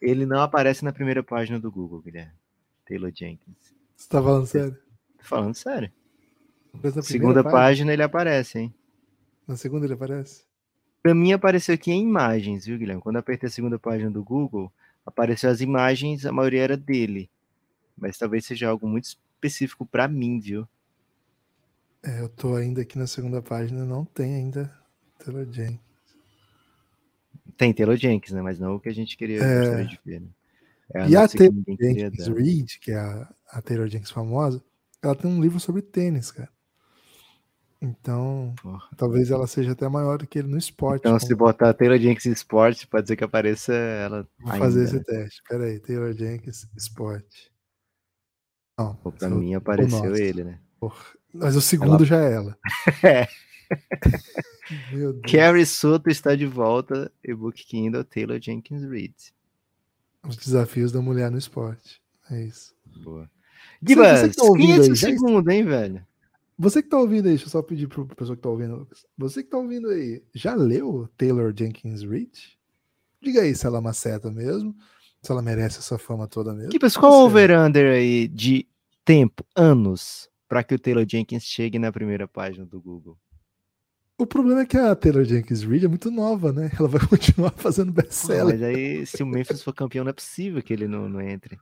Ele 0.01 0.25
não 0.25 0.41
aparece 0.41 0.83
na 0.83 0.93
primeira 0.93 1.23
página 1.23 1.59
do 1.59 1.71
Google, 1.71 2.01
Guilherme. 2.01 2.33
Taylor 2.85 3.11
Jenkins. 3.13 3.55
Você 3.95 4.07
tá 4.07 4.21
falando 4.21 4.45
sério? 4.45 4.77
Tô 5.17 5.23
falando 5.23 5.55
sério. 5.55 5.91
Segunda 7.01 7.43
página? 7.43 7.51
página 7.59 7.93
ele 7.93 8.03
aparece, 8.03 8.59
hein? 8.59 8.73
Na 9.47 9.57
segunda 9.57 9.85
ele 9.85 9.93
aparece? 9.93 10.43
Pra 11.01 11.15
mim 11.15 11.31
apareceu 11.31 11.75
aqui 11.75 11.91
em 11.91 12.03
imagens, 12.03 12.65
viu, 12.65 12.77
Guilherme? 12.77 13.01
Quando 13.01 13.15
eu 13.15 13.21
apertei 13.21 13.47
a 13.47 13.51
segunda 13.51 13.79
página 13.79 14.11
do 14.11 14.23
Google, 14.23 14.71
apareceu 15.05 15.49
as 15.49 15.61
imagens, 15.61 16.25
a 16.25 16.31
maioria 16.31 16.63
era 16.63 16.77
dele. 16.77 17.29
Mas 17.97 18.17
talvez 18.17 18.45
seja 18.45 18.69
algo 18.69 18.87
muito 18.87 19.05
específico 19.05 19.85
para 19.85 20.07
mim, 20.07 20.39
viu? 20.39 20.67
É, 22.03 22.21
eu 22.21 22.29
tô 22.29 22.55
ainda 22.55 22.81
aqui 22.81 22.97
na 22.97 23.07
segunda 23.07 23.41
página, 23.41 23.85
não 23.85 24.05
tem 24.05 24.35
ainda 24.35 24.73
Taylor 25.17 25.45
Jenkins. 25.51 25.79
Tem 27.57 27.73
Taylor 27.73 27.97
Jenkins, 27.97 28.33
né? 28.33 28.41
Mas 28.41 28.59
não 28.59 28.75
o 28.75 28.79
que 28.79 28.87
a 28.87 28.93
gente 28.93 29.17
queria 29.17 29.41
é... 29.43 29.83
de 29.83 29.99
ver, 30.05 30.21
né? 30.21 30.27
É 30.93 31.01
a 31.01 31.09
e 31.09 31.15
a 31.15 31.27
Taylor 31.27 31.63
Jenkins 31.67 32.27
Reid, 32.27 32.79
que 32.79 32.91
é 32.91 32.97
a, 32.97 33.33
a 33.51 33.61
Taylor 33.61 33.87
Jenkins 33.87 34.11
famosa, 34.11 34.63
ela 35.01 35.15
tem 35.15 35.29
um 35.29 35.41
livro 35.41 35.59
sobre 35.59 35.81
tênis, 35.81 36.31
cara. 36.31 36.49
Então, 37.81 38.53
Porra. 38.61 38.89
talvez 38.97 39.31
ela 39.31 39.47
seja 39.47 39.71
até 39.71 39.87
maior 39.87 40.17
do 40.17 40.27
que 40.27 40.39
ele 40.39 40.49
no 40.49 40.57
esporte. 40.57 41.01
Então, 41.01 41.17
como... 41.17 41.25
se 41.25 41.33
botar 41.33 41.73
Taylor 41.73 41.97
Jenkins 41.97 42.25
esporte, 42.25 42.85
pode 42.85 43.07
ser 43.07 43.15
que 43.15 43.23
apareça 43.23 43.73
ela. 43.73 44.27
Vou 44.37 44.51
ainda, 44.51 44.65
fazer 44.65 44.83
esse 44.83 45.03
teste. 45.03 45.41
Pera 45.47 45.63
aí, 45.63 45.79
Taylor 45.79 46.13
Jenkins 46.13 46.67
esporte. 46.75 47.51
Não, 48.77 48.95
Pô, 48.95 49.11
pra 49.11 49.29
mim 49.29 49.53
apareceu 49.53 50.15
ele, 50.15 50.43
né? 50.43 50.59
Porra. 50.79 51.03
Mas 51.33 51.55
o 51.55 51.61
segundo 51.61 51.97
ela... 51.97 52.05
já 52.05 52.21
é 52.21 52.33
ela. 52.33 52.57
é. 53.03 53.27
Carrie 55.29 55.65
Soto 55.65 56.09
está 56.09 56.35
de 56.35 56.45
volta, 56.45 57.11
e-book 57.23 57.65
Kindle, 57.65 58.03
Taylor 58.03 58.41
Jenkins 58.41 58.83
Reid. 58.83 59.15
Os 60.27 60.35
desafios 60.35 60.91
da 60.91 61.01
mulher 61.01 61.31
no 61.31 61.37
esporte. 61.37 62.01
É 62.29 62.43
isso. 62.43 62.75
Boa. 63.03 63.29
Gibas, 63.81 64.35
tá 64.35 64.53
quem 64.57 64.73
é 64.73 64.77
esse 64.77 64.95
segundo, 64.97 65.49
hein, 65.49 65.63
velho? 65.63 66.05
Você 66.61 66.83
que 66.83 66.89
tá 66.89 66.97
ouvindo 66.97 67.25
aí, 67.27 67.31
deixa 67.31 67.45
eu 67.45 67.49
só 67.49 67.61
pedir 67.61 67.87
pro 67.87 68.05
pessoa 68.05 68.35
que 68.35 68.41
tá 68.41 68.49
ouvindo, 68.49 68.75
Lucas. 68.75 69.05
Você 69.17 69.41
que 69.41 69.49
tá 69.49 69.57
ouvindo 69.57 69.87
aí, 69.87 70.21
já 70.35 70.53
leu 70.53 71.09
Taylor 71.15 71.53
Jenkins 71.57 72.03
Reid? 72.03 72.59
Diga 73.21 73.43
aí 73.43 73.55
se 73.55 73.65
ela 73.65 73.79
maceta 73.79 74.29
mesmo, 74.29 74.75
se 75.21 75.31
ela 75.31 75.41
merece 75.41 75.79
essa 75.79 75.97
fama 75.97 76.27
toda 76.27 76.53
mesmo. 76.53 76.73
Gibas, 76.73 76.97
qual 76.97 77.13
o 77.13 77.25
over-under 77.25 77.93
aí 77.93 78.27
de 78.27 78.67
tempo, 79.05 79.45
anos, 79.55 80.29
para 80.49 80.61
que 80.61 80.75
o 80.75 80.79
Taylor 80.79 81.05
Jenkins 81.09 81.43
chegue 81.43 81.79
na 81.79 81.93
primeira 81.93 82.27
página 82.27 82.65
do 82.65 82.81
Google? 82.81 83.17
O 84.17 84.27
problema 84.27 84.59
é 84.59 84.65
que 84.65 84.77
a 84.77 84.93
Taylor 84.97 85.23
Jenkins 85.23 85.63
Reid 85.63 85.85
é 85.85 85.87
muito 85.87 86.11
nova, 86.11 86.51
né? 86.51 86.69
Ela 86.77 86.89
vai 86.89 86.99
continuar 87.07 87.51
fazendo 87.51 87.93
best-seller. 87.93 88.59
Mas 88.59 88.63
aí, 88.63 89.05
se 89.05 89.23
o 89.23 89.25
Memphis 89.25 89.63
for 89.63 89.73
campeão, 89.73 90.03
não 90.03 90.09
é 90.09 90.13
possível 90.13 90.61
que 90.61 90.73
ele 90.73 90.89
não, 90.89 91.07
não 91.07 91.21
entre. 91.21 91.57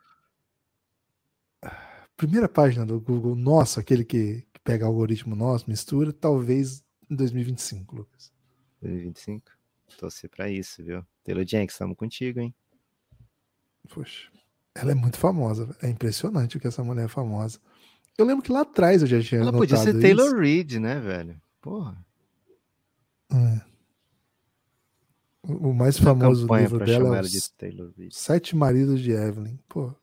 Primeira 2.17 2.49
página 2.49 2.83
do 2.83 2.99
Google, 2.99 3.35
nosso, 3.35 3.79
aquele 3.79 4.03
que, 4.03 4.41
que 4.41 4.46
pega 4.67 4.85
algoritmo 4.85 5.33
nosso, 5.33 5.69
mistura, 5.69 6.11
talvez 6.11 6.83
em 7.09 7.15
2025, 7.15 7.95
Lucas. 7.95 8.33
2025? 8.81 9.49
Torcer 9.97 10.29
pra 10.29 10.49
isso, 10.49 10.83
viu? 10.83 11.05
Taylor 11.23 11.47
Jenkins, 11.47 11.71
estamos 11.71 11.95
contigo, 11.95 12.41
hein? 12.41 12.53
Poxa, 13.87 14.29
ela 14.75 14.91
é 14.91 14.93
muito 14.95 15.17
famosa. 15.17 15.73
É 15.81 15.87
impressionante 15.89 16.57
o 16.57 16.59
que 16.59 16.67
essa 16.67 16.83
mulher 16.83 17.05
é 17.05 17.07
famosa. 17.07 17.59
Eu 18.17 18.25
lembro 18.25 18.43
que 18.43 18.51
lá 18.51 18.61
atrás 18.61 19.01
eu 19.01 19.07
já 19.07 19.21
tinha 19.21 19.39
Ela 19.39 19.53
podia 19.53 19.77
ser 19.77 20.01
Taylor 20.01 20.37
Reid, 20.37 20.79
né, 20.81 20.99
velho? 20.99 21.41
Porra. 21.61 22.05
É. 23.31 23.61
O 25.43 25.71
mais 25.71 25.97
famoso 25.97 26.45
livro 26.53 26.85
dela 26.85 27.19
é 27.19 27.21
os 27.21 27.53
Sete 28.11 28.53
Maridos 28.53 28.99
de 28.99 29.11
Evelyn. 29.11 29.57
Pô, 29.69 29.95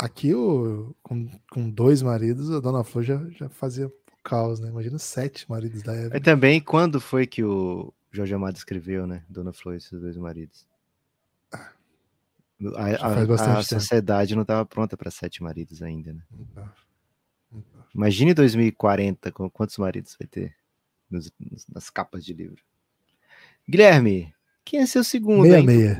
aqui 0.00 0.34
o, 0.34 0.94
com, 1.02 1.28
com 1.50 1.70
dois 1.70 2.02
maridos, 2.02 2.50
a 2.50 2.60
Dona 2.60 2.84
Flor 2.84 3.04
já, 3.04 3.24
já 3.30 3.48
fazia 3.48 3.92
caos, 4.22 4.60
né? 4.60 4.68
Imagina 4.68 4.98
sete 4.98 5.48
maridos 5.48 5.82
da 5.82 5.94
Evelyn. 5.94 6.16
E 6.16 6.20
também, 6.20 6.60
quando 6.60 7.00
foi 7.00 7.26
que 7.26 7.42
o 7.42 7.92
Jorge 8.10 8.34
Amado 8.34 8.56
escreveu, 8.56 9.06
né? 9.06 9.24
Dona 9.28 9.52
Flor 9.52 9.74
e 9.74 9.78
esses 9.78 10.00
dois 10.00 10.16
maridos? 10.16 10.66
A, 12.76 13.06
a, 13.06 13.58
a 13.58 13.62
sociedade 13.62 14.34
não 14.34 14.42
estava 14.42 14.66
pronta 14.66 14.96
para 14.96 15.10
sete 15.10 15.42
maridos 15.42 15.82
ainda, 15.82 16.12
né? 16.12 16.22
Imagine 17.94 18.34
2040, 18.34 19.32
quantos 19.32 19.78
maridos 19.78 20.16
vai 20.18 20.28
ter? 20.28 20.54
nos, 21.10 21.32
nas 21.68 21.90
capas 21.90 22.24
de 22.24 22.32
livro. 22.32 22.62
Guilherme, 23.68 24.32
quem 24.64 24.80
é 24.80 24.86
seu 24.86 25.02
segundo? 25.02 25.42
Meia, 25.42 25.62
meia. 25.62 25.98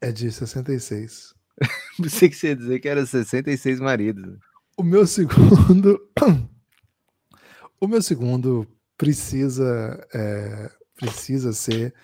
É 0.00 0.10
de 0.10 0.32
66. 0.32 1.34
Pensei 1.96 2.28
que 2.28 2.36
você 2.36 2.48
ia 2.48 2.56
dizer 2.56 2.80
que 2.80 2.88
era 2.88 3.04
66 3.04 3.80
maridos. 3.80 4.38
O 4.76 4.82
meu 4.82 5.06
segundo. 5.06 6.00
o 7.80 7.86
meu 7.86 8.02
segundo 8.02 8.66
precisa, 8.96 10.06
é, 10.14 10.70
precisa 10.96 11.52
ser 11.52 11.94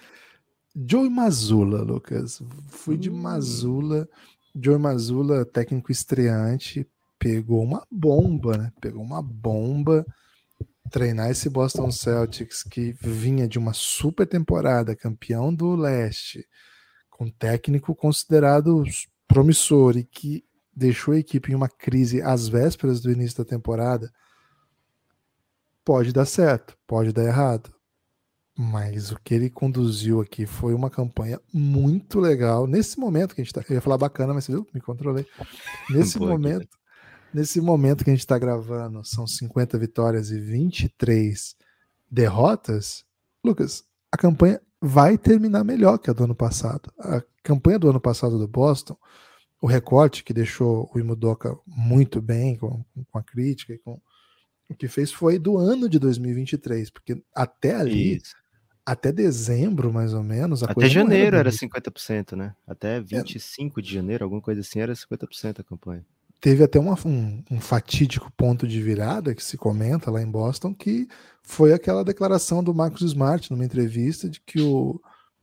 Joe 0.74 1.08
Mazula, 1.08 1.82
Lucas. 1.82 2.42
Fui 2.68 2.96
de 2.96 3.10
hum. 3.10 3.16
Mazula. 3.16 4.08
Joe 4.54 4.78
Mazula, 4.78 5.44
técnico 5.44 5.92
estreante, 5.92 6.86
pegou 7.18 7.62
uma 7.62 7.86
bomba, 7.90 8.56
né? 8.56 8.72
Pegou 8.80 9.02
uma 9.02 9.22
bomba 9.22 10.04
treinar 10.90 11.30
esse 11.30 11.50
Boston 11.50 11.90
Celtics 11.90 12.62
que 12.62 12.94
vinha 13.00 13.48
de 13.48 13.58
uma 13.58 13.72
super 13.72 14.26
temporada, 14.26 14.96
campeão 14.96 15.54
do 15.54 15.74
leste, 15.74 16.46
com 17.10 17.28
técnico 17.28 17.94
considerado 17.94 18.84
promissor 19.36 19.98
e 19.98 20.04
que 20.04 20.42
deixou 20.74 21.12
a 21.12 21.18
equipe 21.18 21.52
em 21.52 21.54
uma 21.54 21.68
crise 21.68 22.22
às 22.22 22.48
vésperas 22.48 23.02
do 23.02 23.12
início 23.12 23.36
da 23.36 23.44
temporada, 23.44 24.10
pode 25.84 26.10
dar 26.10 26.24
certo, 26.24 26.74
pode 26.86 27.12
dar 27.12 27.24
errado. 27.24 27.70
Mas 28.56 29.12
o 29.12 29.20
que 29.22 29.34
ele 29.34 29.50
conduziu 29.50 30.22
aqui 30.22 30.46
foi 30.46 30.72
uma 30.72 30.88
campanha 30.88 31.38
muito 31.52 32.18
legal. 32.18 32.66
Nesse 32.66 32.98
momento 32.98 33.34
que 33.34 33.42
a 33.42 33.44
gente 33.44 33.52
tá. 33.52 33.62
Eu 33.68 33.74
ia 33.74 33.82
falar 33.82 33.98
bacana, 33.98 34.32
mas 34.32 34.46
viu? 34.46 34.66
Me 34.72 34.80
controlei. 34.80 35.26
Nesse 35.90 36.16
momento 36.18 36.66
Nesse 37.34 37.60
momento 37.60 38.02
que 38.02 38.08
a 38.08 38.14
gente 38.14 38.20
está 38.20 38.38
gravando, 38.38 39.04
são 39.04 39.26
50 39.26 39.76
vitórias 39.76 40.30
e 40.30 40.40
23 40.40 41.54
derrotas. 42.10 43.04
Lucas, 43.44 43.84
a 44.10 44.16
campanha 44.16 44.58
vai 44.80 45.18
terminar 45.18 45.62
melhor 45.62 45.98
que 45.98 46.08
a 46.08 46.14
do 46.14 46.24
ano 46.24 46.34
passado. 46.34 46.90
A 46.98 47.22
campanha 47.42 47.78
do 47.78 47.90
ano 47.90 48.00
passado 48.00 48.38
do 48.38 48.48
Boston, 48.48 48.96
o 49.66 49.68
recorte 49.68 50.22
que 50.22 50.32
deixou 50.32 50.88
o 50.94 50.98
Imudoka 51.00 51.58
muito 51.66 52.22
bem 52.22 52.54
com, 52.54 52.84
com 53.10 53.18
a 53.18 53.22
crítica 53.22 53.72
e 53.74 53.78
com 53.78 54.00
o 54.68 54.74
que 54.76 54.86
fez 54.86 55.10
foi 55.10 55.40
do 55.40 55.58
ano 55.58 55.88
de 55.88 55.98
2023, 55.98 56.88
porque 56.88 57.20
até 57.34 57.74
ali, 57.74 58.18
Isso. 58.18 58.36
até 58.86 59.10
dezembro 59.10 59.92
mais 59.92 60.14
ou 60.14 60.22
menos, 60.22 60.62
até 60.62 60.88
janeiro 60.88 61.36
era, 61.36 61.38
era 61.38 61.50
50%, 61.50 62.36
né? 62.36 62.54
Até 62.64 63.00
25 63.00 63.80
é. 63.80 63.82
de 63.82 63.92
janeiro, 63.92 64.22
alguma 64.22 64.40
coisa 64.40 64.60
assim, 64.60 64.78
era 64.78 64.92
50% 64.92 65.58
a 65.58 65.64
campanha 65.64 66.06
teve 66.38 66.62
até 66.62 66.78
uma, 66.78 66.94
um, 67.04 67.42
um, 67.50 67.58
fatídico 67.58 68.30
ponto 68.36 68.68
de 68.68 68.80
virada 68.80 69.34
que 69.34 69.42
se 69.42 69.56
comenta 69.56 70.10
lá 70.10 70.22
em 70.22 70.30
Boston, 70.30 70.72
que 70.74 71.08
foi 71.42 71.72
aquela 71.72 72.04
declaração 72.04 72.62
do 72.62 72.74
Marcus 72.74 73.00
Smart 73.00 73.50
numa 73.50 73.64
entrevista 73.64 74.28
de 74.28 74.38
que 74.40 74.60
o, 74.60 75.00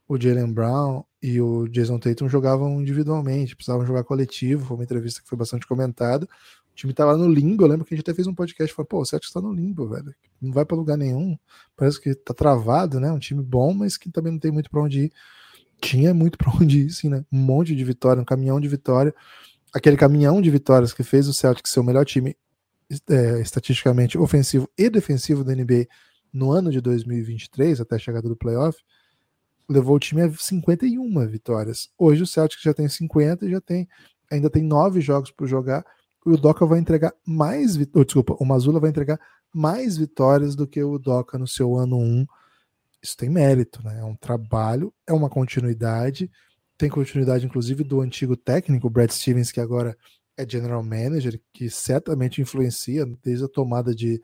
o 0.08 0.20
Jalen 0.20 0.51
Brown 0.51 1.04
e 1.22 1.39
o 1.39 1.68
Jason 1.68 1.97
Tatum 1.97 2.28
jogavam 2.28 2.82
individualmente, 2.82 3.56
precisavam 3.56 3.86
jogar 3.86 4.04
coletivo. 4.04 4.66
Foi 4.66 4.78
uma 4.78 4.84
entrevista 4.84 5.22
que 5.22 5.28
foi 5.28 5.38
bastante 5.38 5.66
comentada. 5.66 6.26
O 6.26 6.76
time 6.76 6.91
estava 6.91 7.16
no 7.18 7.32
limbo. 7.32 7.64
Eu 7.64 7.68
lembro 7.68 7.86
que 7.86 7.93
a 7.93 7.97
gente 7.97 8.04
até 8.04 8.14
fez 8.14 8.28
um 8.28 8.36
podcast 8.36 8.72
e 8.72 8.76
falou: 8.76 8.88
pô, 8.88 9.01
o 9.01 9.06
Celtics 9.06 9.30
está 9.30 9.41
no 9.41 9.54
limbo, 9.54 9.88
velho. 9.88 10.14
Não 10.41 10.51
vai 10.51 10.66
para 10.66 10.76
lugar 10.76 10.97
nenhum. 10.97 11.38
Parece 11.76 12.01
que 12.01 12.14
tá 12.14 12.34
travado, 12.34 12.99
né? 12.99 13.12
Um 13.12 13.20
time 13.20 13.41
bom, 13.41 13.74
mas 13.74 13.97
que 13.97 14.12
também 14.12 14.32
não 14.32 14.39
tem 14.39 14.51
muito 14.51 14.70
para 14.70 14.82
onde 14.82 15.06
ir. 15.06 15.12
Tinha 15.80 16.14
muito 16.14 16.38
para 16.39 16.51
onde 16.51 16.82
ir, 16.82 16.89
sim, 16.89 17.10
né? 17.10 17.24
Um 17.32 17.39
monte 17.39 17.76
de 17.76 17.84
vitória, 17.84 18.22
um 18.22 18.26
caminhão 18.26 18.60
de 18.60 18.68
vitória 18.68 19.14
aquele 19.74 19.97
caminhão 19.97 20.39
de 20.39 20.49
vitórias 20.51 20.93
que 20.93 21.04
fez 21.04 21.28
o 21.28 21.34
Celtics 21.34 21.72
ser 21.72 21.80
o 21.80 21.84
melhor 21.84 22.06
time 22.06 22.38
é, 23.10 23.41
estatisticamente 23.41 24.18
ofensivo 24.18 24.70
e 24.78 24.89
defensivo 24.89 25.43
da 25.43 25.56
NBA 25.56 25.88
no 26.32 26.51
ano 26.51 26.72
de 26.72 26.80
2023, 26.80 27.82
até 27.82 27.95
a 27.95 27.99
chegada 27.99 28.30
do 28.30 28.36
playoff, 28.36 28.78
levou 29.70 29.95
o 29.95 29.99
time 29.99 30.22
a 30.22 30.32
51 30.32 31.28
vitórias. 31.28 31.89
Hoje 31.97 32.24
o 32.24 32.28
Celtics 32.28 32.64
já 32.64 32.74
tem 32.74 32.88
50 32.88 33.45
e 33.45 33.51
já 33.51 33.61
tem 33.61 33.88
ainda 34.32 34.49
tem 34.49 34.64
nove 34.64 34.99
jogos 35.01 35.32
para 35.32 35.45
jogar. 35.45 35.86
E 36.26 36.30
o 36.30 36.38
Doca 36.38 36.66
vai 36.66 36.80
entregar 36.80 37.14
mais, 37.26 37.78
oh, 37.93 38.03
desculpa, 38.03 38.36
o 38.39 38.45
Mazula 38.45 38.80
vai 38.80 38.89
entregar 38.89 39.20
mais 39.53 39.97
vitórias 39.97 40.55
do 40.55 40.66
que 40.66 40.82
o 40.82 40.97
Doca 40.97 41.38
no 41.38 41.47
seu 41.47 41.78
ano 41.78 41.97
1. 41.97 42.26
Isso 43.01 43.18
tem 43.18 43.30
mérito, 43.30 43.84
né? 43.84 43.99
É 43.99 44.03
um 44.03 44.16
trabalho, 44.16 44.93
é 45.05 45.14
uma 45.14 45.30
continuidade 45.30 46.32
tem 46.78 46.89
continuidade, 46.89 47.45
inclusive, 47.45 47.84
do 47.84 48.01
antigo 48.01 48.36
técnico, 48.36 48.89
Brad 48.89 49.09
Stevens, 49.11 49.51
que 49.51 49.61
agora 49.61 49.95
é 50.36 50.47
general 50.47 50.84
manager, 50.84 51.39
que 51.53 51.70
certamente 51.70 52.41
influencia 52.41 53.05
desde 53.24 53.45
a 53.45 53.47
tomada 53.47 53.93
de, 53.93 54.22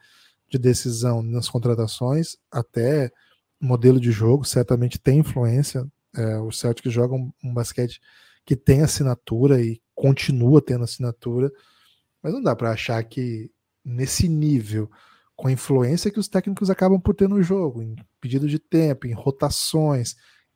de 0.49 0.57
decisão 0.57 1.21
nas 1.21 1.47
contratações, 1.47 2.35
até 2.51 3.11
modelo 3.59 3.99
de 3.99 4.11
jogo, 4.11 4.45
certamente 4.45 4.99
tem 4.99 5.19
influência. 5.19 5.85
É, 6.15 6.37
o 6.39 6.51
Celtic 6.51 6.89
joga 6.89 7.15
um, 7.15 7.31
um, 7.43 7.53
basquete 7.53 7.99
que 8.45 8.55
tem 8.55 8.81
assinatura 8.81 9.61
e 9.61 9.81
continua 9.93 10.61
tendo 10.61 10.83
assinatura, 10.83 11.51
mas 12.21 12.33
não 12.33 12.41
dá 12.41 12.55
para 12.55 12.71
achar 12.71 13.03
que 13.03 13.51
nesse 13.83 14.27
nível, 14.27 14.89
com 15.35 15.47
a 15.47 15.51
influência 15.51 16.11
que 16.11 16.19
os 16.19 16.27
técnicos 16.27 16.69
acabam 16.69 16.99
por 16.99 17.13
ter 17.13 17.29
no 17.29 17.41
jogo, 17.41 17.81
em 17.81 17.95
pedido 18.19 18.47
de 18.47 18.59
tempo, 18.59 19.07
em 19.07 19.13
rotações, 19.13 20.15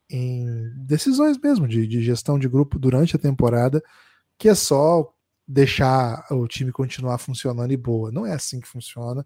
em 0.10 0.46
decisões 0.86 1.38
mesmo 1.38 1.68
de, 1.68 1.88
de 1.88 2.02
gestão 2.02 2.38
de 2.38 2.48
grupo 2.48 2.80
durante 2.80 3.16
a 3.16 3.20
temporada, 3.20 3.82
que 4.38 4.50
é 4.50 4.56
só 4.56 5.14
deixar 5.48 6.26
o 6.32 6.48
time 6.48 6.72
continuar 6.72 7.18
funcionando 7.18 7.72
e 7.72 7.78
boa. 7.78 8.12
Não 8.12 8.26
é 8.26 8.34
assim 8.34 8.60
que 8.60 8.68
funciona. 8.68 9.26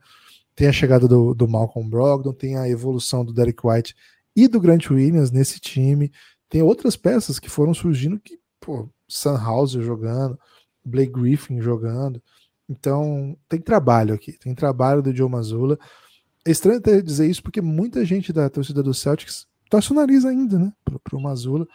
Tem 0.58 0.68
a 0.68 0.74
chegada 0.74 1.08
do, 1.08 1.36
do 1.36 1.48
Malcolm 1.48 1.88
Brogdon, 1.88 2.34
tem 2.34 2.58
a 2.58 2.68
evolução 2.68 3.24
do 3.24 3.32
Derek 3.32 3.60
White 3.64 3.96
e 4.36 4.48
do 4.48 4.60
Grant 4.60 4.90
Williams 4.90 5.30
nesse 5.30 5.60
time. 5.60 6.12
Tem 6.50 6.64
outras 6.64 6.98
peças 6.98 7.38
que 7.38 7.48
foram 7.48 7.76
surgindo 7.76 8.20
que, 8.20 8.40
pô, 8.60 8.90
Sunhauser 9.08 9.84
jogando, 9.84 10.36
Blake 10.84 11.12
Griffin 11.12 11.62
jogando. 11.62 12.20
Então, 12.68 13.38
tem 13.48 13.62
trabalho 13.62 14.16
aqui, 14.16 14.34
tem 14.34 14.56
trabalho 14.56 15.04
do 15.04 15.16
Joe 15.16 15.30
Mazzulla. 15.30 15.78
É 16.44 16.50
estranho 16.50 16.80
até 16.80 17.04
dizer 17.04 17.30
isso 17.30 17.44
porque 17.44 17.62
muita 17.62 18.04
gente 18.04 18.34
da 18.34 18.50
torcida 18.50 18.82
do 18.82 18.96
Celtics 18.96 19.46
torce 19.70 19.92
o 19.92 19.96
nariz 19.96 20.26
ainda, 20.26 20.58
né, 20.58 20.74
pro, 20.84 21.00
pro 21.00 21.22
Mazzulla 21.22 21.68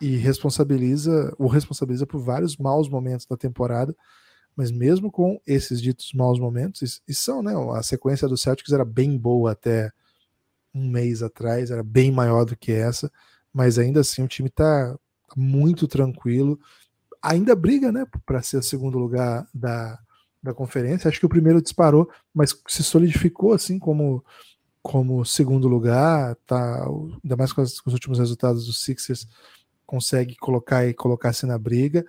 e 0.00 0.16
responsabiliza, 0.16 1.34
o 1.38 1.48
responsabiliza 1.48 2.06
por 2.06 2.18
vários 2.18 2.56
maus 2.56 2.88
momentos 2.88 3.26
da 3.26 3.36
temporada, 3.36 3.94
mas 4.56 4.70
mesmo 4.70 5.10
com 5.10 5.40
esses 5.46 5.80
ditos 5.80 6.12
maus 6.12 6.38
momentos, 6.38 7.02
e, 7.06 7.14
são, 7.14 7.42
né, 7.42 7.52
a 7.74 7.82
sequência 7.82 8.28
do 8.28 8.36
Celtics 8.36 8.72
era 8.72 8.84
bem 8.84 9.16
boa 9.16 9.52
até 9.52 9.90
um 10.74 10.88
mês 10.88 11.22
atrás, 11.22 11.70
era 11.70 11.82
bem 11.82 12.10
maior 12.10 12.44
do 12.44 12.56
que 12.56 12.72
essa, 12.72 13.10
mas 13.52 13.78
ainda 13.78 14.00
assim 14.00 14.22
o 14.22 14.28
time 14.28 14.48
está 14.48 14.96
muito 15.36 15.86
tranquilo, 15.88 16.58
ainda 17.20 17.54
briga, 17.54 17.92
né, 17.92 18.06
para 18.26 18.42
ser 18.42 18.58
o 18.58 18.62
segundo 18.62 18.98
lugar 18.98 19.46
da, 19.54 19.98
da 20.42 20.52
conferência, 20.52 21.08
acho 21.08 21.20
que 21.20 21.26
o 21.26 21.30
primeiro 21.30 21.62
disparou, 21.62 22.10
mas 22.34 22.54
se 22.68 22.82
solidificou 22.82 23.52
assim 23.52 23.78
como 23.78 24.24
como 24.82 25.24
segundo 25.24 25.68
lugar, 25.68 26.34
tá, 26.44 26.84
ainda 27.22 27.36
mais 27.36 27.52
com, 27.52 27.62
com 27.62 27.86
os 27.86 27.92
últimos 27.94 28.18
resultados 28.18 28.66
dos 28.66 28.82
Sixers, 28.82 29.28
consegue 29.86 30.34
colocar 30.36 30.84
e 30.86 30.92
colocar-se 30.92 31.46
na 31.46 31.56
briga. 31.56 32.04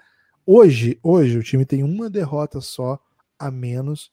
Hoje, 0.46 1.00
hoje 1.02 1.38
o 1.38 1.44
time 1.44 1.66
tem 1.66 1.84
uma 1.84 2.10
derrota 2.10 2.60
só 2.60 3.00
a 3.40 3.50
menos, 3.50 4.12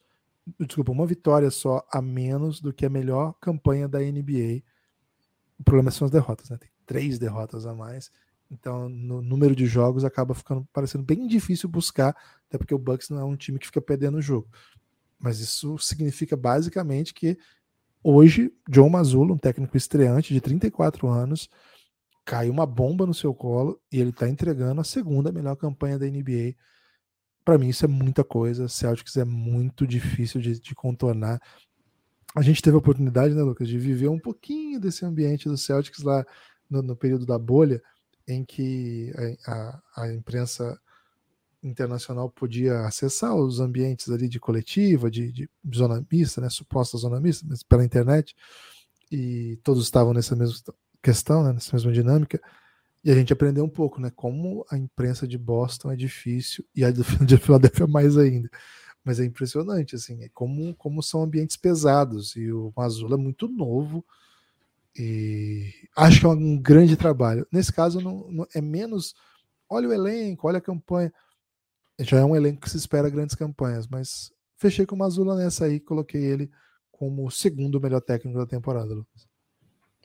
desculpa, 0.59 0.91
uma 0.91 1.05
vitória 1.05 1.51
só 1.51 1.85
a 1.91 2.01
menos 2.01 2.61
do 2.61 2.71
que 2.71 2.85
a 2.85 2.89
melhor 2.89 3.33
campanha 3.41 3.85
da 3.87 3.99
NBA. 3.99 4.63
O 5.59 5.63
problema 5.63 5.91
são 5.91 6.05
as 6.05 6.11
derrotas, 6.11 6.49
né? 6.49 6.57
Tem 6.57 6.69
três 6.85 7.19
derrotas 7.19 7.65
a 7.65 7.73
mais. 7.73 8.09
Então, 8.49 8.87
no 8.87 9.21
número 9.21 9.53
de 9.53 9.65
jogos 9.65 10.05
acaba 10.05 10.33
ficando 10.33 10.65
parecendo 10.71 11.03
bem 11.03 11.27
difícil 11.27 11.67
buscar, 11.67 12.15
até 12.47 12.57
porque 12.57 12.73
o 12.73 12.79
Bucks 12.79 13.09
não 13.09 13.19
é 13.19 13.23
um 13.25 13.35
time 13.35 13.59
que 13.59 13.67
fica 13.67 13.81
perdendo 13.81 14.17
o 14.17 14.21
jogo. 14.21 14.47
Mas 15.19 15.39
isso 15.39 15.77
significa 15.77 16.37
basicamente 16.37 17.13
que 17.13 17.37
hoje 18.01 18.53
John 18.69 18.89
Mazzulla, 18.89 19.33
um 19.33 19.37
técnico 19.37 19.75
estreante 19.75 20.33
de 20.33 20.39
34 20.39 21.07
anos, 21.09 21.49
caiu 22.25 22.51
uma 22.51 22.65
bomba 22.65 23.05
no 23.05 23.13
seu 23.13 23.33
colo 23.33 23.79
e 23.91 23.99
ele 23.99 24.11
está 24.11 24.29
entregando 24.29 24.81
a 24.81 24.83
segunda 24.83 25.31
melhor 25.31 25.55
campanha 25.55 25.97
da 25.97 26.05
NBA. 26.05 26.55
Para 27.43 27.57
mim, 27.57 27.69
isso 27.69 27.85
é 27.85 27.87
muita 27.87 28.23
coisa. 28.23 28.67
Celtics 28.67 29.17
é 29.17 29.25
muito 29.25 29.87
difícil 29.87 30.39
de, 30.39 30.59
de, 30.59 30.75
contornar. 30.75 31.41
A 32.35 32.41
gente 32.41 32.61
teve 32.61 32.75
a 32.75 32.79
oportunidade, 32.79 33.33
né, 33.33 33.41
Lucas, 33.41 33.67
de 33.67 33.77
viver 33.77 34.07
um 34.07 34.19
pouquinho 34.19 34.79
desse 34.79 35.03
ambiente 35.03 35.49
do 35.49 35.57
Celtics 35.57 36.03
lá 36.03 36.25
no, 36.69 36.81
no 36.81 36.95
período 36.95 37.25
da 37.25 37.37
bolha, 37.37 37.81
em 38.27 38.45
que 38.45 39.11
a, 39.45 39.51
a, 39.51 40.03
a, 40.03 40.13
imprensa 40.13 40.79
internacional 41.63 42.29
podia 42.29 42.81
acessar 42.81 43.35
os 43.35 43.59
ambientes 43.59 44.09
ali 44.09 44.27
de 44.27 44.39
coletiva, 44.39 45.11
de, 45.11 45.31
de 45.31 45.49
zona 45.75 46.05
mista, 46.09 46.39
né, 46.39 46.49
suposta 46.49 46.97
zona 46.97 47.19
mista, 47.19 47.45
mas 47.49 47.63
pela 47.63 47.83
internet, 47.83 48.35
e 49.11 49.59
todos 49.63 49.83
estavam 49.83 50.13
nessa 50.13 50.35
mesma 50.35 50.55
questão, 51.01 51.43
né, 51.43 51.53
nessa 51.53 51.75
mesma 51.75 51.91
dinâmica, 51.91 52.41
e 53.03 53.11
a 53.11 53.15
gente 53.15 53.33
aprendeu 53.33 53.63
um 53.63 53.69
pouco, 53.69 53.99
né, 53.99 54.11
como 54.15 54.65
a 54.69 54.77
imprensa 54.77 55.27
de 55.27 55.37
Boston 55.37 55.91
é 55.91 55.95
difícil 55.95 56.65
e 56.75 56.83
a 56.85 56.91
de 57.25 57.37
Filadélfia 57.37 57.87
mais 57.87 58.17
ainda. 58.17 58.49
Mas 59.03 59.19
é 59.19 59.25
impressionante, 59.25 59.95
assim, 59.95 60.23
é 60.23 60.29
como, 60.29 60.75
como 60.75 61.01
são 61.01 61.23
ambientes 61.23 61.57
pesados 61.57 62.35
e 62.35 62.51
o 62.51 62.71
Mazula 62.75 63.15
é 63.15 63.17
muito 63.17 63.47
novo 63.47 64.05
e 64.97 65.73
acho 65.95 66.19
que 66.19 66.25
é 66.25 66.29
um 66.29 66.57
grande 66.57 66.95
trabalho. 66.95 67.47
Nesse 67.51 67.71
caso, 67.71 68.01
não, 68.01 68.29
não, 68.29 68.47
é 68.53 68.61
menos. 68.61 69.15
Olha 69.69 69.87
o 69.89 69.93
elenco, 69.93 70.47
olha 70.47 70.57
a 70.57 70.61
campanha. 70.61 71.11
Já 71.99 72.19
é 72.19 72.25
um 72.25 72.35
elenco 72.35 72.61
que 72.61 72.69
se 72.69 72.77
espera 72.77 73.09
grandes 73.09 73.35
campanhas, 73.35 73.87
mas 73.87 74.31
fechei 74.57 74.85
com 74.85 74.95
o 74.95 74.99
Mazula 74.99 75.35
nessa 75.35 75.65
aí, 75.65 75.79
coloquei 75.79 76.23
ele 76.23 76.51
como 76.91 77.25
o 77.25 77.31
segundo 77.31 77.81
melhor 77.81 78.01
técnico 78.01 78.37
da 78.37 78.45
temporada, 78.45 78.93
Lucas. 78.93 79.30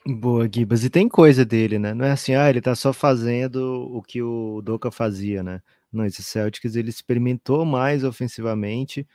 Boa, 0.09 0.47
Gibas. 0.49 0.85
E 0.85 0.89
tem 0.89 1.09
coisa 1.09 1.43
dele, 1.43 1.77
né? 1.77 1.93
Não 1.93 2.05
é 2.05 2.11
assim, 2.11 2.33
ah, 2.33 2.49
ele 2.49 2.61
tá 2.61 2.73
só 2.73 2.93
fazendo 2.93 3.57
o 3.91 4.01
que 4.01 4.21
o 4.21 4.61
Doca 4.61 4.89
fazia, 4.89 5.43
né? 5.43 5.61
Não, 5.91 6.05
esse 6.05 6.23
Celtics 6.23 6.77
ele 6.77 6.89
experimentou 6.89 7.65
mais 7.65 8.05
ofensivamente. 8.05 9.05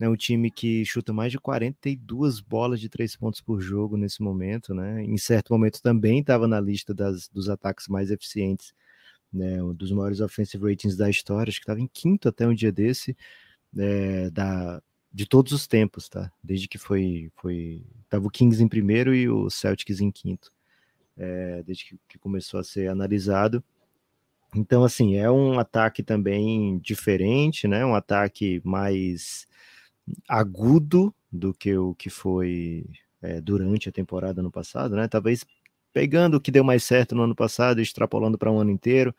É 0.00 0.04
né? 0.04 0.08
um 0.08 0.16
time 0.16 0.50
que 0.50 0.86
chuta 0.86 1.12
mais 1.12 1.32
de 1.32 1.38
42 1.38 2.40
bolas 2.40 2.80
de 2.80 2.88
três 2.88 3.14
pontos 3.14 3.42
por 3.42 3.60
jogo 3.60 3.98
nesse 3.98 4.22
momento, 4.22 4.72
né? 4.72 5.02
Em 5.04 5.18
certo 5.18 5.52
momento 5.52 5.82
também 5.82 6.20
estava 6.20 6.48
na 6.48 6.58
lista 6.60 6.94
das, 6.94 7.28
dos 7.28 7.50
ataques 7.50 7.86
mais 7.86 8.10
eficientes, 8.10 8.72
né? 9.32 9.62
Um 9.62 9.74
dos 9.74 9.92
maiores 9.92 10.20
offensive 10.20 10.64
ratings 10.70 10.96
da 10.96 11.10
história, 11.10 11.50
acho 11.50 11.60
que 11.60 11.64
estava 11.64 11.80
em 11.80 11.88
quinto 11.88 12.28
até 12.28 12.46
um 12.48 12.54
dia 12.54 12.72
desse, 12.72 13.16
é, 13.76 14.30
da, 14.30 14.82
de 15.12 15.26
todos 15.26 15.52
os 15.52 15.66
tempos, 15.66 16.08
tá? 16.08 16.30
Desde 16.42 16.68
que 16.68 16.78
foi, 16.78 17.30
foi 17.36 17.82
tava 18.08 18.26
o 18.26 18.30
Kings 18.30 18.62
em 18.62 18.68
primeiro 18.68 19.14
e 19.14 19.28
o 19.28 19.50
Celtics 19.50 20.00
em 20.00 20.10
quinto, 20.10 20.52
é, 21.16 21.62
desde 21.62 21.84
que, 21.84 21.98
que, 22.08 22.18
começou 22.18 22.60
a 22.60 22.64
ser 22.64 22.88
analisado. 22.88 23.62
Então, 24.54 24.84
assim, 24.84 25.16
é 25.16 25.30
um 25.30 25.58
ataque 25.58 26.02
também 26.02 26.78
diferente, 26.78 27.68
né? 27.68 27.84
Um 27.84 27.94
ataque 27.94 28.60
mais 28.64 29.46
agudo 30.28 31.14
do 31.30 31.52
que 31.52 31.76
o 31.76 31.94
que 31.94 32.08
foi 32.08 32.86
é, 33.20 33.40
durante 33.40 33.88
a 33.88 33.92
temporada 33.92 34.42
no 34.42 34.50
passado, 34.50 34.96
né? 34.96 35.08
Talvez 35.08 35.44
pegando 35.92 36.36
o 36.36 36.40
que 36.40 36.50
deu 36.50 36.64
mais 36.64 36.84
certo 36.84 37.14
no 37.14 37.22
ano 37.22 37.34
passado 37.34 37.80
extrapolando 37.80 38.38
para 38.38 38.52
um 38.52 38.58
ano 38.60 38.70
inteiro 38.70 39.14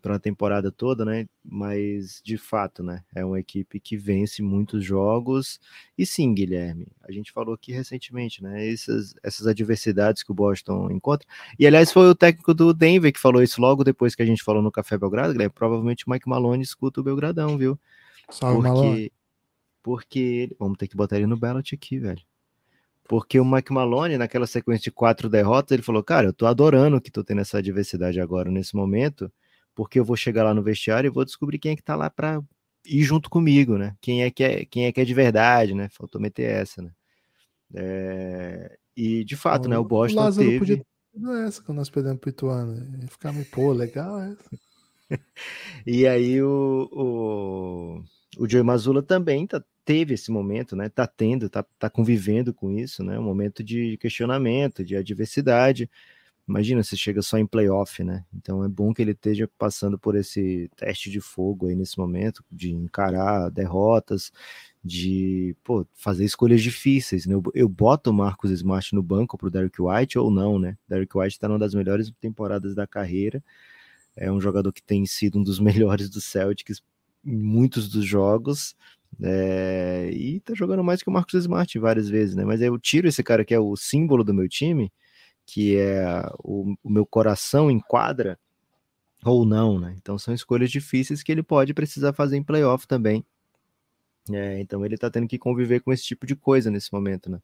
para 0.00 0.16
a 0.16 0.18
temporada 0.18 0.70
toda, 0.70 1.04
né? 1.04 1.26
Mas 1.44 2.20
de 2.22 2.36
fato, 2.36 2.82
né? 2.82 3.02
É 3.14 3.24
uma 3.24 3.40
equipe 3.40 3.80
que 3.80 3.96
vence 3.96 4.42
muitos 4.42 4.84
jogos. 4.84 5.60
E 5.96 6.04
sim, 6.04 6.34
Guilherme, 6.34 6.88
a 7.02 7.12
gente 7.12 7.32
falou 7.32 7.54
aqui 7.54 7.72
recentemente, 7.72 8.42
né? 8.42 8.68
Essas, 8.68 9.14
essas 9.22 9.46
adversidades 9.46 10.22
que 10.22 10.30
o 10.30 10.34
Boston 10.34 10.90
encontra. 10.90 11.26
E 11.58 11.66
aliás, 11.66 11.92
foi 11.92 12.08
o 12.08 12.14
técnico 12.14 12.54
do 12.54 12.72
Denver 12.72 13.12
que 13.12 13.20
falou 13.20 13.42
isso 13.42 13.60
logo 13.60 13.84
depois 13.84 14.14
que 14.14 14.22
a 14.22 14.26
gente 14.26 14.42
falou 14.42 14.62
no 14.62 14.72
Café 14.72 14.98
Belgrado, 14.98 15.32
Guilherme. 15.32 15.54
Provavelmente 15.54 16.06
o 16.06 16.10
Mike 16.10 16.28
Malone 16.28 16.62
escuta 16.62 17.00
o 17.00 17.04
Belgradão, 17.04 17.56
viu? 17.58 17.78
Salve, 18.30 18.56
porque, 18.56 18.68
Malone. 18.68 19.12
Porque. 19.82 20.56
Vamos 20.58 20.78
ter 20.78 20.88
que 20.88 20.96
botar 20.96 21.16
ele 21.16 21.26
no 21.26 21.36
ballot 21.36 21.74
aqui, 21.74 21.98
velho. 21.98 22.22
Porque 23.06 23.38
o 23.38 23.44
Mike 23.44 23.72
Malone, 23.72 24.16
naquela 24.16 24.46
sequência 24.46 24.84
de 24.84 24.90
quatro 24.90 25.28
derrotas, 25.28 25.72
ele 25.72 25.82
falou: 25.82 26.02
Cara, 26.02 26.28
eu 26.28 26.32
tô 26.32 26.46
adorando 26.46 27.00
que 27.00 27.10
tô 27.10 27.22
tendo 27.22 27.42
essa 27.42 27.58
adversidade 27.58 28.18
agora 28.18 28.50
nesse 28.50 28.74
momento 28.74 29.30
porque 29.74 29.98
eu 29.98 30.04
vou 30.04 30.16
chegar 30.16 30.44
lá 30.44 30.54
no 30.54 30.62
vestiário 30.62 31.08
e 31.08 31.12
vou 31.12 31.24
descobrir 31.24 31.58
quem 31.58 31.72
é 31.72 31.76
que 31.76 31.82
tá 31.82 31.96
lá 31.96 32.08
para 32.08 32.42
ir 32.86 33.02
junto 33.02 33.30
comigo, 33.30 33.78
né? 33.78 33.96
Quem 34.00 34.22
é 34.22 34.30
que 34.30 34.44
é, 34.44 34.64
quem 34.64 34.86
é 34.86 34.92
que 34.92 35.00
é 35.00 35.04
de 35.04 35.14
verdade, 35.14 35.74
né? 35.74 35.88
Faltou 35.90 36.20
meter 36.20 36.44
essa, 36.44 36.82
né? 36.82 36.90
É... 37.74 38.78
E 38.96 39.24
de 39.24 39.36
fato, 39.36 39.66
o, 39.66 39.68
né? 39.68 39.78
O 39.78 39.84
Boston 39.84 40.20
Lázaro 40.20 40.46
teve... 40.46 40.58
podia 40.58 40.76
ter 40.76 41.46
essa 41.46 41.62
quando 41.62 41.78
nós 41.78 41.90
perdemos 41.90 42.20
pro 42.20 42.30
Ituano. 42.30 42.98
Ia 43.00 43.08
ficar 43.08 43.32
meio, 43.32 43.46
pô, 43.46 43.72
legal 43.72 44.20
essa. 44.20 44.50
e 45.86 46.06
aí 46.06 46.42
o, 46.42 46.88
o, 46.92 48.04
o 48.38 48.48
Joey 48.48 48.62
Mazula 48.62 49.02
também 49.02 49.46
tá, 49.46 49.62
teve 49.84 50.14
esse 50.14 50.30
momento, 50.30 50.76
né? 50.76 50.88
Tá 50.88 51.06
tendo, 51.06 51.48
tá, 51.48 51.64
tá 51.78 51.90
convivendo 51.90 52.54
com 52.54 52.70
isso, 52.70 53.02
né? 53.02 53.18
Um 53.18 53.22
momento 53.22 53.62
de 53.62 53.96
questionamento, 53.98 54.84
de 54.84 54.96
adversidade. 54.96 55.90
Imagina 56.46 56.82
se 56.82 56.96
chega 56.96 57.22
só 57.22 57.38
em 57.38 57.46
playoff, 57.46 58.04
né? 58.04 58.24
Então 58.34 58.62
é 58.62 58.68
bom 58.68 58.92
que 58.92 59.00
ele 59.00 59.12
esteja 59.12 59.48
passando 59.58 59.98
por 59.98 60.14
esse 60.14 60.70
teste 60.76 61.10
de 61.10 61.20
fogo 61.20 61.66
aí 61.66 61.74
nesse 61.74 61.98
momento, 61.98 62.44
de 62.52 62.70
encarar 62.70 63.50
derrotas, 63.50 64.30
de 64.84 65.56
pô, 65.64 65.86
fazer 65.94 66.24
escolhas 66.24 66.62
difíceis, 66.62 67.24
né? 67.26 67.34
Eu, 67.34 67.42
eu 67.54 67.68
boto 67.68 68.10
o 68.10 68.14
Marcos 68.14 68.50
Smart 68.50 68.94
no 68.94 69.02
banco 69.02 69.38
para 69.38 69.46
o 69.48 69.50
Derek 69.50 69.80
White 69.80 70.18
ou 70.18 70.30
não, 70.30 70.58
né? 70.58 70.76
Derek 70.86 71.16
White 71.16 71.34
está 71.34 71.48
numa 71.48 71.58
das 71.58 71.74
melhores 71.74 72.12
temporadas 72.20 72.74
da 72.74 72.86
carreira, 72.86 73.42
é 74.16 74.30
um 74.30 74.40
jogador 74.40 74.72
que 74.72 74.82
tem 74.82 75.06
sido 75.06 75.38
um 75.38 75.42
dos 75.42 75.58
melhores 75.60 76.10
do 76.10 76.20
Celtics 76.20 76.82
em 77.24 77.36
muitos 77.36 77.88
dos 77.88 78.04
jogos. 78.04 78.76
É, 79.22 80.10
e 80.12 80.40
tá 80.40 80.54
jogando 80.54 80.82
mais 80.82 81.02
que 81.02 81.08
o 81.08 81.12
Marcos 81.12 81.34
Smart 81.34 81.78
várias 81.78 82.08
vezes, 82.08 82.34
né? 82.34 82.44
Mas 82.44 82.60
eu 82.60 82.78
tiro 82.78 83.08
esse 83.08 83.22
cara 83.22 83.44
que 83.44 83.54
é 83.54 83.60
o 83.60 83.76
símbolo 83.76 84.24
do 84.24 84.34
meu 84.34 84.48
time, 84.48 84.92
que 85.46 85.76
é 85.76 86.04
o, 86.42 86.74
o 86.82 86.90
meu 86.90 87.06
coração 87.06 87.70
em 87.70 87.78
quadra, 87.80 88.38
ou 89.24 89.44
não, 89.44 89.78
né? 89.78 89.94
Então 89.96 90.18
são 90.18 90.34
escolhas 90.34 90.70
difíceis 90.70 91.22
que 91.22 91.32
ele 91.32 91.42
pode 91.42 91.72
precisar 91.72 92.12
fazer 92.12 92.36
em 92.36 92.42
playoff 92.42 92.86
também. 92.86 93.24
É, 94.30 94.58
então 94.60 94.84
ele 94.84 94.96
tá 94.96 95.10
tendo 95.10 95.28
que 95.28 95.38
conviver 95.38 95.80
com 95.80 95.92
esse 95.92 96.04
tipo 96.04 96.26
de 96.26 96.34
coisa 96.34 96.70
nesse 96.70 96.92
momento, 96.92 97.30
né? 97.30 97.40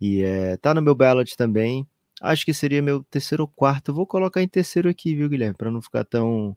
E 0.00 0.22
é, 0.22 0.56
tá 0.56 0.74
no 0.74 0.82
meu 0.82 0.94
ballot 0.94 1.36
também. 1.36 1.86
Acho 2.20 2.44
que 2.44 2.54
seria 2.54 2.82
meu 2.82 3.02
terceiro 3.04 3.44
ou 3.44 3.48
quarto. 3.48 3.92
vou 3.92 4.06
colocar 4.06 4.42
em 4.42 4.48
terceiro 4.48 4.88
aqui, 4.88 5.14
viu, 5.14 5.28
Guilherme? 5.28 5.56
Para 5.56 5.70
não 5.70 5.82
ficar 5.82 6.04
tão. 6.04 6.56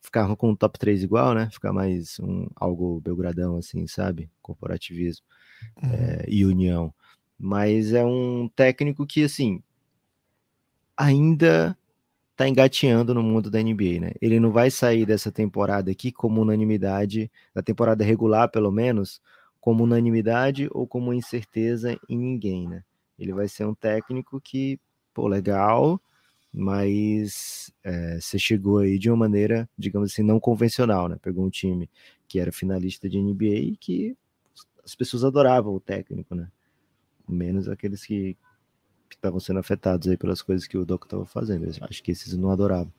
Ficar 0.00 0.34
com 0.36 0.52
o 0.52 0.56
top 0.56 0.78
3 0.78 1.02
igual, 1.02 1.34
né? 1.34 1.48
Ficar 1.50 1.72
mais 1.72 2.20
um, 2.20 2.46
algo 2.56 3.00
belgradão, 3.00 3.56
assim, 3.56 3.86
sabe? 3.86 4.30
Corporativismo 4.40 5.24
uhum. 5.82 5.90
é, 5.90 6.24
e 6.28 6.44
união. 6.44 6.94
Mas 7.38 7.92
é 7.92 8.04
um 8.04 8.48
técnico 8.54 9.06
que, 9.06 9.24
assim, 9.24 9.62
ainda 10.98 11.78
tá 12.36 12.48
engateando 12.48 13.14
no 13.14 13.22
mundo 13.22 13.50
da 13.50 13.62
NBA, 13.62 14.00
né? 14.00 14.12
Ele 14.20 14.40
não 14.40 14.52
vai 14.52 14.70
sair 14.70 15.06
dessa 15.06 15.32
temporada 15.32 15.90
aqui 15.90 16.12
como 16.12 16.40
unanimidade, 16.42 17.30
da 17.54 17.62
temporada 17.62 18.04
regular, 18.04 18.50
pelo 18.50 18.70
menos, 18.72 19.20
como 19.60 19.84
unanimidade 19.84 20.68
ou 20.72 20.86
como 20.86 21.14
incerteza 21.14 21.98
em 22.08 22.18
ninguém, 22.18 22.68
né? 22.68 22.82
Ele 23.18 23.32
vai 23.32 23.48
ser 23.48 23.66
um 23.66 23.74
técnico 23.74 24.40
que, 24.40 24.78
pô, 25.14 25.28
legal, 25.28 26.00
mas 26.52 27.72
é, 27.84 28.20
você 28.20 28.38
chegou 28.38 28.78
aí 28.78 28.98
de 28.98 29.10
uma 29.10 29.16
maneira, 29.16 29.68
digamos 29.78 30.12
assim, 30.12 30.22
não 30.22 30.40
convencional, 30.40 31.08
né? 31.08 31.16
Pegou 31.20 31.44
um 31.44 31.50
time 31.50 31.90
que 32.28 32.38
era 32.40 32.52
finalista 32.52 33.08
de 33.08 33.18
NBA 33.18 33.72
e 33.72 33.76
que 33.76 34.16
as 34.84 34.94
pessoas 34.94 35.24
adoravam 35.24 35.74
o 35.74 35.80
técnico, 35.80 36.34
né? 36.34 36.48
Menos 37.28 37.68
aqueles 37.68 38.04
que, 38.04 38.36
que 39.08 39.16
estavam 39.16 39.40
sendo 39.40 39.58
afetados 39.58 40.08
aí 40.08 40.16
pelas 40.16 40.42
coisas 40.42 40.66
que 40.66 40.76
o 40.76 40.84
Doc 40.84 41.04
estava 41.04 41.24
fazendo. 41.24 41.64
Eu 41.64 41.72
acho 41.82 42.02
que 42.02 42.12
esses 42.12 42.36
não 42.36 42.50
adoravam. 42.50 42.92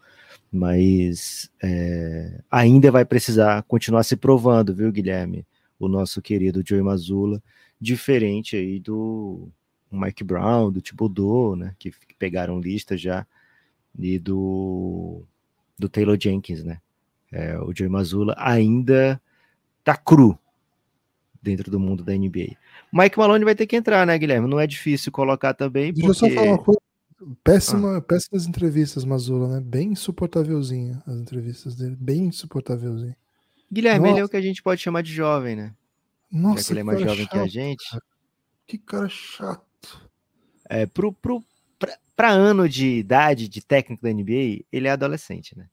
Mas 0.51 1.49
é, 1.61 2.41
ainda 2.49 2.91
vai 2.91 3.05
precisar 3.05 3.63
continuar 3.63 4.03
se 4.03 4.15
provando, 4.15 4.73
viu, 4.73 4.91
Guilherme? 4.91 5.45
O 5.79 5.87
nosso 5.87 6.21
querido 6.21 6.63
Joey 6.65 6.81
Mazula, 6.81 7.41
diferente 7.79 8.55
aí 8.55 8.79
do 8.79 9.47
Mike 9.91 10.23
Brown, 10.23 10.71
do 10.71 10.81
Thibodeau, 10.81 11.55
né? 11.55 11.75
Que, 11.79 11.91
pegaram 12.17 12.59
lista 12.59 12.97
já, 12.97 13.25
e 13.97 14.19
do, 14.19 15.23
do 15.77 15.87
Taylor 15.87 16.17
Jenkins, 16.19 16.63
né? 16.63 16.81
É, 17.31 17.57
o 17.59 17.73
Joey 17.75 17.89
Mazula 17.89 18.35
ainda 18.37 19.21
tá 19.83 19.95
cru 19.95 20.37
dentro 21.41 21.71
do 21.71 21.79
mundo 21.79 22.03
da 22.03 22.13
NBA. 22.13 22.57
Mike 22.91 23.17
Malone 23.17 23.45
vai 23.45 23.55
ter 23.55 23.67
que 23.67 23.75
entrar, 23.75 24.05
né, 24.05 24.17
Guilherme? 24.17 24.47
Não 24.47 24.59
é 24.59 24.65
difícil 24.65 25.11
colocar 25.11 25.53
também. 25.53 25.93
Deixa 25.93 26.07
porque... 26.07 26.25
eu 26.25 26.29
só 26.29 26.35
falar 26.35 26.51
uma 26.53 26.63
coisa. 26.63 26.79
Péssima, 27.43 27.97
ah. 27.97 28.01
Péssimas 28.01 28.47
entrevistas, 28.47 29.03
Mazula, 29.03 29.47
né? 29.47 29.61
Bem 29.61 29.91
insuportávelzinha 29.91 31.03
as 31.05 31.15
entrevistas 31.15 31.75
dele. 31.75 31.95
Bem 31.99 32.25
insuportávelzinha. 32.25 33.15
Guilherme, 33.71 33.99
Nossa. 33.99 34.11
ele 34.13 34.19
é 34.21 34.25
o 34.25 34.29
que 34.29 34.37
a 34.37 34.41
gente 34.41 34.63
pode 34.63 34.81
chamar 34.81 35.03
de 35.03 35.13
jovem, 35.13 35.55
né? 35.55 35.73
Nossa, 36.31 36.61
Já 36.61 36.67
que 36.67 36.73
ele 36.73 36.79
é 36.79 36.83
mais 36.83 36.99
jovem 36.99 37.23
chato, 37.23 37.31
que 37.31 37.37
a 37.37 37.47
gente. 37.47 37.99
Que 38.65 38.77
cara 38.77 39.09
chato. 39.09 40.09
É, 40.69 40.85
pro, 40.85 41.11
pro, 41.11 41.43
pra, 41.77 41.97
pra 42.15 42.29
ano 42.29 42.69
de 42.69 42.87
idade 42.87 43.47
de 43.49 43.61
técnico 43.61 44.03
da 44.03 44.13
NBA, 44.13 44.63
ele 44.71 44.87
é 44.87 44.91
adolescente, 44.91 45.57
né? 45.57 45.67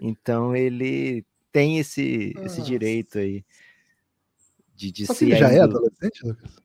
Então 0.00 0.56
ele 0.56 1.24
tem 1.52 1.78
esse, 1.78 2.34
esse 2.42 2.62
direito 2.62 3.18
aí 3.18 3.44
de, 4.78 4.92
de 4.92 5.06
ser. 5.06 5.36
já 5.36 5.50
é 5.50 5.60
adolescente, 5.60 6.24
Lucas? 6.24 6.56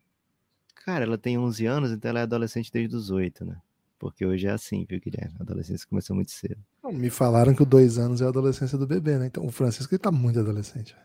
Cara, 0.85 1.03
ela 1.03 1.17
tem 1.17 1.37
11 1.37 1.65
anos, 1.65 1.91
então 1.91 2.09
ela 2.09 2.19
é 2.19 2.23
adolescente 2.23 2.71
desde 2.71 2.95
os 2.95 3.09
8, 3.09 3.43
né? 3.43 3.57
Porque 3.97 4.25
hoje 4.25 4.45
é 4.47 4.51
assim, 4.51 4.85
viu, 4.87 4.99
Guilherme? 4.99 5.35
A 5.39 5.43
adolescência 5.43 5.87
começou 5.87 6.15
muito 6.15 6.31
cedo. 6.31 6.61
Me 6.91 7.09
falaram 7.09 7.55
que 7.55 7.63
o 7.63 7.65
dois 7.65 7.97
anos 7.97 8.21
é 8.21 8.25
a 8.25 8.27
adolescência 8.27 8.77
do 8.77 8.85
bebê, 8.85 9.17
né? 9.17 9.27
Então 9.27 9.45
o 9.45 9.51
Francisco 9.51 9.93
ele 9.93 9.99
tá 9.99 10.11
muito 10.11 10.39
adolescente. 10.39 10.95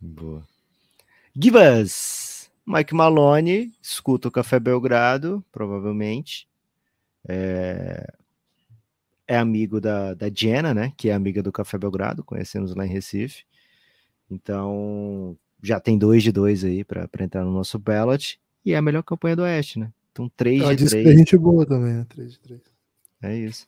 Boa. 0.00 0.46
Give 1.34 1.56
us! 1.56 2.50
Mike 2.66 2.94
Malone, 2.94 3.72
escuta 3.80 4.28
o 4.28 4.32
Café 4.32 4.58
Belgrado, 4.58 5.44
provavelmente. 5.52 6.48
É, 7.26 8.12
é 9.26 9.38
amigo 9.38 9.80
da, 9.80 10.12
da 10.12 10.28
Jenna, 10.28 10.74
né? 10.74 10.92
Que 10.96 11.08
é 11.08 11.14
amiga 11.14 11.42
do 11.42 11.52
Café 11.52 11.78
Belgrado, 11.78 12.24
conhecemos 12.24 12.74
lá 12.74 12.84
em 12.84 12.90
Recife. 12.90 13.44
Então, 14.28 15.38
já 15.64 15.80
tem 15.80 15.96
dois 15.96 16.22
de 16.22 16.30
dois 16.30 16.62
aí 16.62 16.84
para 16.84 17.08
entrar 17.20 17.44
no 17.44 17.52
nosso 17.52 17.78
ballot. 17.78 18.38
E 18.64 18.72
é 18.72 18.76
a 18.76 18.82
melhor 18.82 19.02
campanha 19.02 19.34
do 19.34 19.42
Oeste, 19.42 19.78
né? 19.78 19.90
Então, 20.12 20.30
3 20.36 20.62
Ela 20.62 20.76
de 20.76 20.86
3. 20.86 21.04
Que 21.04 21.12
a 21.12 21.16
gente 21.16 21.36
boa 21.38 21.66
também, 21.66 21.94
né? 21.94 22.06
3 22.08 22.32
de 22.32 22.38
3. 22.38 22.60
É 23.22 23.36
isso. 23.36 23.66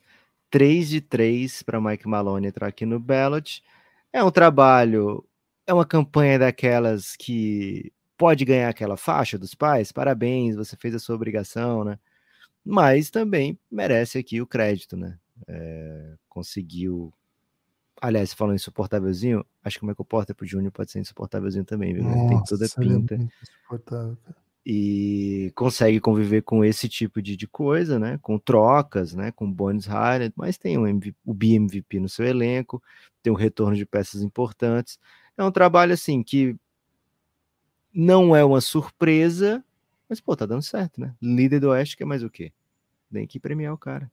3 0.49 0.87
de 0.87 1.01
3 1.01 1.63
para 1.63 1.81
Mike 1.81 2.07
Malone 2.07 2.47
entrar 2.47 2.67
aqui 2.67 2.85
no 2.85 2.99
ballot. 2.99 3.63
É 4.13 4.23
um 4.23 4.31
trabalho, 4.31 5.25
é 5.65 5.73
uma 5.73 5.85
campanha 5.85 6.39
daquelas 6.39 7.15
que 7.15 7.91
pode 8.15 8.45
ganhar 8.45 8.69
aquela 8.69 8.95
faixa 8.95 9.37
dos 9.37 9.53
pais. 9.53 9.91
Parabéns, 9.91 10.55
você 10.55 10.75
fez 10.77 10.95
a 10.95 10.99
sua 10.99 11.15
obrigação, 11.15 11.83
né? 11.83 11.99
Mas 12.63 13.09
também 13.09 13.59
merece 13.69 14.17
aqui 14.17 14.39
o 14.39 14.47
crédito, 14.47 14.95
né? 14.95 15.17
É, 15.47 16.13
conseguiu 16.29 17.11
Aliás, 18.01 18.33
falando 18.33 18.55
insuportávelzinho, 18.55 19.45
acho 19.63 19.79
que 19.79 19.83
o 19.83 19.87
Michael 19.87 20.05
Porter 20.05 20.35
pro 20.35 20.45
Júnior 20.45 20.71
pode 20.71 20.91
ser 20.91 20.99
insuportávelzinho 20.99 21.65
também, 21.65 21.93
viu? 21.93 22.03
Nossa, 22.03 22.27
tem 22.27 22.43
toda 22.43 22.65
a 22.65 22.69
pinta. 22.69 23.15
É 23.15 24.37
e 24.69 25.49
consegue 25.55 25.97
conviver 26.01 26.41
com 26.41 26.61
esse 26.61 26.89
tipo 26.89 27.21
de, 27.21 27.37
de 27.37 27.47
coisa, 27.47 27.97
né? 27.97 28.19
Com 28.21 28.37
trocas, 28.37 29.13
né? 29.13 29.31
Com 29.31 29.49
Bones 29.49 29.85
Harden, 29.85 30.33
mas 30.35 30.57
tem 30.57 30.77
um 30.77 30.99
o 31.25 31.33
BMVP 31.33 32.01
no 32.01 32.09
seu 32.09 32.25
elenco, 32.25 32.83
tem 33.23 33.31
um 33.31 33.35
retorno 33.35 33.77
de 33.77 33.85
peças 33.85 34.21
importantes. 34.21 34.99
É 35.37 35.43
um 35.43 35.51
trabalho 35.51 35.93
assim 35.93 36.21
que 36.21 36.53
não 37.93 38.35
é 38.35 38.43
uma 38.43 38.59
surpresa, 38.59 39.63
mas 40.09 40.19
pô, 40.19 40.35
tá 40.35 40.45
dando 40.45 40.61
certo, 40.61 40.99
né? 40.99 41.15
Líder 41.21 41.61
do 41.61 41.69
Oeste, 41.69 41.95
que 41.95 42.03
é 42.03 42.05
mais 42.05 42.21
o 42.21 42.29
quê? 42.29 42.51
Tem 43.09 43.25
que 43.25 43.39
premiar 43.39 43.73
o 43.73 43.77
cara. 43.77 44.11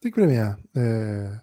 Tem 0.00 0.10
que 0.10 0.16
premiar. 0.16 0.58
É 0.74 1.40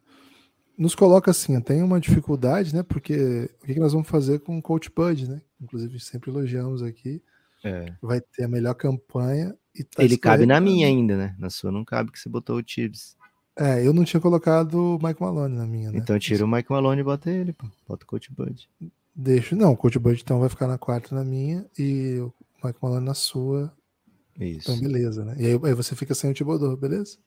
nos 0.78 0.96
coloca 0.96 1.32
assim, 1.32 1.60
tem 1.62 1.82
uma 1.82 2.00
dificuldade, 2.00 2.76
né? 2.76 2.84
Porque 2.84 3.50
o 3.64 3.66
que 3.66 3.80
nós 3.80 3.94
vamos 3.94 4.08
fazer 4.08 4.40
com 4.40 4.58
o 4.58 4.62
Coach 4.62 4.92
Bud, 4.96 5.30
né? 5.30 5.42
Inclusive, 5.62 6.00
sempre 6.00 6.30
elogiamos 6.30 6.82
aqui. 6.82 7.22
É. 7.64 7.94
Vai 8.02 8.22
ter 8.22 8.44
a 8.44 8.48
melhor 8.48 8.76
campanha. 8.76 9.56
e 9.74 9.84
tá 9.84 10.04
Ele 10.04 10.18
cabe 10.18 10.46
na 10.46 10.60
minha 10.60 10.88
ainda, 10.88 11.18
né? 11.18 11.36
Na 11.40 11.50
sua 11.50 11.72
não 11.72 11.84
cabe 11.84 12.12
que 12.12 12.20
você 12.20 12.30
botou 12.30 12.58
o 12.58 12.64
Tibbs. 12.64 13.16
É, 13.58 13.86
eu 13.86 13.94
não 13.94 14.04
tinha 14.04 14.20
colocado 14.20 14.76
o 14.76 15.00
Mike 15.02 15.22
Malone 15.22 15.56
na 15.56 15.66
minha, 15.66 15.92
né? 15.92 15.98
Então 15.98 16.20
tira 16.20 16.44
o 16.44 16.48
Mike 16.48 16.70
Malone 16.70 17.02
e 17.02 17.04
bota 17.04 17.32
ele, 17.32 17.54
pô. 17.54 17.66
Bota 17.88 18.04
o 18.04 18.08
Coach 18.08 18.32
Bud. 18.32 18.70
Deixa, 19.16 19.56
não, 19.56 19.72
o 19.72 19.78
Coach 19.78 19.98
Bud 19.98 20.22
então 20.22 20.42
vai 20.42 20.50
ficar 20.50 20.68
na 20.68 20.78
quarta 20.78 21.16
na 21.16 21.24
minha 21.24 21.66
e 21.80 22.20
o 22.20 22.34
Mike 22.64 22.80
Malone 22.82 23.06
na 23.06 23.14
sua. 23.14 23.74
Isso. 24.38 24.70
Então 24.70 24.80
beleza, 24.80 25.24
né? 25.24 25.36
E 25.40 25.46
aí, 25.46 25.60
aí 25.64 25.74
você 25.74 25.96
fica 25.96 26.14
sem 26.14 26.30
o 26.30 26.34
Tibodô, 26.34 26.76
beleza? 26.76 27.18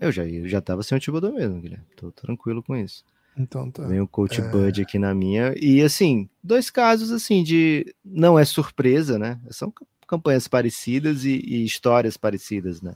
Eu 0.00 0.10
já, 0.10 0.26
eu 0.26 0.48
já 0.48 0.60
tava 0.60 0.82
sem 0.82 0.96
o 0.96 1.00
Thibodeau 1.00 1.32
mesmo, 1.32 1.60
Guilherme. 1.60 1.84
Tô 1.96 2.10
tranquilo 2.10 2.62
com 2.62 2.76
isso. 2.76 3.04
Então 3.36 3.70
tá. 3.70 3.86
Vem 3.86 4.00
o 4.00 4.08
Coach 4.08 4.40
é... 4.40 4.48
Bud 4.48 4.82
aqui 4.82 4.98
na 4.98 5.14
minha. 5.14 5.54
E 5.60 5.82
assim, 5.82 6.28
dois 6.42 6.70
casos 6.70 7.10
assim 7.10 7.42
de. 7.42 7.94
Não 8.04 8.38
é 8.38 8.44
surpresa, 8.44 9.18
né? 9.18 9.40
São 9.50 9.72
campanhas 10.06 10.46
parecidas 10.46 11.24
e, 11.24 11.36
e 11.36 11.64
histórias 11.64 12.16
parecidas, 12.16 12.82
né? 12.82 12.94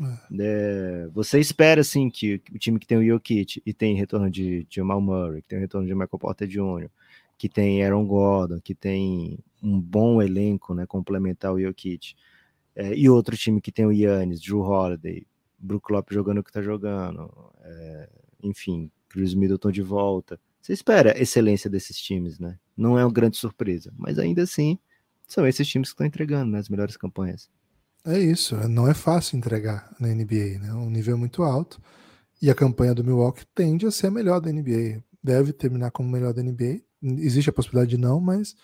É. 0.00 0.36
É, 0.40 1.08
você 1.12 1.38
espera 1.38 1.80
assim 1.80 2.10
que 2.10 2.40
o 2.52 2.58
time 2.58 2.78
que 2.78 2.86
tem 2.86 2.98
o 2.98 3.06
Jokic 3.06 3.62
e 3.64 3.72
tem 3.72 3.94
retorno 3.94 4.30
de, 4.30 4.64
de 4.64 4.76
Jamal 4.76 5.00
Murray, 5.00 5.42
que 5.42 5.48
tem 5.48 5.60
retorno 5.60 5.86
de 5.86 5.94
Michael 5.94 6.18
Porter 6.18 6.48
Jr., 6.48 6.88
que 7.38 7.48
tem 7.48 7.84
Aaron 7.84 8.04
Gordon, 8.06 8.60
que 8.60 8.74
tem 8.74 9.38
um 9.62 9.80
bom 9.80 10.20
elenco, 10.20 10.74
né, 10.74 10.86
complementar 10.86 11.52
o 11.52 11.60
Jokic, 11.60 12.14
é, 12.74 12.94
e 12.94 13.08
outro 13.08 13.36
time 13.36 13.60
que 13.60 13.70
tem 13.70 13.86
o 13.86 13.92
Yannis, 13.92 14.40
Drew 14.40 14.60
Holiday, 14.60 15.26
Brook 15.64 15.90
Lopes 15.92 16.14
jogando 16.14 16.38
o 16.38 16.44
que 16.44 16.52
tá 16.52 16.60
jogando, 16.60 17.30
é, 17.62 18.08
enfim, 18.42 18.90
Chris 19.08 19.34
Middleton 19.34 19.70
de 19.70 19.82
volta. 19.82 20.38
Você 20.60 20.72
espera 20.72 21.20
excelência 21.20 21.68
desses 21.70 21.98
times, 21.98 22.38
né? 22.38 22.58
Não 22.76 22.98
é 22.98 23.04
uma 23.04 23.12
grande 23.12 23.36
surpresa, 23.36 23.92
mas 23.96 24.18
ainda 24.18 24.42
assim 24.42 24.78
são 25.26 25.46
esses 25.46 25.66
times 25.66 25.88
que 25.88 25.94
estão 25.94 26.06
entregando 26.06 26.52
né, 26.52 26.58
as 26.58 26.68
melhores 26.68 26.96
campanhas. 26.96 27.48
É 28.04 28.18
isso, 28.18 28.54
não 28.68 28.86
é 28.86 28.92
fácil 28.92 29.38
entregar 29.38 29.94
na 29.98 30.08
NBA, 30.08 30.58
né? 30.60 30.74
Um 30.74 30.90
nível 30.90 31.16
muito 31.16 31.42
alto. 31.42 31.80
E 32.42 32.50
a 32.50 32.54
campanha 32.54 32.94
do 32.94 33.02
Milwaukee 33.02 33.46
tende 33.54 33.86
a 33.86 33.90
ser 33.90 34.08
a 34.08 34.10
melhor 34.10 34.40
da 34.40 34.52
NBA. 34.52 35.02
Deve 35.22 35.52
terminar 35.52 35.90
como 35.90 36.10
melhor 36.10 36.34
da 36.34 36.42
NBA. 36.42 36.82
Existe 37.02 37.48
a 37.48 37.52
possibilidade 37.52 37.90
de 37.90 37.96
não, 37.96 38.20
mas 38.20 38.54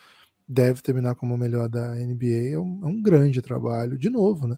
deve 0.47 0.83
terminar 0.83 1.15
como 1.15 1.39
melhor 1.39 1.69
da 1.69 1.95
NBA. 1.95 2.51
É 2.53 2.59
um, 2.59 2.81
é 2.83 2.87
um 2.87 3.01
grande 3.01 3.41
trabalho, 3.41 3.97
de 3.97 4.11
novo, 4.11 4.47
né? 4.47 4.57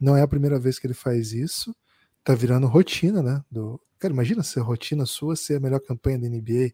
Não 0.00 0.16
é 0.16 0.22
a 0.22 0.28
primeira 0.28 0.58
vez 0.58 0.78
que 0.78 0.86
ele 0.86 0.94
faz 0.94 1.32
isso. 1.32 1.74
Tá 2.24 2.34
virando 2.34 2.66
rotina, 2.66 3.22
né? 3.22 3.44
Do... 3.50 3.80
Cara, 3.98 4.12
imagina 4.12 4.42
ser 4.42 4.60
rotina 4.60 5.06
sua 5.06 5.36
ser 5.36 5.56
a 5.56 5.60
melhor 5.60 5.80
campanha 5.80 6.18
da 6.18 6.28
NBA 6.28 6.72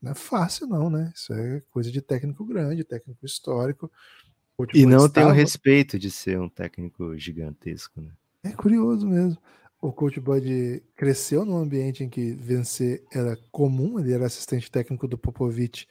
não 0.00 0.12
é 0.12 0.14
fácil, 0.14 0.66
não, 0.66 0.90
né? 0.90 1.12
Isso 1.14 1.32
é 1.32 1.62
coisa 1.70 1.90
de 1.90 2.00
técnico 2.00 2.44
grande, 2.44 2.84
técnico 2.84 3.24
histórico. 3.24 3.90
E 4.74 4.84
não 4.84 5.06
estava... 5.06 5.12
tem 5.12 5.24
o 5.24 5.30
respeito 5.34 5.98
de 5.98 6.10
ser 6.10 6.38
um 6.38 6.48
técnico 6.48 7.16
gigantesco, 7.16 8.00
né? 8.00 8.10
É 8.42 8.50
curioso 8.50 9.06
mesmo. 9.06 9.38
O 9.80 9.92
coach 9.92 10.20
Bud 10.20 10.82
cresceu 10.94 11.44
num 11.44 11.56
ambiente 11.56 12.04
em 12.04 12.10
que 12.10 12.32
vencer 12.32 13.02
era 13.10 13.38
comum, 13.50 13.98
ele 13.98 14.12
era 14.12 14.26
assistente 14.26 14.70
técnico 14.70 15.08
do 15.08 15.16
Popovich 15.16 15.88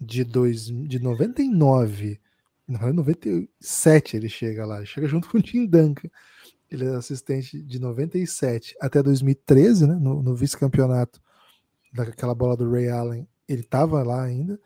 de, 0.00 0.22
dois, 0.22 0.66
de 0.66 1.00
99. 1.00 2.20
Não, 2.68 2.92
97 2.92 4.16
ele 4.16 4.28
chega 4.28 4.64
lá, 4.64 4.84
chega 4.84 5.08
junto 5.08 5.28
com 5.30 5.38
o 5.38 5.42
Tim 5.42 5.66
Duncan. 5.66 6.08
Ele 6.70 6.84
é 6.84 6.94
assistente 6.96 7.62
de 7.62 7.78
97 7.78 8.76
até 8.80 9.02
2013, 9.02 9.86
né, 9.86 9.94
no, 9.94 10.22
no 10.22 10.34
vice-campeonato 10.34 11.20
daquela 11.92 12.34
bola 12.34 12.56
do 12.56 12.70
Ray 12.70 12.88
Allen. 12.88 13.28
Ele 13.48 13.60
estava 13.60 14.02
lá 14.02 14.22
ainda 14.22 14.58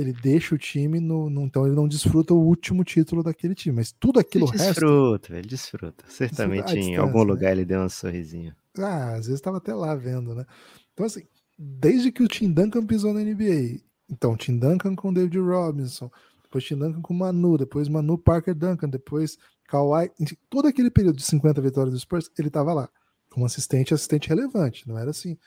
ele 0.00 0.12
deixa 0.12 0.54
o 0.54 0.58
time 0.58 1.00
no, 1.00 1.28
no, 1.28 1.42
então 1.42 1.66
ele 1.66 1.74
não 1.74 1.88
desfruta 1.88 2.32
o 2.32 2.40
último 2.40 2.84
título 2.84 3.22
daquele 3.22 3.54
time, 3.54 3.76
mas 3.76 3.92
tudo 3.92 4.20
aquilo 4.20 4.46
ele 4.46 4.52
desfruta, 4.52 5.28
resto, 5.28 5.34
ele 5.34 5.48
desfruta. 5.48 6.04
Certamente 6.08 6.78
em 6.78 6.96
algum 6.96 7.24
né? 7.24 7.24
lugar 7.24 7.52
ele 7.52 7.64
deu 7.64 7.80
um 7.80 7.88
sorrisinho. 7.88 8.54
Ah, 8.78 9.14
às 9.14 9.26
vezes 9.26 9.34
estava 9.34 9.58
até 9.58 9.74
lá 9.74 9.94
vendo, 9.94 10.34
né? 10.34 10.44
Então 10.92 11.04
assim, 11.04 11.22
desde 11.58 12.12
que 12.12 12.22
o 12.22 12.28
Tim 12.28 12.52
Duncan 12.52 12.86
pisou 12.86 13.12
na 13.12 13.20
NBA, 13.20 13.80
então 14.08 14.36
Tim 14.36 14.56
Duncan 14.56 14.94
com 14.94 15.12
David 15.12 15.38
Robinson, 15.38 16.10
depois 16.42 16.64
Tim 16.64 16.78
Duncan 16.78 17.02
com 17.02 17.14
Manu, 17.14 17.58
depois 17.58 17.88
Manu 17.88 18.16
Parker 18.16 18.54
Duncan, 18.54 18.88
depois 18.88 19.36
Kawhi, 19.68 20.10
todo 20.50 20.66
aquele 20.66 20.90
período 20.90 21.16
de 21.16 21.24
50 21.24 21.60
vitórias 21.60 21.94
do 21.94 22.00
Spurs, 22.00 22.30
ele 22.36 22.48
estava 22.48 22.72
lá 22.72 22.88
como 23.30 23.46
assistente, 23.46 23.94
assistente 23.94 24.28
relevante, 24.28 24.88
não 24.88 24.98
era 24.98 25.10
assim 25.10 25.38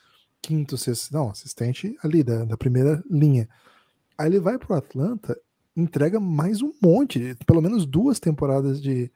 quinto, 0.42 0.78
sexto, 0.78 1.14
não, 1.14 1.30
assistente 1.30 1.96
ali 2.04 2.24
da, 2.24 2.46
da 2.46 2.58
primeira 2.58 3.04
linha. 3.10 3.50
Aí 4.18 4.28
ele 4.28 4.40
vai 4.40 4.58
pro 4.58 4.74
Atlanta, 4.74 5.38
entrega 5.76 6.20
mais 6.20 6.62
um 6.62 6.72
monte, 6.82 7.36
pelo 7.46 7.62
menos 7.62 7.86
duas 7.86 8.20
temporadas 8.20 8.82
de, 8.82 9.12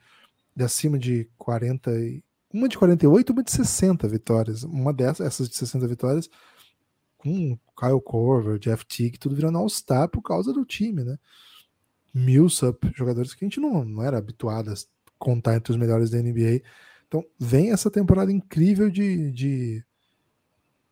de 0.55 0.63
acima 0.63 0.99
de 0.99 1.29
40 1.37 1.91
e 1.91 2.23
uma 2.53 2.69
de 2.69 2.77
48, 2.77 3.33
uma 3.33 3.43
de 3.43 3.51
60 3.51 4.07
vitórias. 4.07 4.63
Uma 4.63 4.93
dessas, 4.93 5.27
essas 5.27 5.49
de 5.49 5.55
60 5.57 5.87
vitórias, 5.87 6.29
com 7.17 7.57
Kyle 7.77 8.01
Korver, 8.01 8.57
Jeff 8.59 8.85
Teague, 8.85 9.19
tudo 9.19 9.35
virando 9.35 9.57
All-Star 9.57 10.07
por 10.07 10.21
causa 10.21 10.53
do 10.53 10.63
time, 10.63 11.03
né? 11.03 11.17
Millsap, 12.13 12.93
jogadores 12.95 13.33
que 13.33 13.43
a 13.43 13.47
gente 13.47 13.59
não, 13.59 13.83
não 13.83 14.01
era 14.01 14.17
habituado 14.17 14.71
contar 15.25 15.55
entre 15.55 15.71
os 15.71 15.77
melhores 15.77 16.11
da 16.11 16.21
NBA. 16.21 16.61
Então, 17.07 17.25
vem 17.39 17.71
essa 17.71 17.89
temporada 17.89 18.31
incrível 18.31 18.91
de, 18.91 19.31
de 19.31 19.83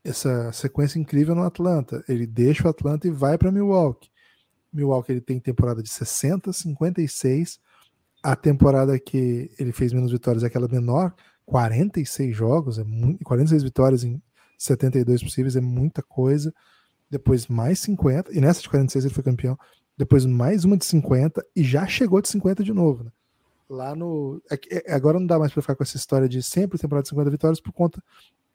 essa 0.04 0.52
sequência 0.52 0.98
incrível 0.98 1.36
no 1.36 1.44
Atlanta. 1.44 2.04
Ele 2.10 2.26
deixa 2.26 2.66
o 2.66 2.70
Atlanta 2.70 3.08
e 3.08 3.12
vai 3.12 3.38
para 3.38 3.52
Milwaukee. 3.52 4.10
Milwaukee 4.72 5.12
ele 5.12 5.22
tem 5.22 5.40
temporada 5.40 5.84
de 5.84 5.90
60, 5.90 6.52
56. 6.52 7.60
A 8.24 8.36
temporada 8.36 8.98
que 9.00 9.52
ele 9.60 9.72
fez 9.72 9.94
menos 9.94 10.12
vitórias 10.12 10.44
é 10.44 10.48
aquela 10.48 10.68
menor, 10.68 11.14
46 11.46 12.36
jogos, 12.36 12.80
é 12.80 12.84
muito, 12.84 13.24
46 13.24 13.64
vitórias 13.64 14.04
em 14.04 14.22
72 14.58 15.22
possíveis, 15.22 15.56
é 15.56 15.62
muita 15.62 16.02
coisa. 16.02 16.52
Depois 17.10 17.48
mais 17.48 17.80
50, 17.80 18.34
e 18.34 18.42
nessa 18.42 18.62
de 18.62 18.70
46 18.70 19.06
ele 19.06 19.14
foi 19.14 19.24
campeão. 19.24 19.58
Depois 19.96 20.26
mais 20.26 20.66
uma 20.66 20.76
de 20.76 20.86
50 20.86 21.46
e 21.56 21.64
já 21.64 21.86
chegou 21.86 22.20
de 22.22 22.30
50 22.30 22.64
de 22.64 22.74
novo. 22.74 23.04
Né? 23.04 23.12
Lá 23.74 23.96
no. 23.96 24.40
É, 24.52 24.92
é, 24.92 24.94
agora 24.94 25.20
não 25.20 25.26
dá 25.26 25.40
mais 25.40 25.52
para 25.52 25.62
ficar 25.64 25.76
com 25.76 25.82
essa 25.82 25.98
história 25.98 26.30
de 26.30 26.44
sempre 26.44 26.78
temporada 26.78 27.04
de 27.04 27.10
50 27.10 27.30
vitórias 27.32 27.60
por 27.60 27.74
conta 27.74 28.04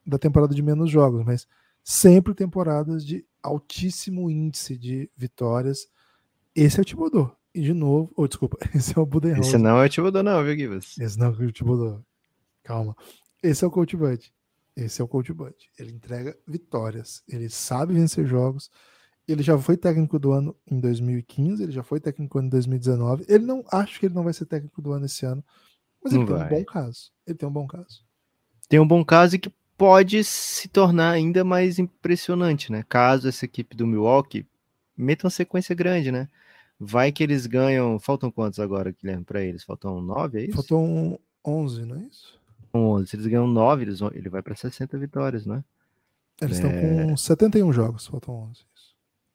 da 0.06 0.16
temporada 0.16 0.54
de 0.54 0.62
menos 0.62 0.88
jogos, 0.88 1.24
mas 1.24 1.46
sempre 1.82 2.34
temporadas 2.34 3.04
de 3.04 3.26
altíssimo 3.42 4.30
índice 4.30 4.78
de 4.78 5.10
vitórias. 5.16 5.88
Esse 6.54 6.78
é 6.78 6.82
o 6.82 6.84
Thibodeau. 6.84 7.36
E 7.52 7.60
de 7.60 7.72
novo, 7.72 8.12
ou 8.14 8.24
oh, 8.24 8.28
desculpa, 8.28 8.58
esse 8.72 8.96
é 8.96 9.00
o 9.00 9.06
Budenholzer. 9.06 9.44
Esse 9.44 9.58
não 9.58 9.82
é 9.82 9.86
o 9.86 9.90
Thibodeau 9.90 10.22
não, 10.22 10.44
viu, 10.44 10.56
Gibas? 10.56 10.96
Esse 10.98 11.18
não 11.18 11.26
é 11.26 11.30
o 11.30 11.52
Thibodeau. 11.52 12.04
Calma. 12.62 12.96
Esse 13.42 13.64
é 13.64 13.66
o 13.66 13.70
Coach 13.72 13.96
Bud. 13.96 14.32
Esse 14.76 15.00
é 15.00 15.04
o 15.04 15.08
Coach 15.08 15.32
Bud. 15.32 15.56
Ele 15.76 15.90
entrega 15.90 16.38
vitórias. 16.46 17.24
Ele 17.28 17.50
sabe 17.50 17.94
vencer 17.94 18.24
jogos. 18.24 18.70
Ele 19.28 19.42
já 19.42 19.58
foi 19.58 19.76
técnico 19.76 20.18
do 20.18 20.32
ano 20.32 20.56
em 20.66 20.80
2015, 20.80 21.62
ele 21.62 21.72
já 21.72 21.82
foi 21.82 22.00
técnico 22.00 22.34
do 22.34 22.38
ano 22.38 22.46
em 22.48 22.50
2019. 22.50 23.26
Ele 23.28 23.44
não 23.44 23.62
acho 23.70 24.00
que 24.00 24.06
ele 24.06 24.14
não 24.14 24.24
vai 24.24 24.32
ser 24.32 24.46
técnico 24.46 24.80
do 24.80 24.92
ano 24.92 25.04
esse 25.04 25.26
ano, 25.26 25.44
mas 26.02 26.12
ele 26.12 26.20
não 26.20 26.26
tem 26.26 26.36
vai. 26.36 26.46
um 26.46 26.58
bom 26.58 26.64
caso. 26.64 27.12
Ele 27.26 27.36
tem 27.36 27.48
um 27.48 27.52
bom 27.52 27.66
caso. 27.66 28.04
Tem 28.68 28.80
um 28.80 28.88
bom 28.88 29.04
caso 29.04 29.36
e 29.36 29.38
que 29.38 29.52
pode 29.76 30.24
se 30.24 30.66
tornar 30.68 31.10
ainda 31.10 31.44
mais 31.44 31.78
impressionante, 31.78 32.72
né? 32.72 32.84
Caso 32.88 33.28
essa 33.28 33.44
equipe 33.44 33.76
do 33.76 33.86
Milwaukee 33.86 34.46
meta 34.96 35.26
uma 35.26 35.30
sequência 35.30 35.74
grande, 35.74 36.10
né? 36.10 36.28
Vai 36.80 37.12
que 37.12 37.22
eles 37.22 37.46
ganham. 37.46 37.98
Faltam 37.98 38.30
quantos 38.30 38.58
agora, 38.58 38.90
Guilherme, 38.90 39.24
para 39.24 39.42
eles? 39.42 39.62
Faltam 39.62 40.00
nove, 40.00 40.40
é 40.40 40.44
isso? 40.44 40.54
Faltam 40.54 41.18
onze, 41.44 41.84
não 41.84 41.96
é 41.96 42.04
isso? 42.04 42.38
11. 42.74 43.06
Se 43.06 43.16
eles 43.16 43.26
ganham 43.26 43.46
nove, 43.46 43.84
eles 43.84 44.00
vão... 44.00 44.10
ele 44.12 44.28
vai 44.28 44.42
para 44.42 44.54
60 44.54 44.98
vitórias, 44.98 45.46
né? 45.46 45.64
Eles 46.40 46.56
estão 46.56 46.70
é... 46.70 47.06
com 47.06 47.16
71 47.16 47.72
jogos, 47.72 48.06
faltam 48.06 48.34
11. 48.50 48.67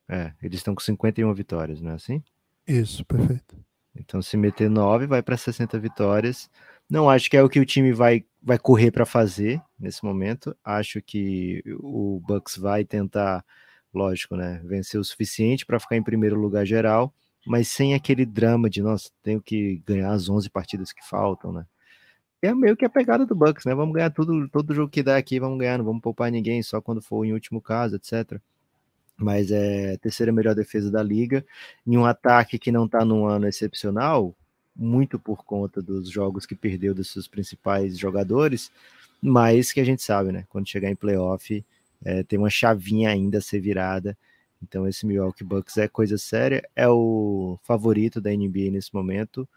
É, 0.10 0.34
eles 0.42 0.60
estão 0.60 0.76
com 0.76 0.82
51 0.82 1.34
vitórias, 1.34 1.82
não 1.82 1.92
é 1.92 1.96
assim? 1.96 2.24
Isso, 2.68 3.06
perfeito. 3.06 3.58
Então, 3.96 4.22
se 4.22 4.36
meter 4.36 4.70
9, 4.70 5.06
vai 5.06 5.22
para 5.22 5.38
60 5.38 5.78
vitórias. 5.80 6.50
Não 6.90 7.10
acho 7.10 7.30
que 7.30 7.38
é 7.38 7.44
o 7.44 7.50
que 7.50 7.60
o 7.60 7.66
time 7.66 7.94
vai, 7.94 8.26
vai 8.42 8.58
correr 8.58 8.92
para 8.92 9.06
fazer 9.06 9.62
nesse 9.80 10.04
momento. 10.04 10.56
Acho 10.64 11.02
que 11.02 11.64
o 11.80 12.22
Bucks 12.26 12.58
vai 12.58 12.84
tentar, 12.84 13.46
lógico, 13.94 14.36
né, 14.36 14.62
vencer 14.66 15.00
o 15.00 15.04
suficiente 15.04 15.66
para 15.66 15.80
ficar 15.80 15.96
em 15.96 16.04
primeiro 16.04 16.36
lugar 16.40 16.66
geral, 16.66 17.14
mas 17.46 17.68
sem 17.68 17.94
aquele 17.94 18.26
drama 18.26 18.70
de, 18.70 18.82
nossa, 18.82 19.10
tenho 19.22 19.42
que 19.42 19.82
ganhar 19.86 20.12
as 20.12 20.30
11 20.30 20.50
partidas 20.50 20.92
que 20.92 21.08
faltam, 21.08 21.52
né? 21.52 21.66
É 22.42 22.54
meio 22.54 22.76
que 22.76 22.84
a 22.84 22.90
pegada 22.90 23.26
do 23.26 23.36
Bucks, 23.36 23.64
né? 23.66 23.74
Vamos 23.74 23.94
ganhar 23.94 24.10
tudo, 24.10 24.50
todo 24.50 24.74
jogo 24.74 24.90
que 24.92 25.02
dá 25.02 25.16
aqui, 25.16 25.40
vamos 25.40 25.58
ganhar, 25.58 25.78
não 25.78 25.86
vamos 25.86 26.02
poupar 26.02 26.30
ninguém, 26.30 26.62
só 26.62 26.82
quando 26.82 27.02
for 27.02 27.24
em 27.24 27.32
último 27.32 27.62
caso, 27.62 27.96
etc. 27.96 28.42
Mas 29.24 29.52
é 29.52 29.94
a 29.94 29.98
terceira 29.98 30.32
melhor 30.32 30.54
defesa 30.54 30.92
da 30.92 31.02
liga. 31.02 31.46
Em 31.88 31.98
um 31.98 32.06
ataque 32.06 32.60
que 32.60 32.72
não 32.72 32.86
está 32.86 33.06
num 33.06 33.26
ano 33.26 33.48
excepcional, 33.48 34.36
muito 34.76 35.18
por 35.18 35.46
conta 35.46 35.82
dos 35.82 36.10
jogos 36.10 36.46
que 36.46 36.56
perdeu 36.56 36.94
dos 36.94 37.12
seus 37.12 37.28
principais 37.28 37.98
jogadores, 37.98 38.72
mas 39.22 39.72
que 39.72 39.80
a 39.80 39.86
gente 39.86 40.02
sabe, 40.04 40.32
né? 40.32 40.46
Quando 40.50 40.68
chegar 40.68 40.90
em 40.90 40.96
playoff, 40.96 41.64
é, 42.04 42.24
tem 42.24 42.38
uma 42.38 42.50
chavinha 42.50 43.10
ainda 43.10 43.38
a 43.38 43.42
ser 43.42 43.62
virada. 43.62 44.18
Então, 44.62 44.88
esse 44.88 45.06
Milwaukee 45.06 45.44
Bucks 45.44 45.78
é 45.78 45.88
coisa 45.88 46.18
séria, 46.18 46.68
é 46.76 46.88
o 46.88 47.58
favorito 47.64 48.20
da 48.20 48.32
NBA 48.32 48.72
nesse 48.72 48.94
momento. 48.94 49.48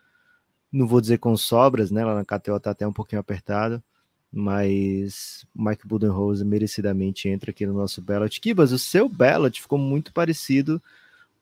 Não 0.70 0.86
vou 0.86 1.00
dizer 1.00 1.18
com 1.18 1.36
sobras, 1.36 1.90
né? 1.90 2.04
Lá 2.04 2.14
na 2.14 2.24
KTO 2.24 2.60
tá 2.60 2.70
até 2.70 2.86
um 2.86 2.92
pouquinho 2.92 3.20
apertado, 3.20 3.82
mas 4.36 5.46
Mike 5.54 5.86
Budenholzer 5.86 6.46
merecidamente 6.46 7.28
entra 7.28 7.50
aqui 7.50 7.64
no 7.64 7.72
nosso 7.72 8.02
ballot. 8.02 8.38
Kibas, 8.38 8.70
o 8.70 8.78
seu 8.78 9.08
ballot 9.08 9.60
ficou 9.60 9.78
muito 9.78 10.12
parecido 10.12 10.80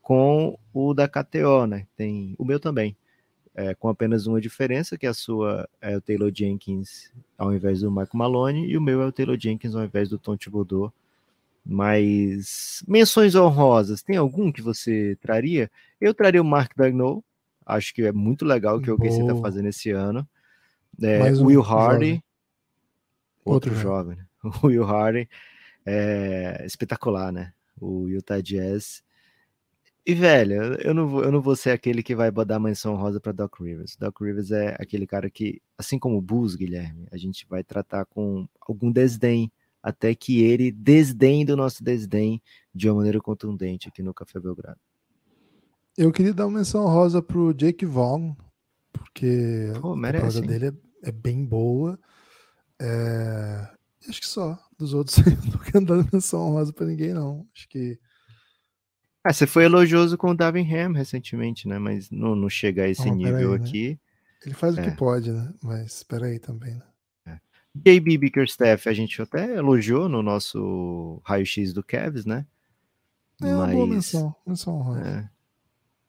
com 0.01 0.57
o 0.73 0.93
da 0.93 1.07
KTO, 1.07 1.65
né? 1.67 1.85
Tem 1.97 2.35
o 2.37 2.45
meu 2.45 2.59
também 2.59 2.95
é, 3.55 3.73
com 3.73 3.87
apenas 3.87 4.27
uma 4.27 4.41
diferença, 4.41 4.97
que 4.97 5.07
a 5.07 5.13
sua 5.13 5.67
é 5.81 5.95
o 5.95 6.01
Taylor 6.01 6.31
Jenkins 6.33 7.11
ao 7.37 7.53
invés 7.53 7.81
do 7.81 7.89
Michael 7.89 8.09
Malone, 8.13 8.67
e 8.67 8.77
o 8.77 8.81
meu 8.81 9.01
é 9.01 9.05
o 9.05 9.11
Taylor 9.11 9.37
Jenkins 9.39 9.75
ao 9.75 9.83
invés 9.83 10.09
do 10.09 10.19
Tom 10.19 10.35
Thibodeau. 10.35 10.93
Mas 11.65 12.83
menções 12.87 13.33
honrosas, 13.33 14.03
tem 14.03 14.17
algum 14.17 14.51
que 14.51 14.61
você 14.61 15.17
traria? 15.21 15.71
Eu 15.99 16.13
traria 16.13 16.41
o 16.41 16.45
Mark 16.45 16.71
Dagnall, 16.75 17.23
acho 17.65 17.93
que 17.93 18.03
é 18.03 18.11
muito 18.11 18.45
legal 18.45 18.77
o 18.77 18.81
que 18.81 18.91
o 18.91 18.95
OKC 18.95 19.21
está 19.21 19.35
fazendo 19.35 19.67
esse 19.67 19.89
ano. 19.89 20.27
É, 21.01 21.31
um 21.33 21.45
Will 21.45 21.61
Hardy. 21.61 22.23
Outro, 23.45 23.71
outro 23.71 23.75
jovem. 23.75 24.17
Né? 24.17 24.25
O 24.61 24.67
Will 24.67 24.83
Hardy, 24.83 25.27
é 25.85 26.63
espetacular, 26.65 27.31
né? 27.31 27.51
O 27.79 28.07
Utah 28.07 28.41
Jazz 28.41 29.03
e, 30.07 30.13
velho, 30.13 30.75
eu 30.81 30.93
não, 30.93 31.07
vou, 31.07 31.23
eu 31.23 31.31
não 31.31 31.41
vou 31.41 31.55
ser 31.55 31.71
aquele 31.71 32.03
que 32.03 32.15
vai 32.15 32.31
dar 32.31 32.59
menção 32.59 32.95
rosa 32.95 33.19
para 33.19 33.31
Doc 33.31 33.59
Rivers. 33.59 33.95
Doc 33.95 34.21
Rivers 34.21 34.51
é 34.51 34.75
aquele 34.79 35.07
cara 35.07 35.31
que, 35.31 35.59
assim 35.75 35.97
como 35.97 36.17
o 36.17 36.21
Bulls, 36.21 36.53
Guilherme, 36.53 37.07
a 37.11 37.17
gente 37.17 37.47
vai 37.49 37.63
tratar 37.63 38.05
com 38.05 38.47
algum 38.61 38.91
desdém, 38.91 39.51
até 39.81 40.13
que 40.13 40.43
ele 40.43 40.71
desdém 40.71 41.43
do 41.43 41.57
nosso 41.57 41.83
desdém 41.83 42.39
de 42.71 42.87
uma 42.87 42.97
maneira 42.97 43.19
contundente 43.19 43.87
aqui 43.87 44.03
no 44.03 44.13
Café 44.13 44.39
Belgrado. 44.39 44.79
Eu 45.97 46.11
queria 46.11 46.35
dar 46.35 46.45
uma 46.45 46.59
menção 46.59 46.85
rosa 46.85 47.19
pro 47.19 47.51
Jake 47.51 47.85
Vaughn, 47.85 48.35
porque 48.93 49.71
Pô, 49.81 49.93
a 49.93 50.11
temporada 50.11 50.41
dele 50.41 50.67
é, 50.67 51.09
é, 51.09 51.11
bem 51.11 51.43
boa. 51.43 51.97
É... 52.81 53.67
Acho 54.07 54.21
que 54.21 54.27
só. 54.27 54.59
Dos 54.77 54.93
outros, 54.93 55.17
eu 55.25 55.51
não 55.51 55.59
quero 55.59 55.85
dar 55.85 56.13
menção 56.13 56.51
rosa 56.51 56.73
para 56.73 56.85
ninguém, 56.85 57.13
não. 57.13 57.47
Acho 57.53 57.67
que 57.69 57.97
ah, 59.25 59.33
você 59.33 59.47
foi 59.47 59.63
elogioso 59.63 60.19
com 60.19 60.29
o 60.29 60.35
Davin 60.35 60.71
Ham 60.71 60.93
recentemente, 60.93 61.67
né? 61.67 61.79
Mas 61.79 62.11
não, 62.11 62.35
não 62.35 62.47
chega 62.47 62.83
a 62.83 62.87
esse 62.87 63.09
nível 63.09 63.53
aí, 63.53 63.59
né? 63.59 63.65
aqui. 63.65 63.99
Ele 64.45 64.53
faz 64.53 64.77
é. 64.77 64.81
o 64.81 64.83
que 64.83 64.95
pode, 64.95 65.31
né? 65.31 65.51
Mas 65.63 65.95
espera 65.95 66.27
aí 66.27 66.37
também, 66.37 66.75
né? 66.75 66.83
É. 67.25 67.39
JB 67.73 68.19
Bickerstaff, 68.19 68.87
a 68.87 68.93
gente 68.93 69.19
até 69.19 69.55
elogiou 69.55 70.07
no 70.07 70.21
nosso 70.21 71.19
raio-x 71.25 71.73
do 71.73 71.83
Cavs, 71.83 72.23
né? 72.23 72.45
É 73.41 73.47
uma 73.47 73.65
Mas, 73.65 73.75
boa 73.75 73.87
menção, 73.87 74.35
menção 74.45 74.97
é, 74.97 75.29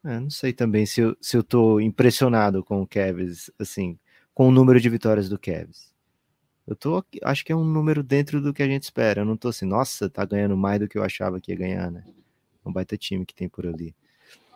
é, 0.05 0.19
não 0.19 0.29
sei 0.29 0.53
também 0.53 0.85
se 0.85 1.01
eu, 1.01 1.17
se 1.19 1.35
eu 1.35 1.43
tô 1.43 1.79
impressionado 1.79 2.63
com 2.63 2.83
o 2.83 2.87
Kevs, 2.87 3.51
assim, 3.57 3.97
com 4.31 4.47
o 4.47 4.51
número 4.51 4.79
de 4.79 4.89
vitórias 4.89 5.27
do 5.27 5.39
Kevs. 5.39 5.86
Eu 6.67 6.75
tô, 6.75 7.03
acho 7.23 7.45
que 7.45 7.51
é 7.53 7.55
um 7.55 7.63
número 7.63 8.03
dentro 8.03 8.41
do 8.41 8.53
que 8.53 8.61
a 8.61 8.67
gente 8.67 8.83
espera. 8.83 9.21
Eu 9.21 9.25
não 9.25 9.37
tô 9.37 9.47
assim, 9.47 9.65
nossa, 9.65 10.09
tá 10.09 10.25
ganhando 10.25 10.57
mais 10.57 10.79
do 10.79 10.87
que 10.87 10.97
eu 10.97 11.03
achava 11.03 11.39
que 11.39 11.51
ia 11.53 11.57
ganhar, 11.57 11.89
né? 11.89 12.03
É 12.65 12.69
um 12.69 12.73
baita 12.73 12.97
time 12.97 13.25
que 13.25 13.33
tem 13.33 13.47
por 13.47 13.65
ali. 13.65 13.95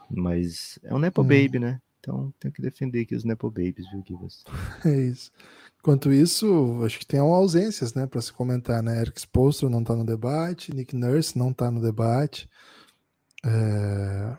Mas 0.09 0.77
é 0.83 0.93
um 0.93 0.99
Nepo 0.99 1.21
hum. 1.21 1.25
Baby, 1.25 1.59
né? 1.59 1.81
Então 2.01 2.33
tenho 2.39 2.53
que 2.53 2.61
defender 2.61 3.01
aqui 3.01 3.15
os 3.15 3.23
Nepo 3.23 3.49
Babies, 3.49 3.89
viu, 3.89 4.03
Givas? 4.05 4.43
É 4.85 4.99
isso. 4.99 5.31
Enquanto 5.79 6.11
isso, 6.11 6.83
acho 6.85 6.99
que 6.99 7.05
tem 7.05 7.19
ausências, 7.19 7.93
né, 7.95 8.05
para 8.05 8.21
se 8.21 8.31
comentar, 8.31 8.83
né? 8.83 9.01
Eric 9.01 9.19
Spolstra 9.19 9.69
não 9.69 9.83
tá 9.83 9.95
no 9.95 10.05
debate, 10.05 10.75
Nick 10.75 10.95
Nurse 10.95 11.37
não 11.37 11.53
tá 11.53 11.71
no 11.71 11.81
debate. 11.81 12.47
É... 13.43 14.37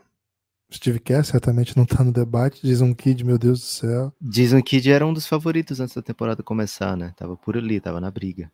Steve 0.73 0.99
Kerr 0.99 1.23
certamente 1.23 1.77
não 1.77 1.85
tá 1.85 2.03
no 2.03 2.11
debate. 2.11 2.65
Jason 2.65 2.93
Kidd, 2.93 3.23
meu 3.23 3.37
Deus 3.37 3.59
do 3.59 3.65
céu. 3.65 4.13
Jason 4.21 4.61
Kidd 4.61 4.91
era 4.91 5.05
um 5.05 5.13
dos 5.13 5.27
favoritos 5.27 5.79
antes 5.79 5.95
da 5.95 6.01
temporada 6.01 6.41
começar, 6.41 6.97
né? 6.97 7.13
Tava 7.15 7.37
por 7.37 7.55
ali, 7.55 7.79
tava 7.79 8.01
na 8.01 8.09
briga. 8.09 8.51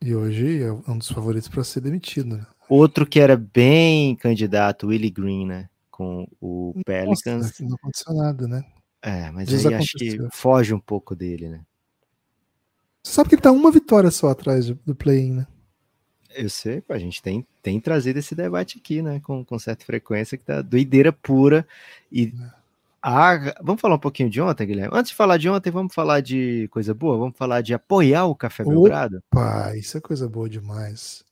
E 0.00 0.14
hoje 0.14 0.62
é 0.62 0.72
um 0.72 0.98
dos 0.98 1.10
favoritos 1.10 1.48
para 1.48 1.64
ser 1.64 1.80
demitido, 1.80 2.36
né? 2.36 2.46
Outro 2.68 3.06
que 3.06 3.18
era 3.18 3.36
bem 3.36 4.14
candidato, 4.16 4.88
Willie 4.88 5.10
Green, 5.10 5.46
né? 5.46 5.68
Com 5.90 6.28
o 6.40 6.74
Pelicans. 6.84 7.42
Nossa, 7.42 7.64
não 7.64 7.74
aconteceu 7.74 8.14
nada, 8.14 8.46
né? 8.46 8.64
É, 9.02 9.30
mas 9.30 9.66
aí 9.66 9.74
acho 9.74 9.96
que 9.96 10.18
foge 10.32 10.74
um 10.74 10.80
pouco 10.80 11.16
dele, 11.16 11.48
né? 11.48 11.60
Você 13.02 13.12
sabe 13.12 13.28
que 13.28 13.34
ele 13.36 13.42
tá 13.42 13.50
uma 13.50 13.70
vitória 13.70 14.10
só 14.10 14.28
atrás 14.28 14.66
do 14.66 14.94
play-in, 14.94 15.32
né? 15.32 15.46
Eu 16.34 16.48
sei, 16.50 16.82
a 16.88 16.98
gente 16.98 17.22
tem, 17.22 17.46
tem 17.62 17.80
trazido 17.80 18.18
esse 18.18 18.34
debate 18.34 18.78
aqui, 18.78 19.02
né? 19.02 19.20
Com, 19.20 19.44
com 19.44 19.58
certa 19.58 19.84
frequência, 19.84 20.36
que 20.36 20.44
tá 20.44 20.60
doideira 20.62 21.12
pura. 21.12 21.66
E 22.12 22.32
a, 23.02 23.54
vamos 23.62 23.80
falar 23.80 23.94
um 23.94 24.00
pouquinho 24.00 24.28
de 24.28 24.40
ontem, 24.40 24.66
Guilherme? 24.66 24.96
Antes 24.96 25.10
de 25.10 25.16
falar 25.16 25.36
de 25.36 25.48
ontem, 25.48 25.70
vamos 25.70 25.94
falar 25.94 26.20
de 26.20 26.68
coisa 26.70 26.92
boa? 26.92 27.16
Vamos 27.16 27.36
falar 27.36 27.60
de 27.62 27.72
apoiar 27.72 28.26
o 28.26 28.34
Café 28.34 28.64
Belgrado? 28.64 29.22
Opa, 29.32 29.76
isso 29.76 29.96
é 29.96 30.00
coisa 30.00 30.28
boa 30.28 30.48
demais 30.48 31.26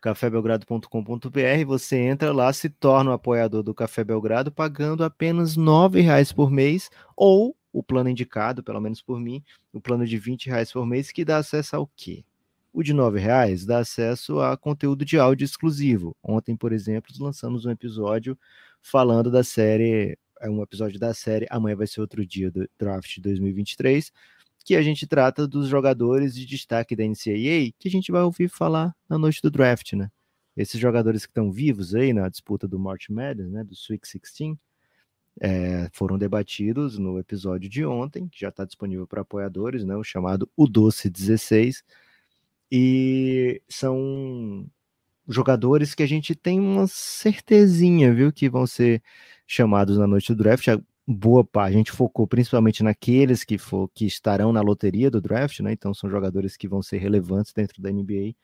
cafébelgrado.com.br, 0.00 1.64
você 1.66 1.96
entra 1.96 2.32
lá, 2.32 2.52
se 2.52 2.68
torna 2.68 3.10
um 3.10 3.14
apoiador 3.14 3.62
do 3.62 3.74
Café 3.74 4.04
Belgrado, 4.04 4.50
pagando 4.50 5.04
apenas 5.04 5.56
R$ 5.56 6.00
reais 6.00 6.32
por 6.32 6.50
mês, 6.50 6.90
ou 7.16 7.56
o 7.72 7.82
plano 7.82 8.08
indicado, 8.08 8.62
pelo 8.62 8.80
menos 8.80 9.02
por 9.02 9.20
mim, 9.20 9.42
o 9.72 9.80
plano 9.80 10.06
de 10.06 10.16
R$ 10.16 10.36
reais 10.46 10.72
por 10.72 10.86
mês, 10.86 11.10
que 11.10 11.24
dá 11.24 11.38
acesso 11.38 11.76
ao 11.76 11.90
quê? 11.96 12.24
O 12.78 12.82
de 12.84 12.92
R$ 12.92 13.18
reais 13.18 13.66
dá 13.66 13.80
acesso 13.80 14.38
a 14.38 14.56
conteúdo 14.56 15.04
de 15.04 15.18
áudio 15.18 15.44
exclusivo. 15.44 16.16
Ontem, 16.22 16.56
por 16.56 16.72
exemplo, 16.72 17.12
lançamos 17.18 17.66
um 17.66 17.72
episódio 17.72 18.38
falando 18.80 19.32
da 19.32 19.42
série, 19.42 20.16
é 20.40 20.48
um 20.48 20.62
episódio 20.62 20.96
da 20.96 21.12
série 21.12 21.44
Amanhã 21.50 21.74
vai 21.74 21.88
ser 21.88 22.00
outro 22.00 22.24
dia 22.24 22.52
do 22.52 22.70
Draft 22.78 23.18
2023, 23.18 24.12
que 24.64 24.76
a 24.76 24.82
gente 24.82 25.08
trata 25.08 25.44
dos 25.44 25.66
jogadores 25.66 26.32
de 26.36 26.46
destaque 26.46 26.94
da 26.94 27.02
NCAA 27.02 27.72
que 27.76 27.88
a 27.88 27.90
gente 27.90 28.12
vai 28.12 28.22
ouvir 28.22 28.48
falar 28.48 28.94
na 29.08 29.18
noite 29.18 29.42
do 29.42 29.50
draft, 29.50 29.94
né? 29.94 30.08
Esses 30.56 30.80
jogadores 30.80 31.26
que 31.26 31.32
estão 31.32 31.50
vivos 31.50 31.96
aí 31.96 32.12
na 32.12 32.28
disputa 32.28 32.68
do 32.68 32.78
March 32.78 33.08
Madness, 33.08 33.50
né, 33.50 33.64
do 33.64 33.74
Sweet 33.74 34.06
16, 34.08 34.56
é, 35.40 35.90
foram 35.92 36.16
debatidos 36.16 36.96
no 36.96 37.18
episódio 37.18 37.68
de 37.68 37.84
ontem, 37.84 38.28
que 38.28 38.38
já 38.38 38.50
está 38.50 38.64
disponível 38.64 39.04
para 39.04 39.22
apoiadores, 39.22 39.84
né, 39.84 39.96
o 39.96 40.04
chamado 40.04 40.48
O 40.56 40.68
Doce 40.68 41.10
16, 41.10 41.82
e 42.70 43.62
são 43.68 44.66
jogadores 45.28 45.94
que 45.94 46.02
a 46.02 46.06
gente 46.06 46.34
tem 46.34 46.60
uma 46.60 46.86
certezinha, 46.86 48.12
viu, 48.14 48.32
que 48.32 48.48
vão 48.48 48.66
ser 48.66 49.02
chamados 49.46 49.98
na 49.98 50.06
noite 50.06 50.34
do 50.34 50.42
draft 50.42 50.68
boa 51.08 51.42
parte, 51.42 51.74
a 51.74 51.78
gente 51.78 51.90
focou 51.90 52.26
principalmente 52.26 52.82
naqueles 52.82 53.42
que, 53.42 53.56
for, 53.56 53.90
que 53.94 54.04
estarão 54.04 54.52
na 54.52 54.60
loteria 54.60 55.10
do 55.10 55.22
draft, 55.22 55.60
né? 55.60 55.72
Então 55.72 55.94
são 55.94 56.10
jogadores 56.10 56.54
que 56.54 56.68
vão 56.68 56.82
ser 56.82 56.98
relevantes 56.98 57.54
dentro 57.54 57.80
da 57.80 57.90
NBA. 57.90 58.34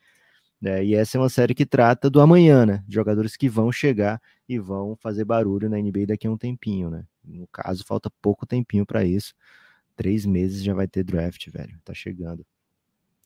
Né? 0.61 0.85
E 0.87 0.95
essa 0.95 1.19
é 1.19 1.21
uma 1.21 1.29
série 1.29 1.55
que 1.55 1.67
trata 1.67 2.09
do 2.09 2.21
amanhã, 2.23 2.65
né? 2.65 2.83
Jogadores 2.89 3.37
que 3.37 3.51
vão 3.51 3.71
chegar 3.71 4.21
e 4.49 4.59
vão 4.59 4.97
fazer 4.97 5.25
barulho 5.27 5.69
na 5.69 5.77
NBA 5.79 6.07
daqui 6.09 6.27
a 6.27 6.31
um 6.31 6.39
tempinho, 6.39 6.89
né? 6.91 7.05
No 7.23 7.47
caso, 7.49 7.85
falta 7.85 8.11
pouco 8.23 8.47
tempinho 8.47 8.87
para 8.87 9.05
isso. 9.05 9.35
Três 9.97 10.25
meses 10.25 10.63
já 10.65 10.73
vai 10.75 10.89
ter 10.89 11.05
draft, 11.05 11.51
velho. 11.51 11.79
Tá 11.85 11.93
chegando. 11.93 12.47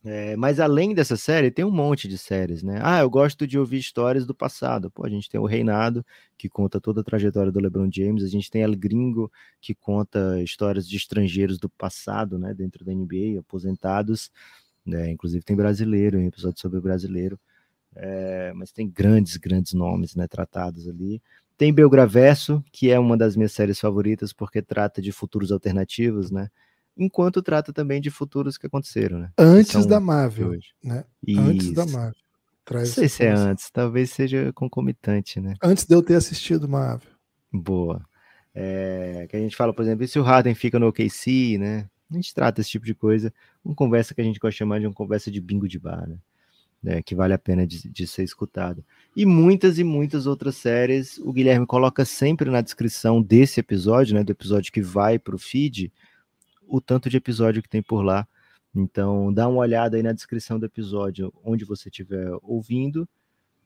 É, 0.05 0.37
mas 0.37 0.61
além 0.61 0.95
dessa 0.95 1.17
série, 1.17 1.51
tem 1.51 1.65
um 1.65 1.71
monte 1.73 2.07
de 2.07 2.17
séries, 2.17 2.63
né? 2.63 2.79
Ah, 2.83 3.01
eu 3.01 3.11
gosto 3.11 3.47
de 3.47 3.59
ouvir 3.59 3.79
histórias 3.79 4.25
do 4.25 4.35
passado. 4.35 4.91
Pô, 4.91 5.05
a 5.05 5.09
gente 5.09 5.29
tem 5.29 5.41
o 5.41 5.45
Reinado, 5.45 6.07
que 6.37 6.49
conta 6.49 6.81
toda 6.81 7.01
a 7.01 7.05
trajetória 7.05 7.51
do 7.51 7.59
LeBron 7.59 7.89
James. 7.93 8.23
A 8.23 8.29
gente 8.29 8.49
tem 8.51 8.63
El 8.63 8.77
Gringo, 8.77 9.31
que 9.61 9.75
conta 9.75 10.41
histórias 10.41 10.89
de 10.89 10.97
estrangeiros 10.97 11.59
do 11.59 11.69
passado, 11.69 12.39
né? 12.39 12.55
Dentro 12.55 12.85
da 12.85 12.93
NBA, 12.93 13.41
aposentados. 13.41 14.31
Né? 14.87 15.11
Inclusive 15.11 15.45
tem 15.45 15.57
brasileiro, 15.57 16.19
um 16.19 16.27
episódio 16.27 16.61
sobre 16.61 16.81
brasileiro. 16.81 17.39
É, 17.97 18.53
mas 18.55 18.71
tem 18.71 18.89
grandes, 18.89 19.37
grandes 19.37 19.73
nomes, 19.75 20.15
né? 20.15 20.29
Tratados 20.29 20.89
ali. 20.89 21.21
Tem 21.57 21.73
Belgraverso, 21.73 22.63
que 22.73 22.91
é 22.91 22.99
uma 23.01 23.17
das 23.17 23.35
minhas 23.35 23.53
séries 23.53 23.81
favoritas, 23.81 24.33
porque 24.33 24.63
trata 24.63 25.03
de 25.03 25.11
futuros 25.11 25.51
alternativos, 25.51 26.31
né? 26.31 26.49
Enquanto 26.99 27.41
trata 27.41 27.73
também 27.73 28.01
de 28.01 28.11
futuros 28.11 28.59
que 28.59 28.67
aconteceram, 28.67 29.19
né? 29.21 29.31
Antes 29.39 29.87
da 29.87 30.01
Marvel, 30.01 30.59
né? 30.83 31.05
Isso. 31.27 31.41
Antes 31.41 31.73
da 31.73 31.87
Marvel. 31.87 32.29
Traz 32.65 32.89
Não 32.89 32.95
sei 32.97 33.09
se 33.09 33.25
é 33.25 33.31
antes, 33.31 33.71
talvez 33.71 34.11
seja 34.11 34.53
concomitante, 34.53 35.41
né? 35.41 35.55
Antes 35.63 35.87
de 35.87 35.95
eu 35.95 36.03
ter 36.03 36.17
assistido 36.17 36.69
Marvel. 36.69 37.09
Boa. 37.51 38.05
É, 38.55 39.27
que 39.31 39.37
a 39.37 39.41
gente 39.41 39.57
fala, 39.57 39.73
por 39.73 39.83
exemplo, 39.83 40.07
se 40.07 40.19
o 40.19 40.23
Harden 40.23 40.55
fica 40.55 40.79
no 40.79 40.89
OKC, 40.89 41.57
né? 41.59 41.89
A 42.11 42.15
gente 42.15 42.35
trata 42.35 42.61
esse 42.61 42.69
tipo 42.69 42.85
de 42.85 42.95
coisa, 42.95 43.33
uma 43.65 43.75
conversa 43.75 44.15
que 44.15 44.21
a 44.21 44.25
gente 44.25 44.39
gosta 44.39 44.53
de 44.53 44.59
chamar 44.59 44.81
de 44.81 44.87
uma 44.87 44.93
conversa 44.93 45.31
de 45.31 45.41
bingo 45.41 45.69
de 45.69 45.79
bar, 45.79 46.07
né? 46.07 46.19
É, 46.85 47.03
que 47.03 47.15
vale 47.15 47.33
a 47.33 47.39
pena 47.39 47.67
de, 47.67 47.89
de, 47.89 48.07
ser 48.07 48.23
escutado. 48.23 48.85
E 49.17 49.27
muitas 49.27 49.79
e 49.79 49.85
muitas 49.85 50.27
outras 50.27 50.57
séries, 50.57 51.19
o 51.19 51.33
Guilherme 51.33 51.67
coloca 51.67 52.05
sempre 52.05 52.51
na 52.51 52.61
descrição 52.61 53.21
desse 53.21 53.59
episódio, 53.61 54.15
né? 54.15 54.23
Do 54.23 54.31
episódio 54.31 54.73
que 54.73 54.81
vai 54.81 55.19
para 55.19 55.35
o 55.35 55.39
feed, 55.39 55.93
o 56.69 56.81
tanto 56.81 57.09
de 57.09 57.17
episódio 57.17 57.63
que 57.63 57.69
tem 57.69 57.83
por 57.83 58.03
lá. 58.03 58.27
Então, 58.75 59.33
dá 59.33 59.49
uma 59.49 59.61
olhada 59.61 59.97
aí 59.97 60.03
na 60.03 60.13
descrição 60.13 60.59
do 60.59 60.67
episódio, 60.67 61.33
onde 61.43 61.65
você 61.65 61.89
estiver 61.89 62.31
ouvindo, 62.43 63.09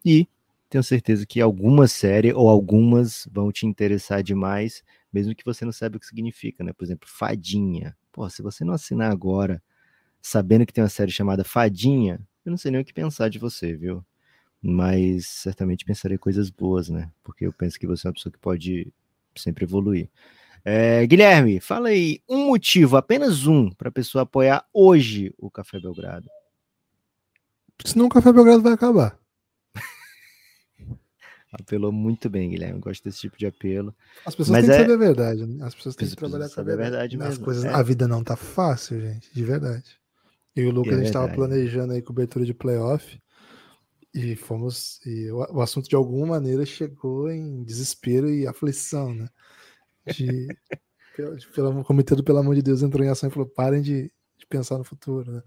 e 0.04 0.26
tenho 0.70 0.82
certeza 0.82 1.26
que 1.26 1.40
alguma 1.40 1.86
série 1.86 2.32
ou 2.32 2.48
algumas 2.48 3.28
vão 3.30 3.52
te 3.52 3.66
interessar 3.66 4.22
demais, 4.22 4.82
mesmo 5.12 5.34
que 5.34 5.44
você 5.44 5.64
não 5.64 5.72
saiba 5.72 5.96
o 5.98 6.00
que 6.00 6.06
significa, 6.06 6.64
né? 6.64 6.72
Por 6.72 6.84
exemplo, 6.84 7.06
Fadinha. 7.08 7.94
Pô, 8.10 8.28
se 8.30 8.40
você 8.40 8.64
não 8.64 8.72
assinar 8.72 9.12
agora, 9.12 9.62
sabendo 10.22 10.64
que 10.64 10.72
tem 10.72 10.82
uma 10.82 10.88
série 10.88 11.12
chamada 11.12 11.44
Fadinha, 11.44 12.20
eu 12.44 12.50
não 12.50 12.56
sei 12.56 12.70
nem 12.70 12.80
o 12.80 12.84
que 12.84 12.92
pensar 12.94 13.28
de 13.28 13.38
você, 13.38 13.76
viu? 13.76 14.04
Mas 14.62 15.26
certamente 15.26 15.84
pensarei 15.84 16.16
coisas 16.16 16.48
boas, 16.48 16.88
né? 16.88 17.10
Porque 17.22 17.46
eu 17.46 17.52
penso 17.52 17.78
que 17.78 17.86
você 17.86 18.06
é 18.06 18.08
uma 18.08 18.14
pessoa 18.14 18.32
que 18.32 18.38
pode 18.38 18.92
sempre 19.36 19.64
evoluir. 19.64 20.08
É, 20.64 21.04
Guilherme, 21.06 21.58
fala 21.60 21.88
aí 21.88 22.20
um 22.28 22.46
motivo, 22.46 22.96
apenas 22.96 23.46
um, 23.46 23.70
para 23.70 23.88
a 23.88 23.92
pessoa 23.92 24.22
apoiar 24.22 24.64
hoje 24.72 25.34
o 25.36 25.50
Café 25.50 25.80
Belgrado. 25.80 26.28
Senão 27.84 28.06
o 28.06 28.08
Café 28.08 28.32
Belgrado 28.32 28.62
vai 28.62 28.72
acabar. 28.72 29.18
Apelou 31.52 31.90
muito 31.90 32.30
bem, 32.30 32.50
Guilherme. 32.50 32.78
Gosto 32.78 33.02
desse 33.02 33.20
tipo 33.20 33.36
de 33.36 33.46
apelo. 33.46 33.92
As 34.24 34.36
pessoas 34.36 34.50
Mas 34.50 34.66
têm 34.66 34.74
é... 34.74 34.76
que 34.76 34.82
saber 34.82 34.94
a 34.94 35.06
verdade, 35.06 35.46
né? 35.46 35.66
As 35.66 35.74
pessoas 35.74 35.96
têm 35.96 36.08
que 36.08 36.14
trabalhar 36.14 36.48
com 36.48 36.60
a 36.60 36.64
verdade. 36.64 36.90
verdade 36.90 37.18
mesmo. 37.18 37.32
As 37.32 37.38
coisas, 37.38 37.64
é. 37.64 37.68
A 37.68 37.82
vida 37.82 38.06
não 38.06 38.22
tá 38.22 38.36
fácil, 38.36 39.00
gente, 39.00 39.34
de 39.34 39.44
verdade. 39.44 40.00
Eu 40.54 40.64
e 40.64 40.68
o 40.68 40.70
Lucas, 40.70 40.92
é 40.92 40.94
a 40.94 40.98
gente 40.98 41.06
estava 41.06 41.28
planejando 41.28 41.92
aí 41.92 42.02
cobertura 42.02 42.44
de 42.44 42.54
playoff 42.54 43.20
e 44.14 44.36
fomos. 44.36 45.00
E 45.04 45.28
o, 45.32 45.38
o 45.56 45.60
assunto 45.60 45.88
de 45.88 45.96
alguma 45.96 46.26
maneira 46.26 46.64
chegou 46.64 47.28
em 47.28 47.64
desespero 47.64 48.30
e 48.30 48.46
aflição, 48.46 49.12
né? 49.12 49.28
De, 50.06 50.48
pelo, 51.54 51.84
comitê 51.84 52.20
pelo 52.22 52.38
amor 52.38 52.54
de 52.54 52.62
Deus 52.62 52.82
entrou 52.82 53.04
em 53.04 53.10
ação 53.10 53.28
e 53.28 53.32
falou: 53.32 53.48
parem 53.48 53.82
de, 53.82 54.12
de 54.38 54.46
pensar 54.48 54.78
no 54.78 54.84
futuro. 54.84 55.30
Né? 55.30 55.42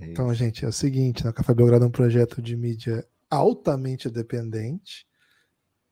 É 0.00 0.06
então, 0.06 0.32
gente, 0.34 0.64
é 0.64 0.68
o 0.68 0.72
seguinte: 0.72 1.24
né? 1.24 1.30
o 1.30 1.34
Café 1.34 1.54
Belgrado 1.54 1.84
é 1.84 1.88
um 1.88 1.92
projeto 1.92 2.42
de 2.42 2.56
mídia 2.56 3.06
altamente 3.30 4.08
dependente, 4.08 5.06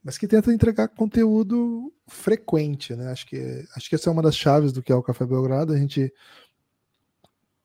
mas 0.03 0.17
que 0.17 0.27
tenta 0.27 0.53
entregar 0.53 0.87
conteúdo 0.89 1.93
frequente. 2.07 2.95
Né? 2.95 3.11
Acho, 3.11 3.25
que, 3.27 3.65
acho 3.75 3.89
que 3.89 3.95
essa 3.95 4.09
é 4.09 4.13
uma 4.13 4.21
das 4.21 4.35
chaves 4.35 4.71
do 4.71 4.81
que 4.81 4.91
é 4.91 4.95
o 4.95 5.03
Café 5.03 5.25
Belgrado. 5.25 5.73
A 5.73 5.77
gente, 5.77 6.11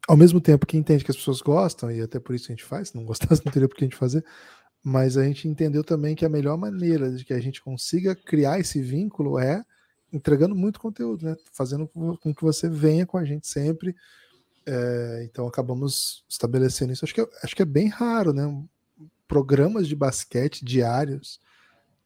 ao 0.09 0.17
mesmo 0.17 0.41
tempo 0.41 0.67
que 0.67 0.77
entende 0.77 1.05
que 1.05 1.11
as 1.11 1.17
pessoas 1.17 1.41
gostam, 1.41 1.91
e 1.91 2.01
até 2.01 2.19
por 2.19 2.35
isso 2.35 2.47
a 2.51 2.55
gente 2.55 2.65
faz, 2.65 2.89
se 2.89 2.97
não 2.97 3.05
gostasse, 3.05 3.45
não 3.45 3.53
teria 3.53 3.69
por 3.69 3.77
que 3.77 3.85
a 3.85 3.87
gente 3.87 3.97
fazer, 3.97 4.25
mas 4.83 5.17
a 5.17 5.25
gente 5.25 5.47
entendeu 5.47 5.85
também 5.85 6.15
que 6.15 6.25
a 6.25 6.29
melhor 6.29 6.59
maneira 6.59 7.11
de 7.11 7.25
que 7.25 7.33
a 7.33 7.41
gente 7.41 7.63
consiga 7.63 8.15
criar 8.15 8.59
esse 8.59 8.83
vínculo 8.83 9.39
é 9.39 9.65
entregando 10.13 10.55
muito 10.55 10.81
conteúdo, 10.81 11.25
né? 11.25 11.37
Fazendo 11.53 11.89
com 11.89 12.35
que 12.35 12.43
você 12.43 12.69
venha 12.69 13.07
com 13.07 13.17
a 13.17 13.25
gente 13.25 13.47
sempre. 13.47 13.95
É, 14.67 15.23
então 15.25 15.47
acabamos 15.47 16.25
estabelecendo 16.29 16.93
isso. 16.93 17.05
Acho 17.05 17.15
que, 17.15 17.21
é, 17.21 17.29
acho 17.43 17.57
que 17.57 17.63
é 17.63 17.67
bem 17.67 17.89
raro, 17.89 18.33
né? 18.33 18.45
Programas 19.27 19.89
de 19.89 19.97
basquete 19.97 20.65
diários 20.65 21.41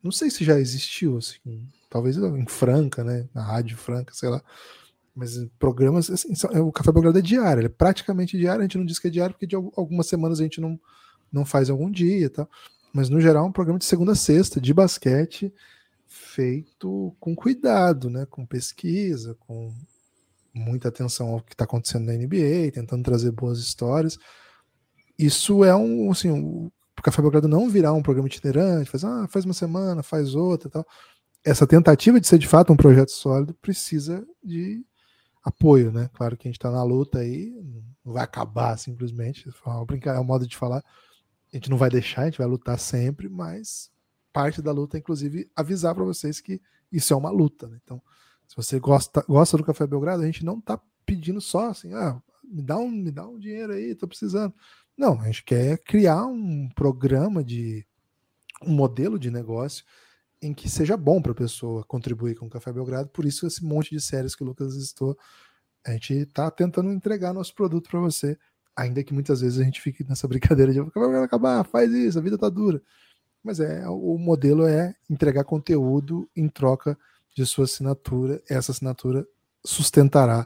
não 0.07 0.13
sei 0.13 0.31
se 0.31 0.45
já 0.45 0.59
existiu, 0.59 1.19
assim, 1.19 1.67
talvez 1.91 2.17
em 2.17 2.47
Franca, 2.47 3.03
né? 3.03 3.29
Na 3.35 3.43
Rádio 3.43 3.77
Franca, 3.77 4.15
sei 4.15 4.29
lá. 4.29 4.41
Mas 5.15 5.37
programas, 5.59 6.09
assim, 6.09 6.33
é, 6.53 6.61
o 6.61 6.71
Café 6.71 6.93
Belgrado 6.93 7.19
é 7.19 7.23
diário, 7.23 7.61
ele 7.61 7.67
é 7.67 7.71
praticamente 7.71 8.39
diário, 8.39 8.61
a 8.61 8.65
gente 8.65 8.79
não 8.79 8.85
diz 8.85 8.99
que 8.99 9.09
é 9.09 9.11
diário 9.11 9.35
porque 9.35 9.47
de 9.47 9.57
algumas 9.57 10.07
semanas 10.07 10.39
a 10.39 10.43
gente 10.43 10.61
não, 10.61 10.79
não 11.33 11.45
faz 11.45 11.71
algum 11.71 11.91
dia 11.91 12.27
e 12.27 12.29
tal. 12.29 12.49
Mas 12.93 13.09
no 13.09 13.21
geral 13.21 13.45
é 13.45 13.49
um 13.49 13.53
programa 13.53 13.79
de 13.79 13.85
segunda 13.85 14.13
a 14.13 14.17
sexta, 14.17 14.61
de 14.61 14.73
basquete, 14.73 15.53
feito 16.09 17.15
com 17.21 17.35
cuidado, 17.35 18.09
né? 18.11 18.27
Com 18.27 18.47
pesquisa, 18.47 19.35
com 19.41 19.73
muita 20.55 20.89
atenção 20.89 21.29
ao 21.29 21.41
que 21.41 21.53
está 21.53 21.65
acontecendo 21.65 22.07
na 22.07 22.15
NBA, 22.15 22.73
tentando 22.73 23.03
trazer 23.03 23.31
boas 23.31 23.59
histórias. 23.59 24.19
Isso 25.19 25.65
é 25.65 25.75
um, 25.75 26.11
assim, 26.11 26.31
o 26.31 26.71
Café 27.03 27.23
Belgrado 27.23 27.49
não 27.49 27.69
virar 27.69 27.93
um 27.93 28.03
programa 28.03 28.29
itinerante, 28.29 28.91
faz, 28.91 29.05
ah, 29.05 29.27
faz 29.29 29.45
uma 29.45 29.55
semana, 29.55 30.03
faz 30.03 30.35
outra 30.35 30.69
tal. 30.69 30.87
Essa 31.45 31.67
tentativa 31.67 32.21
de 32.21 32.27
ser 32.27 32.39
de 32.39 32.49
fato 32.49 32.73
um 32.73 32.77
projeto 32.77 33.11
sólido 33.11 33.55
precisa 33.55 34.27
de 34.43 34.85
apoio, 35.45 35.93
né? 35.93 36.11
Claro 36.13 36.37
que 36.37 36.49
a 36.49 36.51
gente 36.51 36.59
está 36.59 36.71
na 36.71 36.83
luta 36.83 37.21
aí, 37.21 37.55
não 38.05 38.13
vai 38.13 38.25
acabar 38.25 38.77
simplesmente, 38.77 39.49
brincar, 39.87 40.17
é 40.17 40.21
um 40.21 40.25
modo 40.25 40.47
de 40.47 40.57
falar. 40.57 40.83
A 41.53 41.57
gente 41.57 41.71
não 41.71 41.77
vai 41.77 41.89
deixar, 41.89 42.23
a 42.23 42.25
gente 42.25 42.39
vai 42.39 42.47
lutar 42.47 42.79
sempre, 42.79 43.29
mas 43.29 43.91
parte 44.37 44.61
da 44.61 44.71
luta 44.71 44.99
inclusive 44.99 45.51
avisar 45.57 45.95
para 45.95 46.05
vocês 46.05 46.41
que 46.41 46.61
isso 46.93 47.15
é 47.15 47.17
uma 47.17 47.31
luta, 47.31 47.67
né? 47.67 47.79
Então, 47.83 48.03
se 48.47 48.55
você 48.55 48.79
gosta, 48.79 49.25
gosta 49.27 49.57
do 49.57 49.65
Café 49.65 49.87
Belgrado, 49.87 50.23
a 50.23 50.27
gente 50.27 50.45
não 50.45 50.59
está 50.59 50.79
pedindo 51.07 51.41
só 51.41 51.71
assim, 51.71 51.95
ah, 51.95 52.21
me 52.45 52.61
dá 52.61 52.77
um, 52.77 52.91
me 52.91 53.11
dá 53.11 53.27
um 53.27 53.39
dinheiro 53.39 53.73
aí, 53.73 53.95
tô 53.95 54.07
precisando. 54.07 54.53
Não, 54.95 55.19
a 55.23 55.25
gente 55.25 55.43
quer 55.43 55.79
criar 55.79 56.27
um 56.27 56.69
programa 56.69 57.43
de 57.43 57.87
um 58.63 58.73
modelo 58.73 59.19
de 59.19 59.31
negócio 59.31 59.83
em 60.43 60.53
que 60.53 60.69
seja 60.69 60.99
bom 60.99 61.23
para 61.23 61.33
a 61.33 61.35
pessoa 61.35 61.83
contribuir 61.85 62.35
com 62.35 62.45
o 62.45 62.51
Café 62.51 62.71
Belgrado. 62.71 63.09
Por 63.09 63.25
isso, 63.25 63.47
esse 63.47 63.65
monte 63.65 63.89
de 63.89 64.03
séries 64.03 64.37
que 64.37 64.45
o 64.45 64.47
Lucas 64.47 64.75
listou, 64.75 65.17
a 65.83 65.93
gente 65.93 66.13
está 66.13 66.51
tentando 66.51 66.93
entregar 66.93 67.33
nosso 67.33 67.55
produto 67.55 67.89
para 67.89 68.01
você, 68.01 68.37
ainda 68.77 69.03
que 69.03 69.15
muitas 69.15 69.41
vezes 69.41 69.59
a 69.59 69.65
gente 69.65 69.81
fique 69.81 70.05
nessa 70.05 70.29
brincadeira 70.29 70.75
de 70.75 70.81
vai 70.83 71.25
acabar, 71.25 71.65
faz 71.65 71.91
isso, 71.91 72.19
a 72.19 72.23
vida 72.23 72.37
tá 72.37 72.51
dura. 72.51 72.83
Mas 73.47 73.61
é 73.61 73.89
o 73.89 74.19
modelo 74.19 74.67
é 74.67 74.97
entregar 75.09 75.45
conteúdo 75.45 76.29
em 76.35 76.49
troca 76.49 76.99
de 77.33 77.47
sua 77.47 77.65
assinatura. 77.65 78.43
Essa 78.51 78.73
assinatura 78.73 79.25
sustentará 79.65 80.45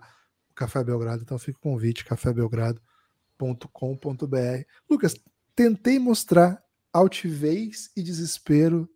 o 0.51 0.55
Café 0.55 0.84
Belgrado. 0.84 1.22
Então 1.22 1.38
fica 1.38 1.59
o 1.59 1.62
convite, 1.62 2.05
cafébelgrado.com.br. 2.05 4.64
Lucas, 4.88 5.16
tentei 5.57 5.98
mostrar 5.98 6.62
altivez 6.92 7.90
e 7.96 8.03
desespero 8.03 8.86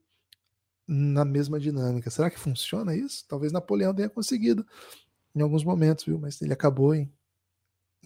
na 0.86 1.24
mesma 1.24 1.58
dinâmica. 1.58 2.10
Será 2.10 2.28
que 2.28 2.38
funciona 2.38 2.94
isso? 2.94 3.24
Talvez 3.26 3.52
Napoleão 3.52 3.94
tenha 3.94 4.10
conseguido 4.10 4.66
em 5.34 5.40
alguns 5.40 5.64
momentos, 5.64 6.04
viu? 6.04 6.18
Mas 6.18 6.42
ele 6.42 6.52
acabou 6.52 6.94
em. 6.94 7.10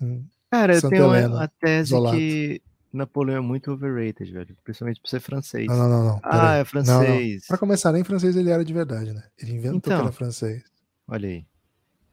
em 0.01 0.31
Cara, 0.49 0.77
eu 0.77 0.89
tenho 0.89 1.07
Helena, 1.07 1.43
a 1.43 1.49
tese 1.49 1.89
isolado. 1.89 2.17
que 2.17 2.63
Napoleão 2.93 3.37
é 3.37 3.41
muito 3.41 3.71
overrated, 3.71 4.33
velho. 4.33 4.57
Principalmente 4.65 5.01
por 5.01 5.09
ser 5.09 5.21
francês. 5.21 5.67
Não, 5.67 5.77
não, 5.77 5.89
não. 5.89 6.05
não. 6.05 6.21
Ah, 6.23 6.57
é 6.57 6.65
francês. 6.65 7.47
Para 7.47 7.59
começar, 7.59 7.93
nem 7.93 8.05
francês 8.05 8.35
ele 8.37 8.51
era 8.51 8.65
de 8.65 8.73
verdade, 8.73 9.13
né? 9.13 9.23
Ele 9.39 9.53
inventou 9.53 9.77
então, 9.77 9.97
que 9.97 10.03
era 10.03 10.13
francês. 10.13 10.63
Olha 11.07 11.29
aí. 11.29 11.47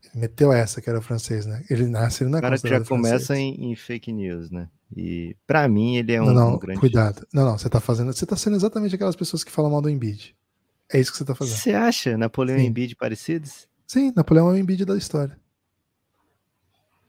Ele 0.03 0.21
meteu 0.21 0.51
essa 0.51 0.82
que 0.82 0.89
era 0.89 1.01
francês, 1.01 1.45
né? 1.45 1.63
Ele 1.69 1.88
nasce, 1.88 2.23
ele 2.23 2.30
não 2.30 2.38
é 2.38 2.39
O 2.39 2.41
cara 2.41 2.57
já 2.57 2.84
começa 2.84 3.38
em, 3.38 3.71
em, 3.71 3.76
fake 3.76 4.11
news, 4.11 4.51
né? 4.51 4.69
E 4.95 5.36
para 5.47 5.67
mim 5.67 5.95
ele 5.95 6.13
é 6.13 6.21
um, 6.21 6.26
não, 6.26 6.34
não, 6.34 6.55
um 6.55 6.59
grande. 6.59 6.80
Cuidado. 6.80 7.26
Não, 7.34 7.45
não, 7.45 7.57
você 7.57 7.69
tá 7.69 7.80
fazendo. 7.80 8.13
Você 8.13 8.26
tá 8.26 8.36
sendo 8.36 8.55
exatamente 8.55 8.95
aquelas 8.95 9.15
pessoas 9.15 9.43
que 9.43 9.51
falam 9.51 9.71
mal 9.71 9.82
do 9.82 9.89
Embiid. 9.89 10.36
É 10.91 10.99
isso 10.99 11.11
que 11.11 11.17
você 11.17 11.26
tá 11.26 11.34
fazendo. 11.34 11.57
Você 11.57 11.73
acha 11.73 12.17
Napoleão 12.17 12.57
Sim. 12.57 12.65
e 12.65 12.67
Embiid 12.67 12.95
parecidos? 12.95 13.67
Sim, 13.88 14.13
Napoleão 14.15 14.49
é 14.49 14.53
o 14.53 14.57
Embiid 14.57 14.86
da 14.86 14.97
história. 14.97 15.38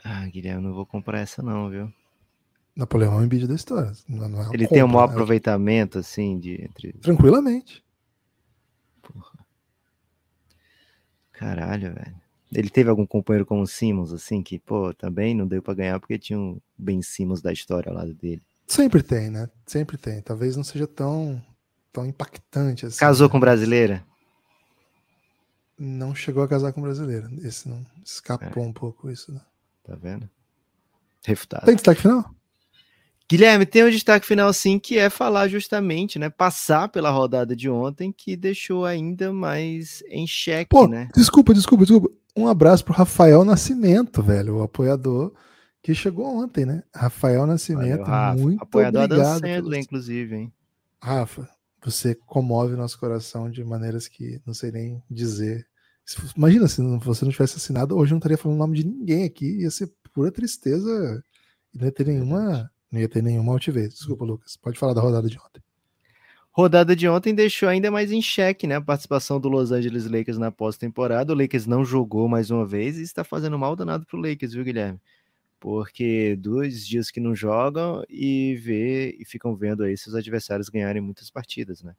Ah, 0.02 0.26
Guilherme, 0.28 0.62
não 0.62 0.72
vou 0.72 0.86
comprar 0.86 1.20
essa 1.20 1.42
não, 1.42 1.68
viu? 1.68 1.92
Napoleão 2.76 3.14
é 3.14 3.16
um 3.16 3.24
Embiid 3.24 3.46
da 3.46 3.54
história. 3.54 3.90
Não, 4.06 4.28
não 4.28 4.42
é 4.42 4.48
Ele 4.52 4.64
compra, 4.64 4.68
tem 4.68 4.82
um 4.84 4.88
maior 4.88 5.08
né? 5.08 5.14
aproveitamento, 5.14 5.98
assim, 5.98 6.38
de 6.38 6.62
entre. 6.62 6.92
Tranquilamente. 6.94 7.82
Porra. 9.00 9.46
Caralho, 11.32 11.94
velho. 11.94 12.14
Ele 12.52 12.68
teve 12.68 12.90
algum 12.90 13.06
companheiro 13.06 13.46
como 13.46 13.62
o 13.62 13.66
Simmons, 13.66 14.12
assim, 14.12 14.42
que, 14.42 14.58
pô, 14.58 14.92
também 14.92 15.34
não 15.34 15.46
deu 15.46 15.62
para 15.62 15.74
ganhar 15.74 15.98
porque 15.98 16.18
tinha 16.18 16.38
um 16.38 16.60
Ben 16.76 17.00
Simmons 17.00 17.40
da 17.40 17.50
história 17.50 17.90
ao 17.90 17.96
lado 17.96 18.12
dele. 18.12 18.42
Sempre 18.66 19.02
tem, 19.02 19.30
né? 19.30 19.48
Sempre 19.64 19.96
tem. 19.96 20.20
Talvez 20.20 20.54
não 20.54 20.64
seja 20.64 20.86
tão, 20.86 21.42
tão 21.92 22.04
impactante 22.04 22.84
assim. 22.84 22.98
Casou 22.98 23.28
né? 23.28 23.32
com 23.32 23.40
brasileira? 23.40 24.04
Não 25.78 26.14
chegou 26.14 26.42
a 26.42 26.48
casar 26.48 26.72
com 26.72 26.82
brasileira. 26.82 27.28
Esse 27.42 27.68
não 27.68 27.84
escapou 28.04 28.62
é. 28.62 28.66
um 28.66 28.72
pouco 28.72 29.10
isso, 29.10 29.32
né? 29.32 29.40
Tá 29.82 29.94
vendo? 29.94 30.28
Refutado. 31.24 31.64
Tem 31.64 31.74
destaque 31.74 32.02
final? 32.02 32.35
Guilherme, 33.28 33.66
tem 33.66 33.84
um 33.84 33.90
destaque 33.90 34.24
final 34.24 34.52
sim, 34.52 34.78
que 34.78 34.98
é 34.98 35.10
falar 35.10 35.48
justamente, 35.48 36.18
né? 36.18 36.30
Passar 36.30 36.88
pela 36.88 37.10
rodada 37.10 37.56
de 37.56 37.68
ontem, 37.68 38.12
que 38.12 38.36
deixou 38.36 38.84
ainda 38.84 39.32
mais 39.32 40.02
em 40.08 40.26
xeque, 40.26 40.68
Pô, 40.68 40.86
né? 40.86 41.08
Desculpa, 41.14 41.52
desculpa, 41.52 41.84
desculpa. 41.84 42.10
Um 42.36 42.46
abraço 42.46 42.84
pro 42.84 42.94
Rafael 42.94 43.44
Nascimento, 43.44 44.22
velho, 44.22 44.58
o 44.58 44.62
apoiador 44.62 45.32
que 45.82 45.94
chegou 45.94 46.26
ontem, 46.26 46.66
né? 46.66 46.82
Rafael 46.94 47.46
Nascimento, 47.46 48.00
Valeu, 48.00 48.04
Rafa. 48.04 48.40
muito 48.40 48.62
apoiador 48.62 49.02
obrigado. 49.04 49.36
Apoiador 49.36 49.70
da 49.70 49.78
inclusive, 49.78 50.34
hein? 50.34 50.52
Rafa, 51.00 51.48
você 51.84 52.14
comove 52.14 52.74
nosso 52.74 52.98
coração 52.98 53.48
de 53.48 53.62
maneiras 53.64 54.08
que 54.08 54.40
não 54.44 54.52
sei 54.52 54.72
nem 54.72 55.02
dizer. 55.08 55.64
Imagina 56.36 56.66
se 56.66 56.82
você 56.98 57.24
não 57.24 57.32
tivesse 57.32 57.56
assinado, 57.56 57.96
hoje 57.96 58.10
eu 58.10 58.14
não 58.14 58.18
estaria 58.18 58.36
falando 58.36 58.56
o 58.56 58.58
nome 58.58 58.76
de 58.76 58.84
ninguém 58.84 59.24
aqui, 59.24 59.60
ia 59.60 59.70
ser 59.70 59.92
pura 60.12 60.32
tristeza 60.32 61.22
e 61.72 61.78
não 61.78 61.86
ia 61.86 61.92
ter 61.92 62.06
nenhuma 62.06 62.68
não 62.90 63.00
ia 63.00 63.08
ter 63.08 63.22
nenhuma 63.22 63.52
altivez. 63.52 63.94
Desculpa, 63.94 64.24
Lucas. 64.24 64.56
Pode 64.56 64.78
falar 64.78 64.94
da 64.94 65.00
rodada 65.00 65.28
de 65.28 65.38
ontem. 65.38 65.62
Rodada 66.50 66.96
de 66.96 67.06
ontem 67.06 67.34
deixou 67.34 67.68
ainda 67.68 67.90
mais 67.90 68.10
em 68.10 68.22
xeque 68.22 68.66
né, 68.66 68.76
a 68.76 68.80
participação 68.80 69.38
do 69.38 69.46
Los 69.46 69.72
Angeles 69.72 70.06
Lakers 70.06 70.38
na 70.38 70.50
pós-temporada. 70.50 71.32
O 71.32 71.36
Lakers 71.36 71.66
não 71.66 71.84
jogou 71.84 72.28
mais 72.28 72.50
uma 72.50 72.64
vez 72.64 72.96
e 72.96 73.02
está 73.02 73.22
fazendo 73.22 73.58
mal 73.58 73.76
danado 73.76 74.06
para 74.06 74.18
o 74.18 74.22
Lakers, 74.22 74.54
viu, 74.54 74.64
Guilherme? 74.64 74.98
Porque 75.60 76.34
dois 76.36 76.86
dias 76.86 77.10
que 77.10 77.20
não 77.20 77.34
jogam 77.34 78.02
e 78.08 78.54
vê 78.56 79.14
e 79.18 79.24
ficam 79.26 79.54
vendo 79.54 79.82
aí 79.82 79.98
seus 79.98 80.14
adversários 80.14 80.70
ganharem 80.70 81.02
muitas 81.02 81.30
partidas, 81.30 81.82
né? 81.82 81.94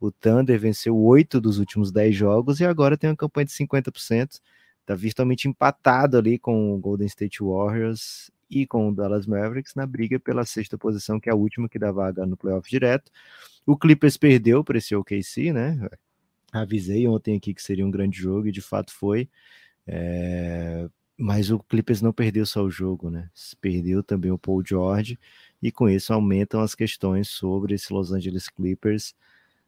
O 0.00 0.10
Thunder 0.10 0.58
venceu 0.58 0.96
oito 0.96 1.40
dos 1.40 1.58
últimos 1.58 1.92
dez 1.92 2.14
jogos 2.14 2.60
e 2.60 2.64
agora 2.64 2.96
tem 2.96 3.10
uma 3.10 3.16
campanha 3.16 3.44
de 3.44 3.52
50%. 3.52 4.40
Está 4.80 4.94
virtualmente 4.94 5.48
empatado 5.48 6.16
ali 6.16 6.38
com 6.38 6.72
o 6.74 6.78
Golden 6.78 7.06
State 7.06 7.42
Warriors 7.42 8.30
e 8.50 8.66
com 8.66 8.88
o 8.88 8.94
Dallas 8.94 9.26
Mavericks 9.26 9.74
na 9.74 9.86
briga 9.86 10.18
pela 10.18 10.44
sexta 10.44 10.78
posição, 10.78 11.20
que 11.20 11.28
é 11.28 11.32
a 11.32 11.36
última 11.36 11.68
que 11.68 11.78
dá 11.78 11.92
vaga 11.92 12.24
no 12.26 12.36
playoff 12.36 12.68
direto. 12.68 13.10
O 13.66 13.76
Clippers 13.76 14.16
perdeu 14.16 14.64
para 14.64 14.78
esse 14.78 14.94
OKC, 14.94 15.52
né? 15.52 15.88
Avisei 16.52 17.06
ontem 17.06 17.36
aqui 17.36 17.52
que 17.52 17.62
seria 17.62 17.86
um 17.86 17.90
grande 17.90 18.18
jogo 18.18 18.48
e 18.48 18.52
de 18.52 18.62
fato 18.62 18.92
foi. 18.92 19.28
É... 19.86 20.88
Mas 21.16 21.50
o 21.50 21.58
Clippers 21.58 22.00
não 22.00 22.12
perdeu 22.12 22.46
só 22.46 22.62
o 22.62 22.70
jogo, 22.70 23.10
né? 23.10 23.28
Perdeu 23.60 24.02
também 24.02 24.30
o 24.30 24.38
Paul 24.38 24.64
George 24.64 25.18
e 25.60 25.72
com 25.72 25.88
isso 25.88 26.12
aumentam 26.12 26.60
as 26.60 26.74
questões 26.74 27.28
sobre 27.28 27.74
esse 27.74 27.92
Los 27.92 28.12
Angeles 28.12 28.48
Clippers. 28.48 29.14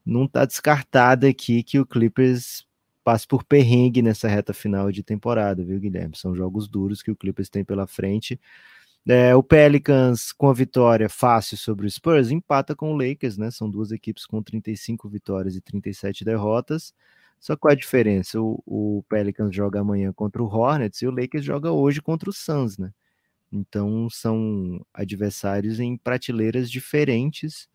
Não 0.06 0.24
está 0.24 0.44
descartada 0.44 1.28
aqui 1.28 1.62
que 1.62 1.78
o 1.78 1.84
Clippers 1.84 2.66
passe 3.04 3.26
por 3.26 3.44
perrengue 3.44 4.02
nessa 4.02 4.28
reta 4.28 4.52
final 4.52 4.90
de 4.92 5.02
temporada, 5.02 5.64
viu, 5.64 5.80
Guilherme? 5.80 6.16
São 6.16 6.34
jogos 6.34 6.68
duros 6.68 7.02
que 7.02 7.10
o 7.10 7.16
Clippers 7.16 7.48
tem 7.48 7.64
pela 7.64 7.86
frente. 7.86 8.40
É, 9.08 9.34
o 9.34 9.42
Pelicans, 9.42 10.32
com 10.32 10.48
a 10.50 10.52
vitória 10.54 11.08
fácil 11.08 11.56
sobre 11.56 11.86
o 11.86 11.90
Spurs, 11.90 12.30
empata 12.30 12.76
com 12.76 12.92
o 12.92 12.96
Lakers, 12.96 13.38
né? 13.38 13.50
São 13.50 13.70
duas 13.70 13.92
equipes 13.92 14.26
com 14.26 14.42
35 14.42 15.08
vitórias 15.08 15.56
e 15.56 15.60
37 15.60 16.24
derrotas. 16.24 16.94
Só 17.40 17.56
qual 17.56 17.72
a 17.72 17.74
diferença? 17.74 18.40
O, 18.40 18.62
o 18.66 19.04
Pelicans 19.08 19.54
joga 19.54 19.80
amanhã 19.80 20.12
contra 20.12 20.42
o 20.42 20.46
Hornets 20.46 21.00
e 21.02 21.06
o 21.06 21.10
Lakers 21.10 21.44
joga 21.44 21.72
hoje 21.72 22.02
contra 22.02 22.28
o 22.28 22.32
Suns, 22.32 22.76
né? 22.78 22.92
Então 23.52 24.08
são 24.10 24.84
adversários 24.94 25.80
em 25.80 25.96
prateleiras 25.96 26.70
diferentes 26.70 27.68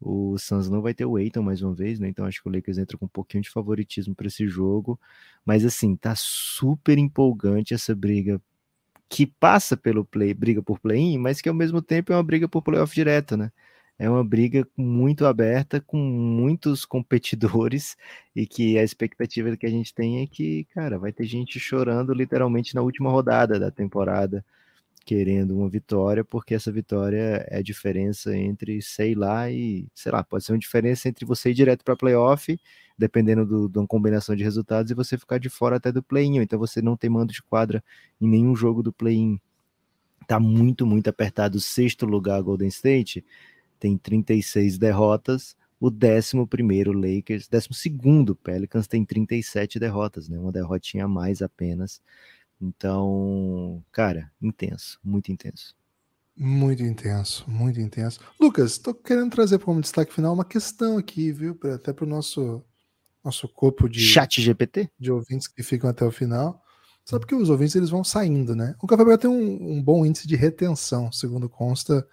o 0.00 0.38
Suns 0.38 0.68
não 0.70 0.80
vai 0.80 0.94
ter 0.94 1.04
o 1.04 1.16
Aiton 1.16 1.42
mais 1.42 1.62
uma 1.62 1.74
vez, 1.74 2.00
né? 2.00 2.08
Então 2.08 2.24
acho 2.24 2.42
que 2.42 2.48
o 2.48 2.52
Lakers 2.52 2.78
entra 2.78 2.96
com 2.96 3.04
um 3.06 3.08
pouquinho 3.08 3.42
de 3.42 3.50
favoritismo 3.50 4.14
para 4.14 4.26
esse 4.28 4.48
jogo. 4.48 4.98
Mas 5.44 5.64
assim, 5.64 5.96
tá 5.96 6.14
super 6.16 6.98
empolgante 6.98 7.74
essa 7.74 7.94
briga 7.94 8.40
que 9.08 9.26
passa 9.26 9.76
pelo 9.76 10.04
play, 10.04 10.32
briga 10.34 10.62
por 10.62 10.78
play-in, 10.80 11.18
mas 11.18 11.40
que 11.40 11.48
ao 11.48 11.54
mesmo 11.54 11.82
tempo 11.82 12.12
é 12.12 12.16
uma 12.16 12.22
briga 12.22 12.48
por 12.48 12.62
playoff 12.62 12.94
direto, 12.94 13.36
né? 13.36 13.52
É 13.98 14.08
uma 14.08 14.24
briga 14.24 14.66
muito 14.76 15.26
aberta, 15.26 15.80
com 15.80 15.98
muitos 15.98 16.86
competidores, 16.86 17.96
e 18.34 18.46
que 18.46 18.78
a 18.78 18.82
expectativa 18.84 19.56
que 19.56 19.66
a 19.66 19.70
gente 19.70 19.94
tem 19.94 20.22
é 20.22 20.26
que, 20.26 20.64
cara, 20.74 20.98
vai 20.98 21.12
ter 21.12 21.24
gente 21.26 21.60
chorando 21.60 22.14
literalmente 22.14 22.74
na 22.74 22.82
última 22.82 23.10
rodada 23.10 23.58
da 23.60 23.70
temporada 23.70 24.44
querendo 25.10 25.56
uma 25.56 25.68
vitória, 25.68 26.24
porque 26.24 26.54
essa 26.54 26.70
vitória 26.70 27.44
é 27.48 27.58
a 27.58 27.62
diferença 27.62 28.32
entre 28.36 28.80
sei 28.80 29.12
lá 29.12 29.50
e 29.50 29.88
sei 29.92 30.12
lá, 30.12 30.22
pode 30.22 30.44
ser 30.44 30.52
uma 30.52 30.58
diferença 30.58 31.08
entre 31.08 31.24
você 31.24 31.50
ir 31.50 31.54
direto 31.54 31.84
para 31.84 31.96
playoff, 31.96 32.56
dependendo 32.96 33.44
do, 33.44 33.68
de 33.68 33.76
uma 33.76 33.88
combinação 33.88 34.36
de 34.36 34.44
resultados, 34.44 34.92
e 34.92 34.94
você 34.94 35.18
ficar 35.18 35.38
de 35.38 35.48
fora 35.48 35.78
até 35.78 35.90
do 35.90 36.00
play-in. 36.00 36.36
Então 36.36 36.60
você 36.60 36.80
não 36.80 36.96
tem 36.96 37.10
mando 37.10 37.32
de 37.32 37.42
quadra 37.42 37.82
em 38.20 38.28
nenhum 38.28 38.54
jogo 38.54 38.84
do 38.84 38.92
play-in. 38.92 39.40
Tá 40.28 40.38
muito, 40.38 40.86
muito 40.86 41.10
apertado. 41.10 41.58
O 41.58 41.60
sexto 41.60 42.06
lugar, 42.06 42.40
Golden 42.40 42.68
State, 42.68 43.24
tem 43.80 43.98
36 43.98 44.78
derrotas. 44.78 45.56
O 45.80 45.90
décimo 45.90 46.46
primeiro, 46.46 46.92
Lakers. 46.92 47.48
Décimo 47.48 47.74
segundo, 47.74 48.36
Pelicans, 48.36 48.86
tem 48.86 49.04
37 49.04 49.80
derrotas, 49.80 50.28
né? 50.28 50.38
Uma 50.38 50.52
derrotinha 50.52 51.06
a 51.06 51.08
mais 51.08 51.42
apenas. 51.42 52.00
Então, 52.60 53.82
cara, 53.90 54.30
intenso, 54.40 54.98
muito 55.02 55.32
intenso. 55.32 55.74
Muito 56.36 56.82
intenso, 56.82 57.44
muito 57.48 57.80
intenso. 57.80 58.20
Lucas, 58.38 58.72
estou 58.72 58.94
querendo 58.94 59.30
trazer 59.30 59.58
como 59.58 59.80
destaque 59.80 60.12
final 60.12 60.32
uma 60.32 60.44
questão 60.44 60.96
aqui, 60.96 61.32
viu? 61.32 61.58
Até 61.74 61.92
para 61.92 62.04
o 62.04 62.08
nosso, 62.08 62.64
nosso 63.24 63.48
corpo 63.48 63.88
de. 63.88 64.00
Chat 64.00 64.40
GPT? 64.40 64.90
De 64.98 65.10
ouvintes 65.10 65.48
que 65.48 65.62
ficam 65.62 65.88
até 65.90 66.04
o 66.04 66.10
final. 66.10 66.62
Sabe 67.04 67.26
que 67.26 67.34
os 67.34 67.50
ouvintes 67.50 67.74
eles 67.74 67.90
vão 67.90 68.04
saindo, 68.04 68.54
né? 68.54 68.74
O 68.80 68.86
Café 68.86 68.98
Belgrado 68.98 69.22
tem 69.22 69.30
um, 69.30 69.72
um, 69.72 69.82
bom 69.82 70.06
índice 70.06 70.28
de 70.28 70.36
retenção, 70.36 71.10
segundo 71.10 71.48
consta. 71.48 72.06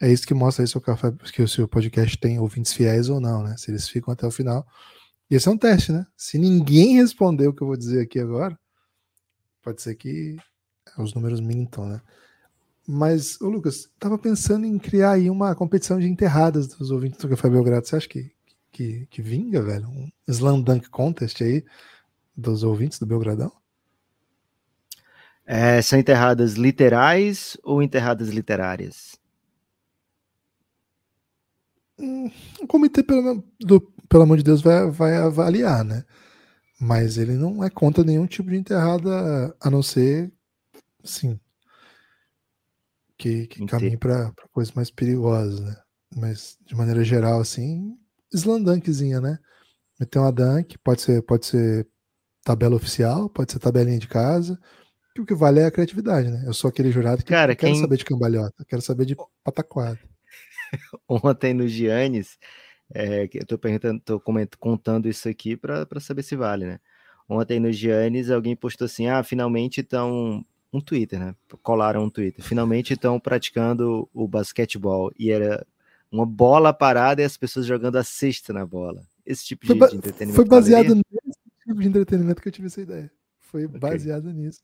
É 0.00 0.12
isso 0.12 0.26
que 0.26 0.34
mostra 0.34 0.62
aí 0.62 0.68
se 0.68 0.76
o, 0.76 0.80
café, 0.80 1.10
que 1.32 1.42
o 1.42 1.48
seu 1.48 1.66
podcast 1.66 2.18
tem 2.18 2.38
ouvintes 2.38 2.72
fiéis 2.72 3.08
ou 3.08 3.18
não, 3.18 3.42
né? 3.42 3.56
Se 3.56 3.70
eles 3.70 3.88
ficam 3.88 4.12
até 4.12 4.26
o 4.26 4.30
final. 4.30 4.66
E 5.30 5.34
esse 5.34 5.48
é 5.48 5.50
um 5.50 5.56
teste, 5.56 5.90
né? 5.90 6.06
Se 6.16 6.38
ninguém 6.38 6.96
responder 6.96 7.48
o 7.48 7.52
que 7.52 7.62
eu 7.62 7.66
vou 7.66 7.76
dizer 7.76 8.02
aqui 8.02 8.18
agora, 8.18 8.58
Pode 9.66 9.82
ser 9.82 9.96
que 9.96 10.36
os 10.96 11.12
números 11.12 11.40
mintam, 11.40 11.86
né? 11.86 12.00
Mas, 12.86 13.40
ô 13.40 13.48
Lucas, 13.48 13.90
tava 13.98 14.16
pensando 14.16 14.64
em 14.64 14.78
criar 14.78 15.14
aí 15.14 15.28
uma 15.28 15.56
competição 15.56 15.98
de 15.98 16.06
enterradas 16.06 16.68
dos 16.68 16.92
ouvintes 16.92 17.18
do 17.18 17.28
Café 17.28 17.50
Belgrado. 17.50 17.84
Você 17.84 17.96
acha 17.96 18.08
que, 18.08 18.30
que, 18.70 19.06
que 19.06 19.20
vinga, 19.20 19.60
velho? 19.60 19.88
Um 19.88 20.08
Slam 20.28 20.62
Dunk 20.62 20.88
Contest 20.88 21.42
aí 21.42 21.64
dos 22.36 22.62
ouvintes 22.62 23.00
do 23.00 23.06
Belgradão? 23.06 23.50
É, 25.44 25.82
são 25.82 25.98
enterradas 25.98 26.52
literais 26.52 27.56
ou 27.64 27.82
enterradas 27.82 28.28
literárias? 28.28 29.18
Hum, 31.98 32.30
o 32.60 32.68
comitê, 32.68 33.02
pelo, 33.02 33.42
do, 33.58 33.80
pelo 34.08 34.22
amor 34.22 34.36
de 34.36 34.44
Deus, 34.44 34.62
vai, 34.62 34.88
vai 34.92 35.16
avaliar, 35.16 35.84
né? 35.84 36.04
Mas 36.80 37.16
ele 37.16 37.34
não 37.34 37.64
é 37.64 37.70
contra 37.70 38.04
nenhum 38.04 38.26
tipo 38.26 38.50
de 38.50 38.56
enterrada, 38.56 39.54
a 39.60 39.70
não 39.70 39.82
ser, 39.82 40.30
sim, 41.02 41.40
que, 43.16 43.46
que 43.46 43.64
caminhe 43.66 43.96
para 43.96 44.32
coisas 44.52 44.74
mais 44.74 44.90
perigosas, 44.90 45.60
né? 45.60 45.76
Mas, 46.14 46.58
de 46.64 46.74
maneira 46.74 47.02
geral, 47.02 47.40
assim, 47.40 47.96
slandunkzinha, 48.32 49.20
né? 49.20 49.38
Meter 49.98 50.18
uma 50.18 50.32
dunk, 50.32 50.76
pode 50.78 51.00
ser, 51.00 51.22
pode 51.22 51.46
ser 51.46 51.88
tabela 52.44 52.76
oficial, 52.76 53.28
pode 53.30 53.52
ser 53.52 53.58
tabelinha 53.58 53.98
de 53.98 54.06
casa, 54.06 54.58
que 55.14 55.20
o 55.20 55.26
que 55.26 55.34
vale 55.34 55.60
é 55.60 55.64
a 55.64 55.70
criatividade, 55.70 56.30
né? 56.30 56.44
Eu 56.46 56.52
sou 56.52 56.68
aquele 56.68 56.92
jurado 56.92 57.24
que 57.24 57.30
Cara, 57.30 57.56
quero 57.56 57.72
quem... 57.72 57.80
saber 57.80 57.96
de 57.96 58.04
cambalhota, 58.04 58.64
quero 58.68 58.82
saber 58.82 59.06
de 59.06 59.16
pataquada. 59.42 59.98
Ontem 61.08 61.54
no 61.54 61.66
Giannis, 61.66 62.38
é, 62.94 63.28
eu 63.32 63.46
tô 63.46 63.58
perguntando, 63.58 64.00
tô 64.00 64.20
contando 64.58 65.08
isso 65.08 65.28
aqui 65.28 65.56
para 65.56 65.86
saber 66.00 66.22
se 66.22 66.36
vale, 66.36 66.66
né? 66.66 66.80
Ontem 67.28 67.58
no 67.58 67.72
Giannis, 67.72 68.30
alguém 68.30 68.54
postou 68.54 68.86
assim: 68.86 69.08
ah, 69.08 69.22
finalmente 69.22 69.80
estão. 69.80 70.44
Um 70.72 70.80
Twitter, 70.80 71.18
né? 71.18 71.34
Colaram 71.62 72.04
um 72.04 72.10
Twitter. 72.10 72.44
Finalmente 72.44 72.92
estão 72.92 73.18
praticando 73.18 74.08
o 74.12 74.28
basquetebol. 74.28 75.10
E 75.18 75.30
era 75.30 75.64
uma 76.10 76.26
bola 76.26 76.72
parada 76.72 77.22
e 77.22 77.24
as 77.24 77.36
pessoas 77.36 77.64
jogando 77.64 77.96
a 77.96 78.04
cesta 78.04 78.52
na 78.52 78.66
bola. 78.66 79.02
Esse 79.24 79.46
tipo 79.46 79.64
de, 79.64 79.72
de 79.72 79.96
entretenimento. 79.96 80.36
Foi 80.36 80.44
baseado 80.44 80.88
valeria? 80.88 81.04
nesse 81.24 81.40
tipo 81.66 81.80
de 81.80 81.88
entretenimento 81.88 82.42
que 82.42 82.48
eu 82.48 82.52
tive 82.52 82.66
essa 82.66 82.80
ideia. 82.80 83.10
Foi 83.40 83.64
okay. 83.64 83.78
baseado 83.78 84.30
nisso. 84.32 84.60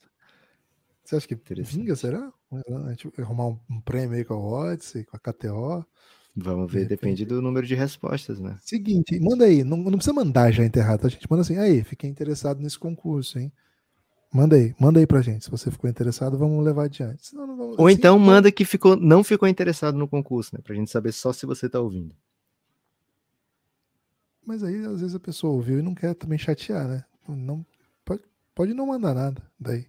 Você 1.05 1.17
acha 1.17 1.27
que 1.27 1.39
vinga, 1.63 1.97
será? 1.97 2.33
Arrumar 3.19 3.47
um 3.71 3.81
prêmio 3.81 4.17
aí 4.17 4.25
com 4.25 4.35
a 4.35 4.39
Odyssey, 4.39 5.05
com 5.05 5.17
a 5.17 5.21
KTO. 5.21 5.87
Vamos 6.35 6.73
ver, 6.73 6.87
depende 6.87 7.27
do 7.27 7.43
número 7.43 7.67
de 7.67 7.75
respostas, 7.75 8.41
né? 8.41 8.57
Seguinte, 8.61 9.21
manda 9.21 9.45
aí, 9.45 9.63
não, 9.63 9.77
não 9.77 9.93
precisa 9.93 10.15
mandar 10.15 10.51
já 10.51 10.65
enterrado, 10.65 11.01
tá, 11.01 11.09
gente? 11.09 11.31
Manda 11.31 11.43
assim, 11.43 11.59
aí, 11.59 11.85
fiquei 11.85 12.09
interessado 12.09 12.61
nesse 12.61 12.79
concurso, 12.79 13.39
hein? 13.39 13.53
Manda 14.33 14.57
aí, 14.57 14.75
manda 14.81 14.99
aí 14.99 15.07
pra 15.07 15.21
gente. 15.21 15.45
Se 15.45 15.51
você 15.51 15.71
ficou 15.71 15.91
interessado, 15.91 16.39
vamos 16.39 16.65
levar 16.65 16.85
adiante. 16.85 17.27
Senão, 17.27 17.47
vamos... 17.55 17.79
Ou 17.79 17.91
então 17.91 18.19
manda 18.19 18.51
que 18.51 18.65
ficou, 18.65 18.97
não 18.97 19.23
ficou 19.23 19.47
interessado 19.47 19.99
no 19.99 20.09
concurso, 20.09 20.57
né? 20.57 20.63
Pra 20.65 20.75
gente 20.75 20.91
saber 20.91 21.13
só 21.13 21.35
se 21.35 21.45
você 21.45 21.69
tá 21.69 21.79
ouvindo. 21.79 22.17
Mas 24.45 24.65
aí, 24.65 24.85
às 24.87 25.01
vezes, 25.01 25.15
a 25.15 25.21
pessoa 25.21 25.53
ouviu 25.53 25.81
e 25.81 25.83
não 25.83 25.95
quer 25.95 26.15
também 26.15 26.39
chatear, 26.39 26.89
né? 26.89 27.05
Não, 27.29 27.65
pode, 28.07 28.23
pode 28.55 28.73
não 28.73 28.87
mandar 28.87 29.15
nada 29.15 29.43
daí. 29.61 29.87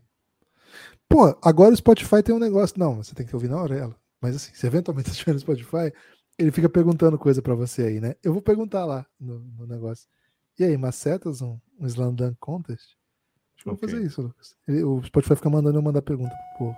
Pô, 1.07 1.37
agora 1.41 1.73
o 1.73 1.77
Spotify 1.77 2.21
tem 2.21 2.35
um 2.35 2.39
negócio. 2.39 2.77
Não, 2.77 2.97
você 2.97 3.15
tem 3.15 3.25
que 3.25 3.33
ouvir 3.33 3.49
na 3.49 3.61
orelha. 3.61 3.95
Mas 4.19 4.35
assim, 4.35 4.51
se 4.53 4.67
eventualmente 4.67 5.07
você 5.09 5.13
estiver 5.13 5.33
no 5.33 5.39
Spotify, 5.39 5.93
ele 6.37 6.51
fica 6.51 6.69
perguntando 6.69 7.17
coisa 7.17 7.41
para 7.41 7.55
você 7.55 7.83
aí, 7.83 7.99
né? 7.99 8.15
Eu 8.23 8.33
vou 8.33 8.41
perguntar 8.41 8.85
lá 8.85 9.05
no, 9.19 9.39
no 9.39 9.67
negócio. 9.67 10.07
E 10.57 10.63
aí, 10.63 10.77
macetas 10.77 11.41
um, 11.41 11.59
um 11.79 11.85
Slam 11.87 12.13
Dunk 12.13 12.37
Contest? 12.39 12.95
Acho 13.55 13.63
que 13.63 13.69
okay. 13.69 13.79
vou 13.81 13.89
fazer 13.89 14.05
isso, 14.05 14.21
Lucas. 14.21 14.55
Ele, 14.67 14.83
o 14.83 15.01
Spotify 15.03 15.35
fica 15.35 15.49
mandando 15.49 15.77
eu 15.77 15.81
mandar 15.81 16.01
pergunta 16.01 16.33
pro 16.57 16.67
povo. 16.67 16.77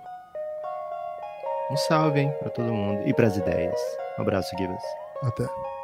Um 1.70 1.76
salve, 1.76 2.20
hein, 2.20 2.32
pra 2.38 2.50
todo 2.50 2.72
mundo. 2.72 3.06
E 3.08 3.14
pras 3.14 3.36
ideias. 3.36 3.78
Um 4.18 4.22
abraço, 4.22 4.56
Gibas. 4.56 4.82
Até. 5.22 5.75